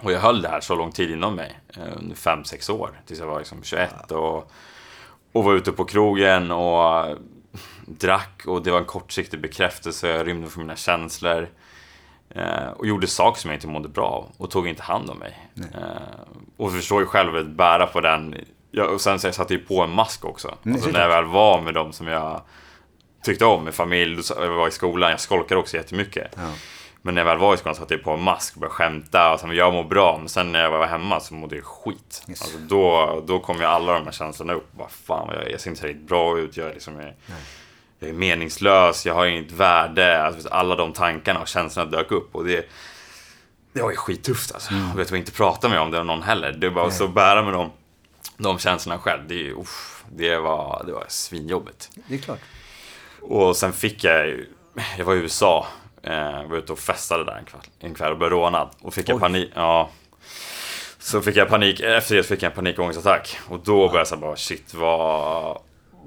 Och 0.00 0.12
jag 0.12 0.20
höll 0.20 0.42
det 0.42 0.48
här 0.48 0.60
så 0.60 0.74
lång 0.74 0.92
tid 0.92 1.10
inom 1.10 1.34
mig, 1.34 1.58
eh, 1.76 1.82
under 1.98 2.16
5-6 2.16 2.70
år, 2.70 2.90
tills 3.06 3.20
jag 3.20 3.26
var 3.26 3.38
liksom 3.38 3.62
21 3.62 4.10
och, 4.10 4.50
och 5.32 5.44
var 5.44 5.54
ute 5.54 5.72
på 5.72 5.84
krogen 5.84 6.50
och 6.50 7.06
drack 7.88 8.42
och 8.46 8.62
det 8.62 8.70
var 8.70 8.78
en 8.78 8.84
kortsiktig 8.84 9.40
bekräftelse, 9.40 10.08
jag 10.08 10.26
rymde 10.26 10.50
från 10.50 10.62
mina 10.62 10.76
känslor. 10.76 11.48
Eh, 12.30 12.68
och 12.76 12.86
gjorde 12.86 13.06
saker 13.06 13.40
som 13.40 13.50
jag 13.50 13.56
inte 13.56 13.66
mådde 13.66 13.88
bra 13.88 14.06
av 14.06 14.32
och 14.36 14.50
tog 14.50 14.68
inte 14.68 14.82
hand 14.82 15.10
om 15.10 15.18
mig. 15.18 15.48
Eh, 15.56 15.80
och 16.56 16.72
förstår 16.72 17.00
ju 17.00 17.06
själv 17.06 17.36
att 17.36 17.46
bära 17.46 17.86
på 17.86 18.00
den. 18.00 18.34
Jag, 18.70 18.92
och 18.92 19.00
sen 19.00 19.20
så 19.20 19.26
jag 19.26 19.34
satte 19.34 19.54
ju 19.54 19.60
på 19.60 19.82
en 19.82 19.90
mask 19.90 20.24
också. 20.24 20.54
Mm, 20.64 20.74
alltså, 20.74 20.90
när 20.90 21.00
jag 21.00 21.08
väl 21.08 21.24
var 21.24 21.60
med 21.60 21.74
dem 21.74 21.92
som 21.92 22.06
jag 22.06 22.42
tyckte 23.22 23.44
om, 23.44 23.64
med 23.64 23.74
familj, 23.74 24.22
jag 24.36 24.48
var 24.48 24.68
i 24.68 24.70
skolan, 24.70 25.10
jag 25.10 25.20
skolkade 25.20 25.60
också 25.60 25.76
jättemycket. 25.76 26.32
Ja. 26.36 26.52
Men 27.02 27.14
när 27.14 27.20
jag 27.20 27.26
väl 27.26 27.38
var 27.38 27.54
i 27.54 27.56
skolan 27.56 27.74
satte 27.74 27.94
jag 27.94 28.02
på 28.02 28.10
en 28.10 28.22
mask 28.22 28.54
och 28.54 28.60
började 28.60 28.74
skämta 28.74 29.32
och 29.32 29.40
sen 29.40 29.56
jag 29.56 29.72
mår 29.72 29.84
bra. 29.84 30.18
Men 30.18 30.28
sen 30.28 30.52
när 30.52 30.62
jag 30.62 30.70
var 30.70 30.86
hemma 30.86 31.20
så 31.20 31.34
mådde 31.34 31.56
jag 31.56 31.64
skit. 31.64 32.24
Yes. 32.28 32.42
Alltså, 32.42 32.58
då, 32.58 33.22
då 33.26 33.38
kom 33.38 33.56
ju 33.56 33.64
alla 33.64 33.92
de 33.92 34.04
här 34.04 34.12
känslorna 34.12 34.52
upp. 34.52 34.72
Bara, 34.72 34.88
fan, 34.88 35.28
jag, 35.34 35.52
jag 35.52 35.60
ser 35.60 35.70
inte 35.70 35.86
riktigt 35.86 36.08
bra 36.08 36.38
ut. 36.38 36.56
Jag 36.56 36.68
är, 36.68 36.72
liksom, 36.72 37.00
jag, 37.00 37.14
jag 37.98 38.10
är 38.10 38.14
meningslös, 38.14 39.06
jag 39.06 39.14
har 39.14 39.26
inget 39.26 39.52
värde. 39.52 40.22
Alltså, 40.22 40.48
alla 40.48 40.76
de 40.76 40.92
tankarna 40.92 41.40
och 41.40 41.48
känslorna 41.48 41.90
dök 41.90 42.10
upp. 42.10 42.34
Och 42.34 42.44
det, 42.44 42.68
det 43.72 43.82
var 43.82 43.90
ju 43.90 43.96
skittufft 43.96 44.54
alltså. 44.54 44.72
Mm. 44.72 44.88
Jag 44.88 44.96
vet 44.96 45.12
inte 45.12 45.32
prata 45.32 45.68
med 45.68 45.80
om 45.80 45.90
det 45.90 46.02
någon 46.04 46.22
heller. 46.22 46.52
Det 46.52 46.70
var 46.70 46.90
så 46.90 47.04
att 47.04 47.14
bära 47.14 47.42
med 47.42 47.52
de, 47.52 47.70
de 48.36 48.58
känslorna 48.58 48.98
själv. 48.98 49.20
Det, 49.28 49.52
uff, 49.52 50.04
det, 50.12 50.38
var, 50.38 50.82
det 50.86 50.92
var 50.92 51.04
svinjobbigt. 51.08 51.90
Det 52.08 52.14
är 52.14 52.18
klart. 52.18 52.40
Och 53.20 53.56
sen 53.56 53.72
fick 53.72 54.04
jag 54.04 54.36
jag 54.98 55.04
var 55.04 55.14
i 55.14 55.18
USA, 55.18 55.66
eh, 56.02 56.48
var 56.48 56.56
ute 56.56 56.72
och 56.72 56.78
festade 56.78 57.24
där 57.24 57.36
en 57.36 57.44
kväll, 57.44 57.60
en 57.78 57.94
kväll 57.94 58.12
och 58.12 58.18
blev 58.18 58.30
rånad. 58.30 58.68
Och 58.80 58.94
fick 58.94 59.08
jag 59.08 59.16
Oj. 59.16 59.20
panik, 59.20 59.50
ja. 59.54 59.90
Så 60.98 61.20
fick 61.20 61.36
jag 61.36 61.48
panik, 61.48 61.80
efter 61.80 62.16
det 62.16 62.22
fick 62.22 62.42
jag 62.42 62.50
en 62.50 62.56
panikångestattack. 62.56 63.38
Och 63.48 63.60
då 63.64 63.88
började 63.88 64.10
jag 64.10 64.16
här 64.16 64.22
bara, 64.22 64.36
shit 64.36 64.74
vad, 64.74 65.58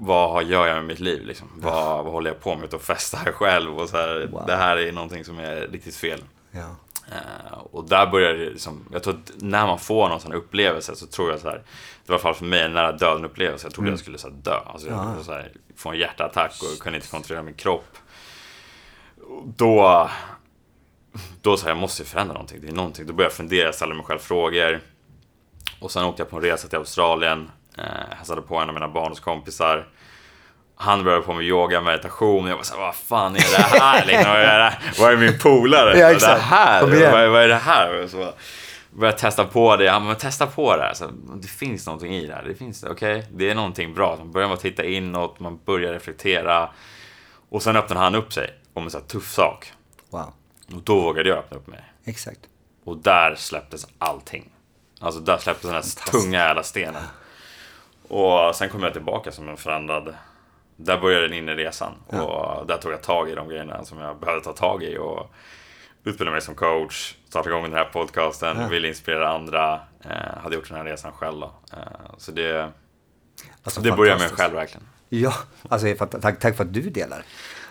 vad 0.06 0.44
gör 0.44 0.66
jag 0.66 0.74
med 0.76 0.84
mitt 0.84 1.00
liv 1.00 1.24
liksom? 1.26 1.48
Vad, 1.56 2.04
vad 2.04 2.12
håller 2.12 2.30
jag 2.30 2.40
på 2.40 2.56
med? 2.56 2.74
Och 2.74 2.82
festar 2.82 3.32
själv 3.32 3.78
och 3.78 3.88
så 3.88 3.96
här, 3.96 4.28
Wow. 4.32 4.46
det 4.46 4.56
här 4.56 4.76
är 4.76 4.92
någonting 4.92 5.24
som 5.24 5.38
är 5.38 5.56
riktigt 5.72 5.96
fel. 5.96 6.24
Ja. 6.50 6.76
Eh, 7.12 7.58
och 7.58 7.88
där 7.88 8.06
börjar 8.06 8.34
det 8.34 8.50
liksom, 8.50 8.84
jag 8.92 9.02
tror 9.02 9.14
att 9.14 9.32
när 9.42 9.66
man 9.66 9.78
får 9.78 10.08
någon 10.08 10.20
sån 10.20 10.32
upplevelse 10.32 10.96
så 10.96 11.06
tror 11.06 11.30
jag 11.30 11.40
så 11.40 11.48
här, 11.48 11.56
det 11.56 12.12
var 12.12 12.14
i 12.14 12.16
alla 12.16 12.22
fall 12.22 12.34
för 12.34 12.44
mig 12.44 12.60
en 12.62 12.72
nära 12.72 12.92
döden 12.92 13.24
upplevelse, 13.24 13.66
jag 13.66 13.74
trodde 13.74 13.86
Mm. 13.88 13.92
jag 13.92 14.00
skulle 14.00 14.18
så 14.18 14.28
här, 14.28 14.34
dö. 14.36 14.58
Alltså, 14.66 14.88
jag 14.88 14.96
Ja. 15.18 15.22
så 15.24 15.32
här, 15.32 15.52
få 15.76 15.88
en 15.90 15.98
hjärtattack 15.98 16.52
och 16.62 16.82
kunde 16.82 16.96
inte 16.98 17.08
kontrollera 17.10 17.42
min 17.42 17.54
kropp. 17.54 17.96
Då, 19.56 20.08
då 21.42 21.56
sa 21.56 21.68
jag, 21.68 21.76
jag 21.76 21.80
måste 21.80 22.04
förändra 22.04 22.32
någonting, 22.32 22.60
det 22.60 22.68
är 22.68 22.72
någonting. 22.72 23.06
Då 23.06 23.12
började 23.12 23.30
jag 23.32 23.36
fundera, 23.36 23.72
ställa 23.72 23.94
mig 23.94 24.04
själv 24.04 24.18
frågor. 24.18 24.80
Och 25.80 25.90
sen 25.90 26.04
åkte 26.04 26.22
jag 26.22 26.30
på 26.30 26.36
en 26.36 26.42
resa 26.42 26.68
till 26.68 26.78
Australien, 26.78 27.50
eh, 27.78 27.84
hälsade 28.16 28.42
på 28.42 28.56
en 28.56 28.68
av 28.68 28.74
mina 28.74 28.88
barndomskompisar. 28.88 29.88
Han 30.76 31.04
började 31.04 31.22
på 31.22 31.32
med 31.32 31.44
yoga, 31.44 31.80
meditation. 31.80 32.46
Jag 32.46 32.56
var 32.56 32.62
såhär, 32.62 32.80
vad 32.82 32.94
fan 32.94 33.36
är 33.36 33.40
det 33.58 33.78
här? 33.80 34.04
Liksom, 34.06 34.30
vad, 34.30 34.40
är 34.40 34.58
det? 34.58 34.78
vad 34.98 35.12
är 35.12 35.16
min 35.16 35.38
polare? 35.38 35.98
Ja, 35.98 36.14
det 36.18 36.26
här? 36.40 36.82
Vad, 36.82 36.92
är- 36.94 37.28
vad 37.28 37.42
är 37.42 37.48
det 37.48 37.54
här? 37.54 38.02
Och 38.04 38.10
så 38.10 38.32
började 38.90 39.18
testa 39.18 39.44
på 39.44 39.76
det. 39.76 39.88
Han 39.88 40.04
bara, 40.04 40.14
testa 40.14 40.46
på 40.46 40.76
det 40.76 40.82
här. 40.82 40.94
Så, 40.94 41.06
det 41.42 41.48
finns 41.48 41.86
någonting 41.86 42.14
i 42.14 42.26
det 42.26 42.34
här. 42.34 42.42
Det 42.42 42.54
finns 42.54 42.80
det, 42.80 42.90
okej? 42.90 43.26
Det 43.34 43.50
är 43.50 43.54
någonting 43.54 43.94
bra. 43.94 44.16
Man 44.16 44.32
börjar 44.32 44.48
med 44.48 44.54
att 44.54 44.60
titta 44.60 44.84
inåt, 44.84 45.40
man 45.40 45.58
börjar 45.64 45.92
reflektera. 45.92 46.70
Och 47.50 47.62
sen 47.62 47.76
öppnar 47.76 47.96
han 47.96 48.14
upp 48.14 48.32
sig 48.32 48.50
om 48.74 48.84
en 48.84 48.90
sån 48.90 49.00
här 49.00 49.08
tuff 49.08 49.30
sak. 49.32 49.72
Wow, 50.10 50.32
Och 50.74 50.82
då 50.82 51.00
vågade 51.00 51.28
jag 51.28 51.38
öppna 51.38 51.56
upp 51.56 51.66
mig. 51.66 51.84
exakt. 52.04 52.40
Och 52.84 52.96
där 52.96 53.34
släpptes 53.34 53.86
allting. 53.98 54.48
Alltså 55.00 55.20
där 55.20 55.38
släpptes 55.38 55.62
den 55.70 55.74
här 55.74 56.10
tunga 56.10 56.38
jävla 56.38 56.62
stenen. 56.62 57.02
Och 58.12 58.56
sen 58.56 58.68
kom 58.68 58.82
jag 58.82 58.92
tillbaka 58.92 59.32
som 59.32 59.48
en 59.48 59.56
förändrad... 59.56 60.14
Där 60.76 61.00
började 61.00 61.28
den 61.28 61.36
inre 61.38 61.56
resan. 61.56 61.92
Och 62.06 62.66
där 62.66 62.76
tog 62.78 62.92
jag 62.92 63.02
tag 63.02 63.30
i 63.30 63.34
de 63.34 63.48
grejerna 63.48 63.84
som 63.84 63.98
jag 63.98 64.20
behövde 64.20 64.44
ta 64.44 64.52
tag 64.52 64.82
i. 64.82 64.98
Och 64.98 65.30
utbildade 66.04 66.30
mig 66.30 66.40
som 66.40 66.54
coach, 66.54 67.14
startade 67.28 67.54
igång 67.54 67.62
den 67.64 67.72
här 67.78 67.84
podcasten, 67.84 68.56
Ja. 68.60 68.68
ville 68.68 68.88
inspirera 68.88 69.28
andra. 69.28 69.80
Eh, 70.04 70.38
hade 70.42 70.54
gjort 70.56 70.68
den 70.68 70.76
här 70.76 70.84
resan 70.84 71.12
själv 71.12 71.40
då. 71.40 71.52
Eh, 71.72 71.78
så 72.18 72.32
det, 72.32 72.72
Alltså, 73.62 73.80
det 73.80 73.92
börjar 73.92 74.18
med 74.18 74.30
själv 74.30 74.54
verkligen. 74.54 74.86
Ja, 75.08 75.32
alltså 75.68 76.06
tack, 76.20 76.38
tack 76.40 76.56
för 76.56 76.64
att 76.64 76.74
du 76.74 76.80
delar. 76.90 77.24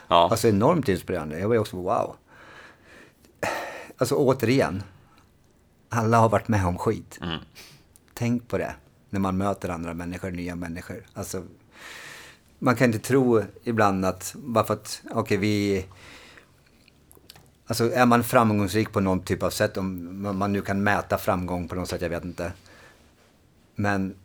Ja, 0.08 0.28
Alltså 0.32 0.48
enormt 0.48 0.90
inspirerande. 0.90 1.40
Jag 1.40 1.48
var 1.48 1.56
ju 1.56 1.60
också 1.62 1.78
wow. 1.78 2.16
Alltså 3.98 4.16
återigen, 4.16 4.84
alla 5.90 6.18
har 6.18 6.30
varit 6.30 6.48
med 6.48 6.66
om 6.66 6.78
skit. 6.78 7.20
Mm. 7.22 7.40
Tänk 8.14 8.48
på 8.48 8.58
det 8.58 8.76
när 9.12 9.20
man 9.20 9.38
möter 9.38 9.70
andra 9.70 9.94
människor, 9.94 10.32
nya 10.32 10.56
människor. 10.56 11.06
Alltså, 11.14 11.44
man 12.60 12.76
kan 12.76 12.88
inte 12.88 13.08
tro 13.08 13.44
ibland 13.64 14.06
att 14.06 14.36
bara 14.38 14.64
för 14.64 14.74
att, 14.74 15.02
okej 15.12 15.38
vi... 15.38 15.86
Alltså 17.66 17.92
är 17.92 18.06
man 18.06 18.24
framgångsrik 18.24 18.92
på 18.92 19.00
någon 19.00 19.24
typ 19.24 19.44
av 19.44 19.50
sätt, 19.50 19.78
om 19.78 20.22
man 20.38 20.54
nu 20.54 20.62
kan 20.62 20.84
mäta 20.84 21.18
framgång 21.18 21.68
på 21.68 21.76
något 21.76 21.90
sätt, 21.90 22.02
jag 22.02 22.10
vet 22.10 22.26
inte. 22.26 22.54
Men 23.76 24.16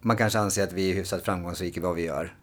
man 0.00 0.16
kanske 0.16 0.38
anser 0.38 0.64
att 0.64 0.72
vi 0.72 0.90
är 0.90 0.94
hyfsat 0.94 1.24
framgångsrika 1.24 1.80
i 1.80 1.82
vad 1.82 1.94
vi 1.94 2.02
gör. 2.02 2.36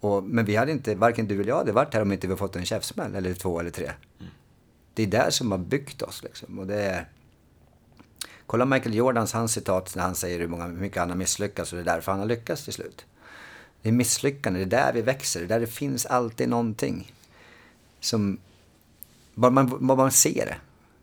Och, 0.00 0.24
men 0.24 0.44
vi 0.44 0.56
hade 0.56 0.72
inte, 0.72 0.94
varken 0.94 1.26
du 1.26 1.34
eller 1.34 1.48
jag 1.48 1.56
hade 1.56 1.72
varit 1.72 1.94
här 1.94 2.02
om 2.02 2.12
inte 2.12 2.26
vi 2.26 2.36
fått 2.36 2.56
en 2.56 2.64
käftsmäll, 2.64 3.14
eller 3.14 3.34
två 3.34 3.60
eller 3.60 3.70
tre. 3.70 3.90
Det 4.94 5.02
är 5.02 5.06
där 5.06 5.30
som 5.30 5.50
har 5.50 5.58
byggt 5.58 6.02
oss 6.02 6.22
liksom. 6.22 6.58
Och 6.58 6.66
det 6.66 6.82
är... 6.82 7.08
Kolla 8.46 8.64
Michael 8.64 8.94
Jordans, 8.94 9.32
hans 9.32 9.52
citat 9.52 9.96
när 9.96 10.02
han 10.02 10.14
säger 10.14 10.38
hur, 10.38 10.48
många, 10.48 10.66
hur 10.66 10.72
mycket 10.72 10.98
han 10.98 11.10
har 11.10 11.16
misslyckats 11.16 11.72
och 11.72 11.76
det 11.76 11.82
är 11.82 11.94
därför 11.94 12.12
han 12.12 12.20
har 12.20 12.26
lyckats 12.26 12.64
till 12.64 12.72
slut. 12.72 13.04
Det 13.82 13.88
är 13.88 13.92
misslyckande, 13.92 14.64
det 14.64 14.76
är 14.76 14.84
där 14.84 14.92
vi 14.92 15.02
växer, 15.02 15.40
det 15.40 15.46
är 15.46 15.48
där 15.48 15.60
det 15.60 15.66
finns 15.66 16.06
alltid 16.06 16.48
någonting. 16.48 17.12
Som, 18.00 18.38
bara 19.34 19.50
man, 19.50 19.86
bara 19.86 19.96
man 19.96 20.12
ser 20.12 20.46
det. 20.46 20.56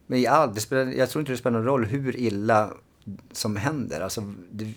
Men 0.08 0.20
i 0.20 0.28
allt, 0.28 0.56
det 0.56 0.62
spelar, 0.62 0.92
jag 0.92 1.10
tror 1.10 1.20
inte 1.20 1.32
det 1.32 1.38
spelar 1.38 1.58
någon 1.58 1.68
roll 1.68 1.86
hur 1.86 2.16
illa 2.16 2.74
som 3.32 3.56
händer. 3.56 4.02
Alltså, 4.02 4.34
det, 4.52 4.74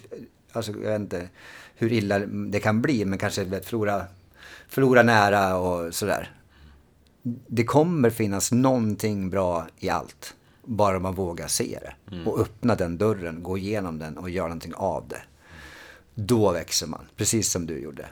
alltså 0.52 0.72
jag 0.72 0.78
vet 0.78 1.00
inte 1.00 1.28
hur 1.74 1.92
illa 1.92 2.18
det 2.18 2.60
kan 2.60 2.82
bli, 2.82 3.04
men 3.04 3.18
kanske 3.18 3.44
vet, 3.44 3.66
förlora, 3.66 4.04
förlora 4.68 5.02
nära 5.02 5.56
och 5.56 5.94
sådär. 5.94 6.32
Det 7.46 7.64
kommer 7.64 8.10
finnas 8.10 8.52
någonting 8.52 9.30
bra 9.30 9.66
i 9.78 9.88
allt. 9.88 10.34
Bara 10.64 10.98
man 10.98 11.14
vågar 11.14 11.48
se 11.48 11.78
det. 11.82 11.94
Och 12.30 12.40
öppna 12.40 12.74
den 12.74 12.98
dörren, 12.98 13.42
gå 13.42 13.58
igenom 13.58 13.98
den 13.98 14.18
och 14.18 14.30
göra 14.30 14.46
någonting 14.46 14.74
av 14.74 15.08
det. 15.08 15.22
Då 16.14 16.52
växer 16.52 16.86
man, 16.86 17.04
precis 17.16 17.50
som 17.50 17.66
du 17.66 17.78
gjorde. 17.78 18.06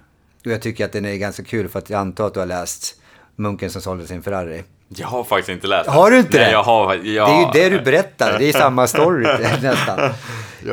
Och 0.44 0.50
jag 0.50 0.62
tycker 0.62 0.84
att 0.84 0.92
den 0.92 1.04
är 1.04 1.16
ganska 1.16 1.44
kul 1.44 1.68
för 1.68 1.78
att 1.78 1.90
jag 1.90 2.00
antar 2.00 2.26
att 2.26 2.34
du 2.34 2.40
har 2.40 2.46
läst 2.46 3.00
Munken 3.36 3.70
som 3.70 3.82
sålde 3.82 4.06
sin 4.06 4.22
Ferrari. 4.22 4.64
Jag 4.96 5.08
har 5.08 5.24
faktiskt 5.24 5.48
inte 5.48 5.66
läst 5.66 5.90
Har 5.90 6.10
du 6.10 6.18
inte 6.18 6.36
Nej, 6.36 6.46
det? 6.46 6.52
Jag 6.52 6.62
har, 6.62 6.94
ja, 6.94 7.26
Det 7.52 7.60
är 7.60 7.64
ju 7.64 7.70
det 7.70 7.78
du 7.78 7.84
berättar, 7.84 8.38
det 8.38 8.48
är 8.48 8.52
samma 8.52 8.86
story 8.86 9.22
nästan. 9.62 10.10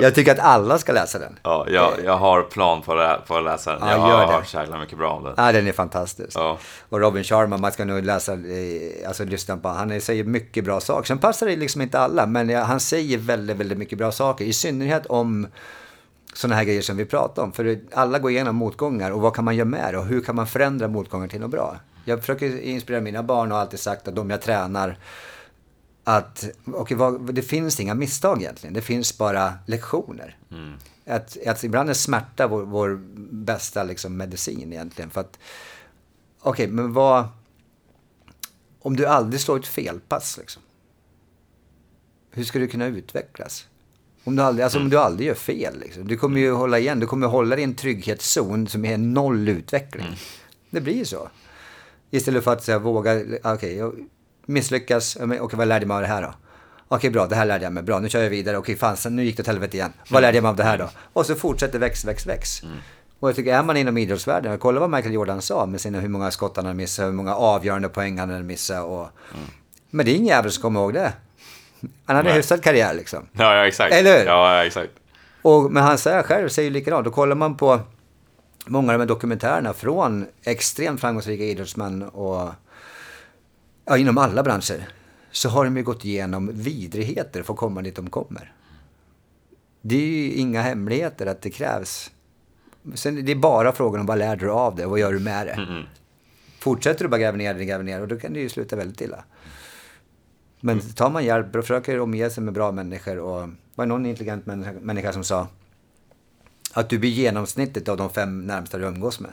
Jag 0.01 0.15
tycker 0.15 0.31
att 0.31 0.39
alla 0.39 0.77
ska 0.77 0.91
läsa 0.93 1.19
den. 1.19 1.39
Ja, 1.43 1.65
jag, 1.69 1.93
jag 2.05 2.17
har 2.17 2.41
plan 2.41 2.81
på, 2.81 2.95
det, 2.95 3.19
på 3.27 3.37
att 3.37 3.43
läsa 3.43 3.71
den. 3.71 3.87
Ja, 3.87 3.91
jag 3.91 3.99
har 3.99 4.27
det. 4.27 4.33
hört 4.33 4.47
så 4.47 4.57
jäkla 4.57 4.79
mycket 4.79 4.97
bra 4.97 5.11
om 5.11 5.23
den. 5.23 5.33
Ja, 5.37 5.51
den 5.51 5.67
är 5.67 5.71
fantastisk. 5.71 6.37
Ja. 6.37 6.57
Och 6.89 6.99
Robin 6.99 7.23
Sharma, 7.23 7.57
man 7.57 7.71
ska 7.71 7.85
nog 7.85 8.05
läsa, 8.05 8.33
eh, 8.33 9.07
alltså 9.07 9.23
lyssna 9.23 9.57
på, 9.57 9.69
han 9.69 10.01
säger 10.01 10.23
mycket 10.23 10.63
bra 10.65 10.79
saker. 10.79 11.07
Sen 11.07 11.17
passar 11.17 11.47
det 11.47 11.55
liksom 11.55 11.81
inte 11.81 11.99
alla, 11.99 12.25
men 12.25 12.49
han 12.55 12.79
säger 12.79 13.17
väldigt, 13.17 13.57
väldigt 13.57 13.77
mycket 13.77 13.97
bra 13.97 14.11
saker. 14.11 14.45
I 14.45 14.53
synnerhet 14.53 15.05
om 15.05 15.47
sådana 16.33 16.55
här 16.55 16.63
grejer 16.63 16.81
som 16.81 16.97
vi 16.97 17.05
pratar 17.05 17.43
om. 17.43 17.51
För 17.51 17.79
alla 17.93 18.19
går 18.19 18.31
igenom 18.31 18.55
motgångar 18.55 19.11
och 19.11 19.21
vad 19.21 19.35
kan 19.35 19.45
man 19.45 19.55
göra 19.55 19.65
med 19.65 19.93
det? 19.93 19.97
Och 19.97 20.05
hur 20.05 20.21
kan 20.21 20.35
man 20.35 20.47
förändra 20.47 20.87
motgångar 20.87 21.27
till 21.27 21.39
något 21.39 21.51
bra? 21.51 21.77
Jag 22.05 22.19
försöker 22.19 22.59
inspirera 22.61 23.01
mina 23.01 23.23
barn 23.23 23.51
och 23.51 23.57
har 23.57 23.61
alltid 23.61 23.79
sagt 23.79 24.07
att 24.07 24.15
de 24.15 24.29
jag 24.29 24.41
tränar 24.41 24.97
att 26.03 26.49
okay, 26.65 26.97
vad, 26.97 27.33
det 27.33 27.41
finns 27.41 27.79
inga 27.79 27.93
misstag 27.93 28.41
egentligen. 28.41 28.73
Det 28.73 28.81
finns 28.81 29.17
bara 29.17 29.53
lektioner. 29.65 30.37
Att, 31.05 31.37
att 31.47 31.63
ibland 31.63 31.89
är 31.89 31.93
smärta 31.93 32.47
vår, 32.47 32.61
vår 32.63 32.99
bästa 33.31 33.83
liksom, 33.83 34.17
medicin 34.17 34.73
egentligen. 34.73 35.09
För 35.09 35.21
att, 35.21 35.39
okej, 36.39 36.67
men 36.67 36.93
vad... 36.93 37.27
Om 38.81 38.95
du 38.95 39.05
aldrig 39.05 39.41
slår 39.41 39.59
ett 39.59 39.67
felpass, 39.67 40.37
liksom. 40.37 40.61
Hur 42.31 42.43
ska 42.43 42.59
du 42.59 42.67
kunna 42.67 42.85
utvecklas? 42.85 43.67
Om 44.23 44.35
du 44.35 44.43
aldrig, 44.43 44.63
alltså, 44.63 44.79
om 44.79 44.89
du 44.89 44.99
aldrig 44.99 45.27
gör 45.27 45.35
fel, 45.35 45.79
liksom. 45.79 46.07
Du 46.07 46.17
kommer 46.17 46.39
ju 46.39 46.51
hålla 46.51 46.79
igen. 46.79 46.99
Du 46.99 47.07
kommer 47.07 47.27
hålla 47.27 47.55
dig 47.55 47.61
i 47.61 47.67
en 47.67 47.75
trygghetszon 47.75 48.67
som 48.67 48.85
är 48.85 48.97
noll 48.97 49.49
utveckling. 49.49 50.05
Det 50.69 50.81
blir 50.81 50.95
ju 50.95 51.05
så. 51.05 51.29
Istället 52.11 52.43
för 52.43 52.53
att 52.53 52.63
säga, 52.63 52.79
våga, 52.79 53.21
okej, 53.43 53.77
jag 53.77 53.93
misslyckas, 54.45 55.17
okej, 55.21 55.57
vad 55.57 55.67
lärde 55.67 55.83
jag 55.83 55.87
mig 55.87 55.95
av 55.95 56.01
det 56.01 56.07
här 56.07 56.21
då? 56.21 56.33
Okej, 56.87 57.09
bra, 57.09 57.27
det 57.27 57.35
här 57.35 57.45
lärde 57.45 57.63
jag 57.63 57.73
mig, 57.73 57.83
bra, 57.83 57.99
nu 57.99 58.09
kör 58.09 58.23
jag 58.23 58.29
vidare, 58.29 58.57
okej, 58.57 58.75
fan, 58.75 58.97
sen, 58.97 59.15
nu 59.15 59.23
gick 59.23 59.37
det 59.37 59.41
åt 59.41 59.47
helvete 59.47 59.77
igen. 59.77 59.93
Vad 60.09 60.21
lärde 60.21 60.37
jag 60.37 60.41
mig 60.41 60.49
av 60.49 60.55
det 60.55 60.63
här 60.63 60.77
då? 60.77 60.89
Och 61.13 61.25
så 61.25 61.35
fortsätter 61.35 61.79
väx, 61.79 62.05
väx, 62.05 62.27
väx. 62.27 62.61
Och 63.19 63.29
jag 63.29 63.35
tycker, 63.35 63.53
är 63.53 63.63
man 63.63 63.77
inom 63.77 63.97
idrottsvärlden, 63.97 64.57
kolla 64.57 64.79
vad 64.79 64.89
Michael 64.89 65.13
Jordan 65.13 65.41
sa 65.41 65.65
med 65.65 65.81
sina, 65.81 65.99
hur 65.99 66.09
många 66.09 66.31
skott 66.31 66.55
han 66.55 66.65
hade 66.65 66.77
missat, 66.77 67.05
hur 67.05 67.11
många 67.11 67.35
avgörande 67.35 67.89
poäng 67.89 68.19
han 68.19 68.29
hade 68.29 68.43
missat 68.43 68.85
och... 68.85 69.07
Men 69.89 70.05
det 70.05 70.11
är 70.11 70.15
ingen 70.15 70.27
jävel 70.27 70.51
som 70.51 70.61
kommer 70.61 70.79
ihåg 70.79 70.93
det. 70.93 71.13
Han 72.05 72.15
hade 72.15 72.29
en 72.29 72.35
hyfsad 72.35 72.63
karriär 72.63 72.93
liksom. 72.93 73.27
Ja, 73.31 73.55
ja, 73.55 73.67
exakt. 73.67 73.93
Eller 73.93 74.19
hur? 74.19 74.25
Ja, 74.25 74.55
ja, 74.55 74.65
exakt. 74.65 74.91
Och, 75.41 75.71
men 75.71 75.83
han 75.83 75.97
säger 75.97 76.23
själv, 76.23 76.49
säger 76.49 76.69
ju 76.69 76.73
likadant. 76.73 77.05
Då 77.05 77.11
kollar 77.11 77.35
man 77.35 77.57
på 77.57 77.79
många 78.69 78.93
av 78.93 78.99
de 78.99 79.01
här 79.01 79.07
dokumentärerna 79.07 79.73
från 79.73 80.25
extremt 80.43 81.01
framgångsrika 81.01 81.43
idrottsmän 81.43 82.03
och 82.03 82.49
ja, 83.85 83.97
inom 83.97 84.17
alla 84.17 84.43
branscher. 84.43 84.87
Så 85.31 85.49
har 85.49 85.65
de 85.65 85.77
ju 85.77 85.83
gått 85.83 86.05
igenom 86.05 86.51
vidrigheter 86.53 87.43
för 87.43 87.53
att 87.53 87.59
komma 87.59 87.81
dit 87.81 87.95
de 87.95 88.09
kommer. 88.09 88.53
Det 89.81 89.95
är 89.95 90.07
ju 90.07 90.31
inga 90.33 90.61
hemligheter 90.61 91.25
att 91.25 91.41
det 91.41 91.49
krävs. 91.49 92.11
Sen, 92.93 93.25
det 93.25 93.31
är 93.31 93.35
bara 93.35 93.71
frågan 93.71 93.99
om 94.01 94.05
vad 94.05 94.17
lär 94.17 94.35
du 94.35 94.49
av 94.49 94.75
det 94.75 94.85
och 94.85 94.91
vad 94.91 94.99
gör 94.99 95.13
du 95.13 95.19
med 95.19 95.47
det. 95.47 95.53
Mm, 95.53 95.83
Fortsätter 96.59 97.05
du 97.05 97.09
bara 97.09 97.21
gräva 97.21 97.37
ner 97.37 97.53
det, 97.53 97.65
gräva 97.65 97.83
ner 97.83 98.01
och 98.01 98.07
då 98.07 98.17
kan 98.19 98.33
det 98.33 98.39
ju 98.39 98.49
sluta 98.49 98.75
väldigt 98.75 99.01
illa. 99.01 99.23
Men 100.59 100.79
tar 100.79 101.09
man 101.09 101.25
hjälp 101.25 101.55
och 101.55 101.63
försöker 101.63 101.99
omge 101.99 102.29
sig 102.29 102.43
med 102.43 102.53
bra 102.53 102.71
människor 102.71 103.19
och 103.19 103.49
var 103.75 103.85
någon 103.85 104.05
intelligent 104.05 104.45
människa, 104.45 104.73
människa 104.81 105.13
som 105.13 105.23
sa 105.23 105.47
att 106.73 106.89
du 106.89 106.97
blir 106.99 107.09
genomsnittet 107.09 107.89
av 107.89 107.97
de 107.97 108.09
fem 108.09 108.47
närmsta 108.47 108.77
du 108.77 108.85
umgås 108.85 109.19
med. 109.19 109.31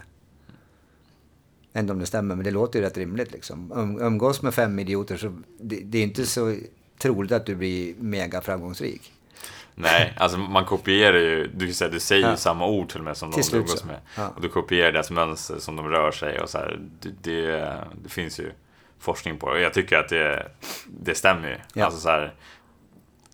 Jag 1.72 1.80
vet 1.80 1.84
inte 1.84 1.92
om 1.92 1.98
det 1.98 2.06
stämmer, 2.06 2.34
men 2.34 2.44
det 2.44 2.50
låter 2.50 2.78
ju 2.78 2.84
rätt 2.84 2.96
rimligt 2.96 3.32
liksom. 3.32 3.72
Um, 3.72 4.00
umgås 4.00 4.42
med 4.42 4.54
fem 4.54 4.78
idioter 4.78 5.16
så 5.16 5.42
det, 5.60 5.76
det 5.84 5.98
är 5.98 6.02
inte 6.02 6.26
så 6.26 6.56
troligt 6.98 7.32
att 7.32 7.46
du 7.46 7.54
blir 7.54 7.94
mega 7.98 8.40
framgångsrik. 8.40 9.12
Nej, 9.74 10.14
alltså 10.16 10.38
man 10.38 10.64
kopierar 10.64 11.18
ju, 11.18 11.46
du, 11.54 11.72
säga, 11.72 11.90
du 11.90 12.00
säger 12.00 12.22
ju 12.22 12.30
Ja. 12.30 12.36
samma 12.36 12.66
ord 12.66 12.88
till 12.88 12.98
och 12.98 13.04
med 13.04 13.16
som 13.16 13.32
Till 13.32 13.42
de 13.50 13.56
umgås 13.56 13.84
med. 13.84 14.00
Ja. 14.16 14.28
Och 14.28 14.40
du 14.40 14.48
kopierar 14.48 14.92
deras 14.92 15.10
mönster 15.10 15.58
som 15.58 15.76
de 15.76 15.88
rör 15.88 16.10
sig 16.10 16.40
och 16.40 16.50
så 16.50 16.58
här, 16.58 16.80
det, 17.00 17.10
det, 17.22 17.84
det 18.02 18.08
finns 18.08 18.40
ju 18.40 18.50
forskning 18.98 19.38
på 19.38 19.48
det. 19.48 19.54
Och 19.54 19.60
jag 19.60 19.74
tycker 19.74 19.96
att 19.98 20.08
det, 20.08 20.50
det 20.86 21.14
stämmer 21.14 21.48
ju. 21.48 21.56
Ja. 21.74 21.84
Alltså 21.84 22.00
så 22.00 22.08
här, 22.08 22.34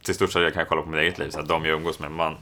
till 0.03 0.15
stort 0.15 0.33
sett, 0.33 0.43
jag 0.43 0.55
kan 0.55 0.67
kolla 0.67 0.83
på 0.83 0.89
mitt 0.89 1.01
eget 1.01 1.19
liv, 1.19 1.31
så 1.31 1.39
här, 1.41 1.47
de 1.47 1.65
jag 1.65 1.77
umgås 1.77 1.99
med, 2.01 2.11
man, 2.11 2.37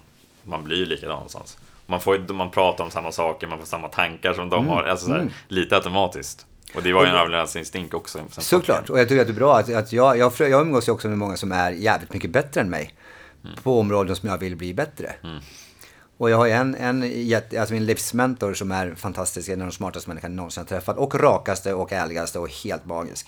man 0.51 0.65
blir 0.65 0.77
ju 0.77 0.87
likadan 0.87 1.15
någonstans. 1.15 1.59
Man, 1.87 2.01
får, 2.01 2.33
man 2.33 2.51
pratar 2.51 2.85
om 2.85 2.91
samma 2.91 3.13
saker, 3.13 3.47
man 3.47 3.59
får 3.59 3.67
samma 3.67 3.89
tankar 3.89 4.33
som 4.33 4.49
de 4.49 4.69
har, 4.69 4.83
alltså 4.83 5.07
så 5.07 5.13
här, 5.13 5.33
lite 5.49 5.77
automatiskt. 5.77 6.47
Och 6.75 6.83
det 6.83 6.93
var 6.93 7.03
ju 7.03 7.09
en 7.09 7.15
överlevnadsinstinkt 7.15 7.95
också. 7.95 8.19
Såklart, 8.31 8.91
och 8.91 8.99
jag 9.01 9.09
tycker 9.09 9.21
att 9.21 9.27
det 9.27 9.33
är 9.33 9.35
bra 9.35 9.59
att, 9.59 9.75
att 9.75 9.93
jag, 9.93 10.19
jag, 10.19 10.33
jag 10.39 10.61
umgås 10.61 10.89
ju 10.89 10.93
också 10.93 11.09
med 11.09 11.19
många 11.19 11.37
som 11.37 11.53
är 11.53 11.71
jävligt 11.71 12.13
mycket 12.13 12.31
bättre 12.31 12.61
än 12.61 12.71
mig. 12.71 12.95
På 13.63 13.81
områden 13.81 14.17
som 14.17 14.29
jag 14.29 14.39
vill 14.39 14.57
bli 14.57 14.75
bättre. 14.75 15.13
Och 16.17 16.31
jag 16.31 16.37
har 16.37 16.47
ju 16.47 16.53
en, 16.53 16.75
en 16.75 17.27
jätte, 17.29 17.61
alltså 17.61 17.75
min 17.75 17.87
livsmentor 17.87 18.55
som 18.55 18.73
är 18.73 18.95
fantastisk, 18.95 19.49
en 19.49 19.61
av 19.61 19.67
de 19.67 19.73
smartaste 19.73 20.11
människorna 20.11 20.33
jag 20.33 20.37
någonsin 20.37 20.61
har 20.61 20.69
träffat. 20.69 20.97
Och 20.97 21.15
rakaste 21.15 21.75
och 21.75 21.93
ärligaste 21.93 22.39
och 22.39 22.49
helt 22.65 22.87
magisk. 22.87 23.27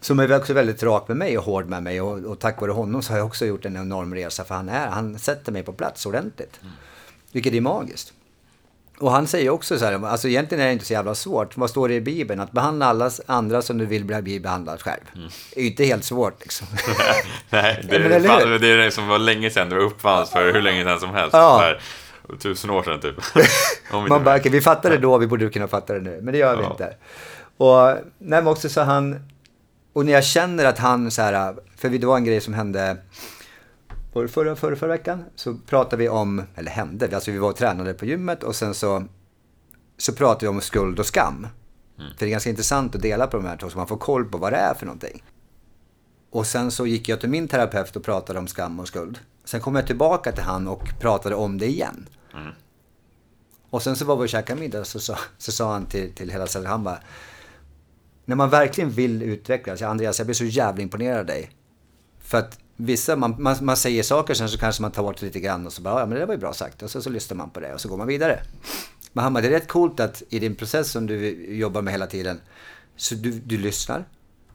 Som 0.00 0.18
är 0.20 0.36
också 0.36 0.52
väldigt 0.52 0.82
rak 0.82 1.08
med 1.08 1.16
mig 1.16 1.38
och 1.38 1.44
hård 1.44 1.66
med 1.68 1.82
mig. 1.82 2.00
Och, 2.00 2.18
och 2.24 2.38
tack 2.38 2.60
vare 2.60 2.70
honom 2.72 3.02
så 3.02 3.12
har 3.12 3.18
jag 3.18 3.26
också 3.26 3.46
gjort 3.46 3.64
en 3.64 3.76
enorm 3.76 4.14
resa. 4.14 4.44
För 4.44 4.54
han, 4.54 4.68
är, 4.68 4.86
han 4.86 5.18
sätter 5.18 5.52
mig 5.52 5.62
på 5.62 5.72
plats 5.72 6.06
ordentligt. 6.06 6.60
Vilket 7.32 7.52
är 7.54 7.60
magiskt. 7.60 8.12
Och 9.00 9.10
han 9.12 9.26
säger 9.26 9.50
också 9.50 9.78
så 9.78 9.84
här, 9.84 10.06
alltså 10.06 10.28
egentligen 10.28 10.62
är 10.62 10.66
det 10.66 10.72
inte 10.72 10.84
så 10.84 10.92
jävla 10.92 11.14
svårt. 11.14 11.56
Vad 11.56 11.70
står 11.70 11.88
det 11.88 11.94
i 11.94 12.00
Bibeln? 12.00 12.40
Att 12.40 12.52
behandla 12.52 12.86
alla 12.86 13.10
andra 13.26 13.62
som 13.62 13.78
du 13.78 13.86
vill 13.86 14.04
bli 14.04 14.40
behandlad 14.40 14.82
själv. 14.82 15.00
Mm. 15.14 15.28
Det 15.54 15.60
är 15.60 15.64
ju 15.64 15.70
inte 15.70 15.84
helt 15.84 16.04
svårt 16.04 16.40
liksom. 16.40 16.66
Nej, 17.50 17.86
det, 17.88 17.94
Ja, 17.96 18.00
men 18.02 18.12
är, 18.12 18.16
eller 18.16 18.28
fan, 18.28 18.60
det 18.60 18.68
är 18.68 18.76
det 18.76 18.90
som 18.90 19.08
var 19.08 19.18
länge 19.18 19.50
sedan. 19.50 19.68
Det 19.68 19.74
var 19.74 19.82
uppfanns 19.82 20.30
för 20.30 20.52
hur 20.52 20.62
länge 20.62 20.84
sedan 20.84 21.00
som 21.00 21.10
helst. 21.10 21.32
Ja. 21.32 21.74
Tusen 22.42 22.70
år 22.70 22.82
sedan 22.82 23.00
typ. 23.00 23.14
Man 24.08 24.24
bara, 24.24 24.36
okej, 24.36 24.52
vi 24.52 24.60
fattade 24.60 24.94
det 24.94 25.00
då, 25.00 25.18
vi 25.18 25.26
borde 25.26 25.50
kunna 25.50 25.68
fatta 25.68 25.94
det 25.94 26.00
nu. 26.00 26.20
Men 26.22 26.32
det 26.32 26.38
gör 26.38 26.56
vi 26.56 26.62
Ja. 26.62 26.70
inte. 26.70 26.94
Och 27.56 28.04
nej, 28.18 28.42
också 28.46 28.68
så 28.68 28.80
han, 28.80 29.20
och 29.98 30.06
när 30.06 30.12
jag 30.12 30.24
känner 30.24 30.64
att 30.64 30.78
han 30.78 31.10
så 31.10 31.22
här, 31.22 31.56
för 31.76 31.90
det 31.90 32.06
var 32.06 32.16
en 32.16 32.24
grej 32.24 32.40
som 32.40 32.54
hände 32.54 32.96
var 34.12 34.22
det 34.22 34.28
förra, 34.28 34.56
förra, 34.56 34.76
förra 34.76 34.90
veckan, 34.90 35.24
så 35.34 35.54
pratade 35.54 36.02
vi 36.02 36.08
om, 36.08 36.42
eller 36.54 36.70
hände, 36.70 37.14
alltså 37.14 37.30
vi 37.30 37.38
var 37.38 37.50
och 37.50 37.56
tränade 37.56 37.94
på 37.94 38.06
gymmet 38.06 38.42
och 38.42 38.56
sen 38.56 38.74
så, 38.74 39.04
så 39.96 40.12
pratade 40.12 40.46
vi 40.46 40.48
om 40.48 40.60
skuld 40.60 40.98
och 40.98 41.06
skam. 41.06 41.46
För 41.96 42.18
det 42.18 42.26
är 42.26 42.30
ganska 42.30 42.50
intressant 42.50 42.94
att 42.94 43.02
dela 43.02 43.26
på 43.26 43.36
de 43.36 43.46
här 43.46 43.56
två 43.56 43.70
så 43.70 43.78
man 43.78 43.86
får 43.86 43.96
koll 43.96 44.24
på 44.24 44.38
vad 44.38 44.52
det 44.52 44.56
är 44.56 44.74
för 44.74 44.86
någonting. 44.86 45.24
Och 46.30 46.46
sen 46.46 46.70
så 46.70 46.86
gick 46.86 47.08
jag 47.08 47.20
till 47.20 47.30
min 47.30 47.48
terapeut 47.48 47.96
och 47.96 48.04
pratade 48.04 48.38
om 48.38 48.46
skam 48.46 48.80
och 48.80 48.88
skuld. 48.88 49.18
Sen 49.44 49.60
kom 49.60 49.74
jag 49.74 49.86
tillbaka 49.86 50.32
till 50.32 50.44
han 50.44 50.68
och 50.68 50.88
pratade 51.00 51.34
om 51.34 51.58
det 51.58 51.66
igen. 51.66 52.08
Och 53.70 53.82
sen 53.82 53.96
så 53.96 54.04
var 54.04 54.16
vi 54.16 54.24
och 54.24 54.28
käkade 54.28 54.60
middag 54.60 54.84
så 54.84 55.00
sa, 55.00 55.18
så 55.38 55.52
sa 55.52 55.72
han 55.72 55.86
till, 55.86 56.12
till 56.12 56.30
hela 56.30 56.46
stället, 56.46 56.68
han 56.68 56.84
bara 56.84 56.98
När 58.28 58.36
man 58.36 58.50
verkligen 58.50 58.90
vill 58.90 59.22
utvecklas, 59.22 59.82
Andreas 59.82 60.18
jag 60.18 60.26
blir 60.26 60.34
så 60.34 60.44
jävla 60.44 60.82
imponerad 60.82 61.18
av 61.18 61.26
dig. 61.26 61.50
För 62.20 62.38
att 62.38 62.58
vissa, 62.76 63.16
man, 63.16 63.34
man, 63.38 63.56
man 63.60 63.76
säger 63.76 64.02
saker 64.02 64.34
sen 64.34 64.48
så 64.48 64.58
kanske 64.58 64.82
man 64.82 64.90
tar 64.90 65.02
bort 65.02 65.22
lite 65.22 65.40
grann 65.40 65.66
och 65.66 65.72
så 65.72 65.82
bara, 65.82 66.00
ja 66.00 66.06
men 66.06 66.18
det 66.18 66.26
var 66.26 66.34
ju 66.34 66.40
bra 66.40 66.52
sagt. 66.52 66.82
Och 66.82 66.90
så, 66.90 67.02
så 67.02 67.10
lyssnar 67.10 67.36
man 67.36 67.50
på 67.50 67.60
det 67.60 67.74
och 67.74 67.80
så 67.80 67.88
går 67.88 67.96
man 67.96 68.06
vidare. 68.06 68.40
Men 69.12 69.34
bara, 69.34 69.40
det 69.40 69.48
är 69.48 69.52
rätt 69.52 69.68
coolt 69.68 70.00
att 70.00 70.22
i 70.28 70.38
din 70.38 70.54
process 70.54 70.90
som 70.90 71.06
du 71.06 71.46
jobbar 71.54 71.82
med 71.82 71.92
hela 71.92 72.06
tiden, 72.06 72.40
så 72.96 73.14
du, 73.14 73.30
du 73.30 73.58
lyssnar 73.58 74.04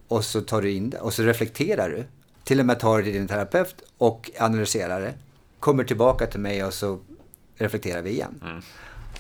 och 0.08 0.26
så 0.26 0.42
tar 0.42 0.62
du 0.62 0.72
in 0.72 0.90
det 0.90 1.00
och 1.00 1.14
så 1.14 1.24
reflekterar 1.24 1.90
du. 1.90 2.06
Till 2.44 2.60
och 2.60 2.66
med 2.66 2.80
tar 2.80 2.98
det 2.98 3.04
till 3.04 3.14
din 3.14 3.28
terapeut 3.28 3.76
och 3.98 4.32
analyserar 4.40 5.02
det. 5.02 5.14
Kommer 5.60 5.84
tillbaka 5.84 6.26
till 6.26 6.40
mig 6.40 6.64
och 6.64 6.74
så 6.74 7.00
reflekterar 7.58 8.02
vi 8.02 8.10
igen. 8.10 8.62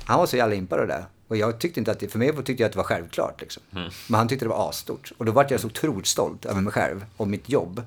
Han 0.06 0.20
var 0.20 0.26
så 0.26 0.38
jävla 0.38 0.56
impad 0.56 0.80
av 0.80 0.88
det. 0.88 1.06
Och 1.34 1.38
jag 1.38 1.60
tyckte 1.60 1.80
inte 1.80 1.92
att 1.92 2.00
det, 2.00 2.08
för 2.08 2.20
mig 2.20 2.34
tyckte 2.44 2.64
jag 2.64 2.66
att 2.66 2.72
det 2.72 2.78
var 2.78 2.84
självklart. 2.84 3.42
Liksom. 3.42 3.64
Men 4.08 4.18
han 4.18 4.28
tyckte 4.28 4.46
det 4.46 4.50
var 4.50 4.70
asstort. 4.70 5.12
Och 5.18 5.26
då 5.26 5.32
var 5.32 5.46
jag 5.50 5.60
så 5.60 5.68
otroligt 5.68 6.08
stolt 6.08 6.46
över 6.46 6.62
mig 6.62 6.74
själv 6.74 7.06
och 7.18 7.28
mitt 7.28 7.50
jobb. 7.50 7.82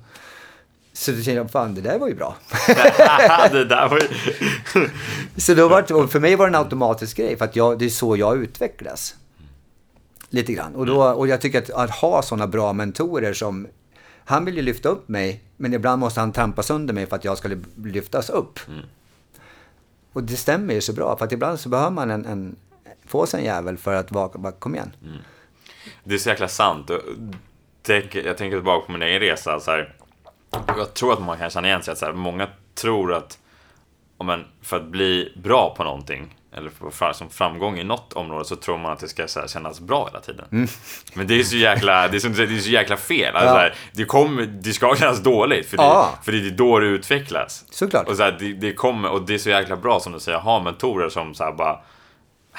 Så 0.93 1.11
då 1.11 1.21
kände 1.21 1.41
jag, 1.41 1.51
fan 1.51 1.75
det 1.75 1.81
där 1.81 1.99
var 1.99 2.07
ju 2.07 2.15
bra. 2.15 2.35
det 3.51 3.65
där 3.65 3.89
var 3.89 3.99
ju... 3.99 4.07
så 5.41 5.53
då 5.53 5.67
var 5.67 5.81
det, 5.81 6.07
för 6.07 6.19
mig 6.19 6.35
var 6.35 6.45
det 6.45 6.57
en 6.57 6.63
automatisk 6.63 7.17
grej, 7.17 7.37
för 7.37 7.45
att 7.45 7.55
jag, 7.55 7.79
det 7.79 7.85
är 7.85 7.89
så 7.89 8.17
jag 8.17 8.37
utvecklas. 8.37 9.15
Lite 10.29 10.53
grann. 10.53 10.75
Och, 10.75 10.85
då, 10.85 11.03
och 11.03 11.27
jag 11.27 11.41
tycker 11.41 11.61
att, 11.61 11.69
att 11.69 11.91
ha 11.91 12.21
sådana 12.21 12.47
bra 12.47 12.73
mentorer 12.73 13.33
som, 13.33 13.67
han 14.25 14.45
vill 14.45 14.55
ju 14.55 14.61
lyfta 14.61 14.89
upp 14.89 15.07
mig, 15.07 15.43
men 15.57 15.73
ibland 15.73 15.99
måste 15.99 16.19
han 16.19 16.31
trampa 16.31 16.63
sönder 16.63 16.93
mig 16.93 17.05
för 17.05 17.15
att 17.15 17.25
jag 17.25 17.37
ska 17.37 17.49
lyftas 17.83 18.29
upp. 18.29 18.59
Och 20.13 20.23
det 20.23 20.35
stämmer 20.35 20.73
ju 20.73 20.81
så 20.81 20.93
bra, 20.93 21.17
för 21.17 21.25
att 21.25 21.31
ibland 21.31 21.59
så 21.59 21.69
behöver 21.69 21.91
man 21.91 22.11
en, 22.11 22.25
en 22.25 22.55
få 23.07 23.25
sig 23.25 23.39
en 23.39 23.45
jävel 23.45 23.77
för 23.77 23.93
att 23.93 24.11
vara, 24.11 24.29
bara, 24.37 24.51
kom 24.51 24.75
igen. 24.75 24.91
Det 26.03 26.13
är 26.15 26.17
så 26.19 26.29
jäkla 26.29 26.47
sant. 26.47 26.89
Jag 27.87 28.37
tänker 28.37 28.49
tillbaka 28.49 28.85
på 28.85 28.91
min 28.91 29.01
egen 29.01 29.19
resa. 29.19 29.59
Så 29.59 29.71
här, 29.71 29.93
jag 30.77 30.93
tror 30.93 31.13
att 31.13 31.21
man 31.21 31.37
kan 31.37 31.49
känna 31.49 31.67
igen 31.67 31.83
sig. 31.83 31.91
Att 31.91 31.97
så 31.97 32.05
här, 32.05 32.13
många 32.13 32.47
tror 32.75 33.13
att 33.13 33.37
man, 34.23 34.45
för 34.61 34.77
att 34.77 34.85
bli 34.85 35.33
bra 35.43 35.73
på 35.77 35.83
någonting 35.83 36.33
eller 36.53 36.71
fram- 36.91 37.13
som 37.13 37.29
framgång 37.29 37.79
i 37.79 37.83
något 37.83 38.13
område 38.13 38.45
så 38.45 38.55
tror 38.55 38.77
man 38.77 38.91
att 38.91 38.99
det 38.99 39.07
ska 39.07 39.27
så 39.27 39.39
här, 39.39 39.47
kännas 39.47 39.79
bra 39.79 40.05
hela 40.07 40.19
tiden. 40.19 40.67
Men 41.13 41.27
det 41.27 41.39
är 41.39 41.43
så 41.43 41.55
jäkla, 41.55 42.07
det 42.07 42.17
är 42.17 42.19
så, 42.19 42.27
det 42.27 42.43
är 42.43 42.59
så 42.59 42.69
jäkla 42.69 42.97
fel. 42.97 43.35
Alltså, 43.35 43.47
Ja. 43.49 43.53
så 43.53 43.59
här, 43.59 43.75
det, 43.93 44.05
kommer, 44.05 44.45
det 44.45 44.73
ska 44.73 44.95
kännas 44.95 45.19
dåligt 45.19 45.69
för 45.69 45.77
det, 45.77 45.83
Ja. 45.83 46.13
för 46.23 46.31
det 46.31 46.37
är 46.47 46.51
då 46.51 46.79
det 46.79 46.87
utvecklas. 46.87 47.65
Såklart. 47.69 48.07
Och, 48.07 48.15
så 48.17 48.23
här, 48.23 48.37
det, 48.39 48.53
det 48.53 48.73
kommer, 48.73 49.09
och 49.11 49.21
det 49.21 49.33
är 49.33 49.37
så 49.37 49.49
jäkla 49.49 49.75
bra 49.77 49.99
som 49.99 50.13
du 50.13 50.19
säger, 50.19 50.37
ha 50.39 50.63
mentorer 50.63 51.09
som 51.09 51.33
så 51.35 51.43
här 51.43 51.51
bara 51.51 51.79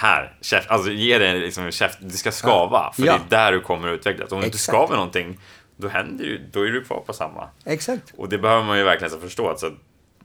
här, 0.01 0.36
käft, 0.40 0.70
alltså 0.70 0.90
ge 0.90 1.18
det 1.18 1.32
liksom 1.34 1.64
en 1.64 1.72
käft, 1.72 1.99
det 2.01 2.11
ska 2.16 2.32
skava. 2.32 2.92
För 2.96 3.03
Ja. 3.07 3.12
det 3.28 3.36
är 3.36 3.40
där 3.40 3.53
du 3.53 3.61
kommer 3.61 3.88
att 3.88 3.94
utvecklas. 3.99 4.32
Om 4.32 4.40
du 4.40 4.44
inte 4.46 4.55
Exakt. 4.57 4.76
skaver 4.76 4.96
någonting, 4.96 5.38
då 5.76 5.88
händer 5.88 6.24
ju, 6.24 6.49
då 6.53 6.62
är 6.66 6.70
du 6.70 6.84
kvar 6.84 7.01
på 7.07 7.12
samma. 7.12 7.49
Exakt. 7.64 8.03
Och 8.16 8.28
det 8.28 8.38
behöver 8.38 8.64
man 8.64 8.78
ju 8.78 8.84
verkligen 8.84 9.11
så 9.11 9.18
förstå. 9.20 9.49
Alltså, 9.49 9.72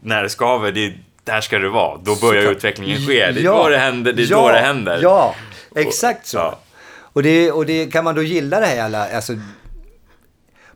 när 0.01 0.23
det 0.23 0.29
skaver, 0.29 0.71
det 0.71 0.85
är, 0.85 1.03
där 1.23 1.41
ska 1.41 1.59
det 1.59 1.69
vara. 1.69 1.97
Då 1.97 2.15
börjar 2.15 2.41
Såklart. 2.41 2.57
utvecklingen 2.57 2.97
ske. 3.07 3.31
Det 3.31 3.39
är 3.39 3.43
Ja. 3.43 3.63
då 3.63 3.69
det 3.69 3.77
händer. 3.77 4.13
Det 4.13 4.23
är 4.23 4.31
ja, 4.31 4.41
då 4.41 4.47
det 4.51 4.59
händer. 4.59 4.99
Ja, 5.01 5.35
exakt 5.75 6.27
så. 6.27 6.37
Ja. 6.37 6.59
Och, 6.95 7.23
det, 7.23 7.51
och 7.51 7.65
det 7.65 7.85
kan 7.91 8.03
man 8.03 8.15
då 8.15 8.23
gilla 8.23 8.59
det 8.59 8.65
här 8.65 8.83
alla, 8.83 9.15
alltså 9.15 9.33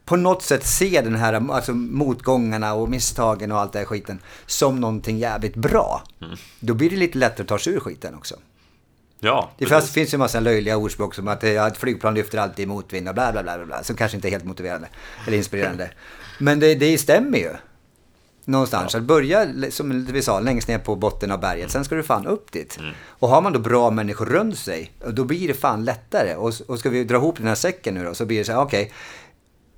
på 0.06 0.16
något 0.16 0.44
sätt 0.44 0.66
se 0.66 1.02
den 1.02 1.16
här 1.16 1.34
alltså, 1.52 1.74
motgångarna 1.74 2.74
och 2.74 2.90
misstagen 2.90 3.52
och 3.52 3.60
allt 3.60 3.74
det 3.74 3.80
här 3.80 3.86
skiten 3.86 4.20
som 4.46 4.80
någonting 4.80 5.18
jävligt 5.18 5.56
bra. 5.56 6.04
Mm. 6.22 6.36
Då 6.60 6.74
blir 6.74 6.90
det 6.90 6.96
lite 6.96 7.18
lättare 7.18 7.42
att 7.42 7.48
ta 7.48 7.60
sig 7.60 7.74
ur 7.74 7.80
skiten 7.80 8.16
också. 8.16 8.36
Ja, 9.20 9.52
Det 9.58 9.66
precis. 9.66 9.92
finns 9.92 10.14
ju 10.14 10.16
en 10.16 10.20
massa 10.20 10.40
löjliga 10.40 10.78
ordspråk 10.78 11.16
som 11.16 11.28
att 11.28 11.44
eh, 11.44 11.66
ett 11.66 11.78
flygplan 11.78 12.14
lyfter 12.14 12.38
alltid 12.38 12.64
i 12.64 12.66
motvind 12.66 13.08
och 13.10 13.14
bla 13.14 13.32
bla 13.32 13.44
bla 13.44 13.66
bla, 13.66 13.84
som 13.84 13.96
kanske 13.96 14.18
inte 14.18 14.28
är 14.28 14.32
helt 14.32 14.46
motiverande 14.46 14.88
eller 15.28 15.38
inspirerande. 15.38 15.92
Men 16.40 16.60
det, 16.60 16.76
det 16.76 16.98
stämmer 16.98 17.38
ju. 17.38 17.50
Någonstans. 18.46 18.96
Att 18.96 19.04
börja, 19.04 19.48
som 19.72 20.06
vi 20.06 20.22
sa, 20.22 20.40
längst 20.40 20.68
ner 20.68 20.80
på 20.80 20.96
botten 20.96 21.32
av 21.32 21.40
berget. 21.40 21.72
Sen 21.72 21.86
ska 21.86 21.96
du 21.96 22.04
fan 22.04 22.28
upp 22.28 22.52
dit. 22.52 22.78
Mm. 22.80 22.94
Och 23.08 23.30
har 23.30 23.42
man 23.42 23.54
då 23.54 23.60
bra 23.60 23.92
människor 23.92 24.26
runt 24.26 24.58
sig, 24.58 24.92
då 25.08 25.24
blir 25.24 25.48
det 25.48 25.54
fan 25.54 25.86
lättare. 25.86 26.36
Och, 26.36 26.54
och 26.68 26.80
ska 26.80 26.90
vi 26.90 27.04
dra 27.04 27.16
ihop 27.16 27.38
den 27.38 27.48
här 27.48 27.56
säcken 27.56 27.94
nu 27.94 28.04
då, 28.04 28.14
så 28.14 28.26
blir 28.26 28.38
det 28.38 28.46
så 28.46 28.52
här, 28.52 28.60
okej. 28.62 28.94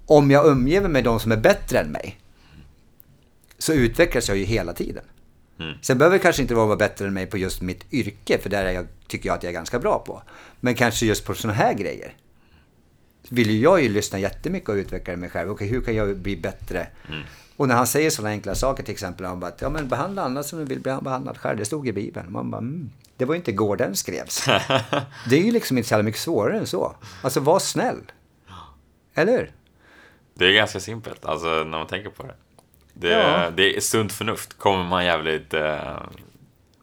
om 0.06 0.32
jag 0.32 0.46
umger 0.48 0.82
mig 0.82 0.90
med 0.92 1.04
de 1.04 1.20
som 1.20 1.32
är 1.32 1.38
bättre 1.38 1.80
än 1.80 1.92
mig, 1.92 2.20
så 3.58 3.74
utvecklas 3.74 4.28
jag 4.28 4.38
ju 4.38 4.44
hela 4.44 4.74
tiden. 4.74 5.04
Mm. 5.60 5.78
Sen 5.82 5.98
behöver 5.98 6.18
kanske 6.18 6.42
inte 6.42 6.56
vara 6.56 6.76
bättre 6.76 7.08
än 7.08 7.14
mig 7.14 7.26
på 7.26 7.38
just 7.38 7.62
mitt 7.62 7.94
yrke, 7.94 8.38
för 8.38 8.50
där 8.50 8.66
är 8.66 8.72
jag, 8.72 8.88
tycker 9.08 9.30
jag 9.30 9.36
att 9.36 9.44
jag 9.44 9.50
är 9.50 9.54
ganska 9.54 9.80
bra 9.80 10.00
på. 10.00 10.22
Men 10.60 10.76
kanske 10.76 11.06
just 11.06 11.26
på 11.26 11.34
sådana 11.34 11.58
här 11.58 11.74
grejer. 11.74 12.14
Vill 13.30 13.62
jag 13.62 13.84
ju 13.84 13.90
lyssna 13.90 14.20
jättemycket 14.20 14.70
och 14.70 14.76
utveckla 14.76 15.16
mig 15.16 15.30
själv. 15.30 15.52
Okej, 15.52 15.68
hur 15.68 15.82
kan 15.82 15.96
jag 15.96 16.18
bli 16.18 16.38
bättre? 16.38 16.88
Mm. 17.08 17.22
Och 17.56 17.68
när 17.68 17.76
han 17.76 17.88
säger 17.88 18.10
sådana 18.10 18.30
enkla 18.30 18.56
saker, 18.56 18.84
till 18.84 18.94
exempel 18.94 19.26
om 19.26 19.44
att 19.44 19.62
ja, 19.62 19.70
men 19.70 19.88
behandla 19.88 20.22
andra 20.22 20.44
som 20.44 20.60
du 20.60 20.66
vill 20.66 20.80
bli 20.80 20.96
behandlad 21.02 21.38
själv. 21.38 21.58
Det 21.58 21.66
stod 21.66 21.88
i 21.88 21.94
Bibeln. 21.94 22.32
Man 22.32 22.52
bara, 22.52 22.58
mm, 22.58 22.90
det 23.18 23.26
var 23.26 23.34
ju 23.34 23.38
inte 23.38 23.52
igår 23.52 23.78
den 23.78 23.96
skrevs. 23.96 24.46
det 25.30 25.36
är 25.36 25.44
ju 25.44 25.52
liksom 25.52 25.78
inte 25.78 25.88
så 25.88 25.94
jävla 25.94 26.04
mycket 26.04 26.22
svårare 26.22 26.58
än 26.58 26.68
så. 26.68 26.96
Alltså, 27.22 27.40
var 27.40 27.60
snäll. 27.60 28.02
Eller 29.14 29.32
hur? 29.32 29.52
Det 30.34 30.46
är 30.46 30.52
ganska 30.52 30.80
simpelt, 30.80 31.26
alltså 31.26 31.48
när 31.48 31.78
man 31.78 31.88
tänker 31.88 32.10
på 32.10 32.24
det. 32.24 32.36
Det, 33.00 33.10
Ja. 33.10 33.50
det 33.56 33.76
är 33.78 33.80
sunt 33.80 34.12
förnuft, 34.12 34.58
kommer 34.58 34.84
man 34.84 35.06
jävligt 35.06 35.54
eh, 35.54 36.00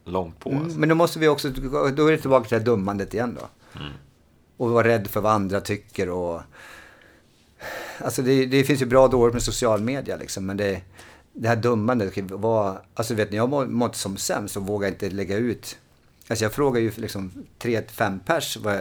långt 0.05 0.41
på. 0.41 0.51
Mm, 0.51 0.63
Alltså. 0.63 0.79
men 0.79 0.89
då 0.89 0.95
måste 0.95 1.19
vi 1.19 1.29
också, 1.29 1.49
då 1.97 2.07
är 2.07 2.11
det 2.13 2.19
tillbaka 2.19 2.49
till 2.49 2.59
det 2.59 2.65
dummandet 2.65 3.15
igen 3.15 3.39
då. 3.41 3.49
Och 4.57 4.71
vara 4.71 4.89
rädd 4.89 5.07
för 5.09 5.21
vad 5.21 5.33
andra 5.33 5.61
tycker 5.61 6.09
och... 6.11 6.41
Alltså 7.99 8.23
det, 8.23 8.47
det 8.47 8.65
finns 8.65 8.83
ju 8.83 8.87
bra 8.87 9.05
och 9.05 9.11
dåligt 9.11 9.33
med 9.35 9.43
social 9.43 9.81
media 9.81 10.17
liksom, 10.17 10.47
men 10.47 10.57
det, 10.57 10.83
det 11.33 11.49
här 11.49 11.57
dummandet 11.57 12.31
var... 12.31 12.81
Alltså 12.95 13.15
vet, 13.15 13.31
när 13.31 13.37
jag 13.37 13.49
må- 13.49 13.67
mådde 13.67 13.95
som 13.95 14.17
sämst 14.17 14.55
så 14.55 14.61
vågade 14.61 14.93
inte 14.93 15.11
lägga 15.11 15.37
ut... 15.37 15.79
Alltså 16.29 16.45
jag 16.45 16.53
frågar 16.53 16.81
ju 16.81 16.93
liksom 16.97 17.33
tre 17.59 17.83
fem 17.93 18.21
pers, 18.21 18.57
vad, 18.57 18.75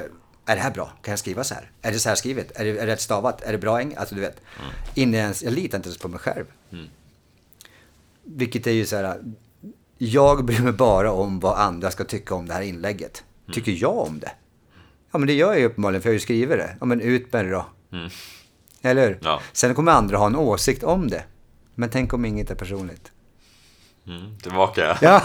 är 0.46 0.56
det 0.56 0.62
här 0.62 0.72
bra? 0.72 0.86
Kan 1.02 1.12
jag 1.12 1.20
skriva 1.20 1.44
så 1.44 1.54
här? 1.54 1.72
Är 1.82 1.92
det 1.92 2.00
så 2.00 2.10
här 2.10 2.16
skrivet? 2.16 2.52
Är 2.60 2.66
det, 2.66 2.86
rätt 2.88 3.02
stavat? 3.02 3.42
Är 3.42 3.52
det 3.52 3.58
bra? 3.58 3.82
Alltså 3.98 4.16
du 4.16 4.22
vet. 4.22 4.42
Innan 4.94 5.14
jag 5.14 5.22
ens, 5.24 5.44
jag 5.44 5.54
litar 5.54 5.78
inte 5.78 5.90
ens 5.90 5.98
på 6.00 6.08
mig 6.08 6.20
själv. 6.20 6.46
Vilket 8.26 8.68
är 8.68 8.72
ju 8.72 8.86
så 8.86 8.96
här, 8.96 9.18
jag 9.98 10.46
bryr 10.46 10.60
mig 10.60 10.74
bara 10.74 11.12
om 11.12 11.40
vad 11.40 11.58
andra 11.58 11.92
ska 11.92 12.04
tycka 12.04 12.36
om 12.36 12.48
det 12.48 12.54
här 12.54 12.62
inlägget. 12.62 13.24
Tycker 13.54 13.72
jag 13.72 13.98
om 13.98 14.20
det? 14.20 14.32
Ja 15.12 15.20
men 15.20 15.28
det 15.28 15.34
gör 15.34 15.48
jag 15.48 15.60
ju 15.60 15.66
uppenbarligen 15.66 16.02
för 16.02 16.10
jag 16.10 16.12
har 16.12 16.16
ju 16.16 16.20
skrivit 16.20 16.58
det. 16.58 16.78
Ja 16.80 16.86
men 16.86 17.02
ut 17.02 17.34
med 17.34 17.46
det 17.46 17.52
då. 17.52 17.66
Mm. 17.92 18.10
Eller 18.82 19.08
hur? 19.08 19.20
Ja. 19.22 19.42
Sen 19.54 19.76
kommer 19.76 19.92
andra 19.92 20.18
ha 20.18 20.26
en 20.26 20.36
åsikt 20.36 20.84
om 20.84 21.08
det. 21.08 21.24
Men 21.76 21.90
tänk 21.90 22.14
om 22.14 22.26
inget 22.26 22.52
är 22.52 22.56
personligt. 22.56 23.12
Mm, 24.08 24.38
tillbaka. 24.38 24.98
Ja. 25.02 25.22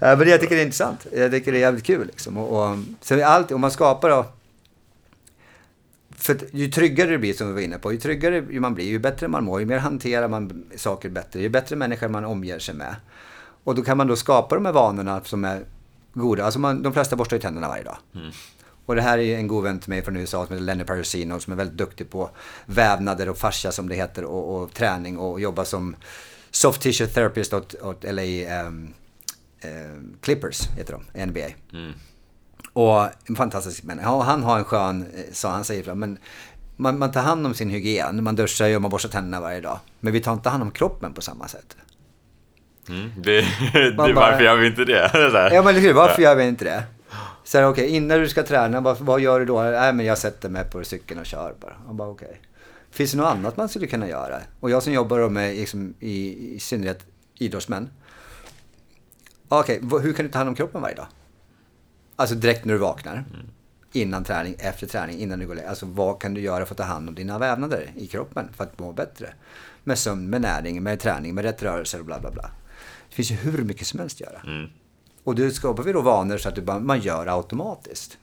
ja, 0.00 0.16
men 0.16 0.28
jag 0.28 0.40
tycker 0.40 0.54
det 0.54 0.62
är 0.62 0.64
intressant. 0.64 1.06
Jag 1.12 1.30
tycker 1.30 1.52
det 1.52 1.58
är 1.58 1.60
jävligt 1.60 1.84
kul 1.84 2.06
liksom. 2.06 2.36
Och, 2.36 2.70
och, 2.70 2.78
så 3.00 3.24
allt, 3.24 3.52
om 3.52 3.60
man 3.60 3.70
skapar 3.70 4.10
då, 4.10 4.26
För 6.22 6.38
ju 6.52 6.68
tryggare 6.68 7.10
det 7.10 7.18
blir, 7.18 7.32
som 7.32 7.48
vi 7.48 7.52
var 7.52 7.60
inne 7.60 7.78
på, 7.78 7.92
ju 7.92 7.98
tryggare 7.98 8.60
man 8.60 8.74
blir, 8.74 8.84
ju 8.84 8.98
bättre 8.98 9.28
man 9.28 9.44
mår, 9.44 9.60
ju 9.60 9.66
mer 9.66 9.78
hanterar 9.78 10.28
man 10.28 10.64
saker 10.76 11.08
bättre, 11.08 11.40
ju 11.40 11.48
bättre 11.48 11.76
människor 11.76 12.08
man 12.08 12.24
omger 12.24 12.58
sig 12.58 12.74
med. 12.74 12.96
Och 13.64 13.74
då 13.74 13.82
kan 13.82 13.96
man 13.96 14.06
då 14.06 14.16
skapa 14.16 14.54
de 14.54 14.66
här 14.66 14.72
vanorna 14.72 15.20
som 15.24 15.44
är 15.44 15.64
goda. 16.12 16.44
Alltså 16.44 16.58
man, 16.58 16.82
de 16.82 16.92
flesta 16.92 17.16
borstar 17.16 17.36
ju 17.36 17.40
tänderna 17.40 17.68
varje 17.68 17.82
dag. 17.82 17.96
Mm. 18.14 18.30
Och 18.86 18.94
det 18.94 19.02
här 19.02 19.18
är 19.18 19.36
en 19.36 19.48
god 19.48 19.64
vän 19.64 19.78
till 19.78 19.90
mig 19.90 20.02
från 20.02 20.16
USA 20.16 20.46
som 20.46 20.54
heter 20.54 20.64
Lenny 20.64 20.84
Parasino 20.84 21.40
som 21.40 21.52
är 21.52 21.56
väldigt 21.56 21.76
duktig 21.76 22.10
på 22.10 22.30
vävnader 22.66 23.28
och 23.28 23.38
fascia 23.38 23.72
som 23.72 23.88
det 23.88 23.94
heter 23.94 24.24
och, 24.24 24.62
och 24.62 24.74
träning 24.74 25.18
och 25.18 25.40
jobbar 25.40 25.64
som 25.64 25.96
soft 26.50 26.82
tissue 26.82 27.06
therapist 27.06 27.52
åt, 27.52 27.74
åt 27.74 28.04
LA 28.04 28.22
um, 28.22 28.66
um, 28.66 28.94
ehm, 29.60 30.16
Clippers, 30.20 30.68
heter 30.76 30.98
de, 31.12 31.26
NBA. 31.26 31.48
Mm. 31.72 31.92
Och 32.72 33.08
en 33.28 33.36
fantastisk 33.36 33.82
människa. 33.82 34.08
Ja, 34.08 34.22
han 34.22 34.42
har 34.42 34.58
en 34.58 34.64
skön, 34.64 35.06
eh, 35.14 35.32
sa 35.32 35.50
han 35.50 35.64
säger 35.64 35.94
men 35.94 36.18
man, 36.76 36.98
man, 36.98 37.12
tar 37.12 37.22
hand 37.22 37.46
om 37.46 37.54
sin 37.54 37.70
hygien. 37.70 38.24
Man 38.24 38.36
duschar 38.36 38.66
ju 38.66 38.76
och 38.76 38.82
man 38.82 38.90
borstar 38.90 39.08
tänderna 39.08 39.40
varje 39.40 39.60
dag. 39.60 39.78
Men 40.00 40.12
vi 40.12 40.20
tar 40.20 40.32
inte 40.32 40.48
hand 40.48 40.62
om 40.62 40.70
kroppen 40.70 41.14
på 41.14 41.20
samma 41.20 41.48
sätt. 41.48 41.76
Mm, 42.88 43.10
det, 43.16 43.40
det, 43.72 43.96
bara, 43.96 44.12
varför 44.12 44.44
gör 44.44 44.56
vi 44.56 44.66
inte 44.66 44.84
det? 44.84 45.10
ja, 45.54 45.62
men 45.62 45.74
hur, 45.74 45.92
varför 45.92 46.22
gör 46.22 46.34
vi 46.34 46.44
inte 46.44 46.64
det? 46.64 46.84
Så 47.44 47.58
okej, 47.58 47.84
okay, 47.84 47.96
innan 47.96 48.20
du 48.20 48.28
ska 48.28 48.42
träna, 48.42 48.80
vad, 48.80 49.00
vad 49.00 49.20
gör 49.20 49.40
du 49.40 49.46
då? 49.46 49.62
Nej, 49.62 49.92
men 49.92 50.06
jag 50.06 50.18
sätter 50.18 50.48
mig 50.48 50.64
på 50.64 50.84
cykeln 50.84 51.20
och 51.20 51.26
kör 51.26 51.54
bara. 51.60 51.76
Han 51.86 51.96
bara. 51.96 52.08
Okay. 52.08 52.28
Finns 52.90 53.12
det 53.12 53.16
något 53.16 53.26
annat 53.26 53.56
man 53.56 53.68
skulle 53.68 53.86
kunna 53.86 54.08
göra? 54.08 54.40
Och 54.60 54.70
jag 54.70 54.82
som 54.82 54.92
jobbar 54.92 55.28
med, 55.28 55.56
liksom, 55.56 55.94
i, 56.00 56.54
i 56.54 56.60
synnerhet 56.60 57.06
idrottsmän. 57.38 57.90
Okej, 59.48 59.80
okay, 59.82 60.00
hur 60.00 60.12
kan 60.12 60.24
du 60.24 60.32
ta 60.32 60.38
hand 60.38 60.48
om 60.48 60.54
kroppen 60.54 60.82
varje 60.82 60.94
dag? 60.94 61.06
Alltså 62.22 62.36
direkt 62.36 62.64
när 62.64 62.74
du 62.74 62.78
vaknar. 62.78 63.12
Mm. 63.12 63.46
Innan 63.92 64.24
träning, 64.24 64.54
efter 64.58 64.86
träning, 64.86 65.18
innan 65.18 65.38
du 65.38 65.46
går 65.46 65.56
och 65.56 65.68
Alltså 65.68 65.86
vad 65.86 66.20
kan 66.20 66.34
du 66.34 66.40
göra 66.40 66.66
för 66.66 66.74
att 66.74 66.78
ta 66.78 66.84
hand 66.84 67.08
om 67.08 67.14
dina 67.14 67.38
vävnader 67.38 67.90
i 67.96 68.06
kroppen 68.06 68.48
för 68.56 68.64
att 68.64 68.78
må 68.78 68.92
bättre? 68.92 69.34
Med 69.84 69.98
sömn, 69.98 70.30
med 70.30 70.40
näring, 70.40 70.82
med 70.82 71.00
träning, 71.00 71.34
med 71.34 71.44
rätt 71.44 71.62
rörelser 71.62 71.98
och 71.98 72.04
bla 72.04 72.20
bla 72.20 72.30
bla. 72.30 72.50
Det 73.08 73.14
finns 73.14 73.30
ju 73.30 73.34
hur 73.34 73.62
mycket 73.62 73.86
som 73.86 74.00
helst 74.00 74.16
att 74.16 74.20
göra. 74.20 74.40
Mm. 74.46 74.70
Och 75.24 75.34
då 75.34 75.50
skapar 75.50 75.82
vi 75.82 75.92
då 75.92 76.00
vanor 76.00 76.38
så 76.38 76.48
att 76.48 76.54
du 76.54 76.62
bara, 76.62 76.78
man 76.78 77.00
gör 77.00 77.26
automatiskt. 77.26 78.18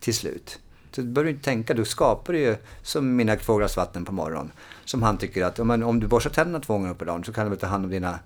Till 0.00 0.14
slut. 0.14 0.58
Så 0.90 1.00
du 1.00 1.06
behöver 1.06 1.30
inte 1.30 1.44
tänka, 1.44 1.74
du 1.74 1.84
skapar 1.84 2.32
ju 2.32 2.56
som 2.82 3.16
mina 3.16 3.36
två 3.36 3.56
glas 3.56 3.76
vatten 3.76 4.04
på 4.04 4.12
morgonen. 4.12 4.52
Som 4.84 5.02
han 5.02 5.18
tycker 5.18 5.44
att 5.44 5.58
om, 5.58 5.70
om 5.70 6.00
du 6.00 6.06
borstar 6.06 6.30
tänderna 6.30 6.60
två 6.60 6.72
gånger 6.72 6.94
per 6.94 7.06
dag 7.06 7.26
så 7.26 7.32
kan 7.32 7.50
du 7.50 7.56
ta 7.56 7.66
hand 7.66 7.84
om 7.84 7.90
dina 7.90 8.18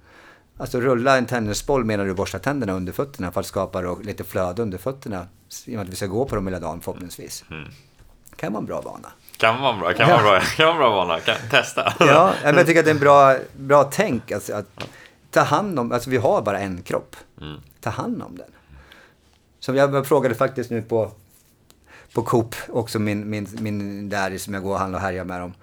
Alltså 0.59 0.81
rulla 0.81 1.19
en 1.19 1.27
tennisboll 1.27 1.85
medan 1.85 2.07
du 2.07 2.15
borstar 2.15 2.39
tänderna 2.39 2.73
under 2.73 2.93
fötterna 2.93 3.33
för 3.33 3.41
att 3.41 3.47
skapa 3.47 3.81
lite 3.81 4.25
flöde 4.25 4.63
under 4.63 4.79
fötterna. 4.79 5.27
I 5.67 5.71
och 5.71 5.75
med 5.75 5.83
att 5.83 5.89
vi 5.89 5.97
ska 5.97 6.07
gå 6.07 6.25
på 6.25 6.35
dem 6.35 6.47
hela 6.47 6.61
dagen 6.61 6.81
förhoppningsvis. 6.81 7.45
Mm. 7.51 7.69
kan 8.37 8.53
vara 8.53 8.61
en 8.61 8.67
bra 8.67 8.81
vana. 8.81 9.09
Kan 9.37 9.61
vara 9.61 9.77
bra, 9.77 9.93
kan 9.93 10.09
vara 10.09 10.23
bra, 10.23 10.41
kan 10.41 10.67
vara 10.67 10.77
bra 10.77 10.91
vana. 10.91 11.21
Kan, 11.21 11.37
testa. 11.51 11.95
ja, 11.99 12.35
men 12.45 12.57
jag 12.57 12.67
tycker 12.67 12.81
att 12.81 12.87
det 12.87 12.91
är 12.91 12.95
en 12.95 13.01
bra, 13.01 13.37
bra 13.57 13.85
tänk. 13.85 14.33
Alltså, 14.33 14.55
att 14.55 14.89
ta 15.31 15.41
hand 15.41 15.79
om, 15.79 15.93
alltså 15.93 16.11
vi 16.11 16.17
har 16.17 16.43
bara 16.43 16.61
en 16.61 16.83
kropp. 16.83 17.17
Mm. 17.41 17.61
Ta 17.81 17.91
hand 17.91 18.23
om 18.23 18.37
den. 18.37 18.51
Så 19.61 19.75
jag 19.75 20.07
frågade 20.07 20.35
faktiskt 20.35 20.71
nu 20.71 20.83
på, 20.83 21.11
på 22.15 22.23
Coop, 22.23 22.55
också 22.69 22.99
min, 22.99 23.31
min, 23.31 23.49
min 23.53 24.09
där 24.09 24.39
som 24.39 24.55
jag 24.55 24.63
går 24.63 24.73
och 24.73 24.79
handlar 24.79 24.99
och 24.99 25.03
härjar 25.03 25.25
med 25.25 25.41
dem. 25.41 25.55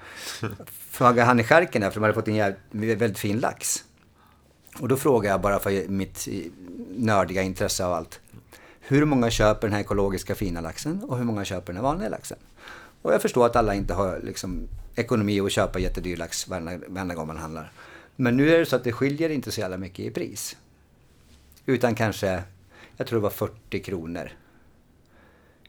Frågade 0.89 1.27
han 1.27 1.39
i 1.39 1.43
skärken 1.43 1.81
där, 1.81 1.89
för 1.89 1.95
de 1.95 2.03
hade 2.03 2.13
fått 2.13 2.27
en 2.27 2.35
jävligt, 2.35 2.97
väldigt 2.97 3.19
fin 3.19 3.39
lax. 3.39 3.83
Och 4.79 4.87
då 4.87 4.97
frågar 4.97 5.31
jag 5.31 5.41
bara 5.41 5.59
för 5.59 5.87
mitt 5.87 6.27
nördiga 6.95 7.41
intresse 7.41 7.85
av 7.85 7.93
allt. 7.93 8.19
Hur 8.79 9.05
många 9.05 9.29
köper 9.29 9.67
den 9.67 9.73
här 9.73 9.81
ekologiska 9.81 10.35
fina 10.35 10.61
laxen 10.61 11.03
och 11.03 11.17
hur 11.17 11.25
många 11.25 11.45
köper 11.45 11.65
den 11.65 11.75
här 11.75 11.83
vanliga 11.83 12.09
laxen? 12.09 12.37
Och 13.01 13.13
jag 13.13 13.21
förstår 13.21 13.45
att 13.45 13.55
alla 13.55 13.75
inte 13.75 13.93
har 13.93 14.19
liksom, 14.23 14.67
ekonomi 14.95 15.39
att 15.39 15.51
köpa 15.51 15.79
jättedyr 15.79 16.17
lax 16.17 16.47
varenda, 16.47 17.15
gång 17.15 17.27
man 17.27 17.37
handlar. 17.37 17.71
Men 18.15 18.37
nu 18.37 18.55
är 18.55 18.59
det 18.59 18.65
så 18.65 18.75
att 18.75 18.83
det 18.83 18.91
skiljer 18.91 19.29
inte 19.29 19.51
så 19.51 19.61
jävla 19.61 19.77
mycket 19.77 20.05
i 20.05 20.11
pris. 20.11 20.57
Utan 21.65 21.95
kanske, 21.95 22.43
jag 22.97 23.07
tror 23.07 23.19
det 23.19 23.23
var 23.23 23.29
40 23.29 23.79
kronor 23.79 24.31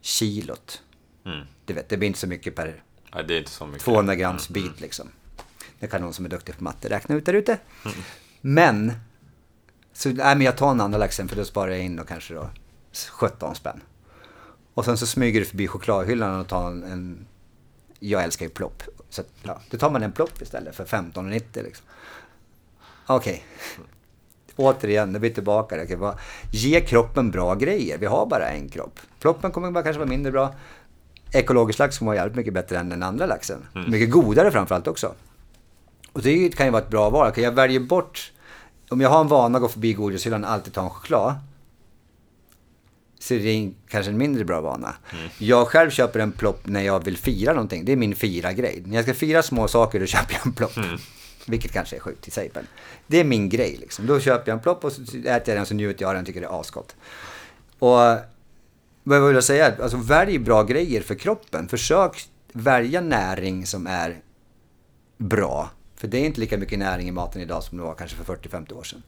kilot. 0.01 0.83
Mm. 1.25 1.47
Du 1.65 1.75
vet, 1.75 1.89
det 1.89 1.97
blir 1.97 2.07
inte 2.07 2.21
så 2.21 2.27
mycket 2.27 2.55
per 2.55 2.83
så 3.49 3.67
mycket. 3.67 3.85
200 3.85 4.15
grams 4.15 4.51
mm. 4.51 4.63
bit 4.63 4.81
liksom. 4.81 5.09
Det 5.79 5.87
kan 5.87 6.01
någon 6.01 6.15
som 6.15 6.25
är 6.25 6.29
duktig 6.29 6.57
på 6.57 6.65
matte 6.65 6.89
räkna 6.89 7.15
ut 7.15 7.27
där 7.27 7.35
ute. 7.35 7.59
Mm. 7.85 7.97
Men, 8.47 8.93
så, 9.93 10.09
nej, 10.09 10.37
men 10.37 10.41
jag 10.41 10.57
tar 10.57 10.71
en 10.71 10.81
andra 10.81 10.99
laxen 10.99 11.29
för 11.29 11.37
då 11.37 11.45
sparar 11.45 11.71
jag 11.71 11.81
in 11.81 11.97
då 11.97 12.05
kanske 12.05 12.35
då 12.35 12.49
17 13.11 13.55
spänn. 13.55 13.81
Och 14.75 14.85
sen 14.85 14.99
så 14.99 15.07
smyger 15.07 15.41
du 15.41 15.47
förbi 15.47 15.69
chokladhyllan 15.69 16.41
och 16.41 16.49
tar 16.49 16.71
en, 16.71 16.83
en 16.83 17.27
jag 17.99 18.23
älskar 18.23 18.47
ju 18.47 18.51
plopp. 18.51 18.83
Så 19.09 19.23
ja, 19.43 19.61
då 19.71 19.79
tar 19.79 19.91
man 19.91 20.03
en 20.03 20.13
plopp 20.13 20.43
istället 20.43 20.75
för 20.77 20.85
15,90 20.85 21.63
liksom. 21.63 21.87
Okej. 23.07 23.45
Okay. 23.77 23.85
Återigen, 24.57 25.13
nu 25.13 25.17
är 25.17 25.21
vi 25.21 25.31
tillbaka. 25.31 25.83
Okay, 25.83 25.97
vad, 25.97 26.19
ge 26.53 26.81
kroppen 26.81 27.31
bra 27.31 27.55
grejer. 27.55 27.99
Vi 27.99 28.07
har 28.07 28.27
bara 28.27 28.49
en 28.49 28.69
kropp. 28.69 29.01
Ploppen 29.21 29.51
kommer 29.51 29.71
bara 29.71 29.85
kanske 29.85 29.99
vara 29.99 30.09
mindre 30.09 30.33
bra. 30.33 30.55
Ekologisk 31.33 31.79
lax 31.79 31.99
kommer 31.99 32.11
vara 32.11 32.17
jävligt 32.17 32.37
mycket 32.37 32.55
bättre 32.55 32.79
än 32.79 32.89
den 32.89 33.03
andra 33.03 33.27
laxen. 33.27 33.67
Mm. 33.75 33.91
Mycket 33.91 34.11
godare 34.11 34.51
framförallt 34.51 34.87
också. 34.87 35.15
Och 36.13 36.23
det 36.23 36.57
kan 36.57 36.67
ju 36.67 36.73
vara 36.73 36.83
ett 36.83 36.91
bra 36.91 37.11
val. 37.11 37.33
Jag 37.37 37.53
väljer 37.53 37.81
bort 37.81 38.33
om 38.95 39.01
jag 39.01 39.09
har 39.09 39.21
en 39.21 39.29
vana 39.29 39.59
att 39.59 39.63
gå 39.63 39.69
förbi 39.69 39.93
godishyllan 39.93 40.45
och 40.45 40.51
alltid 40.51 40.73
ta 40.73 40.83
en 40.83 40.91
choklad. 40.91 41.35
Så 43.19 43.35
är 43.35 43.39
det 43.39 43.73
kanske 43.89 44.11
en 44.11 44.19
mindre 44.19 44.45
bra 44.45 44.61
vana. 44.61 44.95
Mm. 45.13 45.29
Jag 45.39 45.69
själv 45.69 45.91
köper 45.91 46.21
en 46.21 46.33
plopp 46.33 46.67
när 46.67 46.81
jag 46.81 47.05
vill 47.05 47.17
fira 47.17 47.53
någonting. 47.53 47.85
Det 47.85 47.93
är 47.93 47.97
min 47.97 48.15
fira-grej. 48.15 48.83
När 48.87 48.97
jag 48.97 49.05
ska 49.05 49.15
fira 49.15 49.43
små 49.43 49.69
saker 49.69 50.01
då 50.01 50.07
köper 50.07 50.35
jag 50.35 50.47
en 50.47 50.53
plopp. 50.53 50.77
Mm. 50.77 50.99
Vilket 51.47 51.73
kanske 51.73 51.97
är 51.97 52.01
sjukt 52.01 52.29
i 52.29 52.31
sig. 52.31 52.51
Men 52.55 52.67
det 53.07 53.21
är 53.21 53.25
min 53.25 53.49
grej 53.49 53.77
liksom. 53.81 54.07
Då 54.07 54.21
köper 54.21 54.51
jag 54.51 54.57
en 54.57 54.63
plopp 54.63 54.85
och 54.85 54.93
så 54.93 55.03
äter 55.03 55.27
jag 55.27 55.45
den 55.47 55.67
så 55.67 55.75
njuter 55.75 56.03
jag 56.03 56.09
av 56.09 56.15
den 56.15 56.23
och 56.23 56.27
tycker 56.27 56.41
det 56.41 56.47
är 56.47 56.61
asgott. 56.61 56.97
Och 57.79 57.99
vad 59.03 59.27
vill 59.27 59.35
jag 59.35 59.45
säga? 59.45 59.75
Alltså 59.83 59.97
välj 59.97 60.39
bra 60.39 60.63
grejer 60.63 61.01
för 61.01 61.15
kroppen. 61.15 61.69
Försök 61.69 62.29
välja 62.53 63.01
näring 63.01 63.67
som 63.67 63.87
är 63.87 64.21
bra. 65.19 65.71
För 66.05 66.09
det 66.09 66.19
är 66.19 66.25
inte 66.25 66.41
lika 66.41 66.59
mycket 66.59 66.79
näring 66.79 67.09
i 67.09 67.11
maten 67.11 67.43
idag 67.43 67.63
som 67.63 67.79
det 67.79 67.85
var 67.85 67.95
kanske 67.95 68.17
för 68.17 68.37
40-50 68.37 68.73
år 68.73 68.83
sedan. 68.83 69.03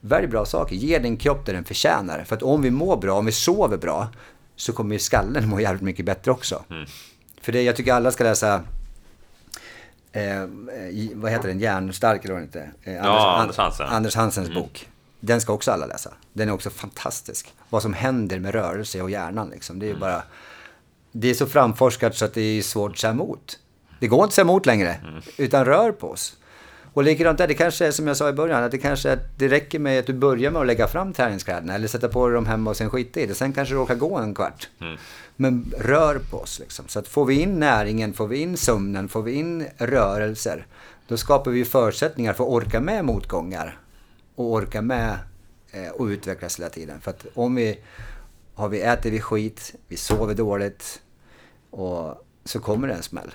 Välj 0.00 0.26
bra 0.26 0.44
saker. 0.44 0.76
Ge 0.76 0.98
din 0.98 1.16
kropp 1.16 1.46
det 1.46 1.52
den 1.52 1.64
förtjänar. 1.64 2.24
För 2.24 2.36
att 2.36 2.42
om 2.42 2.62
vi 2.62 2.70
mår 2.70 2.96
bra, 2.96 3.18
om 3.18 3.26
vi 3.26 3.32
sover 3.32 3.76
bra, 3.76 4.08
så 4.56 4.72
kommer 4.72 4.94
ju 4.94 4.98
skallen 4.98 5.48
må 5.48 5.60
jävligt 5.60 5.82
mycket 5.82 6.06
bättre 6.06 6.30
också. 6.30 6.64
Mm. 6.70 6.86
För 7.40 7.52
det, 7.52 7.62
jag 7.62 7.76
tycker 7.76 7.92
alla 7.92 8.10
ska 8.10 8.24
läsa 8.24 8.62
eh, 10.12 10.46
vad 11.14 11.30
heter 11.30 11.48
den, 11.48 11.60
Hjärnstark 11.60 12.24
eller 12.24 12.34
vad 12.34 12.42
inte? 12.42 12.60
Eh, 12.60 12.92
Anders, 12.92 13.04
ja, 13.04 13.36
Anders 13.40 13.56
Hansen. 13.56 13.86
Anders 13.86 14.16
Hansens 14.16 14.48
mm. 14.48 14.62
bok. 14.62 14.88
Den 15.20 15.40
ska 15.40 15.52
också 15.52 15.70
alla 15.70 15.86
läsa. 15.86 16.12
Den 16.32 16.48
är 16.48 16.52
också 16.52 16.70
fantastisk. 16.70 17.54
Vad 17.68 17.82
som 17.82 17.92
händer 17.92 18.38
med 18.38 18.54
rörelse 18.54 19.02
och 19.02 19.10
hjärnan 19.10 19.50
liksom. 19.50 19.78
Det 19.78 19.86
är 19.86 19.90
mm. 19.90 20.00
bara... 20.00 20.22
Det 21.12 21.30
är 21.30 21.34
så 21.34 21.46
framforskat 21.46 22.16
så 22.16 22.24
att 22.24 22.34
det 22.34 22.40
är 22.40 22.62
svårt 22.62 22.90
att 22.90 22.98
säga 22.98 23.10
emot. 23.10 23.58
Det 24.02 24.08
går 24.08 24.18
inte 24.18 24.28
att 24.28 24.34
säga 24.34 24.42
emot 24.42 24.66
längre, 24.66 24.94
mm. 24.94 25.22
utan 25.36 25.64
rör 25.64 25.92
på 25.92 26.10
oss. 26.10 26.36
Och 26.92 27.04
likadant 27.04 27.38
där, 27.38 27.48
det 27.48 27.54
kanske 27.54 27.86
är 27.86 27.90
som 27.90 28.06
jag 28.06 28.16
sa 28.16 28.28
i 28.28 28.32
början, 28.32 28.64
att 28.64 28.70
det 28.70 28.78
kanske 28.78 29.10
är, 29.10 29.18
det 29.38 29.48
räcker 29.48 29.78
med 29.78 29.98
att 29.98 30.06
du 30.06 30.12
börjar 30.12 30.50
med 30.50 30.60
att 30.60 30.66
lägga 30.66 30.88
fram 30.88 31.12
träningskläderna 31.12 31.74
eller 31.74 31.88
sätta 31.88 32.08
på 32.08 32.26
dig 32.26 32.34
dem 32.34 32.46
hemma 32.46 32.70
och 32.70 32.76
sen 32.76 32.90
skita 32.90 33.20
i 33.20 33.26
det. 33.26 33.34
Sen 33.34 33.52
kanske 33.52 33.74
du 33.74 33.78
råkar 33.78 33.94
gå 33.94 34.16
en 34.16 34.34
kvart. 34.34 34.68
Mm. 34.80 34.96
Men 35.36 35.72
rör 35.78 36.18
på 36.30 36.36
oss 36.36 36.58
liksom. 36.58 36.88
Så 36.88 36.98
att 36.98 37.08
får 37.08 37.24
vi 37.24 37.40
in 37.40 37.60
näringen, 37.60 38.12
får 38.12 38.26
vi 38.26 38.38
in 38.38 38.56
sömnen, 38.56 39.08
får 39.08 39.22
vi 39.22 39.32
in 39.32 39.66
rörelser, 39.78 40.66
då 41.08 41.16
skapar 41.16 41.50
vi 41.50 41.64
förutsättningar 41.64 42.32
för 42.32 42.44
att 42.44 42.50
orka 42.50 42.80
med 42.80 43.04
motgångar 43.04 43.78
och 44.34 44.52
orka 44.52 44.82
med 44.82 45.18
eh, 45.70 45.88
och 45.88 46.04
utvecklas 46.04 46.58
hela 46.58 46.70
tiden. 46.70 47.00
För 47.00 47.10
att 47.10 47.26
om 47.34 47.54
vi, 47.54 47.78
har 48.54 48.68
vi 48.68 48.80
äter 48.80 49.10
vi 49.10 49.20
skit, 49.20 49.74
vi 49.88 49.96
sover 49.96 50.34
dåligt 50.34 51.02
och 51.70 52.26
så 52.44 52.60
kommer 52.60 52.88
det 52.88 52.94
en 52.94 53.02
smäll 53.02 53.30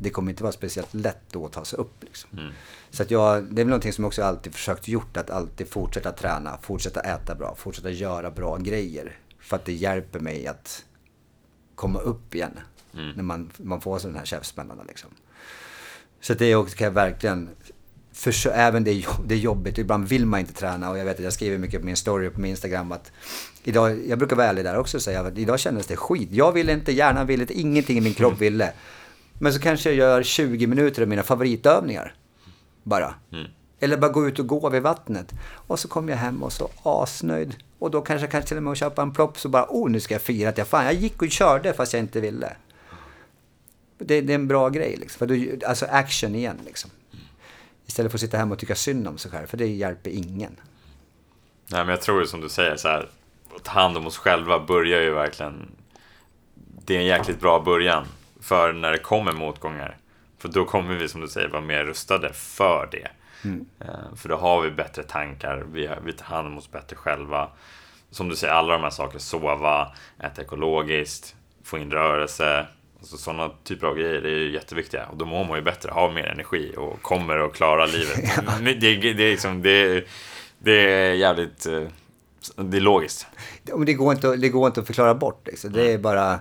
det 0.00 0.10
kommer 0.10 0.30
inte 0.30 0.42
vara 0.42 0.52
speciellt 0.52 0.94
lätt 0.94 1.22
då 1.30 1.46
att 1.46 1.52
ta 1.52 1.64
sig 1.64 1.78
upp. 1.78 1.94
Liksom. 2.00 2.38
Mm. 2.38 2.52
Så 2.90 3.02
att 3.02 3.10
jag, 3.10 3.44
det 3.44 3.60
är 3.60 3.64
väl 3.64 3.66
någonting 3.66 3.92
som 3.92 4.04
jag 4.04 4.08
också 4.08 4.22
alltid 4.22 4.54
försökt 4.54 4.88
gjort, 4.88 5.16
att 5.16 5.30
alltid 5.30 5.68
fortsätta 5.68 6.12
träna, 6.12 6.58
fortsätta 6.62 7.00
äta 7.00 7.34
bra, 7.34 7.54
fortsätta 7.54 7.90
göra 7.90 8.30
bra 8.30 8.56
grejer. 8.56 9.18
För 9.40 9.56
att 9.56 9.64
det 9.64 9.72
hjälper 9.72 10.20
mig 10.20 10.46
att 10.46 10.84
komma 11.74 11.98
upp 11.98 12.34
igen. 12.34 12.58
Mm. 12.94 13.10
När 13.10 13.22
man, 13.22 13.50
man 13.56 13.80
får 13.80 13.98
sådana 13.98 14.18
här 14.18 14.26
käftsmällarna 14.26 14.82
liksom. 14.88 15.10
Så 16.20 16.34
det 16.34 16.54
också 16.54 16.76
kan 16.76 16.84
jag 16.84 16.92
verkligen, 16.92 17.48
för, 18.12 18.48
även 18.48 18.84
det, 18.84 19.06
det 19.26 19.34
är 19.34 19.38
jobbigt, 19.38 19.78
ibland 19.78 20.08
vill 20.08 20.26
man 20.26 20.40
inte 20.40 20.52
träna 20.52 20.90
och 20.90 20.98
jag 20.98 21.04
vet 21.04 21.16
att 21.16 21.24
jag 21.24 21.32
skriver 21.32 21.58
mycket 21.58 21.80
på 21.80 21.86
min 21.86 21.96
story 21.96 22.30
på 22.30 22.40
min 22.40 22.50
Instagram 22.50 22.92
att 22.92 23.12
idag, 23.64 24.06
jag 24.06 24.18
brukar 24.18 24.36
vara 24.36 24.46
ärlig 24.46 24.64
där 24.64 24.78
också 24.78 24.96
och 24.96 25.02
säga 25.02 25.20
att 25.20 25.38
idag 25.38 25.60
kändes 25.60 25.86
det 25.86 25.96
skit. 25.96 26.28
Jag 26.32 26.52
ville 26.52 26.72
inte, 26.72 26.92
hjärnan 26.92 27.26
ville 27.26 27.42
inte, 27.42 27.60
ingenting 27.60 27.98
i 27.98 28.00
min 28.00 28.14
kropp 28.14 28.38
ville. 28.40 28.72
Men 29.42 29.52
så 29.52 29.60
kanske 29.60 29.88
jag 29.88 29.96
gör 29.96 30.22
20 30.22 30.66
minuter 30.66 31.02
av 31.02 31.08
mina 31.08 31.22
favoritövningar. 31.22 32.14
Bara. 32.82 33.14
Mm. 33.32 33.46
Eller 33.80 33.96
bara 33.96 34.10
gå 34.10 34.28
ut 34.28 34.38
och 34.38 34.46
gå 34.46 34.68
vid 34.68 34.82
vattnet. 34.82 35.32
Och 35.66 35.78
så 35.78 35.88
kommer 35.88 36.12
jag 36.12 36.18
hem 36.18 36.42
och 36.42 36.52
så 36.52 36.70
asnöjd. 36.82 37.56
Och 37.78 37.90
då 37.90 38.00
kanske 38.00 38.24
jag 38.24 38.30
kan 38.30 38.42
till 38.42 38.56
och 38.56 38.62
med 38.62 38.76
köpa 38.76 39.02
en 39.02 39.12
plopp 39.12 39.38
så 39.38 39.48
bara, 39.48 39.66
oh 39.68 39.90
nu 39.90 40.00
ska 40.00 40.14
jag 40.14 40.22
fira 40.22 40.48
att 40.48 40.58
jag 40.58 40.68
fan, 40.68 40.84
jag 40.84 40.94
gick 40.94 41.22
och 41.22 41.30
körde 41.30 41.72
fast 41.72 41.92
jag 41.92 42.00
inte 42.00 42.20
ville. 42.20 42.56
det, 43.98 44.20
det 44.20 44.32
är 44.32 44.34
en 44.34 44.48
bra 44.48 44.68
grej. 44.68 44.96
Liksom. 44.96 45.18
För 45.18 45.26
du, 45.26 45.60
alltså 45.66 45.86
action 45.86 46.34
igen. 46.34 46.58
Liksom. 46.66 46.90
Istället 47.86 48.12
för 48.12 48.16
att 48.16 48.20
sitta 48.20 48.36
hemma 48.36 48.54
och 48.54 48.60
tycka 48.60 48.74
synd 48.74 49.08
om 49.08 49.18
sig 49.18 49.30
själv. 49.30 49.46
För 49.46 49.56
det 49.56 49.66
hjälper 49.66 50.10
ingen. 50.10 50.56
Nej, 51.66 51.84
men 51.84 51.88
jag 51.88 52.00
tror 52.00 52.20
ju 52.20 52.26
som 52.26 52.40
du 52.40 52.48
säger, 52.48 52.76
så 52.76 52.88
här, 52.88 53.08
att 53.56 53.64
ta 53.64 53.72
hand 53.72 53.96
om 53.96 54.06
oss 54.06 54.16
själva 54.18 54.58
börjar 54.58 55.00
ju 55.00 55.10
verkligen... 55.10 55.70
Det 56.84 56.96
är 56.96 56.98
en 56.98 57.06
jäkligt 57.06 57.40
bra 57.40 57.60
början 57.60 58.06
för 58.42 58.72
när 58.72 58.92
det 58.92 58.98
kommer 58.98 59.32
motgångar. 59.32 59.96
För 60.38 60.48
då 60.48 60.64
kommer 60.64 60.94
vi, 60.94 61.08
som 61.08 61.20
du 61.20 61.28
säger, 61.28 61.48
vara 61.48 61.60
mer 61.60 61.84
rustade 61.84 62.32
för 62.32 62.88
det. 62.90 63.08
Mm. 63.44 63.66
För 64.16 64.28
då 64.28 64.36
har 64.36 64.60
vi 64.60 64.70
bättre 64.70 65.02
tankar, 65.02 65.64
vi, 65.72 65.90
vi 66.04 66.12
tar 66.12 66.24
hand 66.24 66.46
om 66.46 66.58
oss 66.58 66.70
bättre 66.70 66.96
själva. 66.96 67.48
Som 68.10 68.28
du 68.28 68.36
säger, 68.36 68.54
alla 68.54 68.72
de 68.72 68.82
här 68.82 68.90
sakerna, 68.90 69.20
sova, 69.20 69.92
äta 70.22 70.42
ekologiskt, 70.42 71.34
få 71.64 71.78
in 71.78 71.90
rörelse. 71.90 72.66
Alltså 72.98 73.16
sådana 73.16 73.50
typer 73.64 73.86
av 73.86 73.96
grejer 73.96 74.22
är 74.22 74.38
ju 74.38 74.52
jätteviktiga. 74.52 75.06
Och 75.06 75.16
då 75.16 75.24
mår 75.24 75.44
man 75.44 75.58
ju 75.58 75.62
bättre, 75.62 75.90
har 75.90 76.10
mer 76.10 76.26
energi 76.26 76.74
och 76.76 77.02
kommer 77.02 77.38
att 77.38 77.54
klara 77.54 77.86
livet. 77.86 78.18
ja. 78.46 78.52
det, 78.60 78.74
det, 78.74 79.12
det, 79.12 79.24
är 79.24 79.30
liksom, 79.30 79.62
det, 79.62 80.04
det 80.58 80.92
är 80.92 81.12
jävligt... 81.12 81.66
Eh, 81.66 81.82
det 82.56 82.76
är 82.76 82.80
logiskt. 82.80 83.26
Det 83.86 83.94
går 83.94 84.12
inte, 84.12 84.36
det 84.36 84.48
går 84.48 84.66
inte 84.66 84.80
att 84.80 84.86
förklara 84.86 85.14
bort. 85.14 85.46
Liksom. 85.46 85.72
Det 85.72 85.92
är 85.92 85.98
bara... 85.98 86.40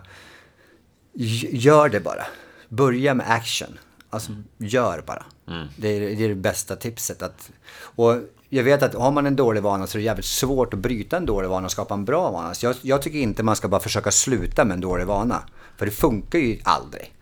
Gör 1.13 1.89
det 1.89 1.99
bara. 1.99 2.25
Börja 2.69 3.13
med 3.13 3.31
action. 3.31 3.77
Alltså, 4.09 4.31
gör 4.57 5.03
bara. 5.07 5.23
Mm. 5.47 5.67
Det, 5.77 5.87
är, 5.87 5.99
det, 5.99 6.25
är, 6.25 6.29
det 6.29 6.35
bästa 6.35 6.75
tipset. 6.75 7.21
Att, 7.21 7.51
och 7.73 8.15
jag 8.49 8.63
vet 8.63 8.83
att 8.83 8.93
har 8.93 9.11
man 9.11 9.25
en 9.25 9.35
dålig 9.35 9.63
vana 9.63 9.87
så 9.87 9.97
är 9.97 9.99
det 9.99 10.05
jävligt 10.05 10.25
svårt 10.25 10.73
att 10.73 10.79
bryta 10.79 11.17
en 11.17 11.25
dålig 11.25 11.49
vana 11.49 11.65
och 11.65 11.71
skapa 11.71 11.93
en 11.93 12.05
bra 12.05 12.31
vana. 12.31 12.53
Så 12.53 12.65
jag, 12.65 12.75
jag 12.81 13.01
tycker 13.01 13.19
inte 13.19 13.43
man 13.43 13.55
ska 13.55 13.67
bara 13.67 13.81
försöka 13.81 14.11
sluta 14.11 14.65
med 14.65 14.73
en 14.73 14.81
dålig 14.81 15.05
vana. 15.05 15.43
För 15.77 15.85
det 15.85 15.91
funkar 15.91 16.39
ju 16.39 16.59
aldrig. 16.63 17.13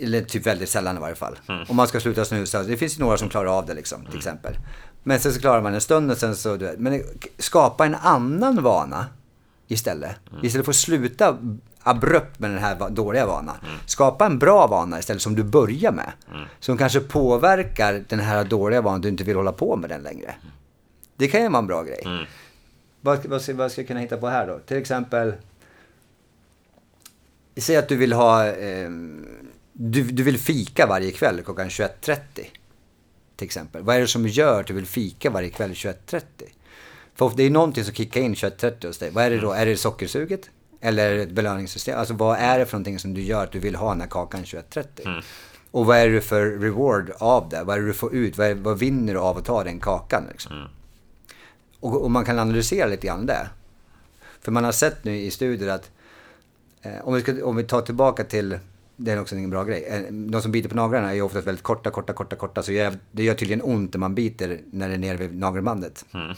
Eller 0.00 0.22
typ 0.22 0.46
väldigt 0.46 0.68
sällan 0.68 0.96
i 0.96 1.00
varje 1.00 1.14
fall. 1.14 1.38
Mm. 1.48 1.66
Om 1.68 1.76
man 1.76 1.88
ska 1.88 2.00
sluta 2.00 2.24
snusa. 2.24 2.62
Det 2.62 2.76
finns 2.76 2.98
ju 2.98 3.02
några 3.02 3.16
som 3.18 3.28
klarar 3.28 3.58
av 3.58 3.66
det 3.66 3.74
liksom, 3.74 4.00
till 4.00 4.08
mm. 4.08 4.18
exempel. 4.18 4.56
Men 5.02 5.20
sen 5.20 5.32
så 5.32 5.40
klarar 5.40 5.62
man 5.62 5.74
en 5.74 5.80
stund 5.80 6.10
och 6.10 6.16
sen 6.16 6.36
så... 6.36 6.58
Men 6.78 7.02
skapa 7.38 7.86
en 7.86 7.94
annan 7.94 8.62
vana 8.62 9.06
istället. 9.68 10.16
Mm. 10.30 10.44
Istället 10.44 10.64
för 10.64 10.72
att 10.72 10.76
sluta 10.76 11.38
abrupt 11.86 12.38
med 12.38 12.50
den 12.50 12.58
här 12.58 12.90
dåliga 12.90 13.26
vanan. 13.26 13.56
Mm. 13.62 13.78
Skapa 13.86 14.26
en 14.26 14.38
bra 14.38 14.66
vana 14.66 14.98
istället 14.98 15.22
som 15.22 15.34
du 15.34 15.42
börjar 15.42 15.92
med. 15.92 16.12
Mm. 16.30 16.44
Som 16.60 16.78
kanske 16.78 17.00
påverkar 17.00 18.04
den 18.08 18.20
här 18.20 18.44
dåliga 18.44 18.80
vanan 18.80 19.00
du 19.00 19.08
inte 19.08 19.24
vill 19.24 19.36
hålla 19.36 19.52
på 19.52 19.76
med 19.76 19.90
den 19.90 20.02
längre. 20.02 20.34
Det 21.16 21.28
kan 21.28 21.42
ju 21.42 21.48
vara 21.48 21.58
en 21.58 21.66
bra 21.66 21.82
grej. 21.82 22.02
Mm. 22.04 22.24
Vad, 23.00 23.26
vad, 23.26 23.48
vad 23.48 23.72
ska 23.72 23.80
jag 23.80 23.88
kunna 23.88 24.00
hitta 24.00 24.16
på 24.16 24.28
här 24.28 24.46
då? 24.46 24.58
Till 24.58 24.76
exempel. 24.76 25.34
Säg 27.56 27.76
att 27.76 27.88
du 27.88 27.96
vill 27.96 28.12
ha... 28.12 28.46
Eh, 28.46 28.90
du, 29.72 30.02
du 30.02 30.22
vill 30.22 30.38
fika 30.38 30.86
varje 30.86 31.10
kväll 31.10 31.42
klockan 31.44 31.68
21.30. 31.68 32.18
Till 33.36 33.44
exempel. 33.44 33.82
Vad 33.82 33.96
är 33.96 34.00
det 34.00 34.06
som 34.06 34.26
gör 34.26 34.60
att 34.60 34.66
du 34.66 34.74
vill 34.74 34.86
fika 34.86 35.30
varje 35.30 35.50
kväll 35.50 35.72
21.30? 35.72 36.22
För 37.14 37.32
det 37.36 37.42
är 37.42 37.50
någonting 37.50 37.84
som 37.84 37.94
kickar 37.94 38.20
in 38.20 38.34
21.30 38.34 38.86
hos 38.86 38.98
dig. 38.98 39.10
Vad 39.10 39.24
är 39.24 39.30
det 39.30 39.38
då? 39.38 39.50
Mm. 39.50 39.62
Är 39.62 39.66
det 39.66 39.76
sockersuget? 39.76 40.50
Eller 40.80 41.18
ett 41.18 41.30
belöningssystem. 41.30 41.98
Alltså 41.98 42.14
vad 42.14 42.38
är 42.38 42.58
det 42.58 42.66
för 42.66 42.72
någonting 42.72 42.98
som 42.98 43.14
du 43.14 43.22
gör 43.22 43.44
att 43.44 43.52
du 43.52 43.58
vill 43.58 43.76
ha 43.76 43.88
den 43.88 44.00
här 44.00 44.08
kakan 44.08 44.44
21.30? 44.44 45.06
Mm. 45.06 45.22
Och 45.70 45.86
vad 45.86 45.96
är 45.98 46.08
det 46.08 46.20
för 46.20 46.50
reward 46.50 47.12
av 47.18 47.48
det? 47.48 47.64
Vad 47.64 47.76
är 47.76 47.80
det 47.80 47.86
du 47.86 47.94
får 47.94 48.14
ut? 48.14 48.38
Vad, 48.38 48.46
är, 48.46 48.54
vad 48.54 48.78
vinner 48.78 49.14
du 49.14 49.20
av 49.20 49.38
att 49.38 49.44
ta 49.44 49.64
den 49.64 49.80
kakan? 49.80 50.24
Liksom? 50.30 50.56
Mm. 50.56 50.68
Och, 51.80 52.02
och, 52.02 52.10
man 52.10 52.24
kan 52.24 52.38
analysera 52.38 52.86
lite 52.86 53.06
grann 53.06 53.26
det. 53.26 53.48
För 54.40 54.52
man 54.52 54.64
har 54.64 54.72
sett 54.72 55.04
nu 55.04 55.16
i 55.16 55.30
studier 55.30 55.68
att 55.68 55.90
eh, 56.82 57.08
om, 57.08 57.14
vi 57.14 57.20
ska, 57.20 57.46
om 57.46 57.56
vi 57.56 57.64
tar 57.64 57.82
tillbaka 57.82 58.24
till, 58.24 58.58
det 58.96 59.12
är 59.12 59.20
också 59.20 59.36
en 59.36 59.50
bra 59.50 59.64
grej. 59.64 59.84
Eh, 59.84 60.12
de 60.12 60.42
som 60.42 60.52
biter 60.52 60.68
på 60.68 60.76
naglarna 60.76 61.14
är 61.14 61.22
ofta 61.22 61.40
väldigt 61.40 61.64
korta, 61.64 61.90
korta, 61.90 62.12
korta, 62.12 62.36
korta. 62.36 62.62
Så 62.62 62.70
det 63.12 63.22
gör 63.22 63.34
tydligen 63.34 63.62
ont 63.62 63.94
när 63.94 63.98
man 63.98 64.14
biter 64.14 64.60
när 64.70 64.88
det 64.88 64.94
är 64.94 64.98
nere 64.98 65.16
vid 65.16 65.38
nagelbandet. 65.38 66.04
Mm. 66.14 66.36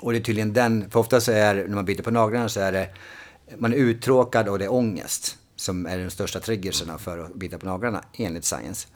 Och 0.00 0.12
det 0.12 0.18
är 0.18 0.22
tydligen 0.22 0.52
den, 0.52 0.90
för 0.90 1.00
ofta 1.00 1.20
så 1.20 1.32
är 1.32 1.54
när 1.54 1.74
man 1.74 1.84
biter 1.84 2.02
på 2.02 2.10
naglarna 2.10 2.48
så 2.48 2.60
är 2.60 2.72
det 2.72 2.88
man 3.58 3.72
är 3.72 3.76
uttråkad 3.76 4.48
och 4.48 4.58
det 4.58 4.64
är 4.64 4.72
ångest 4.72 5.38
som 5.56 5.86
är 5.86 5.98
de 5.98 6.10
största 6.10 6.40
triggerserna 6.40 6.98
för 6.98 7.18
att 7.18 7.34
bita 7.34 7.58
på 7.58 7.66
naglarna 7.66 8.04
enligt 8.12 8.44
science. 8.44 8.88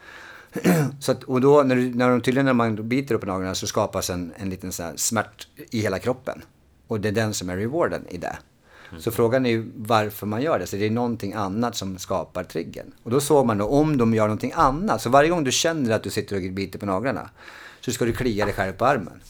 så 1.00 1.12
att, 1.12 1.22
och 1.22 1.40
då 1.40 1.62
när, 1.62 1.76
när 1.76 2.10
de 2.10 2.20
tydligen 2.20 2.46
när 2.46 2.52
man 2.52 2.88
biter 2.88 3.16
på 3.16 3.26
naglarna 3.26 3.54
så 3.54 3.66
skapas 3.66 4.10
en, 4.10 4.32
en 4.36 4.50
liten 4.50 4.72
så 4.72 4.92
smärt 4.96 5.48
i 5.70 5.80
hela 5.80 5.98
kroppen. 5.98 6.42
Och 6.86 7.00
det 7.00 7.08
är 7.08 7.12
den 7.12 7.34
som 7.34 7.50
är 7.50 7.56
rewarden 7.56 8.06
i 8.08 8.18
det. 8.18 8.36
Mm. 8.90 9.02
Så 9.02 9.10
frågan 9.10 9.46
är 9.46 9.50
ju 9.50 9.72
varför 9.76 10.26
man 10.26 10.42
gör 10.42 10.58
det. 10.58 10.66
Så 10.66 10.76
det 10.76 10.86
är 10.86 10.90
någonting 10.90 11.32
annat 11.32 11.76
som 11.76 11.98
skapar 11.98 12.44
triggern. 12.44 12.92
Och 13.02 13.10
då 13.10 13.20
såg 13.20 13.46
man 13.46 13.58
då 13.58 13.64
om 13.64 13.96
de 13.96 14.14
gör 14.14 14.24
någonting 14.24 14.52
annat. 14.54 15.02
Så 15.02 15.10
varje 15.10 15.30
gång 15.30 15.44
du 15.44 15.52
känner 15.52 15.90
att 15.90 16.02
du 16.02 16.10
sitter 16.10 16.36
och 16.36 16.52
biter 16.52 16.78
på 16.78 16.86
naglarna 16.86 17.30
så 17.80 17.92
ska 17.92 18.04
du 18.04 18.12
klia 18.12 18.44
dig 18.44 18.54
själv 18.54 18.72
på 18.72 18.84
armen. 18.84 19.20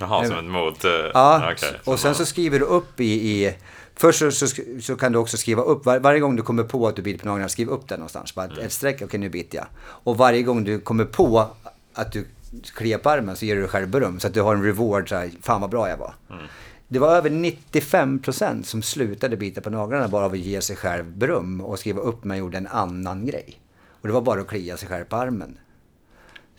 Jaha, 0.00 0.24
som 0.24 0.38
ett 0.38 0.44
mot... 0.44 0.84
Uh, 0.84 0.90
ja, 1.14 1.52
okay, 1.52 1.72
och 1.84 2.00
sen 2.00 2.14
så 2.14 2.26
skriver 2.26 2.58
du 2.58 2.64
upp 2.64 3.00
i... 3.00 3.04
i 3.04 3.56
först 3.94 4.18
så, 4.18 4.30
så, 4.30 4.46
så, 4.80 4.96
kan 4.96 5.12
du 5.12 5.18
också 5.18 5.36
skriva 5.36 5.62
upp, 5.62 5.86
var, 5.86 5.98
varje 5.98 6.20
gång 6.20 6.36
du 6.36 6.42
kommer 6.42 6.64
på 6.64 6.88
att 6.88 6.96
du 6.96 7.02
biter 7.02 7.18
på 7.18 7.26
naglarna, 7.26 7.48
skriv 7.48 7.68
upp 7.68 7.88
det 7.88 7.96
någonstans. 7.96 8.34
Bara 8.34 8.46
mm. 8.46 8.58
ett 8.58 8.72
streck, 8.72 8.94
okej 8.94 9.06
okay, 9.06 9.20
nu 9.20 9.28
biter 9.28 9.58
jag. 9.58 9.66
Och 9.82 10.16
varje 10.16 10.42
gång 10.42 10.64
du 10.64 10.80
kommer 10.80 11.04
på 11.04 11.46
att 11.94 12.12
du 12.12 12.26
kliar 12.74 12.98
på 12.98 13.10
armen 13.10 13.36
så 13.36 13.44
ger 13.44 13.54
du 13.54 13.60
dig 13.60 13.70
själv 13.70 13.88
beröm. 13.88 14.20
Så 14.20 14.26
att 14.26 14.34
du 14.34 14.42
har 14.42 14.54
en 14.54 14.64
reward, 14.64 15.08
så 15.08 15.14
här, 15.14 15.30
fan 15.42 15.60
vad 15.60 15.70
bra 15.70 15.88
jag 15.88 15.96
var. 15.96 16.14
Mm. 16.30 16.42
Det 16.88 16.98
var 16.98 17.16
över 17.16 17.30
95% 17.30 18.62
som 18.62 18.82
slutade 18.82 19.36
bita 19.36 19.60
på 19.60 19.70
naglarna 19.70 20.08
bara 20.08 20.24
av 20.24 20.32
att 20.32 20.38
ge 20.38 20.60
sig 20.60 20.76
själv 20.76 21.04
beröm 21.16 21.60
och 21.60 21.78
skriva 21.78 22.00
upp 22.00 22.24
man 22.24 22.38
gjorde 22.38 22.58
en 22.58 22.66
annan 22.66 23.26
grej. 23.26 23.60
Och 24.00 24.08
det 24.08 24.14
var 24.14 24.20
bara 24.20 24.40
att 24.40 24.48
klia 24.48 24.76
sig 24.76 24.88
själv 24.88 25.04
på 25.04 25.16
armen. 25.16 25.58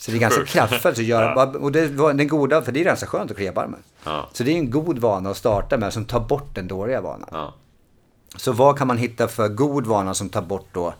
Så 0.01 0.11
det 0.11 0.17
är 0.17 0.19
ganska 0.19 0.45
kraftfullt 0.45 0.97
att 0.97 1.03
göra. 1.03 1.33
Ja. 1.35 1.45
Och 1.59 1.71
det 1.71 1.87
var 1.87 2.13
den 2.13 2.27
goda, 2.27 2.61
för 2.61 2.71
det 2.71 2.79
är 2.79 2.83
ganska 2.83 3.05
skönt 3.05 3.31
att 3.31 3.37
klia 3.37 3.51
på 3.51 3.61
armen. 3.61 3.79
Ja. 4.03 4.29
Så 4.33 4.43
det 4.43 4.51
är 4.51 4.55
en 4.55 4.71
god 4.71 4.99
vana 4.99 5.29
att 5.29 5.37
starta 5.37 5.77
med 5.77 5.93
som 5.93 6.05
tar 6.05 6.19
bort 6.19 6.55
den 6.55 6.67
dåliga 6.67 7.01
vanan. 7.01 7.29
Ja. 7.31 7.53
Så 8.35 8.51
vad 8.51 8.77
kan 8.77 8.87
man 8.87 8.97
hitta 8.97 9.27
för 9.27 9.47
god 9.47 9.87
vana 9.87 10.13
som 10.13 10.29
tar 10.29 10.41
bort 10.41 10.67
då 10.71 10.93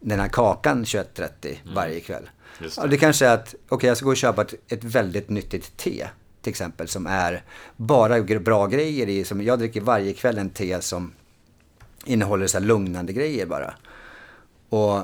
den 0.00 0.20
här 0.20 0.28
kakan 0.28 0.84
21.30 0.84 1.28
mm. 1.42 1.74
varje 1.74 2.00
kväll? 2.00 2.30
Det. 2.58 2.76
Ja, 2.76 2.86
det 2.86 2.96
kanske 2.96 3.26
är 3.26 3.34
att, 3.34 3.48
okej 3.48 3.58
okay, 3.68 3.88
jag 3.88 3.96
ska 3.96 4.04
gå 4.04 4.10
och 4.10 4.16
köpa 4.16 4.42
ett, 4.42 4.54
ett 4.68 4.84
väldigt 4.84 5.28
nyttigt 5.28 5.76
te 5.76 6.06
till 6.42 6.50
exempel 6.50 6.88
som 6.88 7.06
är 7.06 7.42
bara 7.76 8.22
bra 8.22 8.66
grejer 8.66 9.08
i. 9.08 9.24
Som 9.24 9.42
jag 9.42 9.58
dricker 9.58 9.80
varje 9.80 10.12
kväll 10.12 10.38
en 10.38 10.50
te 10.50 10.80
som 10.80 11.12
innehåller 12.04 12.46
så 12.46 12.60
lugnande 12.60 13.12
grejer 13.12 13.46
bara. 13.46 13.74
Och 14.68 15.00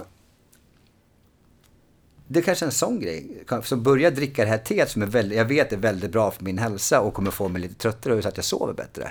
det 2.29 2.39
är 2.39 2.43
kanske 2.43 2.65
är 2.65 2.67
en 2.67 2.73
sån 2.73 3.01
grej. 3.01 3.45
Så 3.63 3.77
börja 3.77 4.11
dricka 4.11 4.45
det 4.45 4.51
här 4.51 4.59
teet 4.59 4.91
som 4.91 5.03
är 5.03 5.07
väldigt, 5.07 5.39
jag 5.39 5.45
vet 5.45 5.73
är 5.73 5.77
väldigt 5.77 6.13
bra 6.13 6.31
för 6.31 6.45
min 6.45 6.59
hälsa 6.59 7.01
och 7.01 7.15
kommer 7.15 7.31
få 7.31 7.49
mig 7.49 7.63
lite 7.63 7.75
tröttare 7.75 8.23
så 8.23 8.29
att 8.29 8.37
jag 8.37 8.45
sover 8.45 8.73
bättre. 8.73 9.11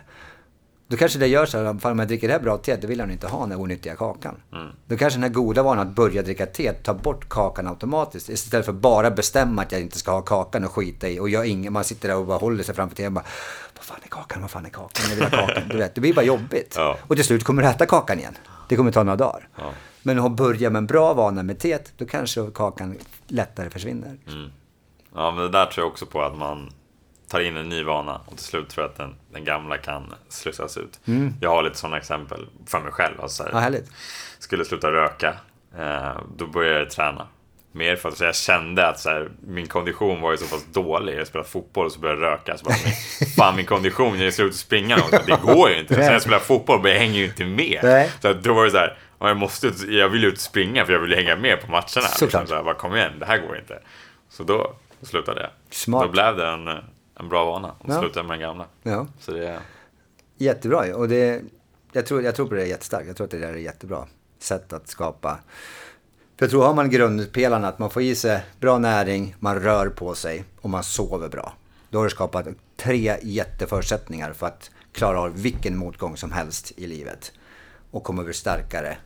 Då 0.88 0.98
kanske 0.98 1.20
det 1.20 1.28
gör 1.28 1.46
så 1.46 1.58
här, 1.58 1.92
om 1.92 2.00
jag 2.00 2.08
dricker 2.08 2.28
det 2.28 2.34
här 2.34 2.42
bra 2.42 2.58
teet, 2.58 2.82
det 2.82 2.88
vill 2.88 3.00
jag 3.00 3.12
inte 3.12 3.28
ha 3.28 3.40
den 3.40 3.52
här 3.52 3.60
onyttiga 3.60 3.96
kakan. 3.96 4.36
Mm. 4.54 4.68
Då 4.86 4.98
kanske 4.98 5.18
den 5.18 5.24
här 5.24 5.30
goda 5.30 5.64
vanan 5.64 5.88
att 5.88 5.96
börja 5.96 6.22
dricka 6.22 6.46
te 6.46 6.74
tar 6.74 6.94
bort 6.94 7.30
kakan 7.30 7.68
automatiskt. 7.68 8.30
Istället 8.30 8.66
för 8.66 8.74
att 8.74 8.80
bara 8.80 9.12
bestämma 9.12 9.62
att 9.62 9.72
jag 9.72 9.82
inte 9.82 9.98
ska 9.98 10.12
ha 10.12 10.22
kakan 10.22 10.64
och 10.64 10.72
skita 10.72 11.10
i. 11.10 11.20
Och 11.20 11.30
jag 11.30 11.48
ingen, 11.48 11.74
man 11.74 11.84
sitter 11.84 12.08
där 12.08 12.18
och 12.18 12.26
bara 12.26 12.38
håller 12.38 12.64
sig 12.64 12.76
framför 12.76 12.96
tvn 12.96 13.08
och 13.08 13.14
bara, 13.14 13.26
vad 13.76 13.84
fan 13.84 14.00
är 14.04 14.10
kakan, 14.10 14.42
vad 14.42 14.52
fan 14.52 14.66
är 14.66 14.70
kakan, 14.70 15.06
jag 15.10 15.16
vill 15.16 15.24
ha 15.24 15.48
kakan. 15.48 15.64
Du 15.70 15.78
vet, 15.78 15.96
det 15.96 16.02
blir 16.02 16.14
bara 16.14 16.26
jobbigt. 16.26 16.74
Ja. 16.78 16.98
Och 17.02 17.16
till 17.16 17.26
slut 17.26 17.44
kommer 17.44 17.62
du 17.62 17.68
äta 17.68 17.86
kakan 17.86 18.20
igen. 18.20 18.38
Det 18.70 18.76
kommer 18.76 18.92
ta 18.92 19.04
några 19.04 19.16
dagar. 19.16 19.48
Ja. 19.56 19.72
Men 20.06 20.20
att 20.20 20.32
börja 20.32 20.70
med 20.70 20.78
en 20.78 20.88
bra 20.88 21.14
vana 21.14 21.44
med 21.44 21.60
teet, 21.60 21.94
då 21.98 22.06
kanske 22.06 22.52
kakan 22.54 22.98
lättare 23.28 23.70
försvinner. 23.70 24.18
Mm. 24.28 24.52
Ja, 25.16 25.32
men 25.32 25.44
det 25.44 25.50
där 25.50 25.66
tror 25.66 25.84
jag 25.86 25.92
också 25.92 26.06
på 26.06 26.22
att 26.22 26.38
man 26.38 26.70
tar 27.28 27.40
in 27.40 27.58
en 27.58 27.70
ny 27.70 27.84
vana 27.84 28.22
och 28.26 28.38
till 28.38 28.46
slut 28.46 28.70
tror 28.70 28.84
jag 28.84 28.92
att 28.92 28.98
den, 28.98 29.16
den 29.32 29.44
gamla 29.44 29.78
kan 29.78 30.14
slussas 30.30 30.78
ut. 30.78 31.00
Mm. 31.06 31.34
Jag 31.42 31.50
har 31.50 31.64
lite 31.64 31.78
sådana 31.78 31.98
exempel 31.98 32.48
för 32.66 32.80
mig 32.80 32.92
själv. 32.92 33.22
Alltså 33.22 33.50
ja, 33.52 33.58
härligt. 33.58 33.92
Skulle 34.40 34.66
sluta 34.66 34.92
röka, 34.92 35.36
eh, 35.78 36.18
då 36.38 36.48
började 36.48 36.80
jag 36.80 36.90
träna. 36.90 37.28
Mer 37.76 37.96
för 37.96 38.10
att 38.10 38.20
jag 38.20 38.36
kände 38.36 38.88
att 38.88 39.00
så 39.00 39.10
här, 39.10 39.30
min 39.48 39.68
kondition 39.68 40.22
var 40.22 40.32
ju 40.32 40.38
så 40.38 40.46
pass 40.46 40.66
dålig. 40.72 41.20
Jag 41.20 41.28
spelade 41.28 41.50
fotboll 41.50 41.86
och 41.86 41.92
så 41.92 42.00
började 42.00 42.22
jag 42.22 42.32
röka. 42.32 42.58
Så 42.58 42.66
bara, 42.66 42.76
fan 43.38 43.56
min 43.56 43.66
kondition, 43.66 44.20
jag 44.20 44.34
slutar 44.34 44.58
springa 44.58 44.98
något. 44.98 45.26
Det 45.26 45.40
går 45.44 45.70
ju 45.70 45.80
inte. 45.80 45.94
Sen 45.94 46.14
jag 46.14 46.22
spelar 46.22 46.40
fotboll, 46.40 46.82
men 46.82 46.92
jag 46.92 47.00
hänger 47.00 47.20
ju 47.20 47.26
inte 47.26 47.46
med. 47.46 47.80
Nej. 47.84 48.12
Så 48.22 48.34
då 48.34 48.54
var 48.54 48.66
det 48.66 48.72
så 48.72 48.78
här, 48.78 48.98
jag, 49.20 49.38
måste, 49.38 49.72
jag 49.88 50.10
vill 50.10 50.26
ut 50.26 50.40
springa 50.40 50.86
för 50.86 50.94
jag 50.94 51.00
vill 51.00 51.16
hänga 51.16 51.36
med 51.36 51.62
på 51.62 51.72
matcherna. 51.72 51.86
Såklart. 51.86 52.22
Liksom, 52.22 52.48
så 52.48 52.56
här, 52.56 52.64
bara, 52.64 52.76
kom 52.76 52.96
igen, 52.96 53.12
det 53.20 53.26
här 53.26 53.38
går 53.38 53.58
inte. 53.58 53.80
Så 54.30 54.44
då 54.44 54.74
slutade 55.02 55.42
jag. 55.42 55.50
Smart. 55.70 56.04
Då 56.04 56.12
blev 56.12 56.36
det 56.36 56.48
en, 56.48 56.68
en 57.20 57.30
bra 57.30 57.46
vana. 57.46 57.76
Och 57.80 57.90
ja. 57.90 58.00
slutade 58.00 58.28
med 58.28 58.40
den 58.40 58.42
gamla. 58.42 58.66
Ja. 58.84 59.08
Så 59.20 59.32
det... 59.32 59.60
Jättebra 60.38 60.96
och 60.96 61.08
det, 61.08 61.42
jag, 61.92 62.06
tror, 62.06 62.22
jag 62.22 62.36
tror 62.36 62.48
på 62.48 62.56
det 62.56 62.66
jättestarkt. 62.66 63.08
Jag 63.08 63.16
tror 63.16 63.26
att 63.26 63.32
det 63.32 63.40
där 63.40 63.54
är 63.54 63.58
jättebra 63.58 64.08
sätt 64.40 64.74
att 64.74 64.88
skapa. 64.88 65.40
För 66.38 66.46
jag 66.46 66.52
tror 66.52 66.66
har 66.66 66.74
man 66.74 66.90
grundpelarna 66.90 67.68
att 67.68 67.80
man 67.80 67.90
får 67.90 68.02
i 68.02 68.16
sig 68.16 68.46
bra 68.60 68.78
näring, 68.78 69.36
man 69.40 69.60
rör 69.60 69.90
på 69.90 70.16
sig 70.16 70.44
och 70.62 70.70
man 70.70 70.84
sover 70.84 71.30
bra. 71.30 71.54
Då 71.90 71.98
har 71.98 72.04
du 72.04 72.10
skapat 72.10 72.48
tre 72.78 73.18
jätteförutsättningar 73.24 74.34
för 74.34 74.48
att 74.48 74.72
klara 74.92 75.22
av 75.22 75.42
vilken 75.42 75.78
motgång 75.78 76.18
som 76.18 76.32
helst 76.32 76.74
i 76.76 76.88
livet. 76.88 77.32
Och 77.92 78.04
komma 78.04 78.22
över 78.22 78.34
starkare 78.34 78.98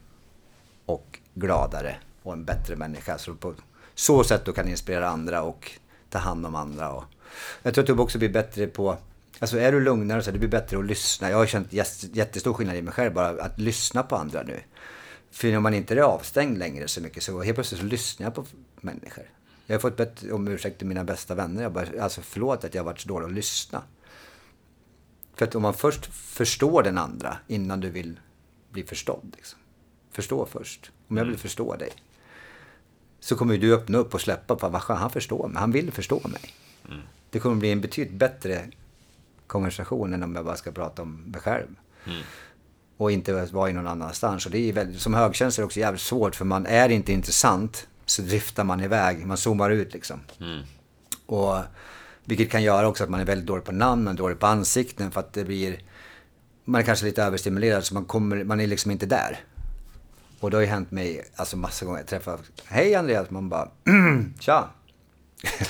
och 0.86 1.20
gladare 1.34 1.96
och 2.24 2.34
en 2.34 2.46
bättre 2.46 2.76
människa. 2.76 3.18
Så 3.18 3.36
på 3.36 3.54
så 3.96 4.24
sätt 4.24 4.46
du 4.46 4.54
kan 4.54 4.68
inspirera 4.68 5.10
andra 5.10 5.42
och 5.42 5.72
ta 6.10 6.20
hand 6.20 6.46
om 6.46 6.56
andra. 6.56 6.92
Och 6.92 7.04
jag 7.64 7.74
tror 7.74 7.84
att 7.84 7.88
du 7.88 7.98
också 7.98 8.18
blir 8.18 8.30
bättre 8.30 8.68
på 8.68 8.98
Alltså 9.40 9.60
är 9.60 9.72
du 9.72 9.80
lugnare 9.80 10.24
så 10.24 10.32
det 10.32 10.40
blir 10.40 10.50
bättre 10.50 10.80
att 10.80 10.86
lyssna. 10.86 11.30
Jag 11.30 11.38
har 11.38 11.46
känt 11.46 11.74
jättestor 12.14 12.54
skillnad 12.54 12.76
i 12.76 12.82
mig 12.82 12.94
själv 12.94 13.14
bara 13.14 13.30
att 13.30 13.60
lyssna 13.60 14.04
på 14.04 14.16
andra 14.16 14.44
nu. 14.44 14.60
För 15.32 15.58
om 15.58 15.64
man 15.64 15.74
inte 15.74 15.94
är 15.94 16.02
avstängd 16.02 16.58
längre 16.58 16.88
så 16.88 17.02
mycket 17.02 17.24
så 17.24 17.42
helt 17.42 17.56
plötsligt 17.56 17.82
så 17.82 17.88
lyssnar 17.88 18.26
jag 18.28 18.36
på 18.36 18.46
människor. 18.82 19.24
Jag 19.66 19.76
har 19.76 19.80
fått 19.80 19.98
bett 19.98 20.32
om 20.32 20.48
ursäkt 20.48 20.78
till 20.78 20.88
mina 20.88 21.04
bästa 21.04 21.36
vänner. 21.36 21.64
Jag 21.64 21.74
bara, 21.74 22.04
alltså 22.04 22.22
förlåt 22.22 22.64
att 22.64 22.74
jag 22.74 22.82
har 22.82 22.86
varit 22.86 23.00
så 23.00 23.08
dålig 23.08 23.26
att 23.26 23.34
lyssna. 23.34 23.84
För 25.36 25.46
att 25.46 25.56
om 25.56 25.62
man 25.62 25.74
först 25.74 26.06
förstår 26.14 26.84
den 26.84 26.98
andra 26.98 27.38
innan 27.48 27.80
du 27.80 27.90
vill 27.90 28.20
bli 28.72 28.84
förstådd. 28.84 29.34
Liksom. 29.36 29.60
Förstå 30.12 30.46
först. 30.46 30.92
Om 31.08 31.18
jag 31.18 31.24
vill 31.24 31.34
mm. 31.34 31.40
förstå 31.40 31.76
dig. 31.76 31.92
Så 33.20 33.36
kommer 33.36 33.58
du 33.58 33.74
öppna 33.74 33.98
upp 33.98 34.14
och 34.14 34.22
släppa 34.22 34.56
på 34.56 34.70
vad 34.70 34.82
han 34.82 35.10
förstår 35.10 35.48
mig. 35.48 35.60
Han 35.60 35.72
vill 35.72 35.92
förstå 35.92 36.28
mig. 36.28 36.54
Mm. 36.88 37.02
Det 37.30 37.40
kommer 37.40 37.56
bli 37.56 37.72
en 37.72 37.82
betydligt 37.82 38.20
bättre 38.20 38.70
konversation 39.48 40.14
än 40.14 40.24
om 40.24 40.36
jag 40.36 40.46
bara 40.46 40.56
ska 40.56 40.72
prata 40.72 41.02
om 41.02 41.16
mig 41.16 41.42
själv. 41.42 41.76
Mm. 42.06 42.22
Och 43.00 43.12
inte 43.12 43.46
vara 43.52 43.70
i 43.70 43.74
någon 43.74 43.88
annanstans. 43.88 44.46
Och 44.46 44.52
det 44.52 44.70
är 44.70 44.74
väldigt, 44.74 45.02
som 45.02 45.14
högkänslig 45.14 45.66
också 45.66 45.80
jävligt 45.80 46.02
svårt 46.02 46.36
för 46.36 46.46
man 46.46 46.66
är 46.66 46.90
inte 46.90 47.14
intressant 47.14 47.88
så 48.06 48.22
driftar 48.22 48.64
man 48.64 48.82
iväg. 48.82 49.26
Man 49.26 49.38
zoomar 49.38 49.70
ut 49.70 49.94
liksom. 49.94 50.20
Mm. 50.40 50.62
Och 51.26 51.58
vilket 52.26 52.52
kan 52.52 52.64
göra 52.64 52.88
också 52.88 53.04
att 53.04 53.10
man 53.10 53.20
är 53.20 53.26
väldigt 53.26 53.48
dålig 53.48 53.64
på 53.64 53.72
namn, 53.72 54.04
man 54.04 54.14
är 54.14 54.18
dålig 54.18 54.40
på 54.40 54.48
ansikten 54.48 55.12
för 55.12 55.20
att 55.20 55.34
det 55.34 55.44
blir... 55.46 55.80
Man 56.66 56.82
är 56.82 56.86
kanske 56.86 57.06
lite 57.06 57.24
överstimulerad 57.24 57.86
så 57.86 57.94
man, 57.94 58.06
kommer, 58.06 58.44
man 58.44 58.60
är 58.60 58.68
liksom 58.68 58.92
inte 58.92 59.06
där. 59.06 59.40
Och 60.40 60.52
det 60.52 60.58
har 60.58 60.62
ju 60.62 60.68
hänt 60.68 60.92
mig 60.92 61.26
alltså 61.36 61.58
massa 61.58 61.86
gånger. 61.86 62.00
Jag 62.00 62.08
träffar, 62.08 62.40
hej 62.66 62.96
Andreas, 62.96 63.30
man 63.30 63.50
bara, 63.50 63.70
tja. 64.40 64.70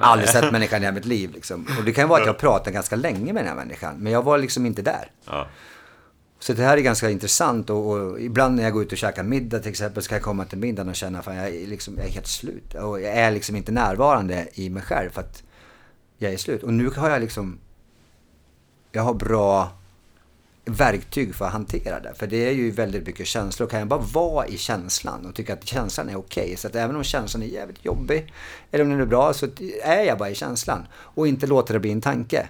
Aldrig 0.00 0.28
sett 0.28 0.52
människan 0.52 0.82
i 0.82 0.84
hela 0.84 0.94
mitt 0.94 1.04
liv 1.04 1.30
liksom. 1.30 1.66
Och 1.78 1.84
det 1.84 1.92
kan 1.92 2.04
ju 2.04 2.08
vara 2.08 2.20
att 2.20 2.26
jag 2.26 2.38
pratat 2.38 2.72
ganska 2.72 2.96
länge 2.96 3.32
med 3.32 3.44
den 3.44 3.48
här 3.48 3.64
människan, 3.64 3.96
men 3.98 4.12
jag 4.12 4.22
var 4.22 4.38
liksom 4.38 4.66
inte 4.66 4.82
där. 4.82 5.10
Ja. 5.24 5.46
Så 6.38 6.52
det 6.52 6.62
här 6.62 6.76
är 6.76 6.80
ganska 6.80 7.10
intressant 7.10 7.70
och, 7.70 7.90
och, 7.90 8.20
ibland 8.20 8.56
när 8.56 8.62
jag 8.62 8.72
går 8.72 8.82
ut 8.82 8.92
och 8.92 8.98
käkar 8.98 9.22
middag 9.22 9.58
till 9.58 9.70
exempel 9.70 10.02
så 10.02 10.08
kan 10.08 10.16
jag 10.16 10.22
komma 10.22 10.44
till 10.44 10.58
middagen 10.58 10.88
och 10.88 10.96
känna 10.96 11.18
att 11.18 11.26
jag, 11.26 11.48
är 11.48 11.66
liksom, 11.66 11.94
jag 11.96 12.06
är 12.06 12.10
helt 12.10 12.26
slut. 12.26 12.74
Och 12.74 13.00
jag 13.00 13.12
är 13.12 13.30
liksom 13.30 13.56
inte 13.56 13.72
närvarande 13.72 14.48
i 14.54 14.70
mig 14.70 14.82
själv 14.82 15.10
för 15.10 15.20
att 15.20 15.42
jag 16.18 16.32
är 16.32 16.36
slut. 16.36 16.62
Och 16.62 16.72
nu 16.72 16.90
har 16.96 17.10
jag 17.10 17.20
liksom, 17.20 17.58
jag 18.92 19.02
har 19.02 19.14
bra 19.14 19.70
verktyg 20.64 21.34
för 21.34 21.44
att 21.44 21.52
hantera 21.52 22.00
det. 22.00 22.14
För 22.14 22.26
det 22.26 22.48
är 22.48 22.52
ju 22.52 22.70
väldigt 22.70 23.06
mycket 23.06 23.26
känslor. 23.26 23.66
Kan 23.66 23.78
jag 23.78 23.88
bara 23.88 24.00
vara 24.00 24.46
i 24.46 24.58
känslan 24.58 25.26
och 25.26 25.34
tycka 25.34 25.52
att 25.52 25.66
känslan 25.66 26.08
är 26.08 26.16
okej. 26.16 26.44
Okay. 26.44 26.56
Så 26.56 26.68
att 26.68 26.76
även 26.76 26.96
om 26.96 27.04
känslan 27.04 27.42
är 27.42 27.46
jävligt 27.46 27.84
jobbig 27.84 28.32
eller 28.70 28.84
om 28.84 28.90
den 28.90 29.00
är 29.00 29.06
bra 29.06 29.32
så 29.32 29.46
är 29.82 30.02
jag 30.02 30.18
bara 30.18 30.30
i 30.30 30.34
känslan. 30.34 30.86
Och 30.92 31.28
inte 31.28 31.46
låta 31.46 31.72
det 31.72 31.80
bli 31.80 31.92
en 31.92 32.00
tanke. 32.00 32.48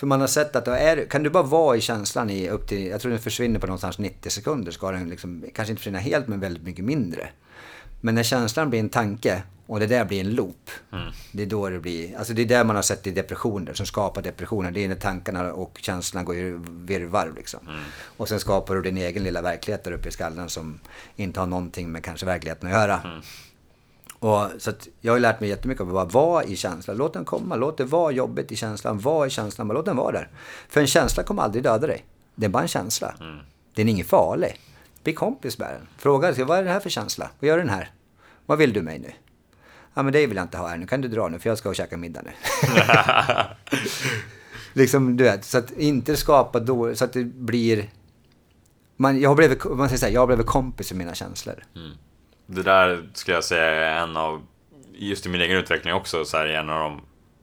För 0.00 0.06
man 0.06 0.20
har 0.20 0.28
sett 0.28 0.56
att 0.56 0.68
är, 0.68 1.04
kan 1.04 1.22
du 1.22 1.30
bara 1.30 1.42
vara 1.42 1.76
i 1.76 1.80
känslan 1.80 2.30
i 2.30 2.48
upp 2.48 2.68
till, 2.68 2.86
jag 2.86 3.00
tror 3.00 3.10
den 3.10 3.20
försvinner 3.20 3.60
på 3.60 3.66
någonstans 3.66 3.98
90 3.98 4.30
sekunder. 4.30 4.72
Ska 4.72 4.90
den 4.90 5.08
liksom, 5.08 5.44
kanske 5.54 5.72
inte 5.72 5.80
försvinna 5.80 5.98
helt 5.98 6.28
men 6.28 6.40
väldigt 6.40 6.62
mycket 6.62 6.84
mindre. 6.84 7.28
Men 8.00 8.14
när 8.14 8.22
känslan 8.22 8.70
blir 8.70 8.80
en 8.80 8.88
tanke 8.88 9.42
och 9.66 9.80
det 9.80 9.86
där 9.86 10.04
blir 10.04 10.20
en 10.20 10.30
loop. 10.30 10.70
Mm. 10.92 11.12
Det 11.32 11.42
är 11.42 11.46
då 11.46 11.68
det 11.68 11.78
blir, 11.78 12.16
alltså 12.18 12.32
det 12.32 12.42
är 12.42 12.46
där 12.46 12.64
man 12.64 12.76
har 12.76 12.82
sett 12.82 13.06
i 13.06 13.10
depressioner 13.10 13.74
som 13.74 13.86
skapar 13.86 14.22
depressioner. 14.22 14.70
Det 14.70 14.84
är 14.84 14.88
när 14.88 14.94
tankarna 14.94 15.52
och 15.52 15.78
känslorna 15.82 16.24
går 16.24 16.36
i 16.36 16.58
virrvarr 16.66 17.32
liksom. 17.36 17.60
Mm. 17.68 17.80
Och 18.16 18.28
sen 18.28 18.40
skapar 18.40 18.74
du 18.74 18.82
din 18.82 18.96
egen 18.96 19.22
lilla 19.22 19.42
verklighet 19.42 19.84
där 19.84 19.92
uppe 19.92 20.08
i 20.08 20.12
skallen 20.12 20.48
som 20.48 20.80
inte 21.16 21.40
har 21.40 21.46
någonting 21.46 21.92
med 21.92 22.04
kanske 22.04 22.26
verkligheten 22.26 22.68
att 22.68 22.74
göra. 22.74 23.00
Mm. 23.04 23.20
Och, 24.20 24.46
så 24.58 24.72
jag 25.00 25.12
har 25.12 25.20
lärt 25.20 25.40
mig 25.40 25.48
jättemycket 25.48 25.82
av 25.82 25.96
att 25.96 26.14
vara 26.14 26.44
i 26.44 26.56
känslan. 26.56 26.96
Låt 26.96 27.12
den 27.12 27.24
komma, 27.24 27.56
låt 27.56 27.78
det 27.78 27.84
vara 27.84 28.12
jobbigt 28.12 28.52
i 28.52 28.56
känslan. 28.56 28.98
Var 28.98 29.26
i 29.26 29.30
känslan, 29.30 29.66
men 29.66 29.74
låt 29.74 29.84
den 29.84 29.96
vara 29.96 30.12
där. 30.12 30.28
För 30.68 30.80
en 30.80 30.86
känsla 30.86 31.22
kommer 31.22 31.42
aldrig 31.42 31.64
döda 31.64 31.86
dig. 31.86 32.04
Det 32.34 32.46
är 32.46 32.50
bara 32.50 32.62
en 32.62 32.68
känsla. 32.68 33.14
Mm. 33.20 33.38
Den 33.74 33.88
är 33.88 33.92
ingen 33.92 34.06
farlig. 34.06 34.60
Bli 35.02 35.12
kompis 35.12 35.58
med 35.58 35.68
den. 35.68 35.88
Fråga, 35.98 36.44
vad 36.44 36.58
är 36.58 36.62
det 36.62 36.70
här 36.70 36.80
för 36.80 36.90
känsla? 36.90 37.30
Vad 37.40 37.48
gör 37.48 37.58
den 37.58 37.68
här? 37.68 37.90
Vad 38.46 38.58
vill 38.58 38.72
du 38.72 38.82
mig 38.82 38.98
nu? 38.98 39.12
Ja 39.94 40.02
men 40.02 40.12
det 40.12 40.26
vill 40.26 40.36
jag 40.36 40.44
inte 40.44 40.58
ha 40.58 40.68
här, 40.68 40.76
nu 40.76 40.86
kan 40.86 41.00
du 41.00 41.08
dra 41.08 41.28
nu 41.28 41.38
för 41.38 41.48
jag 41.48 41.58
ska 41.58 41.68
och 41.68 41.76
käka 41.76 41.96
middag 41.96 42.22
nu. 42.22 42.30
liksom 44.72 45.16
du 45.16 45.24
vet, 45.24 45.44
så 45.44 45.58
att 45.58 45.70
inte 45.70 46.16
skapa 46.16 46.60
då, 46.60 46.94
så 46.94 47.04
att 47.04 47.12
det 47.12 47.24
blir... 47.24 47.90
Man, 48.96 49.20
jag 49.20 49.30
har 49.30 49.36
blivit, 49.36 49.64
man 49.64 49.88
säger 49.88 49.98
så 49.98 50.06
här, 50.06 50.12
jag 50.12 50.20
har 50.20 50.26
blivit 50.26 50.46
kompis 50.46 50.92
med 50.92 50.98
mina 50.98 51.14
känslor. 51.14 51.64
Mm. 51.76 51.90
Det 52.52 52.62
där 52.62 53.08
skulle 53.14 53.36
jag 53.36 53.44
säga 53.44 53.64
är 53.64 54.02
en 54.02 54.16
av, 54.16 54.46
just 54.92 55.26
i 55.26 55.28
min 55.28 55.40
egen 55.40 55.56
utveckling 55.56 55.94
också, 55.94 56.24
så 56.24 56.36
här, 56.36 56.46
en 56.46 56.70
av 56.70 56.80
de 56.80 57.00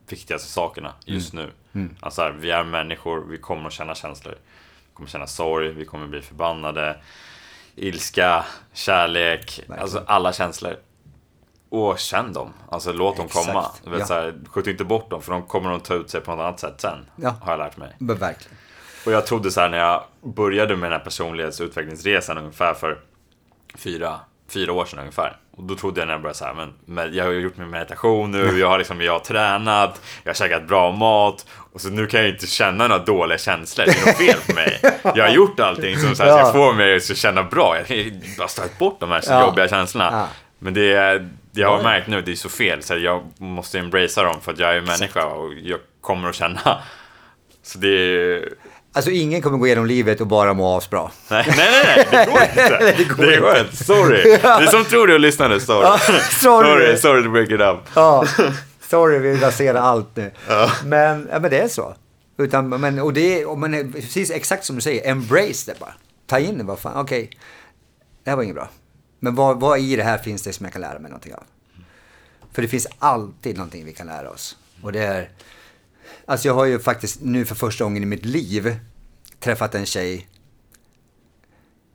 viktigaste 0.09 0.47
sakerna 0.47 0.93
just 1.05 1.33
mm. 1.33 1.45
nu. 1.45 1.51
Mm. 1.81 1.95
Alltså 1.99 2.21
här, 2.21 2.31
vi 2.31 2.51
är 2.51 2.63
människor, 2.63 3.25
vi 3.29 3.37
kommer 3.37 3.67
att 3.67 3.73
känna 3.73 3.95
känslor. 3.95 4.33
Vi 4.33 4.93
kommer 4.93 5.09
känna 5.09 5.27
sorg, 5.27 5.69
vi 5.69 5.85
kommer 5.85 6.07
bli 6.07 6.21
förbannade, 6.21 6.97
ilska, 7.75 8.45
kärlek, 8.73 9.59
Verkligen. 9.59 9.81
alltså 9.81 10.03
alla 10.07 10.33
känslor. 10.33 10.75
Och 11.69 11.99
känn 11.99 12.33
dem, 12.33 12.53
alltså 12.69 12.93
låt 12.93 13.19
Exakt. 13.19 13.33
dem 13.33 13.45
komma. 13.45 13.71
Du 13.83 13.89
vet, 13.89 13.99
ja. 13.99 14.05
så 14.05 14.13
här, 14.13 14.35
skjut 14.49 14.67
inte 14.67 14.83
bort 14.83 15.09
dem 15.09 15.21
för 15.21 15.31
de 15.31 15.43
kommer 15.43 15.71
att 15.71 15.85
ta 15.85 15.93
ut 15.93 16.09
sig 16.09 16.21
på 16.21 16.31
något 16.31 16.39
annat 16.43 16.59
sätt 16.59 16.81
sen. 16.81 17.05
Ja. 17.15 17.35
Har 17.41 17.51
jag 17.51 17.57
lärt 17.57 17.77
mig. 17.77 17.95
Men 17.97 18.17
verkligen. 18.17 18.57
Och 19.05 19.11
jag 19.11 19.25
trodde 19.25 19.51
så 19.51 19.61
här 19.61 19.69
när 19.69 19.77
jag 19.77 20.03
började 20.21 20.75
med 20.75 20.91
den 20.91 20.99
här 20.99 21.05
personlighetsutvecklingsresan 21.05 22.37
ungefär 22.37 22.73
för 22.73 22.99
fyra, 23.75 24.19
fyra 24.49 24.73
år 24.73 24.85
sedan 24.85 24.99
ungefär. 24.99 25.37
Och 25.57 25.63
då 25.63 25.75
trodde 25.75 26.01
jag 26.01 26.07
när 26.07 26.13
jag 26.13 26.21
började 26.21 26.37
så 26.37 26.45
här, 26.45 26.53
men 26.53 26.73
med, 26.85 27.15
jag 27.15 27.25
har 27.25 27.31
gjort 27.31 27.57
min 27.57 27.69
meditation 27.69 28.31
nu, 28.31 28.59
jag 28.59 28.67
har, 28.67 28.77
liksom, 28.77 29.01
jag 29.01 29.11
har 29.11 29.19
tränat, 29.19 30.01
jag 30.23 30.29
har 30.29 30.35
käkat 30.35 30.67
bra 30.67 30.91
mat. 30.91 31.45
Och 31.73 31.81
så 31.81 31.89
nu 31.89 32.07
kan 32.07 32.19
jag 32.19 32.29
inte 32.29 32.47
känna 32.47 32.87
några 32.87 33.03
dåliga 33.03 33.37
känslor, 33.37 33.85
det 33.85 33.91
är 33.91 34.05
något 34.05 34.17
fel 34.17 34.39
på 34.47 34.53
mig. 34.53 34.79
Jag 35.03 35.27
har 35.27 35.33
gjort 35.33 35.59
allting 35.59 35.97
som 35.97 36.15
så 36.15 36.23
här, 36.23 36.29
ja. 36.29 36.45
ska 36.45 36.53
få 36.53 36.73
mig 36.73 36.95
att 36.95 37.17
känna 37.17 37.43
bra. 37.43 37.77
Jag 37.77 37.95
har 37.95 38.37
bara 38.37 38.47
stött 38.47 38.77
bort 38.77 38.99
de 38.99 39.11
här 39.11 39.23
ja. 39.27 39.45
jobbiga 39.45 39.67
känslorna. 39.67 40.09
Ja. 40.11 40.27
Men 40.59 40.73
det 40.73 40.93
är, 40.93 41.29
jag 41.51 41.77
har 41.77 41.83
märkt 41.83 42.07
nu, 42.07 42.21
det 42.21 42.31
är 42.31 42.35
så 42.35 42.49
fel. 42.49 42.83
Så 42.83 42.97
jag 42.97 43.23
måste 43.37 43.79
embracea 43.79 44.23
dem 44.23 44.41
för 44.41 44.51
att 44.51 44.59
jag 44.59 44.75
är 44.75 44.81
människa 44.81 45.25
och 45.25 45.53
jag 45.53 45.79
kommer 46.01 46.29
att 46.29 46.35
känna. 46.35 46.81
Så 47.63 47.77
det 47.77 47.87
är... 47.87 48.49
Alltså 48.97 49.11
ingen 49.11 49.41
kommer 49.41 49.57
gå 49.57 49.65
igenom 49.67 49.85
livet 49.85 50.21
och 50.21 50.27
bara 50.27 50.53
må 50.53 50.77
asbra. 50.77 51.11
Nej, 51.29 51.53
nej, 51.57 51.85
nej, 51.85 52.07
det 52.11 52.25
går 52.31 52.41
inte. 52.41 52.93
det 52.97 53.03
går, 53.03 53.25
det 53.25 53.37
går 53.37 53.57
inte. 53.57 53.83
Sorry. 53.83 54.37
Det 54.41 54.71
som 54.71 54.85
tror 54.85 55.07
det 55.07 55.13
och 55.13 55.19
lyssnade, 55.19 55.59
sorry. 55.59 55.81
Ja, 55.81 55.97
sorry. 56.39 56.67
sorry. 56.67 56.97
Sorry 56.97 57.23
to 57.23 57.29
break 57.29 57.49
it 57.49 57.61
up. 57.61 57.77
Ja, 57.93 58.25
sorry, 58.89 59.19
vi 59.19 59.37
raserar 59.37 59.79
allt 59.79 60.15
nu. 60.15 60.31
Ja. 60.47 60.71
Men, 60.85 61.27
ja, 61.31 61.39
men 61.39 61.51
det 61.51 61.59
är 61.59 61.67
så. 61.67 61.95
Utan, 62.37 62.69
men, 62.69 62.99
och 62.99 63.13
det 63.13 63.41
är, 63.41 63.49
och 63.49 63.57
men, 63.57 63.93
precis 63.93 64.31
exakt 64.31 64.65
som 64.65 64.75
du 64.75 64.81
säger, 64.81 65.11
embrace 65.11 65.71
det 65.71 65.79
bara. 65.79 65.93
Ta 66.27 66.39
in 66.39 66.57
det, 66.57 66.63
vad 66.63 66.79
fan, 66.79 67.01
okej. 67.01 67.23
Okay. 67.23 67.39
Det 68.23 68.29
här 68.29 68.35
var 68.35 68.43
inget 68.43 68.55
bra. 68.55 68.69
Men 69.19 69.35
vad, 69.35 69.59
vad 69.59 69.79
i 69.79 69.95
det 69.95 70.03
här 70.03 70.17
finns 70.17 70.41
det 70.41 70.53
som 70.53 70.65
jag 70.65 70.73
kan 70.73 70.81
lära 70.81 70.99
mig 70.99 71.11
någonting 71.11 71.33
av? 71.33 71.43
För 72.53 72.61
det 72.61 72.67
finns 72.67 72.87
alltid 72.99 73.57
någonting 73.57 73.85
vi 73.85 73.93
kan 73.93 74.07
lära 74.07 74.29
oss. 74.29 74.57
Och 74.81 74.91
det 74.91 75.03
är... 75.03 75.29
Alltså 76.29 76.47
jag 76.47 76.53
har 76.53 76.65
ju 76.65 76.79
faktiskt 76.79 77.21
nu 77.21 77.45
för 77.45 77.55
första 77.55 77.83
gången 77.83 78.03
i 78.03 78.05
mitt 78.05 78.25
liv 78.25 78.79
träffat 79.39 79.75
en 79.75 79.85
tjej 79.85 80.27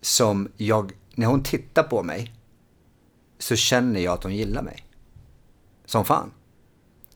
som 0.00 0.48
jag, 0.56 0.92
när 1.14 1.26
hon 1.26 1.42
tittar 1.42 1.82
på 1.82 2.02
mig 2.02 2.34
så 3.38 3.56
känner 3.56 4.00
jag 4.00 4.12
att 4.12 4.22
hon 4.22 4.36
gillar 4.36 4.62
mig. 4.62 4.86
Som 5.86 6.04
fan. 6.04 6.30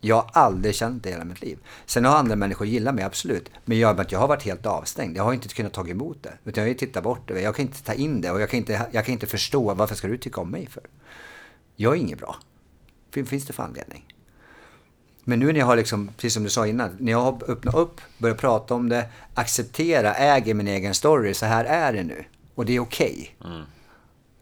Jag 0.01 0.17
har 0.17 0.31
aldrig 0.33 0.75
känt 0.75 1.03
det 1.03 1.09
i 1.09 1.13
hela 1.13 1.25
mitt 1.25 1.41
liv. 1.41 1.59
Sen 1.87 2.05
har 2.05 2.17
andra 2.17 2.37
människor 2.37 2.67
gillat 2.67 2.95
mig, 2.95 3.05
absolut. 3.05 3.51
Men 3.65 3.79
jag, 3.79 4.07
jag 4.09 4.19
har 4.19 4.29
varit 4.29 4.43
helt 4.43 4.67
avstängd. 4.67 5.17
Jag 5.17 5.25
har 5.25 5.33
inte 5.33 5.49
kunnat 5.49 5.73
ta 5.73 5.89
emot 5.89 6.23
det. 6.23 6.33
Utan 6.45 6.63
jag 6.63 6.65
har 6.65 6.73
ju 6.73 6.79
tittat 6.79 7.05
bort 7.05 7.29
det. 7.29 7.41
Jag 7.41 7.57
kan 7.57 7.67
inte 7.67 7.83
ta 7.83 7.93
in 7.93 8.21
det 8.21 8.31
och 8.31 8.41
jag 8.41 8.51
kan 8.51 8.59
inte, 8.59 8.87
jag 8.93 9.05
kan 9.05 9.13
inte 9.13 9.27
förstå 9.27 9.75
varför 9.75 9.95
ska 9.95 10.09
du 10.09 10.19
tycka 10.19 10.41
om 10.41 10.51
mig 10.51 10.67
för? 10.67 10.83
Jag 11.77 11.93
är 11.93 12.01
inget 12.01 12.19
bra. 12.19 12.37
Finns 13.11 13.47
det 13.47 13.53
för 13.53 13.63
anledning? 13.63 14.16
Men 15.29 15.39
nu 15.39 15.53
när 15.53 15.61
jag 15.61 15.67
har 15.67 15.77
liksom, 15.77 16.09
precis 16.17 16.35
som 16.35 16.43
du 16.43 16.51
sa 16.51 16.67
innan, 16.67 16.97
när 17.01 17.13
jag 17.13 17.19
har 17.19 17.51
öppnat 17.51 17.75
upp, 17.75 18.01
börjat 18.19 18.39
prata 18.39 18.75
om 18.75 18.89
det, 18.89 19.09
acceptera, 19.35 20.15
äger 20.15 20.55
min 20.55 20.69
egen 20.69 20.95
story, 20.95 21.35
så 21.35 21.47
här 21.47 21.65
är 21.65 21.93
det 21.93 22.03
nu. 22.03 22.25
Och 22.55 22.67
det 22.67 22.77
är 22.77 22.81
okej. 22.81 23.37
Okay. 23.41 23.53
Mm. 23.53 23.67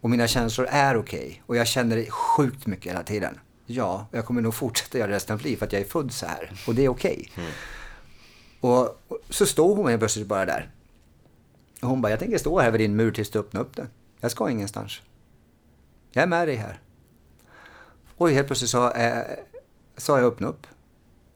Och 0.00 0.10
mina 0.10 0.26
känslor 0.26 0.66
är 0.70 0.96
okej. 0.96 1.18
Okay. 1.18 1.40
Och 1.46 1.56
jag 1.56 1.66
känner 1.66 1.96
det 1.96 2.10
sjukt 2.10 2.66
mycket 2.66 2.92
hela 2.92 3.02
tiden. 3.02 3.38
Ja, 3.66 4.06
jag 4.10 4.24
kommer 4.26 4.42
nog 4.42 4.54
fortsätta 4.54 4.98
göra 4.98 5.08
det 5.08 5.14
resten 5.14 5.34
av 5.34 5.38
mitt 5.38 5.44
liv 5.44 5.56
för 5.56 5.66
att 5.66 5.72
jag 5.72 5.82
är 5.82 5.86
född 5.86 6.12
så 6.12 6.26
här. 6.26 6.52
Och 6.66 6.74
det 6.74 6.84
är 6.84 6.88
okej. 6.88 7.28
Okay. 7.32 7.44
Mm. 7.44 7.54
Och, 8.60 9.00
och, 9.08 9.18
så 9.30 9.46
står 9.46 9.76
hon 9.76 9.88
helt 9.88 10.00
plötsligt 10.00 10.26
bara 10.26 10.44
där. 10.44 10.70
Och 11.82 11.88
hon 11.88 12.02
bara, 12.02 12.10
jag 12.10 12.18
tänker 12.18 12.38
stå 12.38 12.60
här 12.60 12.70
vid 12.70 12.80
din 12.80 12.96
mur 12.96 13.12
tills 13.12 13.30
du 13.30 13.38
öppnar 13.38 13.60
upp 13.60 13.76
den. 13.76 13.88
Jag 14.20 14.30
ska 14.30 14.50
ingenstans. 14.50 15.00
Jag 16.12 16.22
är 16.22 16.26
med 16.26 16.48
dig 16.48 16.56
här. 16.56 16.80
Och 18.16 18.30
helt 18.30 18.46
plötsligt 18.46 18.70
så, 18.70 18.90
eh, 18.90 19.22
så 19.96 20.12
har 20.12 20.18
jag 20.18 20.26
öppnat 20.32 20.50
upp. 20.50 20.66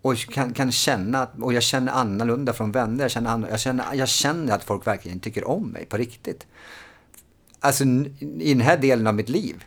Och 0.02 0.16
kan, 0.16 0.54
kan 0.54 0.72
känna, 0.72 1.28
och 1.40 1.52
jag 1.52 1.62
känner 1.62 1.92
annorlunda 1.92 2.52
från 2.52 2.72
vänner. 2.72 3.04
Jag 3.04 3.10
känner, 3.10 3.48
jag, 3.50 3.60
känner, 3.60 3.94
jag 3.94 4.08
känner 4.08 4.54
att 4.54 4.64
folk 4.64 4.86
verkligen 4.86 5.20
tycker 5.20 5.48
om 5.48 5.68
mig 5.68 5.86
på 5.86 5.96
riktigt. 5.96 6.46
alltså 7.60 7.84
i 7.84 8.54
den 8.54 8.60
här 8.60 8.76
delen 8.76 9.06
av 9.06 9.14
mitt 9.14 9.28
liv. 9.28 9.64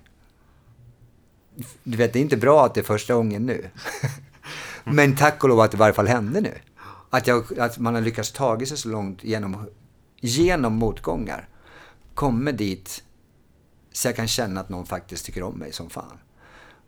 Du 1.83 1.97
vet, 1.97 2.13
det 2.13 2.19
är 2.19 2.21
inte 2.21 2.37
bra 2.37 2.65
att 2.65 2.73
det 2.73 2.81
är 2.81 2.83
första 2.83 3.13
gången 3.13 3.45
nu. 3.45 3.69
Men 4.83 5.15
tack 5.15 5.43
och 5.43 5.49
lov 5.49 5.59
att 5.59 5.71
det 5.71 5.75
i 5.75 5.79
varje 5.79 5.93
fall 5.93 6.07
hände 6.07 6.41
nu. 6.41 6.53
Att, 7.09 7.27
jag, 7.27 7.59
att 7.59 7.77
man 7.77 7.93
har 7.95 8.01
lyckats 8.01 8.31
ta 8.31 8.59
sig 8.59 8.77
så 8.77 8.89
långt 8.89 9.23
genom, 9.23 9.65
genom 10.19 10.73
motgångar. 10.73 11.49
Kommer 12.13 12.51
dit 12.51 13.03
så 13.91 14.07
jag 14.07 14.15
kan 14.15 14.27
känna 14.27 14.61
att 14.61 14.69
någon 14.69 14.85
faktiskt 14.85 15.25
tycker 15.25 15.43
om 15.43 15.53
mig 15.53 15.73
som 15.73 15.89
fan. 15.89 16.17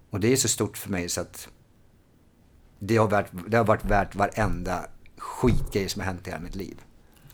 Och 0.10 0.20
det 0.20 0.34
är 0.34 0.36
så 0.36 0.48
stort 0.48 0.78
för 0.78 0.90
mig 0.90 1.10
så 1.10 1.22
att 1.22 1.48
det 2.88 2.98
har 2.98 3.08
varit, 3.08 3.28
det 3.48 3.58
har 3.58 3.66
varit 3.66 3.86
värt 3.86 4.16
varenda 4.16 4.86
skitgrej 5.18 5.90
som 5.90 6.00
har 6.00 6.08
hänt 6.08 6.28
i 6.28 6.30
hela 6.30 6.44
mitt 6.44 6.56
liv. 6.56 6.82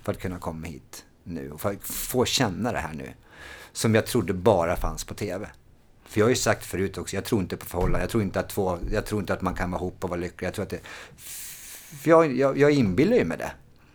För 0.03 0.11
att 0.11 0.19
kunna 0.19 0.39
komma 0.39 0.67
hit 0.67 1.05
nu 1.23 1.51
och 1.51 1.61
för 1.61 1.71
att 1.71 1.83
få 1.83 2.25
känna 2.25 2.71
det 2.71 2.79
här 2.79 2.93
nu. 2.93 3.13
Som 3.71 3.95
jag 3.95 4.05
trodde 4.05 4.33
bara 4.33 4.75
fanns 4.75 5.03
på 5.03 5.13
TV. 5.13 5.49
För 6.05 6.19
jag 6.19 6.25
har 6.25 6.29
ju 6.29 6.35
sagt 6.35 6.65
förut 6.65 6.97
också, 6.97 7.15
jag 7.15 7.25
tror 7.25 7.41
inte 7.41 7.57
på 7.57 7.65
förhållanden. 7.65 8.01
Jag 8.01 8.09
tror 8.09 8.23
inte 8.23 8.39
att, 8.39 8.49
två, 8.49 8.77
jag 8.91 9.05
tror 9.05 9.21
inte 9.21 9.33
att 9.33 9.41
man 9.41 9.55
kan 9.55 9.71
vara 9.71 9.81
ihop 9.81 10.03
och 10.03 10.09
vara 10.09 10.19
lycklig. 10.19 10.47
Jag 10.47 10.53
tror 10.53 10.63
att 10.63 10.69
det... 10.69 10.79
För 12.01 12.09
jag, 12.09 12.35
jag, 12.37 12.57
jag 12.57 12.71
inbillar 12.71 13.17
ju 13.17 13.25
mig 13.25 13.37
det. 13.37 13.51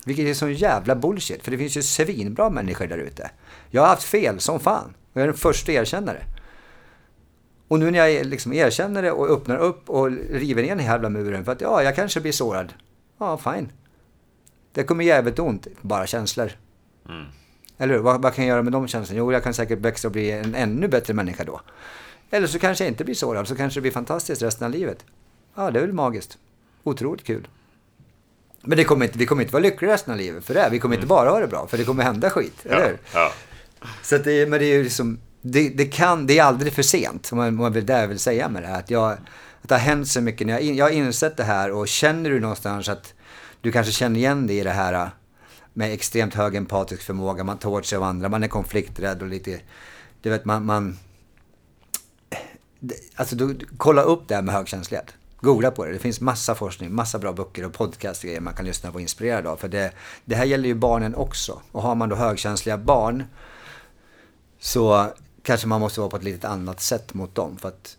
Vilket 0.06 0.26
är 0.26 0.34
sån 0.34 0.54
jävla 0.54 0.96
bullshit. 0.96 1.42
För 1.42 1.50
det 1.50 1.58
finns 1.58 1.76
ju 1.76 1.82
svinbra 1.82 2.50
människor 2.50 2.86
där 2.86 2.98
ute. 2.98 3.30
Jag 3.70 3.82
har 3.82 3.88
haft 3.88 4.02
fel 4.02 4.40
som 4.40 4.60
fan. 4.60 4.94
Och 5.12 5.20
jag 5.20 5.22
är 5.22 5.26
den 5.26 5.36
första 5.36 5.72
att 5.72 5.76
erkänna 5.76 6.12
det. 6.12 6.24
Och 7.68 7.78
nu 7.78 7.90
när 7.90 8.06
jag 8.06 8.26
liksom 8.26 8.52
erkänner 8.52 9.02
det 9.02 9.12
och 9.12 9.30
öppnar 9.30 9.56
upp 9.56 9.90
och 9.90 10.10
river 10.30 10.62
ner 10.62 10.76
den 10.76 10.84
jävla 10.84 11.08
muren 11.08 11.44
för 11.44 11.52
att 11.52 11.60
ja, 11.60 11.82
jag 11.82 11.96
kanske 11.96 12.20
blir 12.20 12.32
sårad. 12.32 12.72
Ja, 13.18 13.36
fine. 13.36 13.72
Det 14.72 14.84
kommer 14.84 15.04
jävligt 15.04 15.38
ont, 15.38 15.66
bara 15.80 16.06
känslor. 16.06 16.50
Mm. 17.08 17.24
Eller 17.78 17.94
hur? 17.94 18.00
Vad, 18.00 18.22
vad, 18.22 18.34
kan 18.34 18.44
jag 18.46 18.52
göra 18.52 18.62
med 18.62 18.72
de 18.72 18.88
känslorna? 18.88 19.18
Jo, 19.18 19.32
jag 19.32 19.42
kan 19.42 19.54
säkert 19.54 19.78
växa 19.78 20.08
och 20.08 20.12
bli 20.12 20.30
en 20.30 20.54
ännu 20.54 20.88
bättre 20.88 21.14
människa 21.14 21.44
då. 21.44 21.60
Eller 22.30 22.46
så 22.46 22.58
kanske 22.58 22.84
jag 22.84 22.90
inte 22.90 23.04
blir 23.04 23.14
sårad, 23.14 23.48
så 23.48 23.56
kanske 23.56 23.80
det 23.80 23.82
blir 23.82 23.92
fantastiskt 23.92 24.42
resten 24.42 24.64
av 24.64 24.70
livet. 24.70 25.04
Ja, 25.54 25.70
det 25.70 25.78
är 25.78 25.80
väl 25.80 25.92
magiskt. 25.92 26.38
Otroligt 26.82 27.24
kul. 27.24 27.48
Men 28.62 28.78
det 28.78 28.84
kommer 28.84 29.06
inte, 29.06 29.18
vi 29.18 29.26
kommer 29.26 29.42
inte 29.42 29.52
vara 29.52 29.62
lyckliga 29.62 29.92
resten 29.92 30.12
av 30.12 30.18
livet 30.18 30.44
för 30.44 30.54
det. 30.54 30.68
Vi 30.70 30.78
kommer 30.78 30.94
mm. 30.94 31.02
inte 31.02 31.08
bara 31.08 31.30
ha 31.30 31.40
det 31.40 31.46
bra, 31.46 31.66
för 31.66 31.78
det 31.78 31.84
kommer 31.84 32.02
hända 32.02 32.30
skit. 32.30 32.60
Ja, 32.62 32.70
eller 32.70 32.88
hur? 32.88 32.98
Ja. 33.14 33.32
Så 34.02 34.18
det, 34.18 34.48
men 34.48 34.58
det 34.58 34.66
är 34.66 34.76
ju 34.76 34.82
liksom, 34.82 35.18
det, 35.46 35.68
det, 35.68 35.84
kan, 35.84 36.26
det 36.26 36.38
är 36.38 36.42
aldrig 36.42 36.72
för 36.72 36.82
sent. 36.82 37.32
Om 37.32 37.38
man, 37.38 37.54
man 37.54 37.72
vill, 37.72 37.86
det 37.86 38.00
jag 38.00 38.08
vill 38.08 38.18
säga 38.18 38.48
med 38.48 38.62
det 38.62 38.66
här. 38.66 38.78
Att, 38.78 38.90
jag, 38.90 39.12
att 39.12 39.68
det 39.68 39.74
har 39.74 39.80
hänt 39.80 40.08
så 40.08 40.20
mycket. 40.20 40.48
Jag, 40.48 40.62
jag 40.62 40.84
har 40.84 40.90
insett 40.90 41.36
det 41.36 41.44
här 41.44 41.70
och 41.70 41.88
känner 41.88 42.30
du 42.30 42.40
någonstans 42.40 42.88
att 42.88 43.14
du 43.60 43.72
kanske 43.72 43.92
känner 43.92 44.16
igen 44.16 44.46
dig 44.46 44.58
i 44.58 44.62
det 44.62 44.70
här 44.70 44.92
äh, 44.92 45.08
med 45.72 45.92
extremt 45.92 46.34
hög 46.34 46.54
empatisk 46.54 47.02
förmåga. 47.02 47.44
Man 47.44 47.58
tar 47.58 47.70
åt 47.70 47.86
sig 47.86 47.96
av 47.96 48.02
andra, 48.02 48.28
man 48.28 48.42
är 48.42 48.48
konflikträdd 48.48 49.22
och 49.22 49.28
lite... 49.28 49.60
Du 50.22 50.30
vet, 50.30 50.44
man... 50.44 50.66
man 50.66 50.98
alltså, 53.14 53.36
du, 53.36 53.58
kolla 53.76 54.02
upp 54.02 54.28
det 54.28 54.34
här 54.34 54.42
med 54.42 54.54
högkänslighet. 54.54 55.14
Googla 55.40 55.70
på 55.70 55.84
det. 55.84 55.92
Det 55.92 55.98
finns 55.98 56.20
massa 56.20 56.54
forskning, 56.54 56.94
massa 56.94 57.18
bra 57.18 57.32
böcker 57.32 57.66
och 57.66 57.72
podcast 57.72 58.22
grejer 58.22 58.40
man 58.40 58.54
kan 58.54 58.66
lyssna 58.66 58.90
på 58.90 58.94
och 58.94 59.00
inspirerad 59.00 59.46
av. 59.46 59.56
För 59.56 59.68
det, 59.68 59.92
det 60.24 60.36
här 60.36 60.44
gäller 60.44 60.68
ju 60.68 60.74
barnen 60.74 61.14
också. 61.14 61.60
Och 61.72 61.82
har 61.82 61.94
man 61.94 62.08
då 62.08 62.16
högkänsliga 62.16 62.78
barn 62.78 63.24
så 64.58 65.12
kanske 65.44 65.66
man 65.66 65.80
måste 65.80 66.00
vara 66.00 66.10
på 66.10 66.16
ett 66.16 66.24
lite 66.24 66.48
annat 66.48 66.80
sätt 66.80 67.14
mot 67.14 67.34
dem. 67.34 67.56
För 67.56 67.68
att 67.68 67.96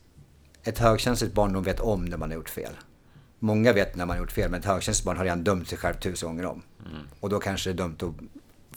ett 0.64 0.80
högkänsligt 0.80 1.34
barn, 1.34 1.54
de 1.54 1.64
vet 1.64 1.80
om 1.80 2.06
när 2.06 2.18
man 2.18 2.30
har 2.30 2.36
gjort 2.36 2.50
fel. 2.50 2.72
Många 3.40 3.74
vet 3.74 3.96
när 3.96 4.06
man 4.06 4.16
har 4.16 4.24
gjort 4.24 4.32
fel, 4.32 4.52
men 4.52 4.60
ett 4.60 4.66
högkänsligt 4.66 5.06
barn 5.06 5.18
har 5.18 5.24
redan 5.24 5.44
dömt 5.44 5.70
sig 5.70 5.78
själv 5.78 5.94
tusen 5.94 6.30
gånger 6.30 6.46
om. 6.46 6.62
Mm. 6.86 7.02
Och 7.20 7.30
då 7.30 7.40
kanske 7.40 7.70
det 7.70 7.74
är 7.74 7.78
dumt 7.78 7.98
att 8.02 8.14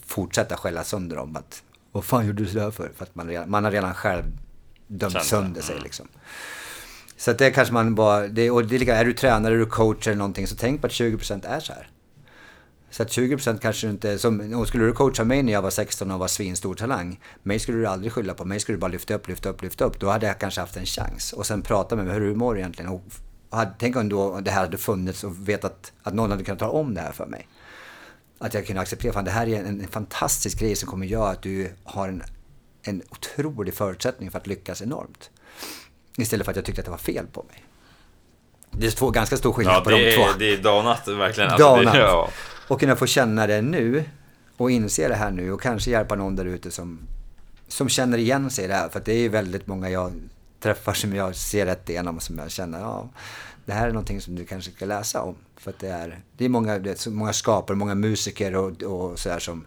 fortsätta 0.05 0.57
skälla 0.57 0.83
sönder 0.83 1.15
dem. 1.15 1.35
Att, 1.35 1.63
vad 1.91 2.05
fan 2.05 2.27
gjorde 2.27 2.43
du 2.43 2.49
sådär 2.49 2.71
för? 2.71 2.91
För 2.95 3.03
att 3.03 3.15
man, 3.15 3.27
redan, 3.27 3.49
man 3.49 3.63
har 3.63 3.71
redan 3.71 3.93
själv 3.93 4.23
dömt 4.87 5.13
Kände. 5.13 5.25
sönder 5.25 5.61
sig 5.61 5.75
mm. 5.75 5.83
liksom. 5.83 6.07
Så 7.17 7.31
att 7.31 7.37
det 7.37 7.51
kanske 7.51 7.73
man 7.73 7.95
bara, 7.95 8.27
det, 8.27 8.51
och 8.51 8.65
det 8.65 8.75
är, 8.75 8.79
lika, 8.79 8.95
är 8.95 9.05
du 9.05 9.13
tränare, 9.13 9.53
är 9.53 9.57
du 9.57 9.65
coach 9.65 10.07
eller 10.07 10.17
någonting, 10.17 10.47
så 10.47 10.55
tänk 10.55 10.81
på 10.81 10.87
att 10.87 10.93
20% 10.93 11.47
är 11.47 11.59
så 11.59 11.73
här. 11.73 11.89
Så 12.91 13.03
att 13.03 13.09
20% 13.09 13.59
kanske 13.59 13.89
inte, 13.89 14.19
som, 14.19 14.65
skulle 14.65 14.85
du 14.85 14.93
coacha 14.93 15.23
mig 15.23 15.43
när 15.43 15.53
jag 15.53 15.61
var 15.61 15.69
16 15.69 16.11
och 16.11 16.19
var 16.19 16.27
svinstor 16.27 16.75
talang, 16.75 17.19
mig 17.43 17.59
skulle 17.59 17.77
du 17.77 17.87
aldrig 17.87 18.11
skylla 18.13 18.33
på, 18.33 18.45
mig 18.45 18.59
skulle 18.59 18.75
du 18.75 18.79
bara 18.79 18.91
lyfta 18.91 19.13
upp, 19.13 19.27
lyfta 19.27 19.49
upp, 19.49 19.61
lyfta 19.61 19.85
upp. 19.85 19.99
Då 19.99 20.09
hade 20.09 20.27
jag 20.27 20.39
kanske 20.39 20.61
haft 20.61 20.77
en 20.77 20.85
chans. 20.85 21.33
Och 21.33 21.45
sen 21.45 21.61
prata 21.61 21.95
med 21.95 22.05
mig, 22.05 22.13
hur 22.13 22.21
du 22.21 22.35
mår 22.35 22.57
egentligen. 22.57 22.91
Och 22.91 23.03
hade, 23.49 23.71
tänk 23.77 23.95
om 23.95 24.09
då 24.09 24.39
det 24.39 24.51
här 24.51 24.61
hade 24.61 24.77
funnits 24.77 25.23
och 25.23 25.49
vetat 25.49 25.91
att 26.03 26.13
någon 26.13 26.31
hade 26.31 26.43
kunnat 26.43 26.59
tala 26.59 26.71
om 26.71 26.93
det 26.93 27.01
här 27.01 27.11
för 27.11 27.25
mig. 27.25 27.47
Att 28.39 28.53
jag 28.53 28.65
kunde 28.67 28.81
acceptera, 28.81 29.19
att 29.19 29.25
det 29.25 29.31
här 29.31 29.47
är 29.47 29.59
en, 29.59 29.81
en, 29.81 29.87
fantastisk 29.87 30.59
grej 30.59 30.75
som 30.75 30.89
kommer 30.89 31.05
göra 31.05 31.29
att 31.29 31.41
du 31.41 31.71
har 31.83 32.07
en, 32.07 32.23
en 32.83 33.01
otrolig 33.09 33.73
förutsättning 33.73 34.31
för 34.31 34.37
att 34.37 34.47
lyckas 34.47 34.81
enormt. 34.81 35.29
Istället 36.17 36.45
för 36.45 36.51
att 36.51 36.55
jag 36.55 36.65
tyckte 36.65 36.81
att 36.81 36.85
det 36.85 36.91
var 36.91 36.97
fel 36.97 37.25
på 37.27 37.45
mig. 37.49 37.63
Det 38.71 38.87
är 38.87 38.91
två, 38.91 39.09
ganska 39.09 39.37
stor 39.37 39.53
skillnad 39.53 39.75
ja, 39.75 39.81
på 39.81 39.89
de 39.89 40.15
två. 40.15 40.25
Det 40.39 40.53
är 40.53 40.57
danat 40.57 41.07
verkligen. 41.07 41.49
Alltså, 41.49 41.75
danat. 41.75 41.93
Det, 41.93 41.99
ja. 41.99 42.29
Och 42.69 42.79
kunna 42.79 42.95
få 42.95 43.05
känna 43.05 43.47
det 43.47 43.61
nu 43.61 44.03
och 44.57 44.71
inse 44.71 45.07
det 45.07 45.15
här 45.15 45.31
nu 45.31 45.51
och 45.51 45.61
kanske 45.61 45.91
hjälpa 45.91 46.15
någon 46.15 46.35
där 46.35 46.45
ute 46.45 46.71
som, 46.71 46.99
som 47.67 47.89
känner 47.89 48.17
igen 48.17 48.49
sig 48.49 48.65
i 48.65 48.67
det 48.67 48.73
här. 48.73 48.89
För 48.89 49.01
det 49.05 49.13
är 49.13 49.17
ju 49.17 49.29
väldigt 49.29 49.67
många 49.67 49.89
jag 49.89 50.13
träffar 50.59 50.93
som 50.93 51.15
jag 51.15 51.35
ser 51.35 51.65
rätt 51.65 51.89
igenom 51.89 52.15
och 52.15 52.23
som 52.23 52.37
jag 52.37 52.51
känner, 52.51 52.79
ja, 52.79 53.09
det 53.65 53.73
här 53.73 53.87
är 53.87 53.91
någonting 53.91 54.21
som 54.21 54.35
du 54.35 54.45
kanske 54.45 54.71
ska 54.71 54.85
läsa 54.85 55.21
om. 55.21 55.35
För 55.55 55.73
det 55.79 55.87
är, 55.87 56.19
det 56.37 56.45
är 56.45 56.49
många, 56.49 56.79
det 56.79 56.91
är 56.91 56.95
så 56.95 57.11
många 57.11 57.33
skapare, 57.33 57.77
många 57.77 57.95
musiker 57.95 58.55
och, 58.55 58.83
och 58.83 59.19
sådär 59.19 59.39
som 59.39 59.65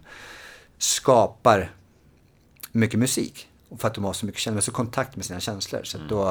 skapar 0.77 1.71
mycket 2.71 2.99
musik. 2.99 3.47
För 3.77 3.87
att 3.87 3.93
de 3.93 4.03
har 4.03 4.13
så 4.13 4.25
mycket 4.25 4.41
känslor, 4.41 4.61
så 4.61 4.71
kontakt 4.71 5.15
med 5.15 5.25
sina 5.25 5.39
känslor. 5.39 5.83
Så 5.83 5.97
mm. 5.97 6.09
då, 6.09 6.29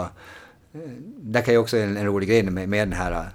eh, 0.72 0.80
där 1.16 1.42
kan 1.42 1.54
ju 1.54 1.58
också 1.58 1.76
en, 1.76 1.96
en 1.96 2.06
rolig 2.06 2.28
grej 2.28 2.42
med, 2.42 2.68
med 2.68 2.88
den 2.88 2.98
här 2.98 3.30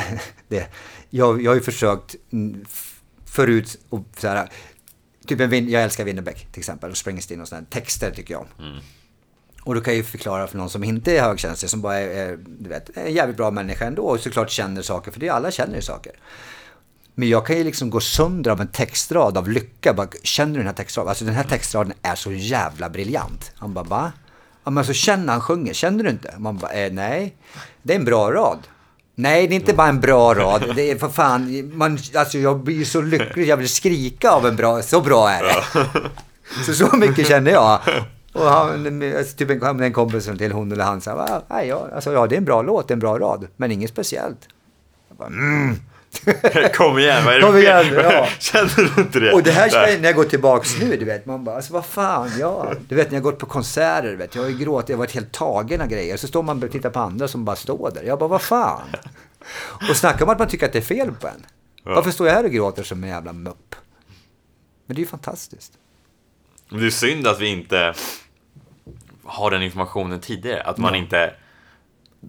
det, 0.48 0.68
jag, 1.10 1.42
jag 1.42 1.50
har 1.50 1.54
ju 1.54 1.60
försökt 1.60 2.14
förut, 3.24 3.78
och 3.88 4.04
så 4.18 4.28
här, 4.28 4.48
typ 5.26 5.40
en, 5.40 5.68
jag 5.68 5.82
älskar 5.82 6.04
Winnerbäck 6.04 6.52
till 6.52 6.60
exempel, 6.60 6.90
och 6.90 6.96
Springsteen 6.96 7.40
och 7.40 7.48
sådana 7.48 7.66
texter 7.70 8.10
tycker 8.10 8.34
jag 8.34 8.40
om. 8.40 8.66
Mm. 8.66 8.78
Och 9.62 9.74
då 9.74 9.80
kan 9.80 9.92
jag 9.92 9.98
ju 9.98 10.04
förklara 10.04 10.46
för 10.46 10.58
någon 10.58 10.70
som 10.70 10.84
inte 10.84 11.18
är 11.18 11.22
högkänslig, 11.22 11.70
som 11.70 11.80
bara 11.82 11.96
är, 11.96 12.08
är 12.08 12.38
du 12.46 12.68
vet, 12.68 12.96
en 12.96 13.12
jävligt 13.12 13.36
bra 13.36 13.50
människa 13.50 13.84
ändå 13.84 14.02
och 14.02 14.20
såklart 14.20 14.50
känner 14.50 14.82
saker, 14.82 15.10
för 15.10 15.20
det 15.20 15.28
alla 15.28 15.50
känner 15.50 15.76
ju 15.76 15.82
saker. 15.82 16.12
Men 17.14 17.28
jag 17.28 17.46
kan 17.46 17.56
ju 17.56 17.64
liksom 17.64 17.90
gå 17.90 18.00
sönder 18.00 18.50
av 18.50 18.60
en 18.60 18.68
textrad 18.68 19.38
av 19.38 19.48
lycka. 19.50 19.94
Bara, 19.94 20.08
känner 20.22 20.52
du 20.52 20.58
den 20.58 20.66
här 20.66 20.74
textraden? 20.74 21.08
Alltså 21.08 21.24
den 21.24 21.34
här 21.34 21.44
textraden 21.44 21.92
är 22.02 22.14
så 22.14 22.32
jävla 22.32 22.88
briljant. 22.88 23.52
Han 23.56 23.74
bara, 23.74 23.84
va? 23.84 24.12
Ja, 24.64 24.70
men 24.70 24.84
så 24.84 24.92
känner 24.92 25.32
han 25.32 25.40
sjunger, 25.40 25.72
känner 25.72 26.04
du 26.04 26.10
inte? 26.10 26.34
Man 26.38 26.58
bara, 26.58 26.72
eh, 26.72 26.92
nej. 26.92 27.36
Det 27.82 27.92
är 27.92 27.98
en 27.98 28.04
bra 28.04 28.32
rad. 28.32 28.58
Nej, 29.20 29.48
det 29.48 29.54
är 29.54 29.56
inte 29.56 29.74
bara 29.74 29.88
en 29.88 30.00
bra 30.00 30.34
rad. 30.34 30.64
Det 30.76 30.90
är 30.90 30.96
för 30.96 31.08
fan, 31.08 31.70
man, 31.74 31.98
alltså 32.14 32.38
jag 32.38 32.60
blir 32.60 32.84
så 32.84 33.00
lycklig, 33.00 33.48
jag 33.48 33.56
vill 33.56 33.68
skrika 33.68 34.30
av 34.30 34.46
en 34.46 34.56
bra, 34.56 34.82
så 34.82 35.00
bra 35.00 35.30
är 35.30 35.42
det. 35.42 35.64
Så, 36.66 36.72
så 36.72 36.96
mycket 36.96 37.26
känner 37.26 37.50
jag. 37.50 37.80
Och 38.32 38.44
han, 38.44 39.02
alltså, 39.16 39.36
typ 39.36 39.50
en, 39.50 39.80
en 39.82 39.92
kompis 39.92 40.30
till 40.38 40.52
hon 40.52 40.72
eller 40.72 40.84
han 40.84 41.00
sa, 41.00 41.42
ja, 41.48 41.88
alltså, 41.94 42.12
ja, 42.12 42.26
det 42.26 42.34
är 42.34 42.38
en 42.38 42.44
bra 42.44 42.62
låt, 42.62 42.90
en 42.90 42.98
bra 42.98 43.18
rad, 43.18 43.46
men 43.56 43.72
inget 43.72 43.90
speciellt. 43.90 44.48
Jag 45.08 45.16
bara, 45.16 45.28
mm. 45.28 45.76
Kom 46.74 46.98
igen, 46.98 47.24
vad 47.24 47.34
är 47.34 47.38
det 47.38 47.46
Kom 47.46 47.56
igen, 47.56 47.86
ja. 47.94 48.28
Känner 48.38 48.94
du 48.94 49.02
inte 49.02 49.20
det? 49.20 49.32
Och 49.32 49.42
det 49.42 49.50
här 49.50 49.68
känner 49.68 49.98
när 49.98 50.04
jag 50.04 50.14
går 50.14 50.24
tillbaks 50.24 50.78
nu, 50.80 50.96
du 50.96 51.04
vet. 51.04 51.26
Man 51.26 51.44
bara, 51.44 51.56
alltså 51.56 51.72
vad 51.72 51.86
fan, 51.86 52.30
ja. 52.38 52.72
Du 52.88 52.94
vet 52.94 53.10
när 53.10 53.16
jag 53.16 53.22
gått 53.22 53.38
på 53.38 53.46
konserter, 53.46 54.10
du 54.10 54.16
vet. 54.16 54.34
Jag 54.34 54.42
har 54.42 54.48
ju 54.48 54.58
gråtit, 54.58 54.88
jag 54.88 54.96
har 54.96 54.98
varit 54.98 55.14
helt 55.14 55.32
tagen 55.32 55.80
av 55.80 55.86
grejer. 55.86 56.16
Så 56.16 56.26
står 56.26 56.42
man 56.42 56.62
och 56.62 56.70
tittar 56.70 56.90
på 56.90 57.00
andra 57.00 57.28
som 57.28 57.44
bara 57.44 57.56
står 57.56 57.90
där. 57.90 58.02
Jag 58.02 58.18
bara, 58.18 58.28
vad 58.28 58.42
fan. 58.42 58.88
Och 59.90 59.96
snacka 59.96 60.24
om 60.24 60.30
att 60.30 60.38
man 60.38 60.48
tycker 60.48 60.66
att 60.66 60.72
det 60.72 60.78
är 60.78 60.82
fel 60.82 61.12
på 61.20 61.26
en. 61.26 61.46
Ja. 61.84 61.94
Varför 61.94 62.10
står 62.10 62.26
jag 62.26 62.34
här 62.34 62.44
och 62.44 62.50
gråter 62.50 62.82
som 62.82 63.04
en 63.04 63.10
jävla 63.10 63.32
mupp? 63.32 63.74
Men 64.86 64.94
det 64.94 64.98
är 64.98 65.04
ju 65.04 65.08
fantastiskt. 65.08 65.72
Det 66.70 66.86
är 66.86 66.90
synd 66.90 67.26
att 67.26 67.40
vi 67.40 67.46
inte 67.46 67.94
har 69.24 69.50
den 69.50 69.62
informationen 69.62 70.20
tidigare. 70.20 70.62
Att 70.62 70.78
man 70.78 70.94
ja. 70.94 70.98
inte... 70.98 71.34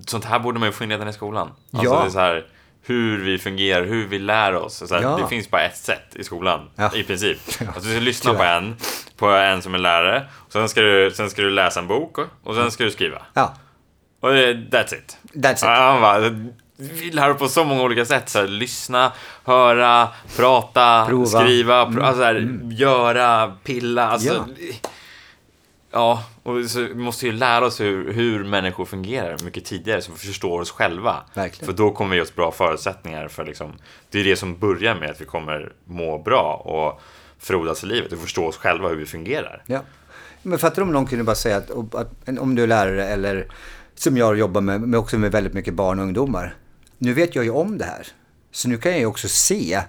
Sånt 0.05 0.25
här 0.25 0.39
borde 0.39 0.59
man 0.59 0.69
ju 0.69 0.73
få 0.73 0.83
in 0.83 0.89
redan 0.89 1.07
i 1.07 1.13
skolan. 1.13 1.51
Alltså 1.71 1.93
ja. 1.93 1.99
det 1.99 2.05
är 2.05 2.09
så 2.09 2.19
här 2.19 2.47
hur 2.81 3.17
vi 3.17 3.37
fungerar, 3.37 3.85
hur 3.85 4.07
vi 4.07 4.19
lär 4.19 4.55
oss. 4.55 4.87
Så 4.87 4.95
ja. 5.01 5.17
Det 5.21 5.27
finns 5.27 5.51
bara 5.51 5.61
ett 5.61 5.77
sätt 5.77 6.15
i 6.15 6.23
skolan, 6.23 6.69
ja. 6.75 6.91
i 6.95 7.03
princip. 7.03 7.37
Ja. 7.59 7.67
Alltså, 7.67 7.81
du 7.81 7.89
ska 7.89 7.99
lyssna 7.99 8.33
på 8.33 8.43
en, 8.43 8.75
på 9.17 9.27
en 9.27 9.61
som 9.61 9.73
är 9.73 9.77
lärare, 9.77 10.25
och 10.33 10.51
sen 10.51 10.69
ska 10.69 10.81
du, 10.81 11.11
sen 11.11 11.29
ska 11.29 11.41
du 11.41 11.49
läsa 11.49 11.79
en 11.79 11.87
bok 11.87 12.17
och 12.43 12.55
sen 12.55 12.71
ska 12.71 12.83
du 12.83 12.91
skriva. 12.91 13.21
Ja. 13.33 13.53
Och 14.19 14.29
that's 14.29 14.93
it. 14.93 15.17
That's 15.33 15.53
it. 15.53 15.63
Han 15.63 16.01
bara, 16.01 16.19
vi 16.79 17.11
lär 17.11 17.33
på 17.33 17.47
så 17.47 17.63
många 17.63 17.81
olika 17.81 18.05
sätt. 18.05 18.29
Så 18.29 18.39
här, 18.39 18.47
lyssna, 18.47 19.11
höra, 19.45 20.07
prata, 20.37 21.05
Prova. 21.05 21.25
skriva, 21.25 21.85
pro 21.85 21.93
mm. 21.93 22.05
alltså, 22.05 22.23
här, 22.23 22.35
mm. 22.35 22.71
göra, 22.71 23.57
pilla. 23.63 24.09
Alltså, 24.09 24.33
ja. 24.33 24.45
Ja, 25.91 26.23
och 26.43 26.57
vi 26.57 26.95
måste 26.95 27.25
ju 27.25 27.31
lära 27.31 27.65
oss 27.65 27.79
hur, 27.79 28.13
hur 28.13 28.43
människor 28.43 28.85
fungerar 28.85 29.37
mycket 29.43 29.65
tidigare 29.65 30.01
så 30.01 30.11
vi 30.11 30.17
förstår 30.17 30.61
oss 30.61 30.71
själva. 30.71 31.23
Verkligen. 31.33 31.65
För 31.65 31.83
då 31.83 31.91
kommer 31.91 32.15
vi 32.15 32.21
oss 32.21 32.35
bra 32.35 32.51
förutsättningar 32.51 33.27
för 33.27 33.45
liksom, 33.45 33.73
det 34.09 34.19
är 34.19 34.23
det 34.23 34.35
som 34.35 34.57
börjar 34.57 34.95
med 34.95 35.09
att 35.09 35.21
vi 35.21 35.25
kommer 35.25 35.73
må 35.85 36.17
bra 36.17 36.53
och 36.65 37.01
frodas 37.39 37.83
i 37.83 37.87
livet 37.87 38.13
och 38.13 38.19
förstå 38.19 38.45
oss 38.45 38.57
själva 38.57 38.89
hur 38.89 38.95
vi 38.95 39.05
fungerar. 39.05 39.63
Ja. 39.65 39.81
Men 40.41 40.59
fattar 40.59 40.75
du 40.75 40.81
om 40.81 40.91
någon 40.93 41.05
kunde 41.05 41.23
bara 41.23 41.35
säga 41.35 41.57
att, 41.57 41.95
att 41.95 42.39
om 42.39 42.55
du 42.55 42.63
är 42.63 42.67
lärare 42.67 43.07
eller 43.07 43.47
som 43.95 44.17
jag 44.17 44.37
jobbar 44.37 44.61
med, 44.61 44.81
med 44.81 44.99
också 44.99 45.17
med 45.17 45.31
väldigt 45.31 45.53
mycket 45.53 45.73
barn 45.73 45.99
och 45.99 46.05
ungdomar. 46.05 46.55
Nu 46.97 47.13
vet 47.13 47.35
jag 47.35 47.45
ju 47.45 47.51
om 47.51 47.77
det 47.77 47.85
här. 47.85 48.07
Så 48.51 48.69
nu 48.69 48.77
kan 48.77 48.91
jag 48.91 48.99
ju 48.99 49.05
också 49.05 49.27
se 49.27 49.81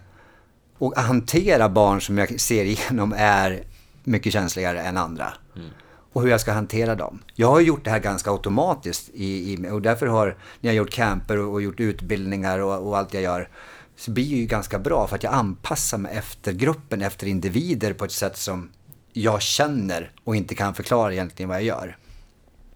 och 0.79 0.97
hantera 0.97 1.69
barn 1.69 2.01
som 2.01 2.19
jag 2.19 2.41
ser 2.41 2.65
igenom 2.65 3.15
är 3.17 3.63
mycket 4.05 4.33
känsligare 4.33 4.81
än 4.81 4.97
andra. 4.97 5.33
Mm. 5.57 5.69
Och 6.13 6.23
hur 6.23 6.29
jag 6.29 6.41
ska 6.41 6.53
hantera 6.53 6.95
dem. 6.95 7.23
Jag 7.35 7.49
har 7.49 7.61
gjort 7.61 7.85
det 7.85 7.91
här 7.91 7.99
ganska 7.99 8.31
automatiskt 8.31 9.11
i, 9.15 9.53
i 9.53 9.69
och 9.71 9.83
därför 9.83 10.07
har, 10.07 10.27
när 10.61 10.71
jag 10.71 10.75
gjort 10.75 10.91
camper 10.91 11.39
och, 11.39 11.53
och 11.53 11.63
gjort 11.63 11.81
utbildningar 11.81 12.59
och, 12.59 12.89
och, 12.89 12.99
allt 12.99 13.15
jag 13.15 13.23
gör, 13.23 13.49
så 13.97 14.11
blir 14.11 14.31
det 14.31 14.37
ju 14.37 14.47
ganska 14.47 14.79
bra 14.79 15.07
för 15.07 15.17
att 15.17 15.23
jag 15.23 15.33
anpassar 15.33 15.99
mig 15.99 16.17
efter 16.17 16.53
gruppen, 16.53 17.03
efter 17.03 17.27
individer 17.27 17.93
på 17.93 18.05
ett 18.05 18.13
sätt 18.13 18.37
som 18.37 18.71
jag 19.13 19.43
känner 19.43 20.11
och 20.25 20.37
inte 20.37 20.55
kan 20.55 20.75
förklara 20.75 21.13
egentligen 21.13 21.49
vad 21.49 21.59
jag 21.59 21.65
gör. 21.65 21.97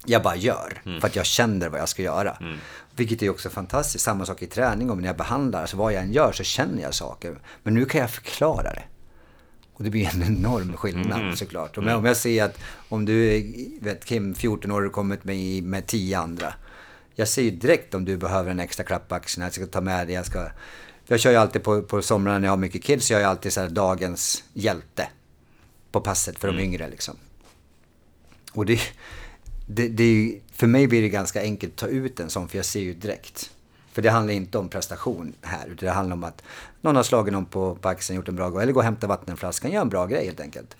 Jag 0.05 0.23
bara 0.23 0.35
gör, 0.35 0.81
mm. 0.85 1.01
för 1.01 1.07
att 1.07 1.15
jag 1.15 1.25
känner 1.25 1.69
vad 1.69 1.79
jag 1.79 1.89
ska 1.89 2.01
göra. 2.01 2.31
Mm. 2.31 2.57
Vilket 2.95 3.21
är 3.21 3.29
också 3.29 3.49
fantastiskt. 3.49 4.03
Samma 4.03 4.25
sak 4.25 4.41
i 4.41 4.47
träning, 4.47 4.91
om 4.91 4.99
när 4.99 5.07
jag 5.07 5.17
behandlar, 5.17 5.61
alltså 5.61 5.77
vad 5.77 5.93
jag 5.93 6.03
än 6.03 6.13
gör 6.13 6.31
så 6.31 6.43
känner 6.43 6.81
jag 6.81 6.93
saker. 6.93 7.39
Men 7.63 7.73
nu 7.73 7.85
kan 7.85 8.01
jag 8.01 8.09
förklara 8.09 8.73
det. 8.73 8.83
Och 9.75 9.83
det 9.83 9.89
blir 9.89 10.15
en 10.15 10.23
enorm 10.23 10.77
skillnad 10.77 11.21
mm. 11.21 11.35
såklart. 11.35 11.77
Om 11.77 11.87
jag, 11.87 11.97
om 11.97 12.05
jag 12.05 12.17
ser 12.17 12.43
att 12.43 12.59
om 12.89 13.05
du 13.05 13.33
är, 13.33 13.43
vet 13.81 14.05
Kim, 14.05 14.35
14 14.35 14.71
år 14.71 14.85
och 14.85 14.91
kommit 14.91 15.23
med, 15.23 15.63
med 15.63 15.87
10 15.87 16.19
andra. 16.19 16.53
Jag 17.15 17.27
ser 17.27 17.41
ju 17.41 17.51
direkt 17.51 17.93
om 17.93 18.05
du 18.05 18.17
behöver 18.17 18.51
en 18.51 18.59
extra 18.59 18.83
klapp 18.83 19.07
på 19.07 19.15
axeln, 19.15 19.43
jag 19.43 19.53
ska 19.53 19.65
ta 19.65 19.81
med 19.81 20.07
dig, 20.07 20.15
jag 20.15 20.25
ska... 20.25 20.49
Jag 21.07 21.19
kör 21.19 21.31
ju 21.31 21.37
alltid 21.37 21.63
på, 21.63 21.81
på 21.81 22.01
somrarna 22.01 22.39
när 22.39 22.47
jag 22.47 22.51
har 22.51 22.57
mycket 22.57 22.83
kids, 22.83 23.11
jag 23.11 23.21
är 23.21 23.25
alltid 23.25 23.53
så 23.53 23.61
här 23.61 23.69
dagens 23.69 24.43
hjälte. 24.53 25.07
På 25.91 26.01
passet 26.01 26.39
för 26.39 26.47
mm. 26.47 26.57
de 26.57 26.63
yngre 26.63 26.89
liksom. 26.89 27.15
Och 28.51 28.65
det, 28.65 28.79
det, 29.67 29.87
det 29.87 30.03
är 30.03 30.39
för 30.51 30.67
mig 30.67 30.87
blir 30.87 31.01
det 31.01 31.09
ganska 31.09 31.41
enkelt 31.41 31.73
att 31.73 31.77
ta 31.77 31.87
ut 31.87 32.19
en 32.19 32.29
sån, 32.29 32.47
för 32.47 32.57
jag 32.57 32.65
ser 32.65 32.79
ju 32.79 32.93
direkt. 32.93 33.51
För 33.95 34.01
det 34.01 34.09
handlar 34.09 34.33
inte 34.33 34.57
om 34.57 34.69
prestation 34.69 35.33
här, 35.41 35.65
utan 35.67 35.87
det 35.87 35.91
handlar 35.91 36.15
om 36.15 36.23
att 36.23 36.43
någon 36.81 36.95
har 36.95 37.03
slagit 37.03 37.33
någon 37.33 37.45
på, 37.45 37.75
på 37.75 37.89
axeln, 37.89 38.17
gjort 38.17 38.27
en 38.27 38.35
bra 38.35 38.49
grej, 38.49 38.63
eller 38.63 38.73
gå 38.73 38.79
och 38.79 38.83
hämta 38.83 39.07
vattenflaskan, 39.07 39.71
gör 39.71 39.81
en 39.81 39.89
bra 39.89 40.05
grej 40.05 40.25
helt 40.25 40.39
enkelt. 40.39 40.77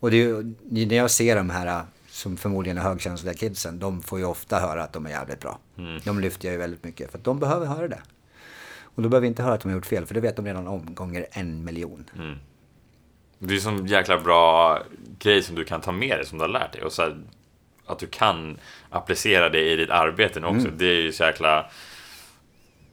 Och 0.00 0.10
det 0.10 0.22
är, 0.22 0.86
när 0.86 0.96
jag 0.96 1.10
ser 1.10 1.36
de 1.36 1.50
här 1.50 1.82
som 2.08 2.36
förmodligen 2.36 2.78
är 2.78 2.82
högkänsliga 2.82 3.34
kidsen, 3.34 3.78
de 3.78 4.02
får 4.02 4.18
ju 4.18 4.24
ofta 4.24 4.58
höra 4.58 4.82
att 4.82 4.92
de 4.92 5.06
är 5.06 5.10
jävligt 5.10 5.40
bra. 5.40 5.58
Mm. 5.78 6.00
De 6.04 6.20
lyfter 6.20 6.48
jag 6.48 6.52
ju 6.52 6.58
väldigt 6.58 6.84
mycket, 6.84 7.10
för 7.10 7.18
de 7.18 7.38
behöver 7.38 7.66
höra 7.66 7.88
det. 7.88 8.02
Och 8.82 9.02
då 9.02 9.08
behöver 9.08 9.22
vi 9.22 9.28
inte 9.28 9.42
höra 9.42 9.54
att 9.54 9.60
de 9.60 9.68
har 9.68 9.76
gjort 9.76 9.86
fel, 9.86 10.06
för 10.06 10.14
det 10.14 10.20
vet 10.20 10.36
de 10.36 10.46
redan 10.46 10.66
om 10.66 10.94
gånger 10.94 11.26
en 11.30 11.64
miljon. 11.64 12.10
Mm. 12.16 12.36
Det 13.38 13.54
är 13.54 13.68
en 13.68 13.86
jäkla 13.86 14.18
bra 14.18 14.78
grej 15.18 15.42
som 15.42 15.54
du 15.54 15.64
kan 15.64 15.80
ta 15.80 15.92
med 15.92 16.18
dig, 16.18 16.26
som 16.26 16.38
du 16.38 16.44
har 16.44 16.48
lärt 16.48 16.72
dig. 16.72 16.82
Och 16.82 16.92
så 16.92 17.02
här, 17.02 17.16
att 17.86 17.98
du 17.98 18.06
kan 18.06 18.58
applicera 18.90 19.48
det 19.48 19.72
i 19.72 19.76
ditt 19.76 19.90
arbete 19.90 20.40
också. 20.40 20.66
Mm. 20.66 20.78
Det 20.78 20.86
är 20.86 21.02
ju 21.02 21.12
så 21.12 21.24
jäkla 21.24 21.70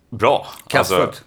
bra. 0.10 0.48
Kraftfullt. 0.68 1.02
Alltså... 1.02 1.23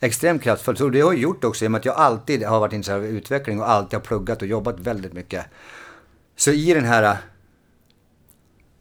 Extremt 0.00 0.42
kraftfullt. 0.42 0.80
Och 0.80 0.90
det 0.90 1.00
har 1.00 1.12
jag 1.12 1.20
gjort 1.20 1.44
också 1.44 1.64
i 1.64 1.68
och 1.68 1.72
med 1.72 1.78
att 1.78 1.84
jag 1.84 1.96
alltid 1.96 2.42
har 2.42 2.60
varit 2.60 2.72
intresserad 2.72 2.98
av 2.98 3.06
utveckling 3.06 3.60
och 3.60 3.70
alltid 3.70 3.98
har 3.98 4.04
pluggat 4.04 4.42
och 4.42 4.48
jobbat 4.48 4.80
väldigt 4.80 5.12
mycket. 5.12 5.46
Så 6.36 6.50
i 6.50 6.74
den 6.74 6.84
här 6.84 7.18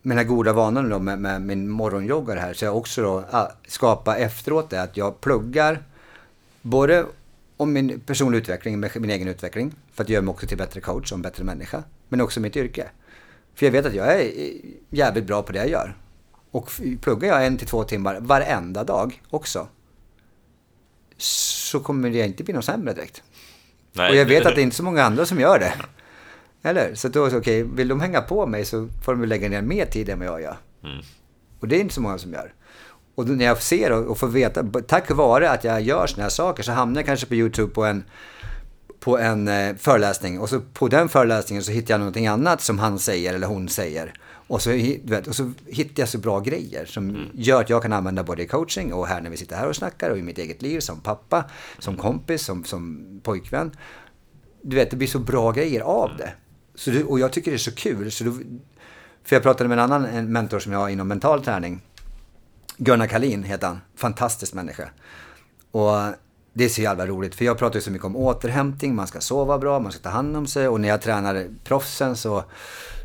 med 0.02 0.18
den 0.18 0.26
här 0.26 0.36
goda 0.36 0.54
vanan 0.54 0.90
då 0.90 1.00
med, 1.00 1.20
med 1.20 1.42
min 1.42 1.70
morgonjoggar 1.70 2.36
här 2.36 2.54
så 2.54 2.66
jag 2.66 2.78
också 2.78 3.02
då 3.02 3.26
skapa 3.68 4.18
efteråt 4.18 4.70
det 4.70 4.82
att 4.82 4.98
jag 4.98 5.22
pluggar 5.22 5.84
både 6.62 7.06
om 7.58 7.74
min 7.74 8.00
personliga 8.00 8.42
utveckling, 8.42 8.80
min 8.80 9.10
egen 9.10 9.28
utveckling, 9.28 9.76
för 9.94 10.04
att 10.04 10.10
göra 10.10 10.22
mig 10.22 10.32
också 10.32 10.48
till 10.48 10.58
bättre 10.58 10.82
coach 10.82 11.12
och 11.12 11.16
en 11.16 11.22
bättre 11.22 11.44
människa. 11.44 11.84
Men 12.10 12.22
också 12.22 12.40
mitt 12.40 12.56
yrke. 12.56 12.90
För 13.56 13.66
jag 13.66 13.72
vet 13.72 13.86
att 13.86 13.94
jag 13.94 14.22
är 14.22 14.32
jävligt 14.90 15.26
bra 15.26 15.44
på 15.44 15.52
det 15.52 15.60
jag 15.60 15.70
gör. 15.70 15.96
Och 16.54 16.72
pluggar 17.02 17.28
jag 17.28 17.46
en 17.46 17.58
till 17.58 17.68
två 17.68 17.84
timmar 17.84 18.20
varenda 18.20 18.84
dag 18.84 19.22
också. 19.30 19.68
Så 21.18 21.80
kommer 21.80 22.10
det 22.10 22.26
inte 22.26 22.44
bli 22.44 22.54
något 22.54 22.66
sämre 22.66 22.94
direkt. 22.94 23.24
Nej. 23.94 24.10
Och 24.10 24.16
jag 24.16 24.26
vet 24.26 24.46
att 24.46 24.56
det 24.56 24.62
är 24.62 24.64
inte 24.64 24.76
så 24.76 24.84
många 24.84 25.04
andra 25.04 25.26
som 25.26 25.40
gör 25.40 25.60
det. 25.60 25.74
Eller? 26.62 26.96
Så 26.96 27.08
då, 27.08 27.26
okej, 27.28 27.40
okay, 27.40 27.64
vill 27.64 27.88
de 27.88 28.02
hänga 28.02 28.22
på 28.22 28.46
mig 28.46 28.66
så 28.66 28.90
får 29.06 29.16
de 29.16 29.26
lägga 29.26 29.50
ner 29.50 29.62
mer 29.62 29.86
tid 29.86 30.10
än 30.10 30.20
vad 30.20 30.28
jag 30.28 30.42
gör. 30.42 30.58
Mm. 30.84 31.02
Och 31.60 31.68
det 31.68 31.76
är 31.76 31.80
inte 31.80 31.94
så 31.94 32.02
många 32.02 32.18
som 32.18 32.34
gör. 32.34 32.54
Och 33.16 33.28
när 33.30 33.46
jag 33.46 33.62
ser 33.62 33.92
och 33.92 34.18
får 34.18 34.28
veta, 34.28 34.64
tack 34.88 35.12
vare 35.12 35.50
att 35.50 35.64
jag 35.64 35.82
gör 35.82 36.08
sådana 36.08 36.24
här 36.24 36.30
saker 36.30 36.64
så 36.64 36.72
hamnar 36.72 37.02
jag 37.02 37.06
kanske 37.06 37.26
på 37.26 37.36
YouTube 37.36 37.74
på 37.74 37.86
en 37.86 38.04
på 39.00 39.18
en 39.18 39.48
eh, 39.48 39.76
föreläsning 39.76 40.40
och 40.40 40.50
så 40.50 40.62
på 40.74 40.88
den 40.88 41.10
föreläsningen 41.10 41.64
så 41.64 41.72
hittar 41.72 41.94
jag 41.94 42.00
någonting 42.00 42.28
annat 42.28 42.62
som 42.62 42.80
han 42.80 43.00
säger 43.00 43.34
eller 43.34 43.48
hon 43.48 43.70
säger. 43.70 44.14
Och 44.48 44.62
så, 44.62 44.70
vet, 45.04 45.28
och 45.28 45.36
så 45.36 45.52
hittar 45.68 46.02
jag 46.02 46.10
så 46.10 46.18
bra 46.18 46.40
grejer 46.40 46.86
som 46.86 47.10
mm. 47.10 47.30
gör 47.34 47.62
att 47.62 47.70
jag 47.70 47.82
kan 47.82 47.94
använda 47.94 48.24
både 48.24 48.44
i 48.44 48.48
coaching 48.48 48.94
och 48.94 49.08
här 49.08 49.22
när 49.22 49.30
vi 49.30 49.38
sitter 49.38 49.56
här 49.56 49.68
och 49.68 49.76
snackar 49.76 50.10
och 50.10 50.18
i 50.18 50.22
mitt 50.22 50.38
eget 50.38 50.62
liv 50.62 50.80
som 50.80 51.00
pappa, 51.00 51.46
som 51.80 51.98
kompis, 51.98 52.42
som, 52.42 52.64
som 52.64 53.06
pojkvän. 53.24 53.72
Du 54.62 54.76
vet, 54.76 54.92
det 54.92 54.98
blir 54.98 55.08
så 55.08 55.20
bra 55.20 55.52
grejer 55.52 55.82
av 55.82 56.10
mm. 56.10 56.18
det. 56.18 56.34
Så 56.76 56.92
det, 56.92 57.04
och 57.04 57.20
jag 57.20 57.32
tycker 57.32 57.52
det 57.52 57.56
är 57.56 57.60
så 57.60 57.76
kul. 57.76 58.12
Så 58.12 58.24
då, 58.24 58.32
för 59.24 59.36
jag 59.36 59.44
pratade 59.44 59.68
med 59.68 59.80
en 59.80 59.84
annan 59.84 60.06
en 60.06 60.32
mentor 60.32 60.60
som 60.60 60.72
jag 60.72 60.80
har 60.80 60.90
inom 60.90 61.08
mental 61.08 61.44
träning. 61.44 61.82
Gunnar 62.78 63.08
Kalin 63.08 63.44
heter 63.44 63.68
han. 63.68 63.82
Fantastisk 63.96 64.54
människa. 64.54 64.90
Och 65.72 65.98
det 66.54 66.66
är 66.66 66.70
så 66.70 66.82
jävla 66.82 67.08
roligt, 67.08 67.36
för 67.36 67.46
jag 67.46 67.58
pratar 67.58 67.76
ju 67.76 67.82
så 67.82 67.92
mycket 67.92 68.06
om 68.06 68.16
återhämtning, 68.16 68.96
man 68.96 69.08
ska 69.08 69.22
sova 69.22 69.58
bra, 69.58 69.80
man 69.80 69.92
ska 69.92 70.02
ta 70.02 70.10
hand 70.10 70.38
om 70.38 70.48
sig 70.48 70.68
och 70.68 70.82
när 70.82 70.90
jag 70.90 71.02
tränar 71.02 71.48
proffsen 71.64 72.16
så, 72.16 72.44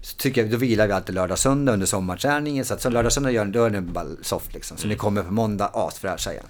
så 0.09 0.16
tycker 0.16 0.40
jag, 0.43 0.51
då 0.51 0.56
vilar 0.56 0.86
vi 0.86 0.93
alltid 0.93 1.14
lördag 1.14 1.39
söndag 1.39 1.72
under 1.72 1.86
sommarträningen. 1.86 2.64
Så 2.64 2.74
att 2.74 2.80
så 2.80 2.90
lördag 2.90 3.12
söndag 3.12 3.30
gör, 3.30 3.44
då 3.44 3.64
är 3.64 3.70
det 3.70 3.80
bara 3.80 4.06
soft 4.22 4.55
liksom. 4.55 4.76
Så 4.76 4.85
mm. 4.85 4.93
ni 4.93 4.98
kommer 4.98 5.22
på 5.22 5.32
måndag 5.32 5.70
asfräscha 5.74 6.32
igen. 6.32 6.47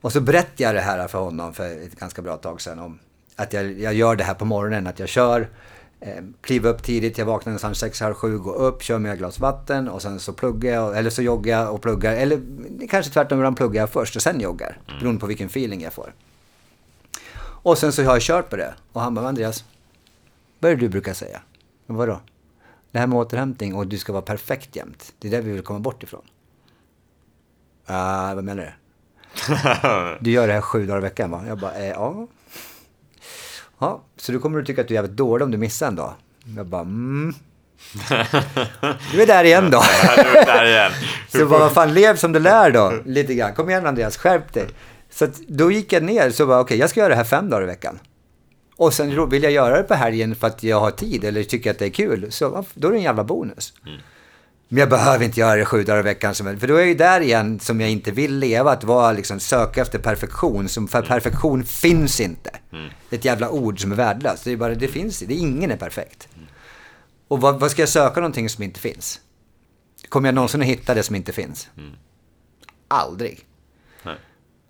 Och 0.00 0.12
så 0.12 0.20
berättade 0.20 0.62
jag 0.62 0.74
det 0.74 0.80
här 0.80 1.08
för 1.08 1.18
honom 1.18 1.54
för 1.54 1.82
ett 1.82 2.00
ganska 2.00 2.22
bra 2.22 2.36
tag 2.36 2.60
sedan 2.60 2.78
om 2.78 2.98
att 3.36 3.52
jag, 3.52 3.80
jag 3.80 3.94
gör 3.94 4.16
det 4.16 4.24
här 4.24 4.34
på 4.34 4.44
morgonen, 4.44 4.86
att 4.86 4.98
jag 4.98 5.08
kör 5.08 5.48
eh, 6.00 6.24
kliva 6.40 6.68
upp 6.68 6.82
tidigt, 6.82 7.18
jag 7.18 7.26
vaknar 7.26 7.50
någonstans 7.50 7.78
sex, 7.78 8.00
halv 8.00 8.14
sju, 8.14 8.38
går 8.38 8.54
upp, 8.54 8.82
kör 8.82 8.98
med 8.98 9.12
ett 9.12 9.18
glas 9.18 9.38
vatten 9.40 9.88
och 9.88 10.02
sen 10.02 10.20
så 10.20 10.32
pluggar 10.32 10.74
jag, 10.74 10.98
eller 10.98 11.10
så 11.10 11.22
joggar 11.22 11.58
jag 11.58 11.74
och 11.74 11.82
pluggar. 11.82 12.12
Eller 12.12 12.40
kanske 12.90 13.12
tvärtom, 13.12 13.38
ibland 13.38 13.56
pluggar 13.56 13.82
jag 13.82 13.90
först 13.90 14.16
och 14.16 14.22
sen 14.22 14.40
joggar. 14.40 14.78
Mm. 14.88 15.00
Beroende 15.00 15.20
på 15.20 15.26
vilken 15.26 15.46
feeling 15.46 15.82
jag 15.82 15.92
får. 15.92 16.14
Och 17.42 17.78
sen 17.78 17.92
så 17.92 18.02
har 18.02 18.12
jag 18.12 18.22
kört 18.22 18.50
på 18.50 18.56
det. 18.56 18.74
Och 18.92 19.00
han 19.00 19.14
bara, 19.14 19.28
Andreas, 19.28 19.64
vad 20.58 20.70
är 20.70 20.76
det 20.76 20.80
du 20.80 20.88
brukar 20.88 21.14
säga? 21.14 21.40
Vadå? 21.86 22.20
Det 22.92 22.98
här 22.98 23.06
med 23.06 23.18
återhämtning 23.18 23.74
och 23.74 23.86
du 23.86 23.98
ska 23.98 24.12
vara 24.12 24.22
perfekt 24.22 24.76
jämt. 24.76 25.12
Det 25.18 25.28
är 25.28 25.32
det 25.32 25.40
vi 25.40 25.52
vill 25.52 25.62
komma 25.62 25.78
bort 25.78 26.02
ifrån. 26.02 26.22
Uh, 27.90 28.34
vad 28.34 28.44
menar 28.44 28.62
du? 28.62 28.72
du 30.20 30.30
gör 30.30 30.46
det 30.46 30.52
här 30.52 30.60
sju 30.60 30.86
dagar 30.86 30.98
i 30.98 31.02
veckan 31.02 31.30
va? 31.30 31.44
Jag 31.46 31.58
bara, 31.58 31.74
eh, 31.74 31.88
ja. 31.88 32.26
Ja, 33.78 34.02
så 34.16 34.32
då 34.32 34.38
kommer 34.38 34.58
du 34.58 34.64
tycka 34.64 34.80
att 34.80 34.88
du 34.88 34.94
är 34.94 34.96
jävligt 34.96 35.16
dålig 35.16 35.44
om 35.44 35.50
du 35.50 35.58
missar 35.58 35.88
en 35.88 35.96
dag. 35.96 36.14
Jag 36.56 36.66
bara, 36.66 36.82
mm. 36.82 37.34
Du 39.12 39.22
är 39.22 39.26
där 39.26 39.44
igen 39.44 39.70
då. 39.70 39.82
du 40.16 40.38
är 40.38 40.46
där 40.46 40.64
igen. 40.64 40.92
så 41.28 41.46
bara, 41.46 41.60
vad 41.60 41.72
fan, 41.72 41.94
lev 41.94 42.16
som 42.16 42.32
du 42.32 42.38
lär 42.38 42.70
då. 42.70 42.94
Lite 43.04 43.34
grann. 43.34 43.54
Kom 43.54 43.70
igen 43.70 43.86
Andreas, 43.86 44.16
skärp 44.16 44.52
dig. 44.52 44.66
Så 45.10 45.28
då 45.48 45.70
gick 45.70 45.92
jag 45.92 46.02
ner 46.02 46.30
så 46.30 46.46
bara, 46.46 46.60
okej, 46.60 46.64
okay, 46.64 46.78
jag 46.78 46.90
ska 46.90 47.00
göra 47.00 47.08
det 47.08 47.16
här 47.16 47.24
fem 47.24 47.50
dagar 47.50 47.62
i 47.62 47.66
veckan. 47.66 47.98
Och 48.80 48.94
sen 48.94 49.28
vill 49.28 49.42
jag 49.42 49.52
göra 49.52 49.76
det 49.76 49.82
på 49.82 49.94
helgen 49.94 50.34
för 50.34 50.46
att 50.46 50.62
jag 50.62 50.80
har 50.80 50.90
tid 50.90 51.24
eller 51.24 51.42
tycker 51.42 51.70
att 51.70 51.78
det 51.78 51.84
är 51.84 51.90
kul. 51.90 52.32
Så 52.32 52.64
då 52.74 52.88
är 52.88 52.92
det 52.92 52.98
en 52.98 53.02
jävla 53.02 53.24
bonus. 53.24 53.72
Mm. 53.86 54.00
Men 54.68 54.78
jag 54.78 54.88
behöver 54.88 55.24
inte 55.24 55.40
göra 55.40 55.56
det 55.56 55.64
sju 55.64 55.84
dagar 55.84 56.00
i 56.00 56.02
veckan. 56.02 56.34
För 56.34 56.66
då 56.66 56.74
är 56.74 56.78
jag 56.78 56.88
ju 56.88 56.94
där 56.94 57.20
igen 57.20 57.60
som 57.60 57.80
jag 57.80 57.90
inte 57.90 58.10
vill 58.10 58.38
leva. 58.38 58.72
Att 58.72 58.84
vara 58.84 59.12
liksom, 59.12 59.40
söka 59.40 59.82
efter 59.82 59.98
perfektion. 59.98 60.68
Som 60.68 60.88
för 60.88 60.98
mm. 60.98 61.08
perfektion 61.08 61.64
finns 61.64 62.20
inte. 62.20 62.50
Mm. 62.72 62.90
Det 63.08 63.16
är 63.16 63.18
ett 63.18 63.24
jävla 63.24 63.50
ord 63.50 63.80
som 63.80 63.92
är 63.92 63.96
värdelöst. 63.96 64.44
Det 64.44 64.50
är 64.50 64.56
bara, 64.56 64.74
det 64.74 64.88
finns 64.88 65.18
det. 65.18 65.34
Ingen 65.34 65.70
är 65.70 65.76
perfekt. 65.76 66.28
Mm. 66.36 66.48
Och 67.28 67.40
vad, 67.40 67.60
vad, 67.60 67.70
ska 67.70 67.82
jag 67.82 67.88
söka 67.88 68.20
någonting 68.20 68.48
som 68.48 68.64
inte 68.64 68.80
finns? 68.80 69.20
Kommer 70.08 70.28
jag 70.28 70.34
någonsin 70.34 70.60
att 70.60 70.66
hitta 70.66 70.94
det 70.94 71.02
som 71.02 71.16
inte 71.16 71.32
finns? 71.32 71.68
Mm. 71.76 71.92
Aldrig. 72.88 73.46
Nej. 74.02 74.16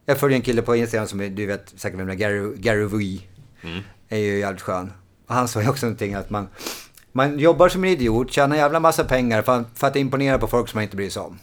Jag 0.07 0.21
följer 0.21 0.37
en 0.37 0.43
kille 0.43 0.63
på 0.63 0.77
Instagram 0.77 1.09
som 1.09 1.35
du 1.35 1.47
vet 1.47 1.73
säkert 1.77 2.01
vem 2.01 2.07
det 2.07 2.13
är, 2.13 2.17
Gary, 2.17 2.57
Gary 2.57 2.85
Vee. 2.85 3.30
Mm. 3.63 3.81
Är 4.09 4.19
ju 4.19 4.39
jävligt 4.39 4.63
skön. 4.63 4.93
Och 5.27 5.35
han 5.35 5.49
sa 5.49 5.63
ju 5.63 5.69
också 5.69 5.87
någonting 5.87 6.15
att 6.15 6.31
man 6.31 6.49
man 7.13 7.39
jobbar 7.39 7.69
som 7.69 7.85
en 7.85 7.91
idiot, 7.91 8.33
tjänar 8.33 8.57
jävla 8.57 8.81
massa 8.81 9.05
pengar 9.05 9.43
för, 9.43 9.65
för 9.75 9.87
att 9.87 9.97
imponera 9.97 10.39
på 10.39 10.47
folk 10.47 10.69
som 10.69 10.79
man 10.79 10.83
inte 10.83 10.97
bryr 10.97 11.11
sig 11.11 11.23
om. 11.23 11.39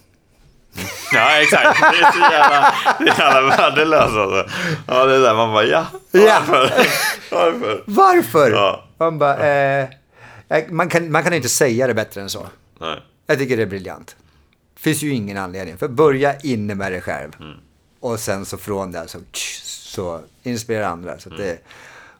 Ja, 1.12 1.40
exakt. 1.42 1.80
Det 1.80 1.86
är 1.86 2.12
så 2.12 2.18
jävla, 2.18 2.74
jävla 3.06 3.56
värdelöst 3.56 4.16
alltså. 4.16 4.48
Ja, 4.86 5.04
det 5.04 5.14
är 5.14 5.20
där 5.20 5.34
man 5.34 5.52
bara, 5.52 5.64
ja. 5.64 5.86
Varför? 6.10 6.72
Varför? 7.30 7.82
Varför? 7.86 8.50
Ja. 8.50 8.84
Man 8.98 9.18
bara, 9.18 9.46
eh, 9.46 9.88
man, 10.68 10.88
kan, 10.88 11.12
man 11.12 11.22
kan 11.22 11.32
inte 11.32 11.48
säga 11.48 11.86
det 11.86 11.94
bättre 11.94 12.20
än 12.20 12.30
så. 12.30 12.46
Nej. 12.80 13.02
Jag 13.26 13.38
tycker 13.38 13.56
det 13.56 13.62
är 13.62 13.66
briljant. 13.66 14.16
Det 14.74 14.80
finns 14.80 15.02
ju 15.02 15.14
ingen 15.14 15.36
anledning. 15.36 15.78
För 15.78 15.88
börja 15.88 16.36
inne 16.40 16.74
med 16.74 16.92
dig 16.92 17.00
själv. 17.00 17.30
Mm. 17.40 17.56
Och 18.00 18.20
sen 18.20 18.44
så 18.44 18.58
från 18.58 18.92
där 18.92 19.06
så, 19.06 19.18
så 19.62 20.20
inspirera 20.42 20.88
andra. 20.88 21.18
Så 21.18 21.30
mm. 21.30 21.42
det, 21.42 21.58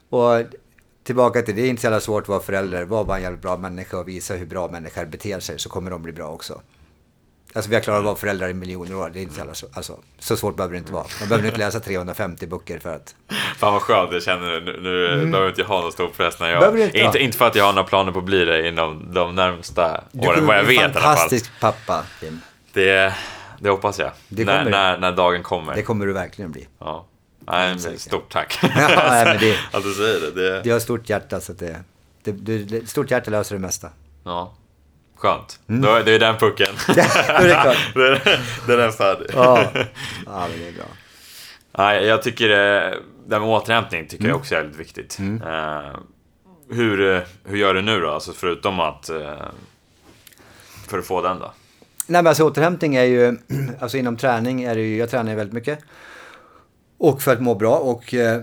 och 0.09 0.41
tillbaka 1.03 1.41
till 1.41 1.55
det, 1.55 1.61
är 1.61 1.69
inte 1.69 1.81
så 1.81 1.85
jävla 1.85 1.99
svårt 1.99 2.23
att 2.23 2.29
vara 2.29 2.39
förälder. 2.39 2.85
Var 2.85 3.03
bara 3.03 3.17
en 3.17 3.23
jävligt 3.23 3.41
bra 3.41 3.57
människa 3.57 3.97
och 3.97 4.07
visa 4.07 4.33
hur 4.33 4.45
bra 4.45 4.67
människor 4.67 5.05
beter 5.05 5.39
sig 5.39 5.59
så 5.59 5.69
kommer 5.69 5.91
de 5.91 6.01
bli 6.03 6.11
bra 6.13 6.27
också. 6.27 6.61
Alltså 7.53 7.69
vi 7.69 7.75
har 7.75 7.81
klarat 7.83 7.99
att 7.99 8.05
vara 8.05 8.15
föräldrar 8.15 8.49
i 8.49 8.53
miljoner 8.53 8.95
år. 8.95 9.09
Det 9.13 9.19
är 9.19 9.21
inte 9.21 9.33
så, 9.33 9.39
jävla 9.39 9.53
så, 9.53 9.67
alltså, 9.73 9.99
så 10.19 10.37
svårt 10.37 10.55
behöver 10.55 10.73
det 10.73 10.77
inte 10.79 10.93
vara. 10.93 11.05
Man 11.19 11.29
behöver 11.29 11.47
inte 11.47 11.59
läsa 11.59 11.79
350 11.79 12.47
böcker 12.47 12.79
för 12.79 12.95
att... 12.95 13.15
Fan 13.57 13.73
vad 13.73 13.81
skönt 13.81 14.11
jag 14.13 14.23
känner 14.23 14.61
nu. 14.61 14.79
Nu 14.81 15.13
Mm. 15.13 15.31
behöver 15.31 15.49
inte 15.49 15.61
jag 15.61 15.67
ha 15.67 15.81
någon 15.81 15.91
stor 15.91 16.07
press 16.09 16.39
när 16.39 16.47
du 16.47 16.79
jag... 16.79 16.79
inte 16.87 16.99
Inte, 16.99 17.19
inte 17.19 17.37
för 17.37 17.45
att 17.47 17.55
jag 17.55 17.63
har 17.65 17.73
några 17.73 17.87
planer 17.87 18.11
på 18.11 18.19
att 18.19 18.25
bli 18.25 18.45
det 18.45 18.67
inom 18.67 19.13
de 19.13 19.35
närmsta 19.35 20.03
Du 20.11 20.27
åren, 20.27 20.45
vad 20.45 20.57
jag 20.57 20.63
vet 20.63 20.73
i 20.73 20.83
alla 20.83 20.93
fall. 20.93 21.01
fantastisk 21.01 21.51
pappa, 21.61 22.03
Kim. 22.19 22.39
Det, 22.73 23.13
det 23.59 23.69
hoppas 23.69 23.99
jag. 23.99 24.11
Det 24.27 24.45
när, 24.45 24.69
när, 24.69 24.97
när 24.97 25.11
dagen 25.11 25.43
kommer. 25.43 25.75
Det 25.75 25.83
kommer 25.83 26.05
du 26.05 26.13
verkligen 26.13 26.51
bli. 26.51 26.67
Ja. 26.79 27.05
Nej, 27.49 27.75
men 27.83 27.99
stort 27.99 28.31
tack. 28.31 28.59
Ja, 28.63 28.69
nej, 29.09 29.25
men 29.25 29.37
det- 29.39 29.57
att 29.77 29.83
du 29.83 29.93
säger 29.93 30.19
det. 30.19 30.31
det 30.31 30.61
Du 30.61 30.71
har 30.71 30.79
stort 30.79 31.09
hjärta 31.09 31.39
så 31.41 31.51
att 31.51 31.59
det... 31.59 31.83
det, 32.23 32.31
det 32.57 32.89
stort 32.89 33.11
hjärta 33.11 33.31
löser 33.31 33.55
det 33.55 33.61
mesta. 33.61 33.89
ja. 34.23 34.53
Skönt. 35.17 35.59
Då, 35.67 35.99
det 36.05 36.11
är 36.11 36.19
den 36.19 36.37
pucken. 36.37 36.67
Då 36.87 36.93
är 36.93 37.47
det 37.47 37.59
klart. 37.63 37.77
det, 37.93 38.01
är, 38.07 38.39
det 38.67 38.75
den 38.75 38.91
färdig. 38.91 39.27
Ja, 39.33 39.63
ja 40.25 40.47
men 40.51 40.59
det 40.59 40.67
är 40.67 40.71
bra. 40.73 40.85
Nej, 41.77 42.05
jag 42.05 42.23
tycker 42.23 42.49
det, 42.49 42.97
det 43.27 43.35
här 43.35 43.39
med 43.39 43.49
återhämtning 43.49 44.07
tycker 44.07 44.23
Mm. 44.23 44.29
jag 44.29 44.37
också 44.37 44.55
är 44.55 44.59
väldigt 44.61 44.79
viktigt. 44.79 45.19
Eh, 45.19 45.95
hur, 46.71 47.15
eh, 47.15 47.21
hur 47.45 47.57
gör 47.57 47.73
du 47.73 47.81
nu 47.81 47.99
då? 47.99 48.09
Alltså 48.09 48.33
förutom 48.33 48.79
att... 48.79 49.09
Eh, 49.09 49.33
för 50.87 50.99
att 50.99 51.05
få 51.05 51.21
den 51.21 51.39
då? 51.39 51.45
Nej 52.07 52.21
men 52.23 52.27
alltså 52.27 52.43
återhämtning 52.43 52.95
är 52.95 53.03
ju, 53.03 53.37
alltså 53.79 53.97
inom 53.97 54.17
träning 54.17 54.63
är 54.63 54.75
det 54.75 54.81
ju, 54.81 54.97
jag 54.97 55.09
tränar 55.09 55.29
ju 55.31 55.37
väldigt 55.37 55.53
mycket. 55.53 55.79
Och 56.99 57.21
för 57.21 57.33
att 57.33 57.41
må 57.41 57.55
bra 57.55 57.77
och 57.77 58.13
eh, 58.13 58.41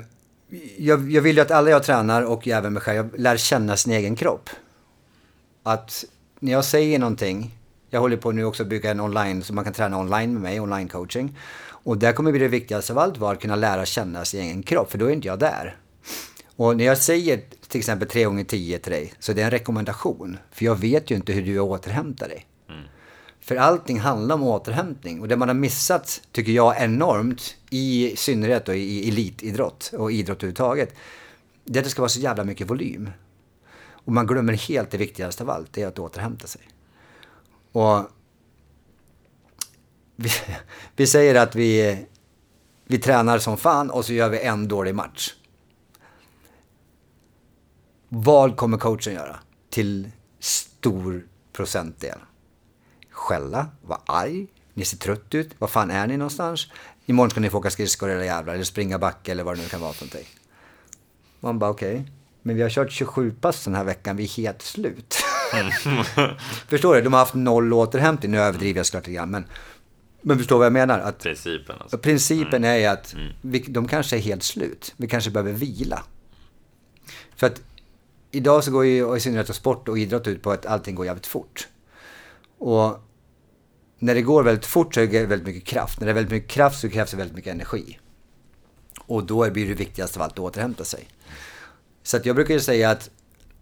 jag, 0.77 1.11
jag 1.11 1.23
vill 1.23 1.37
ju 1.37 1.43
att 1.43 1.51
alla 1.51 1.71
jag 1.71 1.83
tränar 1.83 2.23
och 2.23 2.49
även 2.49 2.73
mig 2.73 2.83
själv 2.83 3.15
lär 3.19 3.37
känna 3.37 3.77
sin 3.77 3.93
egen 3.93 4.17
kropp. 4.17 4.51
Att 5.63 6.05
när 6.41 6.53
jag 6.53 6.65
säger 6.65 6.99
någonting, 6.99 7.55
jag 7.91 8.01
håller 8.01 8.17
på 8.17 8.33
nu 8.33 8.45
också 8.45 8.63
att 8.63 8.69
bygga 8.69 8.91
en 8.91 9.01
online, 9.01 9.43
så 9.43 9.55
man 9.55 9.65
kan 9.65 9.73
träna 9.73 9.99
online 9.99 10.33
med 10.33 10.43
mig, 10.43 10.61
online 10.61 10.89
coaching. 10.89 11.39
Och 11.69 11.99
där 11.99 12.13
kommer 12.13 12.31
bli 12.31 12.41
det 12.41 12.49
viktigaste 12.49 12.93
av 12.93 12.99
allt 12.99 13.19
vara 13.19 13.33
att 13.33 13.41
kunna 13.41 13.57
lära 13.57 13.85
känna 13.85 14.25
sin 14.25 14.41
egen 14.41 14.63
kropp, 14.63 14.91
för 14.91 14.99
då 14.99 15.07
är 15.07 15.11
inte 15.11 15.29
jag 15.29 15.39
där. 15.39 15.77
Och 16.57 16.77
när 16.77 16.85
jag 16.85 16.99
säger 16.99 17.41
till 17.69 17.79
exempel 17.79 18.09
3 18.09 18.25
gånger 18.25 18.45
10 18.45 18.79
till 18.79 18.93
dig, 18.93 19.13
så 19.19 19.33
det 19.33 19.41
är 19.41 19.45
en 19.45 19.51
rekommendation. 19.51 20.39
För 20.53 20.65
jag 20.65 20.77
vet 20.81 21.11
ju 21.11 21.15
inte 21.15 21.33
hur 21.33 21.43
du 21.43 21.61
återhämtar 21.61 22.29
dig. 22.29 22.47
För 23.47 23.57
allting 23.57 24.01
handlar 24.01 24.35
om 24.35 24.43
återhämtning. 24.43 25.21
Och 25.21 25.29
det 25.29 25.37
man 25.37 25.49
har 25.49 25.55
missat, 25.55 26.23
tycker 26.33 26.53
jag, 26.53 26.83
enormt, 26.83 27.57
i 27.71 28.17
synnerhet 28.17 28.67
då 28.67 28.75
i 28.75 29.09
elitidrott 29.09 29.93
och 29.93 30.13
idrott 30.13 30.37
överhuvudtaget, 30.37 30.95
det 31.65 31.79
är 31.79 31.81
att 31.81 31.85
det 31.85 31.91
ska 31.91 32.03
vara 32.03 32.09
så 32.09 32.21
jävla 32.21 32.45
mycket 32.45 32.71
volym. 32.71 33.11
Och 33.89 34.13
man 34.13 34.27
glömmer 34.27 34.53
helt 34.53 34.91
det 34.91 34.99
viktigaste 34.99 35.43
av 35.43 35.51
allt, 35.51 35.73
det 35.73 35.83
är 35.83 35.87
att 35.87 35.99
återhämta 35.99 36.47
sig. 36.47 36.61
Och 37.73 38.11
vi, 40.17 40.31
vi 40.97 41.07
säger 41.07 41.35
att 41.35 41.55
vi, 41.55 41.99
vi 42.85 42.99
tränar 42.99 43.39
som 43.39 43.57
fan 43.57 43.91
och 43.91 44.05
så 44.05 44.13
gör 44.13 44.29
vi 44.29 44.41
en 44.41 44.69
dålig 44.69 44.95
match. 44.95 45.35
Vad 48.09 48.57
kommer 48.57 48.79
coachen 48.79 49.15
göra? 49.15 49.37
Till 49.71 50.11
stor 50.39 51.27
procentdel. 51.53 52.19
Skälla, 53.17 53.69
vara 53.83 54.01
arg, 54.07 54.47
ni 54.75 54.85
ser 54.85 54.97
trött 54.97 55.35
ut, 55.35 55.51
var 55.59 55.69
fan 55.69 55.91
är 55.91 56.07
ni 56.07 56.17
någonstans? 56.17 56.67
Imorgon 57.07 57.31
ska 57.31 57.41
ni 57.41 57.51
få 57.51 57.59
åka 57.59 57.71
skridskor 57.71 58.11
eller 58.11 58.25
jävlar, 58.25 58.55
eller 58.55 58.65
springa 58.65 58.99
backe 58.99 59.33
eller 59.33 59.45
vad 59.45 59.57
det 59.57 59.63
nu 59.63 59.69
kan 59.69 59.81
vara 59.81 59.93
för 59.93 60.05
någonting. 60.05 60.29
Man 61.41 61.59
bara 61.59 61.71
okej, 61.71 62.11
men 62.43 62.57
vi 62.57 62.63
har 62.63 62.71
kört 62.71 62.93
27 62.93 63.31
pass 63.41 63.65
den 63.65 63.75
här 63.75 63.85
veckan, 63.85 64.17
vi 64.17 64.25
är 64.25 64.29
helt 64.29 64.63
slut. 64.63 65.17
förstår 66.69 66.95
du? 66.95 67.01
De 67.01 67.13
har 67.13 67.21
haft 67.21 67.35
noll 67.35 67.73
återhämtning, 67.73 68.31
nu 68.31 68.39
överdriver 68.39 68.79
jag 68.79 68.87
såklart 68.87 69.07
lite 69.07 69.17
grann, 69.17 69.31
men, 69.31 69.45
men 70.23 70.39
förstår 70.39 70.59
vad 70.59 70.67
jag 70.67 70.73
menar? 70.73 70.99
Att 70.99 71.19
Principen 71.19 71.77
alltså. 71.81 71.99
Principen 71.99 72.65
är 72.65 72.77
ju 72.77 72.87
att 72.87 73.15
vi, 73.43 73.59
de 73.59 73.89
kanske 73.89 74.17
är 74.17 74.21
helt 74.21 74.43
slut. 74.43 74.95
Vi 74.97 75.09
kanske 75.09 75.31
behöver 75.31 75.53
vila. 75.53 76.03
För 77.37 77.47
att 77.47 77.63
idag 78.31 78.65
så 78.65 78.71
går 78.71 78.85
ju 78.85 79.05
och 79.05 79.17
i 79.17 79.21
synnerhet 79.21 79.55
sport 79.55 79.89
och 79.89 79.99
idrott 79.99 80.27
ut 80.27 80.43
på 80.43 80.51
att 80.51 80.67
allting 80.67 80.95
går 80.95 81.07
jävligt 81.07 81.27
fort. 81.27 81.69
Och 82.59 83.06
när 83.99 84.15
det 84.15 84.23
går 84.23 84.43
väldigt 84.43 84.67
fort 84.67 84.95
så 84.95 85.01
är 85.01 85.07
det 85.07 85.27
väldigt 85.27 85.47
mycket 85.47 85.65
kraft. 85.65 86.01
När 86.01 86.07
det 86.07 86.13
är 86.13 86.15
väldigt 86.15 86.33
mycket 86.33 86.51
kraft 86.51 86.81
så 86.81 86.89
krävs 86.89 87.11
det 87.11 87.17
väldigt 87.17 87.37
mycket 87.37 87.53
energi. 87.53 87.99
Och 89.01 89.25
då 89.25 89.51
blir 89.51 89.69
det 89.69 89.75
viktigast 89.75 90.17
av 90.17 90.23
allt 90.23 90.33
att 90.33 90.39
återhämta 90.39 90.85
sig. 90.85 91.09
Så 92.03 92.19
jag 92.25 92.37
brukar 92.37 92.59
säga 92.59 92.91
att 92.91 93.11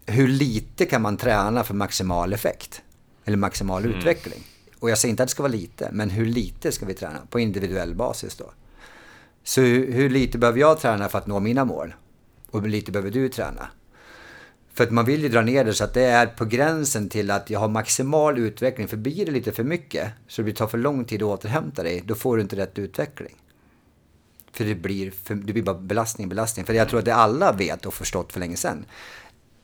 hur 0.06 0.28
lite 0.28 0.86
kan 0.86 1.02
man 1.02 1.16
träna 1.16 1.64
för 1.64 1.74
maximal 1.74 2.32
effekt? 2.32 2.82
Eller 3.24 3.36
maximal 3.36 3.86
utveckling? 3.86 4.42
Och 4.78 4.90
jag 4.90 4.98
säger 4.98 5.10
inte 5.10 5.22
att 5.22 5.28
det 5.28 5.30
ska 5.30 5.42
vara 5.42 5.52
lite, 5.52 5.88
men 5.92 6.10
hur 6.10 6.26
lite 6.26 6.72
ska 6.72 6.86
vi 6.86 6.94
träna 6.94 7.18
på 7.30 7.40
individuell 7.40 7.94
basis 7.94 8.36
då? 8.36 8.50
Så 9.44 9.60
hur, 9.60 9.92
hur 9.92 10.10
lite 10.10 10.38
behöver 10.38 10.60
jag 10.60 10.80
träna 10.80 11.08
för 11.08 11.18
att 11.18 11.26
nå 11.26 11.40
mina 11.40 11.64
mål? 11.64 11.94
Och 12.50 12.60
hur 12.60 12.68
lite 12.68 12.92
behöver 12.92 13.10
du 13.10 13.28
träna? 13.28 13.68
För 14.74 14.84
att 14.84 14.90
man 14.90 15.04
vill 15.04 15.22
ju 15.22 15.28
dra 15.28 15.40
ner 15.40 15.64
det 15.64 15.74
så 15.74 15.84
att 15.84 15.94
det 15.94 16.02
är 16.02 16.26
på 16.26 16.44
gränsen 16.44 17.08
till 17.08 17.30
att 17.30 17.50
jag 17.50 17.60
har 17.60 17.68
maximal 17.68 18.38
utveckling. 18.38 18.88
För 18.88 18.96
blir 18.96 19.26
det 19.26 19.32
lite 19.32 19.52
för 19.52 19.64
mycket, 19.64 20.12
så 20.28 20.42
det 20.42 20.52
tar 20.52 20.66
för 20.66 20.78
lång 20.78 21.04
tid 21.04 21.22
att 21.22 21.28
återhämta 21.28 21.82
dig, 21.82 22.02
då 22.06 22.14
får 22.14 22.36
du 22.36 22.42
inte 22.42 22.56
rätt 22.56 22.78
utveckling. 22.78 23.34
För 24.52 24.64
det 24.64 24.74
blir, 24.74 25.10
för, 25.10 25.34
det 25.34 25.52
blir 25.52 25.62
bara 25.62 25.78
belastning, 25.78 26.28
belastning. 26.28 26.66
För 26.66 26.72
jag 26.72 26.88
tror 26.88 26.98
att 26.98 27.04
det 27.04 27.14
alla 27.14 27.52
vet 27.52 27.86
och 27.86 27.94
förstått 27.94 28.32
för 28.32 28.40
länge 28.40 28.56
sedan, 28.56 28.84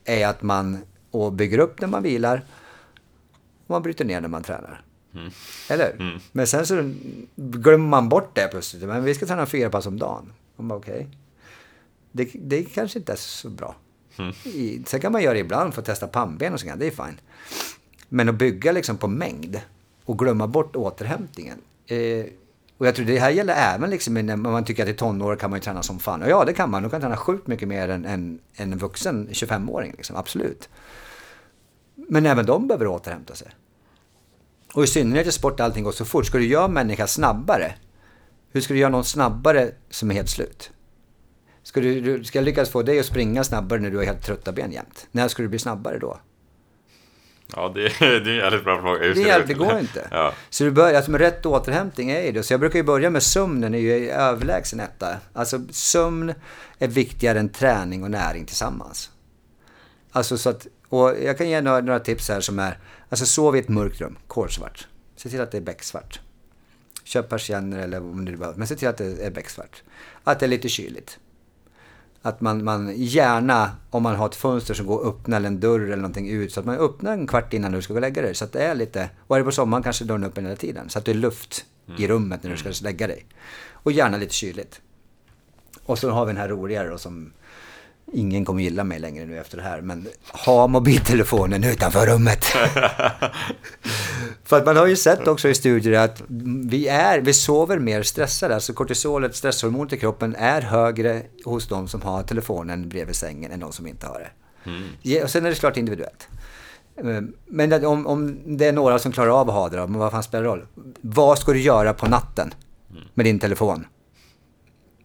är 0.05 0.27
att 0.27 0.43
man 0.43 0.79
och 1.11 1.33
bygger 1.33 1.59
upp 1.59 1.81
när 1.81 1.89
man 1.89 2.03
vilar, 2.03 2.45
och 3.67 3.71
man 3.71 3.83
bryter 3.83 4.05
ner 4.05 4.21
när 4.21 4.29
man 4.29 4.43
tränar. 4.43 4.85
Eller? 5.69 6.21
Men 6.33 6.47
sen 6.47 6.67
så 6.67 6.93
glömmer 7.37 7.89
man 7.89 8.09
bort 8.09 8.35
det 8.35 8.49
plötsligt. 8.51 8.83
Men 8.83 9.05
vi 9.05 9.15
ska 9.15 9.27
träna 9.27 9.47
fyra 9.47 9.71
pass 9.71 9.87
om 9.87 9.99
dagen. 9.99 10.33
Man 10.57 10.69
bara 10.69 10.79
okej. 10.79 11.09
Det, 12.13 12.31
det 12.35 12.65
kanske 12.65 12.99
inte 12.99 13.13
är 13.13 13.17
så 13.17 13.49
bra. 13.49 13.77
I, 14.45 14.83
sen 14.87 15.01
kan 15.01 15.13
man 15.13 15.23
göra 15.23 15.35
det 15.35 15.41
ibland 15.41 15.75
för 15.75 15.83
att 15.83 15.87
testa 15.87 16.07
pannben 16.07 16.53
och 16.53 16.61
sånt, 16.61 16.73
det 16.79 16.87
är 16.87 16.91
fine. 16.91 17.21
Men 18.09 18.29
att 18.29 18.35
bygga 18.35 18.73
liksom 18.73 18.97
på 18.97 19.09
mängd 19.09 19.61
och 20.05 20.19
glömma 20.19 20.47
bort 20.47 20.77
återhämtningen. 20.77 21.59
Eh, 21.87 22.25
och 22.79 22.87
jag 22.87 22.95
tror 22.95 23.07
det 23.07 23.19
här 23.19 23.31
gäller 23.31 23.55
även 23.55 23.91
liksom 23.91 24.15
när 24.15 24.37
man 24.37 24.65
tycker 24.65 24.83
att 24.83 24.89
i 24.89 24.95
tonår 24.95 25.37
kan 25.37 25.51
man 25.51 25.57
ju 25.59 25.63
träna 25.63 25.83
som 25.83 25.99
fan. 25.99 26.23
Och 26.23 26.29
ja, 26.29 26.45
det 26.45 26.53
kan 26.53 26.71
man. 26.71 26.83
Du 26.83 26.91
kan 26.91 27.01
träna 27.01 27.17
sjukt 27.17 27.47
mycket 27.47 27.69
mer 27.69 27.89
än, 27.89 28.05
än, 28.05 28.39
än 28.55 28.73
en 28.73 28.79
vuxen 28.79 29.29
25-åring, 29.29 29.95
liksom, 29.97 30.17
absolut. 30.17 30.69
Men 31.95 32.27
även 32.27 32.47
de 32.47 32.69
behöver 32.69 32.87
återhämta 32.87 33.35
sig. 33.35 33.49
Och 34.75 34.85
i 34.85 34.87
synnerhet 34.87 35.27
i 35.27 35.33
sport 35.33 35.57
där 35.57 35.65
allting 35.65 35.85
går 35.85 35.93
så 35.93 36.05
fort. 36.05 36.27
Ska 36.27 36.39
du 36.39 36.47
göra 36.47 36.69
människa 36.69 37.07
snabbare? 37.07 37.75
Hur 38.53 38.61
ska 38.61 38.75
du 38.75 38.81
göra 38.81 38.91
någon 38.91 39.05
snabbare 39.05 39.71
som 39.91 40.11
är 40.11 40.15
helt 40.15 40.31
slut? 40.31 40.71
Ska 41.63 41.81
du, 41.81 42.01
du 42.01 42.25
ska 42.25 42.39
jag 42.39 42.45
lyckas 42.45 42.71
få 42.71 42.83
dig 42.83 43.01
att 43.01 43.07
springa 43.07 43.45
snabbare 43.45 43.81
när 43.81 43.91
du 43.91 43.97
har 43.97 44.05
helt 44.05 44.23
trötta 44.27 44.53
ben 44.53 44.73
jämt? 44.73 45.07
När 45.13 45.29
ska 45.29 45.43
du 45.43 45.49
bli 45.49 45.59
snabbare 45.59 45.99
då? 45.99 46.21
Ja, 47.57 47.73
det, 47.75 47.81
det 47.99 48.05
är 48.07 48.29
en 48.29 48.37
jävligt 48.37 48.65
bra 48.65 48.81
fråga. 48.83 48.99
Det, 49.01 49.15
du- 49.15 49.23
det 49.47 49.55
går 49.55 49.79
inte. 49.79 50.09
Ja. 50.11 50.33
Så 50.51 50.65
du 50.65 50.71
börjar, 50.71 50.95
alltså 50.95 51.11
med 51.11 51.21
rätt 51.21 51.47
återhämtning 51.47 52.11
är 52.11 52.33
det. 52.33 52.43
Så 52.43 52.53
jag 52.53 52.61
brukar 52.61 52.79
ju 52.79 52.83
börja 52.83 53.11
med 53.11 53.23
sömnen, 53.23 53.75
är 53.75 53.79
ju 53.79 54.11
överlägsen 54.11 54.81
etta. 54.81 55.17
Alltså 55.33 55.61
sömn 55.71 56.35
är 56.79 56.89
viktigare 56.89 57.39
än 57.41 57.49
träning 57.49 58.03
och 58.05 58.11
näring 58.11 58.47
tillsammans. 58.47 59.11
Alltså 60.13 60.39
så 60.39 60.51
att, 60.51 60.67
och 60.89 61.15
jag 61.23 61.39
kan 61.39 61.49
ge 61.49 61.61
några, 61.61 61.81
några 61.81 62.01
tips 62.01 62.29
här 62.29 62.41
som 62.41 62.59
är, 62.59 62.79
alltså 63.09 63.27
sov 63.27 63.57
i 63.57 63.59
ett 63.59 63.69
mörkt 63.69 64.01
rum, 64.01 64.19
kolsvart. 64.27 64.89
Se 65.17 65.29
till 65.29 65.41
att 65.41 65.51
det 65.51 65.57
är 65.57 65.63
becksvart. 65.63 66.21
Köp 67.05 67.29
persienner 67.29 67.79
eller 67.79 68.01
om 68.01 68.25
du 68.25 68.37
behöver, 68.37 68.59
men 68.59 68.67
se 68.67 68.77
till 68.77 68.89
att 68.89 68.97
det 68.97 69.27
är 69.27 69.31
becksvart. 69.31 69.83
Att 70.25 70.41
det 70.41 70.47
är 70.47 70.51
lite 70.51 70.69
kyligt. 70.69 71.19
Att 72.23 72.41
man, 72.41 72.65
man 72.65 72.93
gärna, 72.97 73.71
om 73.91 74.03
man 74.03 74.17
har 74.17 74.27
ett 74.27 74.35
fönster 74.35 74.75
som 74.75 74.87
går 74.87 75.01
att 75.01 75.07
öppna 75.07 75.37
eller 75.37 75.47
en 75.47 75.61
dörr 75.61 75.81
eller 75.81 75.97
någonting 75.97 76.31
ut, 76.31 76.53
så 76.53 76.61
att 76.61 76.67
man 76.67 76.77
öppnar 76.77 77.13
en 77.13 77.27
kvart 77.27 77.53
innan 77.53 77.73
du 77.73 77.83
ska 77.83 77.93
gå 77.93 77.99
och 77.99 78.01
lägga 78.01 78.23
dig. 78.23 78.35
Så 78.35 78.45
att 78.45 78.53
det 78.53 78.63
är 78.63 78.75
lite, 78.75 79.11
och 79.27 79.37
är 79.37 79.41
det 79.41 79.45
på 79.45 79.53
sommaren 79.53 79.83
kanske 79.83 80.05
dörren 80.05 80.23
är 80.23 80.29
öppen 80.29 80.45
hela 80.45 80.57
tiden. 80.57 80.89
Så 80.89 80.99
att 80.99 81.05
det 81.05 81.11
är 81.11 81.15
luft 81.15 81.65
i 81.99 82.09
rummet 82.09 82.43
när 82.43 82.51
du 82.51 82.57
ska 82.57 82.73
lägga 82.83 83.07
dig. 83.07 83.27
Och 83.73 83.93
gärna 83.93 84.17
lite 84.17 84.35
kyligt. 84.35 84.81
Och 85.85 85.99
så 85.99 86.11
har 86.11 86.27
vi 86.27 86.33
den 86.33 86.41
här 86.41 86.49
roliga 86.49 86.85
då 86.85 86.99
som 86.99 87.33
ingen 88.13 88.45
kommer 88.45 88.63
gilla 88.63 88.85
mig 88.85 88.99
längre 88.99 89.27
nu 89.27 89.39
efter 89.39 89.57
det 89.57 89.63
här. 89.63 89.81
Men 89.81 90.09
ha 90.47 90.67
mobiltelefonen 90.67 91.65
utanför 91.65 92.07
rummet. 92.07 92.45
För 94.45 94.57
att 94.57 94.67
man 94.67 94.77
har 94.77 94.87
ju 94.87 94.97
sett 94.97 95.29
också 95.29 95.49
i 95.49 95.55
studier 95.55 96.01
att 96.01 96.23
vi, 96.69 96.89
är, 96.89 97.21
vi 97.21 97.33
sover 97.33 97.79
mer 97.79 98.03
stressade. 98.03 98.55
Alltså 98.55 98.73
kortisolet, 98.73 99.37
stresshormonet 99.37 99.93
i 99.93 99.97
kroppen, 99.97 100.37
är 100.39 100.61
högre 100.61 101.23
hos 101.45 101.69
de 101.69 101.89
som 101.89 102.03
har 102.03 102.23
telefonen 102.23 102.89
bredvid 102.89 103.17
sängen 103.17 103.53
än 103.53 103.61
de 103.61 103.73
som 103.73 103.87
inte 103.87 104.07
har 104.07 104.19
det. 104.19 104.31
Ja, 105.03 105.25
och 105.25 105.31
sen 105.31 105.47
är 105.47 105.51
det 105.51 105.57
klart 105.57 105.77
individuellt. 105.77 106.29
Eh, 106.97 107.21
Men 107.47 107.85
om, 107.85 108.07
om 108.07 108.39
det 108.57 108.67
är 108.67 108.73
några 108.73 108.99
som 108.99 109.13
klarar 109.13 109.41
av 109.41 109.49
att 109.51 109.55
ha 109.55 109.69
det 109.69 109.77
då, 109.77 109.87
men 109.87 110.01
vad 110.01 110.13
fan 110.13 110.23
spelar 110.23 110.45
det 110.45 110.51
roll? 110.51 110.67
Vad 111.01 111.39
ska 111.39 111.53
du 111.53 111.61
göra 111.61 111.95
på 111.95 112.07
natten 112.07 112.55
med 113.15 113.27
din 113.27 113.39
telefon? 113.39 113.85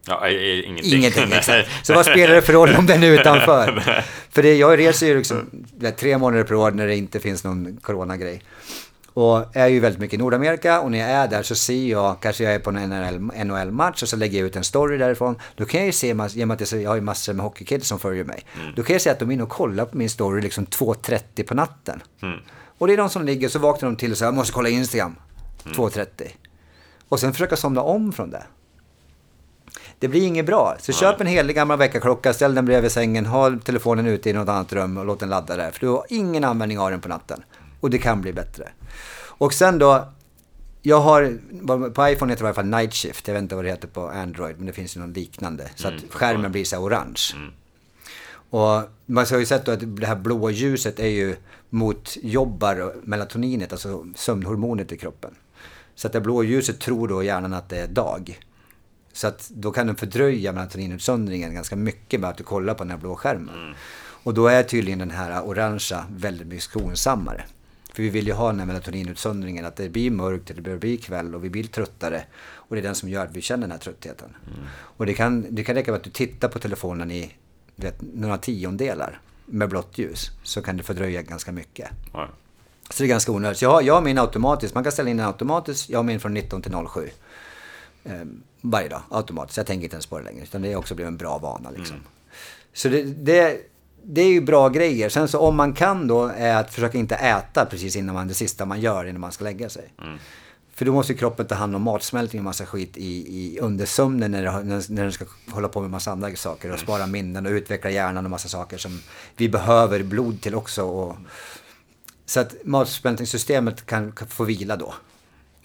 Ja, 0.07 0.29
ingenting. 0.29 0.93
Ingenting, 0.93 1.31
exakt. 1.33 1.69
Så 1.83 1.93
vad 1.93 2.05
spelar 2.05 2.35
det 2.35 2.41
för 2.41 2.53
roll 2.53 2.75
om 2.75 2.85
den 2.85 3.03
är 3.03 3.07
utanför? 3.19 4.03
för 4.29 4.43
det, 4.43 4.55
jag 4.55 4.79
reser 4.79 5.07
ju 5.07 5.17
liksom 5.17 5.65
tre 5.97 6.17
månader 6.17 6.43
per 6.43 6.55
år 6.55 6.71
när 6.71 6.87
det 6.87 6.95
inte 6.95 7.19
finns 7.19 7.43
någon 7.43 7.77
coronagrej. 7.81 8.43
Och 9.13 9.55
är 9.55 9.67
ju 9.67 9.79
väldigt 9.79 9.99
mycket 9.99 10.13
i 10.13 10.17
Nordamerika 10.17 10.81
och 10.81 10.91
när 10.91 10.97
jag 10.99 11.09
är 11.09 11.27
där 11.27 11.43
så 11.43 11.55
ser 11.55 11.85
jag, 11.85 12.19
kanske 12.21 12.43
jag 12.43 12.53
är 12.53 12.59
på 12.59 12.69
en 12.69 13.47
NHL-match 13.47 14.03
och 14.03 14.09
så 14.09 14.15
lägger 14.15 14.39
jag 14.39 14.47
ut 14.47 14.55
en 14.55 14.63
story 14.63 14.97
därifrån. 14.97 15.35
Då 15.55 15.65
kan 15.65 15.79
jag 15.79 15.85
ju 15.85 15.91
se, 15.91 16.13
med 16.13 16.25
att 16.25 16.71
jag 16.71 16.89
har 16.89 16.95
ju 16.95 17.01
massor 17.01 17.33
med 17.33 17.43
hockeykids 17.43 17.87
som 17.87 17.99
följer 17.99 18.23
mig. 18.23 18.45
Då 18.75 18.83
kan 18.83 18.93
jag 18.93 19.01
se 19.01 19.09
att 19.09 19.19
de 19.19 19.29
är 19.29 19.33
inne 19.33 19.43
och 19.43 19.49
kollar 19.49 19.85
på 19.85 19.97
min 19.97 20.09
story 20.09 20.41
liksom 20.41 20.65
2.30 20.65 21.43
på 21.47 21.53
natten. 21.53 22.03
Och 22.77 22.87
det 22.87 22.93
är 22.93 22.97
de 22.97 23.09
som 23.09 23.25
ligger, 23.25 23.49
så 23.49 23.59
vaknar 23.59 23.89
de 23.89 23.95
till 23.95 24.11
och 24.11 24.17
säger 24.17 24.27
jag 24.27 24.35
måste 24.35 24.53
kolla 24.53 24.69
Instagram. 24.69 25.15
2.30. 25.63 26.05
Och 27.09 27.19
sen 27.19 27.33
försöka 27.33 27.55
somna 27.55 27.81
om 27.81 28.13
från 28.13 28.29
det. 28.29 28.43
Det 30.05 30.09
blir 30.09 30.27
inget 30.27 30.45
bra. 30.45 30.75
Så 30.79 30.91
köp 30.91 31.21
en 31.21 31.27
helig 31.27 31.55
gammal 31.55 31.77
väckarklocka, 31.77 32.33
ställ 32.33 32.55
den 32.55 32.65
bredvid 32.65 32.91
sängen, 32.91 33.25
ha 33.25 33.59
telefonen 33.63 34.07
ute 34.07 34.29
i 34.29 34.33
något 34.33 34.49
annat 34.49 34.73
rum 34.73 34.97
och 34.97 35.05
låt 35.05 35.19
den 35.19 35.29
ladda 35.29 35.55
där. 35.55 35.71
För 35.71 35.79
du 35.79 35.87
har 35.87 36.05
ingen 36.09 36.43
användning 36.43 36.79
av 36.79 36.91
den 36.91 37.01
på 37.01 37.09
natten. 37.09 37.43
Och 37.79 37.89
det 37.89 37.97
kan 37.97 38.21
bli 38.21 38.33
bättre. 38.33 38.69
Och 39.15 39.53
sen 39.53 39.79
då, 39.79 40.07
jag 40.81 40.99
har, 40.99 41.37
på 41.89 42.07
iPhone 42.09 42.33
heter 42.33 42.43
det 42.43 42.47
i 42.47 42.47
alla 42.47 42.53
fall 42.53 42.65
Night 42.65 42.93
Shift. 42.93 43.27
Jag 43.27 43.33
vet 43.33 43.41
inte 43.41 43.55
vad 43.55 43.65
det 43.65 43.69
heter 43.69 43.87
på 43.87 44.07
Android, 44.07 44.57
men 44.57 44.65
det 44.65 44.73
finns 44.73 44.95
ju 44.97 44.99
någon 44.99 45.13
liknande. 45.13 45.69
Så 45.75 45.87
att 45.87 45.93
skärmen 46.09 46.51
blir 46.51 46.63
så 46.63 46.77
orange. 46.77 47.21
Och 48.49 48.81
man 49.05 49.25
har 49.31 49.37
ju 49.37 49.45
sett 49.45 49.65
då 49.65 49.71
att 49.71 49.97
det 49.97 50.07
här 50.07 50.15
blåa 50.15 50.51
ljuset 50.51 50.99
är 50.99 51.07
ju 51.07 51.35
motjobbar 51.69 52.93
melatoninet, 53.03 53.71
alltså 53.71 54.05
sömnhormonet 54.15 54.91
i 54.91 54.97
kroppen. 54.97 55.35
Så 55.95 56.07
att 56.07 56.13
det 56.13 56.21
blåa 56.21 56.43
ljuset 56.43 56.79
tror 56.79 57.07
då 57.07 57.23
hjärnan 57.23 57.53
att 57.53 57.69
det 57.69 57.77
är 57.77 57.87
dag. 57.87 58.39
Så 59.15 59.27
att 59.27 59.49
då 59.49 59.71
kan 59.71 59.87
den 59.87 59.95
fördröja 59.95 60.51
melatoninutsöndringen 60.51 61.53
ganska 61.53 61.75
mycket 61.75 62.19
med 62.19 62.29
att 62.29 62.37
du 62.37 62.43
kollar 62.43 62.73
på 62.73 62.83
den 62.83 62.91
här 62.91 62.97
blå 62.97 63.15
skärmen. 63.15 63.75
Och 63.97 64.33
då 64.33 64.47
är 64.47 64.63
tydligen 64.63 64.99
den 64.99 65.11
här 65.11 65.41
orangea 65.47 66.05
väldigt 66.09 66.47
mycket 66.47 66.63
skonsammare. 66.63 67.43
För 67.93 68.03
vi 68.03 68.09
vill 68.09 68.27
ju 68.27 68.33
ha 68.33 68.47
den 68.47 68.59
här 68.59 68.65
melatoninutsöndringen, 68.65 69.65
att 69.65 69.75
det 69.75 69.89
blir 69.89 70.11
mörkt, 70.11 70.51
det 70.55 70.61
börjar 70.61 70.77
bli 70.77 70.97
kväll 70.97 71.35
och 71.35 71.43
vi 71.43 71.49
blir 71.49 71.63
tröttare. 71.63 72.23
Och 72.37 72.75
det 72.75 72.81
är 72.81 72.83
den 72.83 72.95
som 72.95 73.09
gör 73.09 73.25
att 73.25 73.35
vi 73.35 73.41
känner 73.41 73.61
den 73.61 73.71
här 73.71 73.77
tröttheten. 73.77 74.35
Och 74.75 75.05
det 75.05 75.13
kan, 75.13 75.45
det 75.49 75.63
kan 75.63 75.75
räcka 75.75 75.91
med 75.91 75.97
att 75.97 76.03
du 76.03 76.09
tittar 76.09 76.47
på 76.47 76.59
telefonen 76.59 77.11
i 77.11 77.31
vet, 77.75 78.01
några 78.13 78.37
tiondelar 78.37 79.19
med 79.45 79.69
blått 79.69 79.97
ljus. 79.97 80.31
Så 80.43 80.61
kan 80.61 80.77
det 80.77 80.83
fördröja 80.83 81.21
ganska 81.21 81.51
mycket. 81.51 81.89
Ja. 82.13 82.29
Så 82.89 83.03
det 83.03 83.07
är 83.07 83.09
ganska 83.09 83.31
onödigt. 83.31 83.57
Så 83.57 83.65
Jag 83.65 83.71
har, 83.71 83.81
jag 83.81 83.93
har 83.93 84.01
min 84.01 84.17
automatiskt. 84.17 84.75
Man 84.75 84.83
kan 84.83 84.91
ställa 84.91 85.09
in 85.09 85.17
den 85.17 85.25
automatiskt. 85.27 85.89
Jag 85.89 85.99
har 85.99 86.03
min 86.03 86.19
från 86.19 86.33
19 86.33 86.61
till 86.61 86.71
07. 86.93 87.09
Eh, 88.05 88.25
varje 88.61 88.89
dag 88.89 89.01
automatiskt. 89.09 89.57
Jag 89.57 89.65
tänker 89.65 89.83
inte 89.83 89.95
ens 89.95 90.05
på 90.05 90.17
det 90.17 90.23
längre. 90.25 90.43
Utan 90.43 90.61
det 90.61 90.71
är 90.71 90.75
också 90.75 90.95
blivit 90.95 91.07
en 91.11 91.17
bra 91.17 91.37
vana 91.37 91.69
liksom. 91.69 91.95
Så 92.73 92.89
det, 92.89 93.03
det, 93.03 93.57
det 94.03 94.21
är 94.21 94.27
ju 94.29 94.41
bra 94.41 94.69
grejer. 94.69 95.09
Sen 95.09 95.27
så 95.27 95.39
om 95.39 95.55
man 95.55 95.73
kan 95.73 96.07
då 96.07 96.23
är 96.37 96.55
att 96.55 96.73
försöka 96.73 96.97
inte 96.97 97.15
äta 97.15 97.65
precis 97.65 97.95
innan 97.95 98.15
man, 98.15 98.27
det 98.27 98.33
sista 98.33 98.65
man 98.65 98.81
gör 98.81 99.05
innan 99.05 99.21
man 99.21 99.31
ska 99.31 99.43
lägga 99.43 99.69
sig. 99.69 99.93
För 100.73 100.85
då 100.85 100.91
måste 100.93 101.13
ju 101.13 101.17
kroppen 101.19 101.45
ta 101.47 101.55
hand 101.55 101.75
om 101.75 101.81
matsmältning 101.81 102.39
och 102.39 102.43
massa 102.43 102.65
skit 102.65 102.97
i, 102.97 103.37
i 103.37 103.59
under 103.59 103.85
sömnen 103.85 104.31
när, 104.31 104.43
det, 104.43 104.49
har- 104.49 104.63
när, 104.63 104.91
när 104.91 105.03
den 105.03 105.11
ska 105.11 105.25
hålla 105.51 105.67
på 105.67 105.81
med 105.81 105.89
massa 105.89 106.11
andra 106.11 106.35
saker 106.35 106.71
och 106.71 106.79
spara 106.79 107.07
minnen 107.07 107.45
och 107.45 107.51
utveckla 107.51 107.89
hjärnan 107.89 108.25
och 108.25 108.31
massa 108.31 108.47
saker 108.49 108.77
som 108.77 108.99
vi 109.37 109.49
behöver 109.49 110.03
blod 110.03 110.41
till 110.41 110.55
också. 110.55 110.83
Och, 110.85 111.15
så 112.25 112.39
att 112.39 112.55
matsmältningssystemet 112.63 113.85
kan, 113.85 114.11
kan 114.11 114.27
få 114.27 114.43
vila 114.43 114.75
då. 114.77 114.93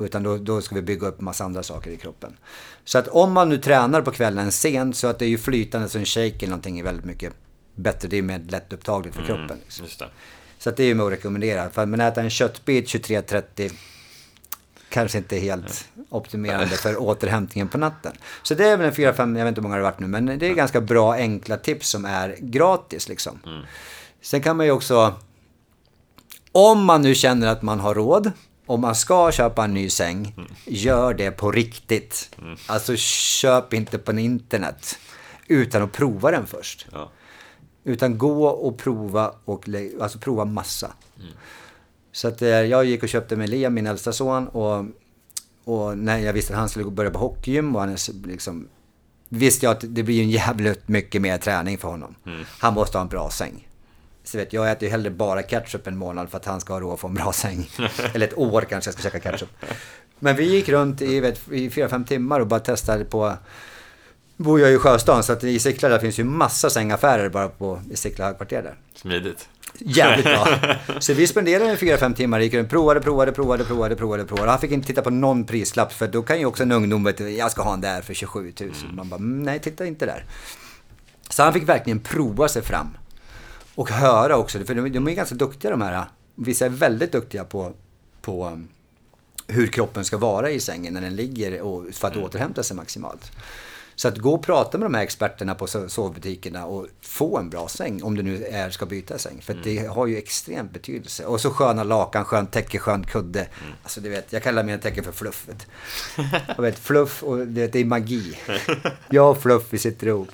Utan 0.01 0.23
då, 0.23 0.37
då 0.37 0.61
ska 0.61 0.75
vi 0.75 0.83
bygga 0.83 1.07
upp 1.07 1.21
massa 1.21 1.45
andra 1.45 1.63
saker 1.63 1.91
i 1.91 1.97
kroppen. 1.97 2.37
Så 2.85 2.99
att 2.99 3.09
om 3.09 3.33
man 3.33 3.49
nu 3.49 3.59
tränar 3.59 4.03
på 4.03 4.11
kvällen 4.11 4.53
sent 4.53 4.97
så 4.97 5.07
att 5.07 5.19
det 5.19 5.25
är 5.25 5.29
ju 5.29 5.39
flytande 5.39 5.89
så 5.89 5.99
en 5.99 6.05
shake 6.05 6.37
eller 6.37 6.49
någonting 6.49 6.79
är 6.79 6.85
väldigt 6.85 7.05
mycket 7.05 7.33
bättre. 7.75 8.09
Det 8.09 8.19
är 8.19 8.23
mer 8.23 8.39
lättupptagligt 8.49 9.17
för 9.17 9.25
kroppen. 9.25 9.59
Liksom. 9.65 9.87
Det. 9.99 10.07
Så 10.59 10.69
att 10.69 10.77
det 10.77 10.83
är 10.83 10.87
ju 10.87 10.95
med 10.95 11.07
att 11.07 11.13
rekommendera. 11.13 11.71
För 11.71 11.87
men 11.87 12.01
äta 12.01 12.21
en 12.21 12.31
köttbit 12.31 12.87
23.30 12.87 13.73
kanske 14.89 15.19
inte 15.19 15.37
är 15.37 15.41
helt 15.41 15.89
optimerande 16.09 16.77
för 16.77 17.03
återhämtningen 17.03 17.69
på 17.69 17.79
natten. 17.79 18.13
Så 18.43 18.55
det 18.55 18.69
är 18.69 18.77
väl 18.77 18.87
en 18.87 18.93
4-5, 18.93 19.39
jag 19.39 19.45
vet 19.45 19.49
inte 19.49 19.61
hur 19.61 19.63
många 19.63 19.77
det 19.77 19.83
har 19.83 19.91
varit 19.91 20.01
nu, 20.01 20.07
men 20.07 20.27
det 20.39 20.47
är 20.47 20.55
ganska 20.55 20.81
bra 20.81 21.13
enkla 21.13 21.57
tips 21.57 21.89
som 21.89 22.05
är 22.05 22.37
gratis 22.41 23.09
liksom. 23.09 23.65
Sen 24.23 24.43
kan 24.43 24.57
man 24.57 24.67
ju 24.67 24.73
också, 24.73 25.15
om 26.53 26.85
man 26.85 27.03
nu 27.03 27.15
känner 27.15 27.47
att 27.47 27.63
man 27.63 27.81
har 27.81 27.95
råd, 27.95 28.33
om 28.71 28.81
man 28.81 28.95
ska 28.95 29.33
köpa 29.33 29.65
en 29.65 29.75
ny 29.75 29.91
säng, 29.91 30.35
gör 30.65 31.15
det 31.15 31.31
på 31.31 31.53
riktigt. 31.53 32.37
Alltså 32.67 32.97
köp 32.97 33.75
inte 33.75 33.99
på 33.99 34.13
internet 34.13 34.99
utan 35.47 35.83
att 35.83 35.93
prova 35.93 36.31
den 36.31 36.47
först. 36.47 36.87
Ja. 36.93 37.11
Utan 37.85 38.19
gå 38.19 38.47
och 38.47 38.79
prova 38.79 39.35
och 39.45 39.69
alltså 40.01 40.19
prova 40.19 40.45
massa. 40.45 40.93
Så 42.13 42.29
att 42.29 42.43
eh, 42.43 42.49
jag 42.49 42.85
gick 42.85 43.03
och 43.03 43.09
köpte 43.09 43.37
med 43.37 43.49
Liam, 43.49 43.75
min 43.75 43.87
äldsta 43.87 44.13
son. 44.13 44.49
Och, 44.49 44.85
och 45.65 45.99
när 45.99 46.19
jag 46.19 46.33
visste 46.33 46.53
att 46.53 46.59
han 46.59 46.69
skulle 46.69 46.91
börja 46.91 47.11
på 47.11 47.19
hockeygym 47.19 47.77
och 47.77 47.81
han 47.81 47.91
är 47.91 48.27
liksom... 48.27 48.69
Visste 49.29 49.67
jag 49.67 49.73
att 49.73 49.85
det 49.89 50.03
blir 50.03 50.23
en 50.23 50.31
jävligt 50.31 50.89
mycket 50.89 51.23
mer 51.23 51.39
träning 51.39 51.79
för 51.79 51.89
honom. 51.89 52.15
Han 52.59 52.75
måste 52.75 52.99
ha 52.99 53.03
en 53.03 53.09
bra 53.09 53.31
säng. 53.31 53.67
Så 54.31 54.39
vet, 54.39 54.52
jag 54.52 54.70
äter 54.70 54.82
ju 54.85 54.90
hellre 54.90 55.11
bara 55.11 55.43
ketchup 55.43 55.86
en 55.86 55.97
månad 55.97 56.31
för 56.31 56.36
att 56.36 56.44
han 56.44 56.61
ska 56.61 56.73
ha 56.73 56.81
råd 56.81 56.94
att 56.94 57.01
få 57.01 57.09
en 57.09 57.15
bra 57.15 57.32
säng. 57.32 57.70
Eller 58.15 58.27
ett 58.27 58.39
år 58.39 58.61
kanske 58.69 58.89
jag 58.89 58.94
ska 58.94 59.02
käka 59.11 59.31
ketchup. 59.31 59.48
Men 60.19 60.36
vi 60.36 60.44
gick 60.44 60.69
runt 60.69 61.02
i, 61.02 61.20
vet, 61.20 61.48
i 61.52 61.70
fyra, 61.70 61.89
fem 61.89 62.05
timmar 62.05 62.40
och 62.40 62.47
bara 62.47 62.61
testade 62.61 63.05
på 63.05 63.36
bor 64.36 64.61
jag 64.61 64.73
i 64.73 64.78
Sjöstan 64.78 65.23
så 65.23 65.32
att 65.32 65.44
i 65.44 65.59
Sickla 65.59 65.89
där 65.89 65.98
finns 65.98 66.19
ju 66.19 66.24
massa 66.24 66.70
sängaffärer 66.70 67.28
bara 67.28 67.48
på, 67.48 67.82
i 67.90 67.97
Sickla 67.97 68.24
högkvarter 68.27 68.62
där. 68.62 68.74
Smidigt. 68.94 69.48
Jävligt 69.78 70.24
bra. 70.24 70.48
Så 71.01 71.15
vi 71.15 71.27
spenderade 71.27 71.77
fyra, 71.77 71.97
fem 71.97 72.15
timmar, 72.15 72.40
gick 72.40 72.55
runt, 72.55 72.70
provade, 72.70 73.01
provade, 73.01 73.32
provade, 73.32 73.65
provade, 73.65 73.97
provade, 73.97 74.24
provade. 74.24 74.51
Han 74.51 74.61
fick 74.61 74.70
inte 74.70 74.86
titta 74.86 75.02
på 75.02 75.11
någon 75.11 75.44
prislapp 75.44 75.93
för 75.93 76.09
då 76.09 76.23
kan 76.23 76.39
ju 76.39 76.47
också 76.47 76.62
en 76.62 76.73
ungdom 76.73 77.05
vet, 77.05 77.16
du, 77.19 77.31
jag 77.31 77.51
ska 77.51 77.62
ha 77.62 77.74
en 77.74 77.81
där 77.81 78.02
för 78.02 78.15
27 78.15 78.52
000. 78.61 78.70
Man 78.93 79.09
bara, 79.09 79.16
"Mm, 79.16 79.43
nej 79.43 79.59
titta 79.59 79.86
inte 79.86 80.07
där. 80.07 80.24
Så 81.28 81.43
han 81.43 81.52
fick 81.52 81.69
verkligen 81.69 82.01
prova 82.01 82.48
sig 82.48 82.62
fram. 82.62 82.97
Och 83.81 83.90
höra 83.90 84.36
också, 84.36 84.65
för 84.65 84.74
de, 84.74 84.93
de 84.93 85.09
är 85.09 85.12
ganska 85.12 85.35
duktiga 85.35 85.70
de 85.70 85.81
här. 85.82 86.05
Vissa 86.35 86.65
är 86.66 86.69
väldigt 86.69 87.12
duktiga 87.12 87.44
på, 87.44 87.73
på 88.23 88.47
um, 88.47 88.69
hur 89.47 89.66
kroppen 89.66 90.05
ska 90.05 90.16
vara 90.16 90.51
i 90.51 90.61
sängen 90.61 90.94
när 90.94 91.01
den 91.01 91.16
ligger 91.16 91.61
och, 91.61 91.94
för 91.94 92.09
att 92.09 92.16
återhämta 92.16 92.62
sig 92.62 92.77
maximalt. 92.77 93.32
Så 94.01 94.09
att 94.09 94.19
gå 94.19 94.35
och 94.35 94.43
prata 94.43 94.79
med 94.79 94.85
de 94.85 94.95
här 94.95 95.03
experterna 95.03 95.55
på 95.55 95.67
so- 95.67 95.89
sovbutikerna 95.89 96.67
och 96.67 96.87
få 97.01 97.39
en 97.39 97.51
bra 97.51 97.69
säng 97.69 98.03
om 98.03 98.17
du 98.17 98.23
nu 98.23 98.45
är, 98.45 98.71
ska 98.71 98.87
byta 98.87 99.19
säng. 99.19 99.41
För 99.43 99.55
att 99.55 99.65
det 99.65 99.87
har 99.87 100.07
ju 100.07 100.17
extremt 100.17 100.73
betydelse. 100.73 101.25
Och 101.25 101.41
så 101.41 101.51
sköna 101.51 101.85
lakan, 101.85 102.25
skönt 102.25 102.53
täcke, 102.53 102.79
skön 102.79 103.07
kudde. 103.07 103.47
Alltså 103.83 104.01
du 104.01 104.09
vet, 104.09 104.33
jag 104.33 104.43
kallar 104.43 104.65
mina 104.65 104.79
täcken 104.79 105.05
för 105.05 105.13
fluffet. 105.13 105.67
Jag 106.57 106.63
vet, 106.63 106.79
fluff 106.79 107.23
och 107.23 107.39
det, 107.39 107.67
det 107.73 107.79
är 107.79 107.85
magi. 107.85 108.39
Jag 109.11 109.31
och 109.31 109.43
fluff, 109.43 109.63
vi 109.71 109.79
sitter 109.79 110.07
ihop. 110.07 110.29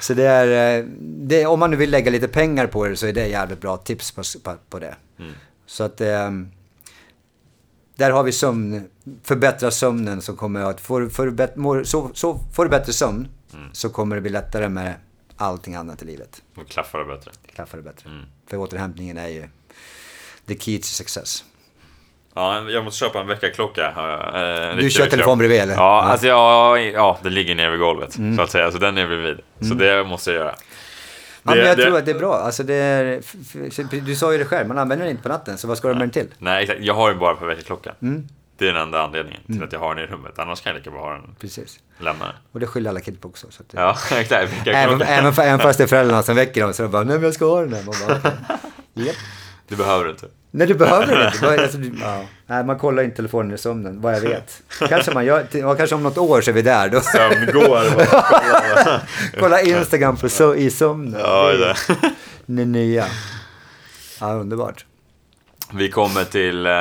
Så 0.00 0.14
det 0.14 0.26
är, 0.26 0.78
eh, 0.78 0.84
det, 1.00 1.46
om 1.46 1.60
man 1.60 1.70
nu 1.70 1.76
vill 1.76 1.90
lägga 1.90 2.10
lite 2.10 2.28
pengar 2.28 2.66
på 2.66 2.86
det 2.86 2.96
så 2.96 3.06
är 3.06 3.12
det 3.12 3.28
jävligt 3.28 3.60
bra 3.60 3.76
tips 3.76 4.12
på, 4.12 4.22
på, 4.42 4.56
på 4.68 4.78
det. 4.78 4.96
Så 5.66 5.84
att... 5.84 6.00
ehm, 6.00 6.48
där 8.00 8.10
har 8.10 8.22
vi 8.22 8.32
sömn, 8.32 8.88
förbättra 9.24 9.70
sömnen 9.70 10.22
som 10.22 10.36
kommer 10.36 10.60
att, 10.60 10.80
får, 10.80 11.08
förbätt, 11.08 11.56
mår, 11.56 11.84
så, 11.84 12.10
så 12.14 12.38
får 12.54 12.64
du 12.64 12.70
bättre 12.70 12.92
sömn 12.92 13.28
så 13.72 13.88
kommer 13.90 14.16
det 14.16 14.22
bli 14.22 14.30
lättare 14.30 14.68
med 14.68 14.94
allting 15.36 15.74
annat 15.74 16.02
i 16.02 16.06
livet. 16.06 16.42
Då 16.54 16.64
klaffar 16.64 16.98
det 16.98 17.04
bättre. 17.04 17.30
Klaffar 17.54 17.78
det 17.78 17.84
bättre. 17.84 18.10
För 18.50 18.56
återhämtningen 18.56 19.18
är 19.18 19.28
ju 19.28 19.48
the 20.46 20.58
key 20.58 20.78
to 20.78 20.84
success. 20.84 21.44
Ja, 22.34 22.70
jag 22.70 22.84
måste 22.84 22.98
köpa 22.98 23.20
en 23.20 23.26
väckarklocka. 23.26 23.86
eh, 23.86 24.70
en 24.70 24.76
Du 24.76 24.90
kör 24.90 25.06
telefon 25.06 25.38
bredvid, 25.38 25.60
eller? 25.60 25.74
Ja, 25.74 26.02
alltså 26.02 26.26
jag, 26.26 26.82
ja, 26.92 27.18
det 27.22 27.30
ligger 27.30 27.54
nere 27.54 27.70
vid 27.70 27.80
golvet 27.80 28.12
så 28.36 28.42
att 28.42 28.50
säga. 28.50 28.70
Så 28.70 28.78
den 28.78 28.98
är 28.98 29.06
bredvid. 29.06 29.40
Så 29.60 29.74
det 29.74 30.04
måste 30.04 30.30
jag 30.30 30.38
göra. 30.40 30.54
Ja, 31.42 31.50
men 31.50 31.56
Det- 31.58 31.64
jag 31.68 31.76
det- 31.76 31.82
tror 31.84 31.98
att 31.98 32.04
det 32.04 32.10
är 32.10 32.18
bra. 32.18 32.34
Alltså 32.36 32.62
det 32.62 32.74
är, 32.74 34.00
du 34.06 34.14
sa 34.16 34.32
ju 34.32 34.38
det 34.38 34.44
själv, 34.44 34.68
man 34.68 34.78
använder 34.78 35.04
den 35.04 35.10
inte 35.10 35.22
på 35.22 35.28
natten, 35.28 35.58
så 35.58 35.68
vad 35.68 35.78
ska 35.78 35.88
du 35.88 35.94
med 35.94 36.02
den 36.02 36.10
till? 36.10 36.26
Nej, 36.38 36.62
exakt. 36.62 36.80
Jag 36.82 36.94
har 36.94 37.10
den 37.10 37.18
bara 37.18 37.34
på 37.34 37.44
väckarklockan. 37.46 37.94
Mm. 38.02 38.28
Det 38.58 38.68
är 38.68 38.72
den 38.72 38.82
enda 38.82 39.02
anledningen 39.02 39.40
till 39.46 39.62
att 39.62 39.72
jag 39.72 39.80
har 39.80 39.94
den 39.94 40.04
i 40.04 40.06
rummet. 40.06 40.38
Annars 40.38 40.60
kan 40.60 40.70
jag 40.72 40.78
lika 40.78 40.90
bra 40.90 41.00
ha 41.00 41.12
den 41.12 41.34
Precis. 41.40 41.78
lämna 41.98 42.24
den. 42.24 42.34
Och 42.52 42.60
det 42.60 42.66
skyller 42.66 42.90
alla 42.90 43.00
kids 43.00 43.20
på 43.20 43.28
också. 43.28 43.46
Så 43.50 43.62
att 43.62 43.68
det, 43.68 43.80
Ja, 43.80 43.90
exakt. 44.20 44.32
även, 44.66 45.02
även, 45.02 45.32
även 45.38 45.58
fast 45.58 45.78
det 45.78 45.84
är 45.84 45.88
föräldrarna 45.88 46.22
som 46.22 46.36
väcker 46.36 46.60
dem 46.62 46.72
så 46.74 46.82
de 46.82 46.88
bara, 46.92 47.02
nej 47.04 47.14
men 47.16 47.24
jag 47.24 47.34
ska 47.34 47.44
ha 47.44 47.60
den 47.60 47.72
här. 47.72 47.82
Man 47.84 47.94
bara, 48.08 48.18
okej. 48.18 48.32
Japp. 49.06 49.16
Du 49.68 49.76
behöver 49.76 50.04
det 50.04 50.10
inte. 50.10 50.26
Nej, 50.50 50.66
du 50.66 50.74
behöver 50.74 51.26
inte. 51.26 51.62
Alltså, 51.62 51.78
du, 51.78 51.92
ja. 52.00 52.24
Nej, 52.46 52.64
man 52.64 52.78
kollar 52.78 53.02
inte 53.02 53.16
telefonen 53.16 53.54
i 53.54 53.58
sömnen, 53.58 54.00
vad 54.00 54.14
jag 54.14 54.20
vet. 54.20 54.62
Kanske 54.88 55.14
man 55.14 55.24
gör, 55.24 55.76
kanske 55.76 55.94
om 55.94 56.02
något 56.02 56.18
år 56.18 56.40
så 56.40 56.50
är 56.50 56.54
vi 56.54 56.62
där. 56.62 56.88
Då. 56.88 57.00
Sömngår. 57.00 57.82
Kolla 59.40 59.60
Instagram 59.60 60.16
på 60.16 60.28
so, 60.28 60.54
i 60.54 60.70
sömnen. 60.70 61.20
Ja, 61.20 61.52
det 62.46 62.62
är 62.62 62.66
nya. 62.66 63.06
Ja, 64.20 64.32
underbart. 64.32 64.84
Vi 65.72 65.90
kommer 65.90 66.24
till, 66.24 66.66
eh, 66.66 66.72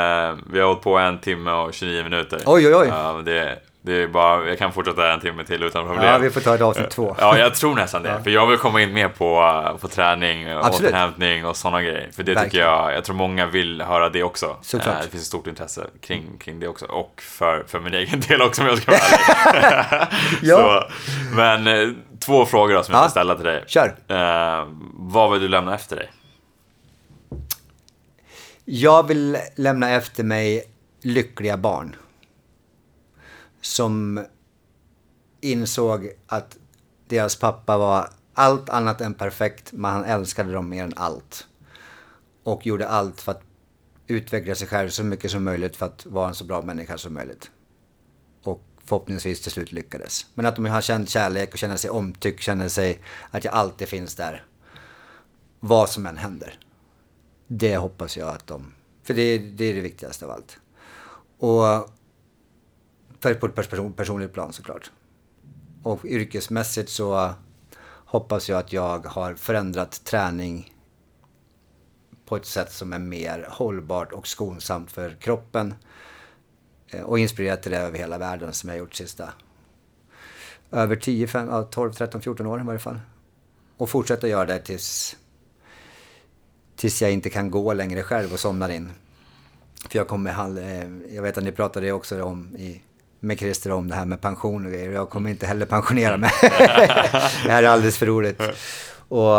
vi 0.52 0.60
har 0.60 0.68
hållit 0.68 0.82
på 0.82 0.98
en 0.98 1.20
timme 1.20 1.52
och 1.52 1.74
29 1.74 2.04
minuter. 2.04 2.42
Oj, 2.46 2.68
oj, 2.68 2.76
oj. 2.76 2.88
Ja, 2.88 3.22
det, 3.26 3.60
Det 3.90 4.04
är 4.04 4.08
bara, 4.08 4.46
jag 4.50 4.58
kan 4.58 4.74
fortsätta 4.74 5.14
en 5.14 5.20
timme 5.20 5.44
till 5.44 5.64
utan 5.64 5.86
problem. 5.88 6.06
Ja, 6.06 6.18
vi 6.18 6.30
får 6.30 6.42
ta 6.42 6.56
ett 6.56 6.62
avsnitt 6.62 6.90
två. 6.90 7.16
Ja, 7.20 7.38
jag 7.38 7.56
tror 7.56 7.76
nästan 7.76 8.04
det. 8.04 8.10
Ja. 8.10 8.24
För 8.24 8.30
jag 8.30 8.48
vill 8.48 8.58
komma 8.58 8.82
in 8.82 8.94
mer 8.94 9.10
på, 9.10 9.78
på 9.82 9.88
träning, 9.88 10.58
och 10.58 10.66
Absolut. 10.66 10.92
återhämtning 10.92 11.46
och 11.46 11.58
sådana 11.58 11.82
grejer. 11.82 12.10
För 12.16 12.24
det 12.24 12.32
tycker 12.32 12.42
Verkligen. 12.44 12.68
jag, 12.68 12.94
jag 12.94 13.04
tror 13.04 13.16
många 13.16 13.46
vill 13.46 13.82
höra 13.82 14.10
det 14.10 14.24
också. 14.24 14.56
Såklart. 14.62 14.96
Eh, 14.96 15.02
Det 15.04 15.10
finns 15.10 15.24
ett 15.24 15.28
stort 15.28 15.48
intresse 15.48 15.86
kring, 16.02 16.38
kring 16.40 16.60
det 16.60 16.68
också. 16.68 16.86
Och 16.86 17.22
för, 17.22 17.64
för 17.68 17.80
min 17.80 17.94
egen 18.02 18.20
del 18.20 18.42
också 18.42 18.62
om 18.62 18.68
jag 18.68 18.78
ska 18.78 18.92
vara 18.92 19.02
ärlig. 19.02 20.08
Ja. 20.42 20.58
Så, 20.58 20.92
men 21.36 21.68
eh, 21.68 21.90
två 22.26 22.46
frågor 22.46 22.74
då 22.74 22.84
som 22.84 22.94
jag 22.94 23.00
Ja. 23.00 23.04
ska 23.04 23.12
ställa 23.12 23.36
till 23.36 23.46
dig. 23.46 23.64
Kör! 23.68 23.96
Eh, 24.08 24.68
vad 24.94 25.32
vill 25.32 25.42
du 25.42 25.48
lämna 25.48 25.76
efter 25.76 25.96
dig? 25.96 26.10
Jag 28.66 29.08
vill 29.08 29.38
lämna 29.56 29.90
efter 29.90 30.24
mig 30.24 30.64
lyckliga 31.02 31.58
barn. 31.58 31.96
Som 33.62 34.26
insåg 35.42 36.10
att 36.28 36.58
deras 37.08 37.36
pappa 37.36 37.78
var 37.78 38.10
allt 38.34 38.70
annat 38.70 39.02
än 39.02 39.14
perfekt, 39.14 39.72
men 39.72 39.92
han 39.92 40.06
älskade 40.06 40.52
dem 40.52 40.70
mer 40.70 40.84
än 40.84 40.94
allt. 40.96 41.48
Och 42.44 42.66
gjorde 42.66 42.88
allt 42.88 43.22
för 43.22 43.32
att 43.32 43.42
utveckla 44.08 44.56
sig 44.56 44.68
själv 44.68 44.90
så 44.90 45.04
mycket 45.04 45.32
som 45.32 45.44
möjligt 45.44 45.76
för 45.76 45.86
att 45.86 46.06
vara 46.06 46.28
en 46.28 46.36
så 46.36 46.44
bra 46.44 46.62
människa 46.62 46.98
som 46.98 47.14
möjligt. 47.14 47.52
Och 48.44 48.64
förhoppningsvis 48.86 49.42
till 49.42 49.52
slut 49.52 49.72
lyckades. 49.72 50.26
Men 50.34 50.46
att 50.46 50.56
de 50.56 50.66
har 50.66 50.82
känt 50.82 51.10
kärlek 51.10 51.54
och 51.54 51.58
känner 51.58 51.78
sig 51.78 51.90
omtyckt, 51.90 52.44
känner 52.44 52.70
sig 52.70 53.02
att 53.32 53.44
jag 53.44 53.54
alltid 53.54 53.88
finns 53.88 54.16
där. 54.16 54.46
Vad 55.60 55.90
som 55.90 56.06
än 56.06 56.18
händer. 56.18 56.60
Det 57.48 57.78
hoppas 57.78 58.18
jag 58.18 58.30
att 58.30 58.48
de... 58.48 58.74
För 59.04 59.14
det, 59.14 59.38
det 59.38 59.66
är 59.66 59.74
det 59.74 59.82
viktigaste 59.82 60.26
av 60.26 60.32
allt. 60.32 60.58
Och 61.38 61.90
på 63.22 63.46
ett 63.46 63.56
person, 63.56 63.94
personligt 63.94 64.34
plan 64.34 64.54
såklart. 64.54 64.92
Och 65.84 66.06
yrkesmässigt 66.06 66.90
så 66.90 67.26
eh, 67.26 67.32
hoppas 68.06 68.50
jag 68.50 68.60
att 68.60 68.74
jag 68.74 69.06
har 69.06 69.34
förändrat 69.34 70.04
träning 70.04 70.74
på 72.26 72.36
ett 72.36 72.46
sätt 72.46 72.72
som 72.72 72.94
är 72.94 73.00
mer 73.00 73.48
hållbart 73.50 74.12
och 74.12 74.28
skonsamt 74.28 74.92
för 74.92 75.16
kroppen. 75.20 75.74
Eh, 76.88 77.02
och 77.02 77.20
inspirerat 77.20 77.64
till 77.64 77.72
det 77.72 77.78
över 77.78 77.98
hela 77.98 78.18
världen 78.18 78.54
som 78.54 78.70
jag 78.70 78.76
har 78.76 78.80
gjort 78.80 78.96
sista 78.96 79.34
över 80.72 80.96
10, 80.96 81.28
5, 81.28 81.66
12, 81.72 81.94
13, 81.94 82.22
14 82.22 82.46
år 82.46 82.62
i 82.62 82.64
varje 82.64 82.80
fall. 82.80 83.00
Och 83.78 83.90
fortsätta 83.90 84.28
göra 84.28 84.46
det 84.46 84.60
tills 84.60 85.16
tills 86.76 87.02
jag 87.02 87.12
inte 87.12 87.30
kan 87.30 87.52
gå 87.52 87.74
längre 87.74 88.04
själv 88.04 88.34
och 88.34 88.40
somnar 88.40 88.70
in. 88.70 88.92
För 89.90 89.98
jag 89.98 90.08
kommer 90.08 90.58
eh, 90.58 91.16
jag 91.16 91.24
vet 91.24 91.38
att 91.38 91.44
ni 91.44 91.52
pratade 91.52 91.92
också 91.92 92.24
om 92.24 92.56
i, 92.58 92.82
med 93.20 93.40
Christer 93.40 93.72
om 93.72 93.88
det 93.90 93.96
här 93.96 94.06
med 94.06 94.22
pension 94.22 94.66
och 94.66 94.72
grejer. 94.72 94.92
Jag 94.92 95.10
kommer 95.10 95.30
inte 95.30 95.46
heller 95.48 95.66
pensionera 95.66 96.18
mig. 96.18 96.32
det 96.42 97.52
här 97.52 97.64
är 97.64 97.68
alldeles 97.68 97.98
för 97.98 98.06
roligt. 98.06 98.42
Och, 99.12 99.36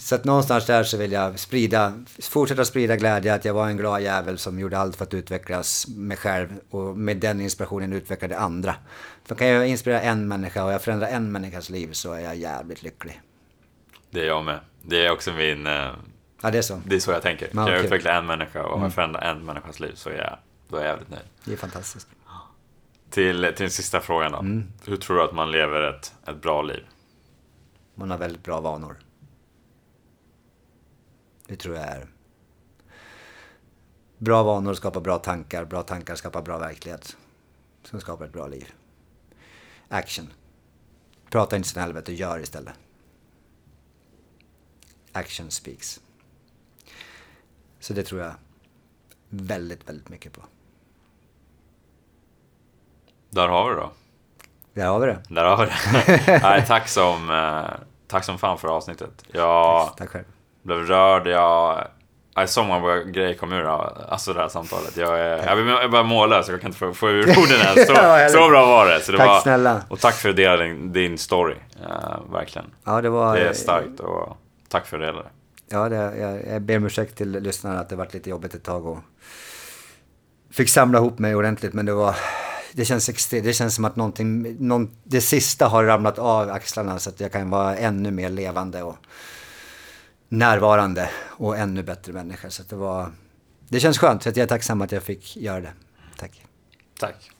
så 0.00 0.14
att 0.14 0.24
någonstans 0.24 0.66
där 0.66 0.82
så 0.84 0.96
vill 0.96 1.12
jag 1.12 1.38
sprida, 1.38 1.92
fortsätta 2.22 2.64
sprida 2.64 2.96
glädje 2.96 3.34
att 3.34 3.44
jag 3.44 3.54
var 3.54 3.66
en 3.66 3.76
glad 3.76 4.02
jävel 4.02 4.38
som 4.38 4.58
gjorde 4.58 4.78
allt 4.78 4.96
för 4.96 5.04
att 5.04 5.14
utvecklas 5.14 5.86
mig 5.88 6.16
själv 6.16 6.48
och 6.70 6.98
med 6.98 7.16
den 7.16 7.40
inspirationen 7.40 7.92
utvecklade 7.92 8.38
andra. 8.38 8.74
För 9.24 9.34
kan 9.34 9.46
jag 9.46 9.68
inspirera 9.68 10.00
en 10.00 10.28
människa 10.28 10.64
och 10.64 10.72
jag 10.72 10.82
förändrar 10.82 11.08
en 11.08 11.32
människas 11.32 11.70
liv 11.70 11.92
så 11.92 12.12
är 12.12 12.20
jag 12.20 12.36
jävligt 12.36 12.82
lycklig. 12.82 13.20
Det 14.10 14.20
är 14.20 14.26
jag 14.26 14.44
med. 14.44 14.58
Det 14.82 15.06
är 15.06 15.10
också 15.12 15.32
min... 15.32 15.66
eh, 15.66 15.88
Ja, 16.42 16.50
det 16.50 16.58
är 16.58 16.62
så. 16.62 16.82
Det 16.86 16.96
är 16.96 17.00
så 17.00 17.10
jag 17.10 17.22
tänker. 17.22 17.46
Kan 17.48 17.66
jag 17.66 17.84
utveckla 17.84 18.12
en 18.18 18.26
människa 18.26 18.62
och 18.62 18.78
Mm. 18.78 18.90
förändra 18.90 19.20
en 19.20 19.44
människas 19.44 19.80
liv 19.80 19.92
så 19.94 20.10
är 20.10 20.14
jag, 20.14 20.38
då 20.68 20.76
är 20.76 20.80
jag 20.80 20.88
jävligt 20.90 21.10
nöjd. 21.10 21.22
Det 21.44 21.52
är 21.52 21.56
fantastiskt. 21.56 22.08
Till, 23.10 23.42
till 23.42 23.64
den 23.64 23.70
sista 23.70 24.00
frågan 24.00 24.32
då. 24.32 24.38
Mm. 24.38 24.72
Hur 24.86 24.96
tror 24.96 25.16
du 25.16 25.22
att 25.22 25.34
man 25.34 25.50
lever 25.50 25.82
ett, 25.82 26.14
ett 26.26 26.42
bra 26.42 26.62
liv? 26.62 26.86
Man 27.94 28.10
har 28.10 28.18
väldigt 28.18 28.42
bra 28.42 28.60
vanor. 28.60 28.96
Det 31.46 31.56
tror 31.56 31.76
jag 31.76 31.84
är. 31.84 32.08
Bra 34.18 34.42
vanor 34.42 34.74
skapar 34.74 35.00
bra 35.00 35.18
tankar, 35.18 35.64
bra 35.64 35.82
tankar 35.82 36.14
skapar 36.14 36.42
bra 36.42 36.58
verklighet. 36.58 37.16
Som 37.82 38.00
skapar 38.00 38.24
ett 38.24 38.32
bra 38.32 38.46
liv. 38.46 38.72
Action. 39.88 40.32
Prata 41.30 41.56
inte 41.56 41.68
sin 41.68 41.82
helvete, 41.82 42.12
gör 42.12 42.38
istället. 42.38 42.74
Action 45.12 45.50
speaks. 45.50 46.00
Så 47.80 47.92
det 47.92 48.02
tror 48.02 48.20
jag 48.20 48.34
väldigt, 49.28 49.88
väldigt 49.88 50.08
mycket 50.08 50.32
på. 50.32 50.42
Där 53.30 53.48
har 53.48 53.68
vi 53.68 53.74
det 53.74 53.80
då. 53.80 53.90
Där 54.74 54.86
har 54.86 55.00
vi 55.00 55.06
det. 55.06 55.18
Där 55.28 55.44
har 55.44 55.56
vi 55.56 55.64
det. 55.66 56.38
Nej, 56.42 56.64
tack, 56.66 56.88
som, 56.88 57.30
eh, 57.30 57.70
tack 58.08 58.24
som 58.24 58.38
fan 58.38 58.58
för 58.58 58.68
avsnittet. 58.68 59.24
Jag 59.32 59.96
Tack 59.96 60.08
själv. 60.08 60.24
blev 60.62 60.78
rörd. 60.78 61.26
Jag, 61.26 61.84
jag 62.34 62.48
så 62.48 62.62
många 62.64 62.96
grejer 62.98 63.34
kom 63.34 63.52
ur 63.52 63.64
alltså 63.64 64.32
det 64.32 64.40
här 64.40 64.48
samtalet. 64.48 64.96
Jag, 64.96 65.20
är, 65.20 65.56
jag, 65.80 65.90
börjar 65.90 66.04
måla 66.04 66.42
så 66.42 66.52
jag 66.52 66.60
kan 66.60 66.68
inte 66.68 66.78
få, 66.78 66.92
få 66.94 67.08
ur 67.10 67.28
orden 67.38 67.60
än. 67.60 67.86
Så, 67.86 67.92
Ja, 67.96 68.28
så 68.28 68.48
bra 68.48 68.66
var 68.66 68.86
det. 68.86 69.00
Så 69.00 69.12
det 69.12 69.18
Tack 69.18 69.26
var, 69.28 69.40
snälla. 69.40 69.82
Och 69.88 70.00
tack 70.00 70.14
för 70.14 70.28
att 70.28 70.36
du 70.36 70.42
delade 70.42 70.64
din, 70.64 70.92
din 70.92 71.18
story. 71.18 71.56
Eh, 71.82 72.32
verkligen. 72.32 72.70
Ja, 72.84 73.00
det 73.00 73.08
var... 73.10 73.36
Det 73.36 73.48
är 73.48 73.52
starkt 73.52 74.00
och 74.00 74.36
tack 74.68 74.86
för 74.86 74.96
att 74.96 75.00
du 75.00 75.06
delade. 75.06 75.28
Ja, 75.68 75.88
det, 75.88 75.96
jag, 75.96 76.46
jag 76.54 76.62
ber 76.62 76.76
om 76.76 76.84
ursäkt 76.84 77.16
till 77.16 77.30
lyssnarna 77.30 77.80
att 77.80 77.88
det 77.88 77.96
varit 77.96 78.14
lite 78.14 78.30
jobbigt 78.30 78.54
ett 78.54 78.64
tag 78.64 78.86
och 78.86 78.98
fick 80.52 80.68
samla 80.68 80.98
ihop 80.98 81.18
mig 81.18 81.34
ordentligt 81.34 81.72
men 81.72 81.86
det 81.86 81.92
var 81.94 82.16
det 82.72 82.84
känns, 82.84 83.10
extre- 83.10 83.40
det 83.40 83.52
känns 83.52 83.74
som 83.74 83.84
att 83.84 83.96
någonting, 83.96 84.56
någon, 84.66 84.90
det 85.04 85.20
sista 85.20 85.68
har 85.68 85.84
ramlat 85.84 86.18
av 86.18 86.50
axlarna 86.50 86.98
så 86.98 87.10
att 87.10 87.20
jag 87.20 87.32
kan 87.32 87.50
vara 87.50 87.76
ännu 87.76 88.10
mer 88.10 88.30
levande 88.30 88.82
och 88.82 88.96
närvarande 90.28 91.10
och 91.26 91.58
ännu 91.58 91.82
bättre 91.82 92.12
människa. 92.12 92.50
Så 92.50 92.62
att 92.62 92.68
det 92.68 92.76
var, 92.76 93.12
det 93.68 93.80
känns 93.80 93.98
skönt 93.98 94.22
så 94.22 94.28
att 94.28 94.36
jag 94.36 94.44
är 94.44 94.48
tacksam 94.48 94.82
att 94.82 94.92
jag 94.92 95.02
fick 95.02 95.36
göra 95.36 95.60
det. 95.60 95.72
Tack. 96.16 96.44
Tack. 96.98 97.30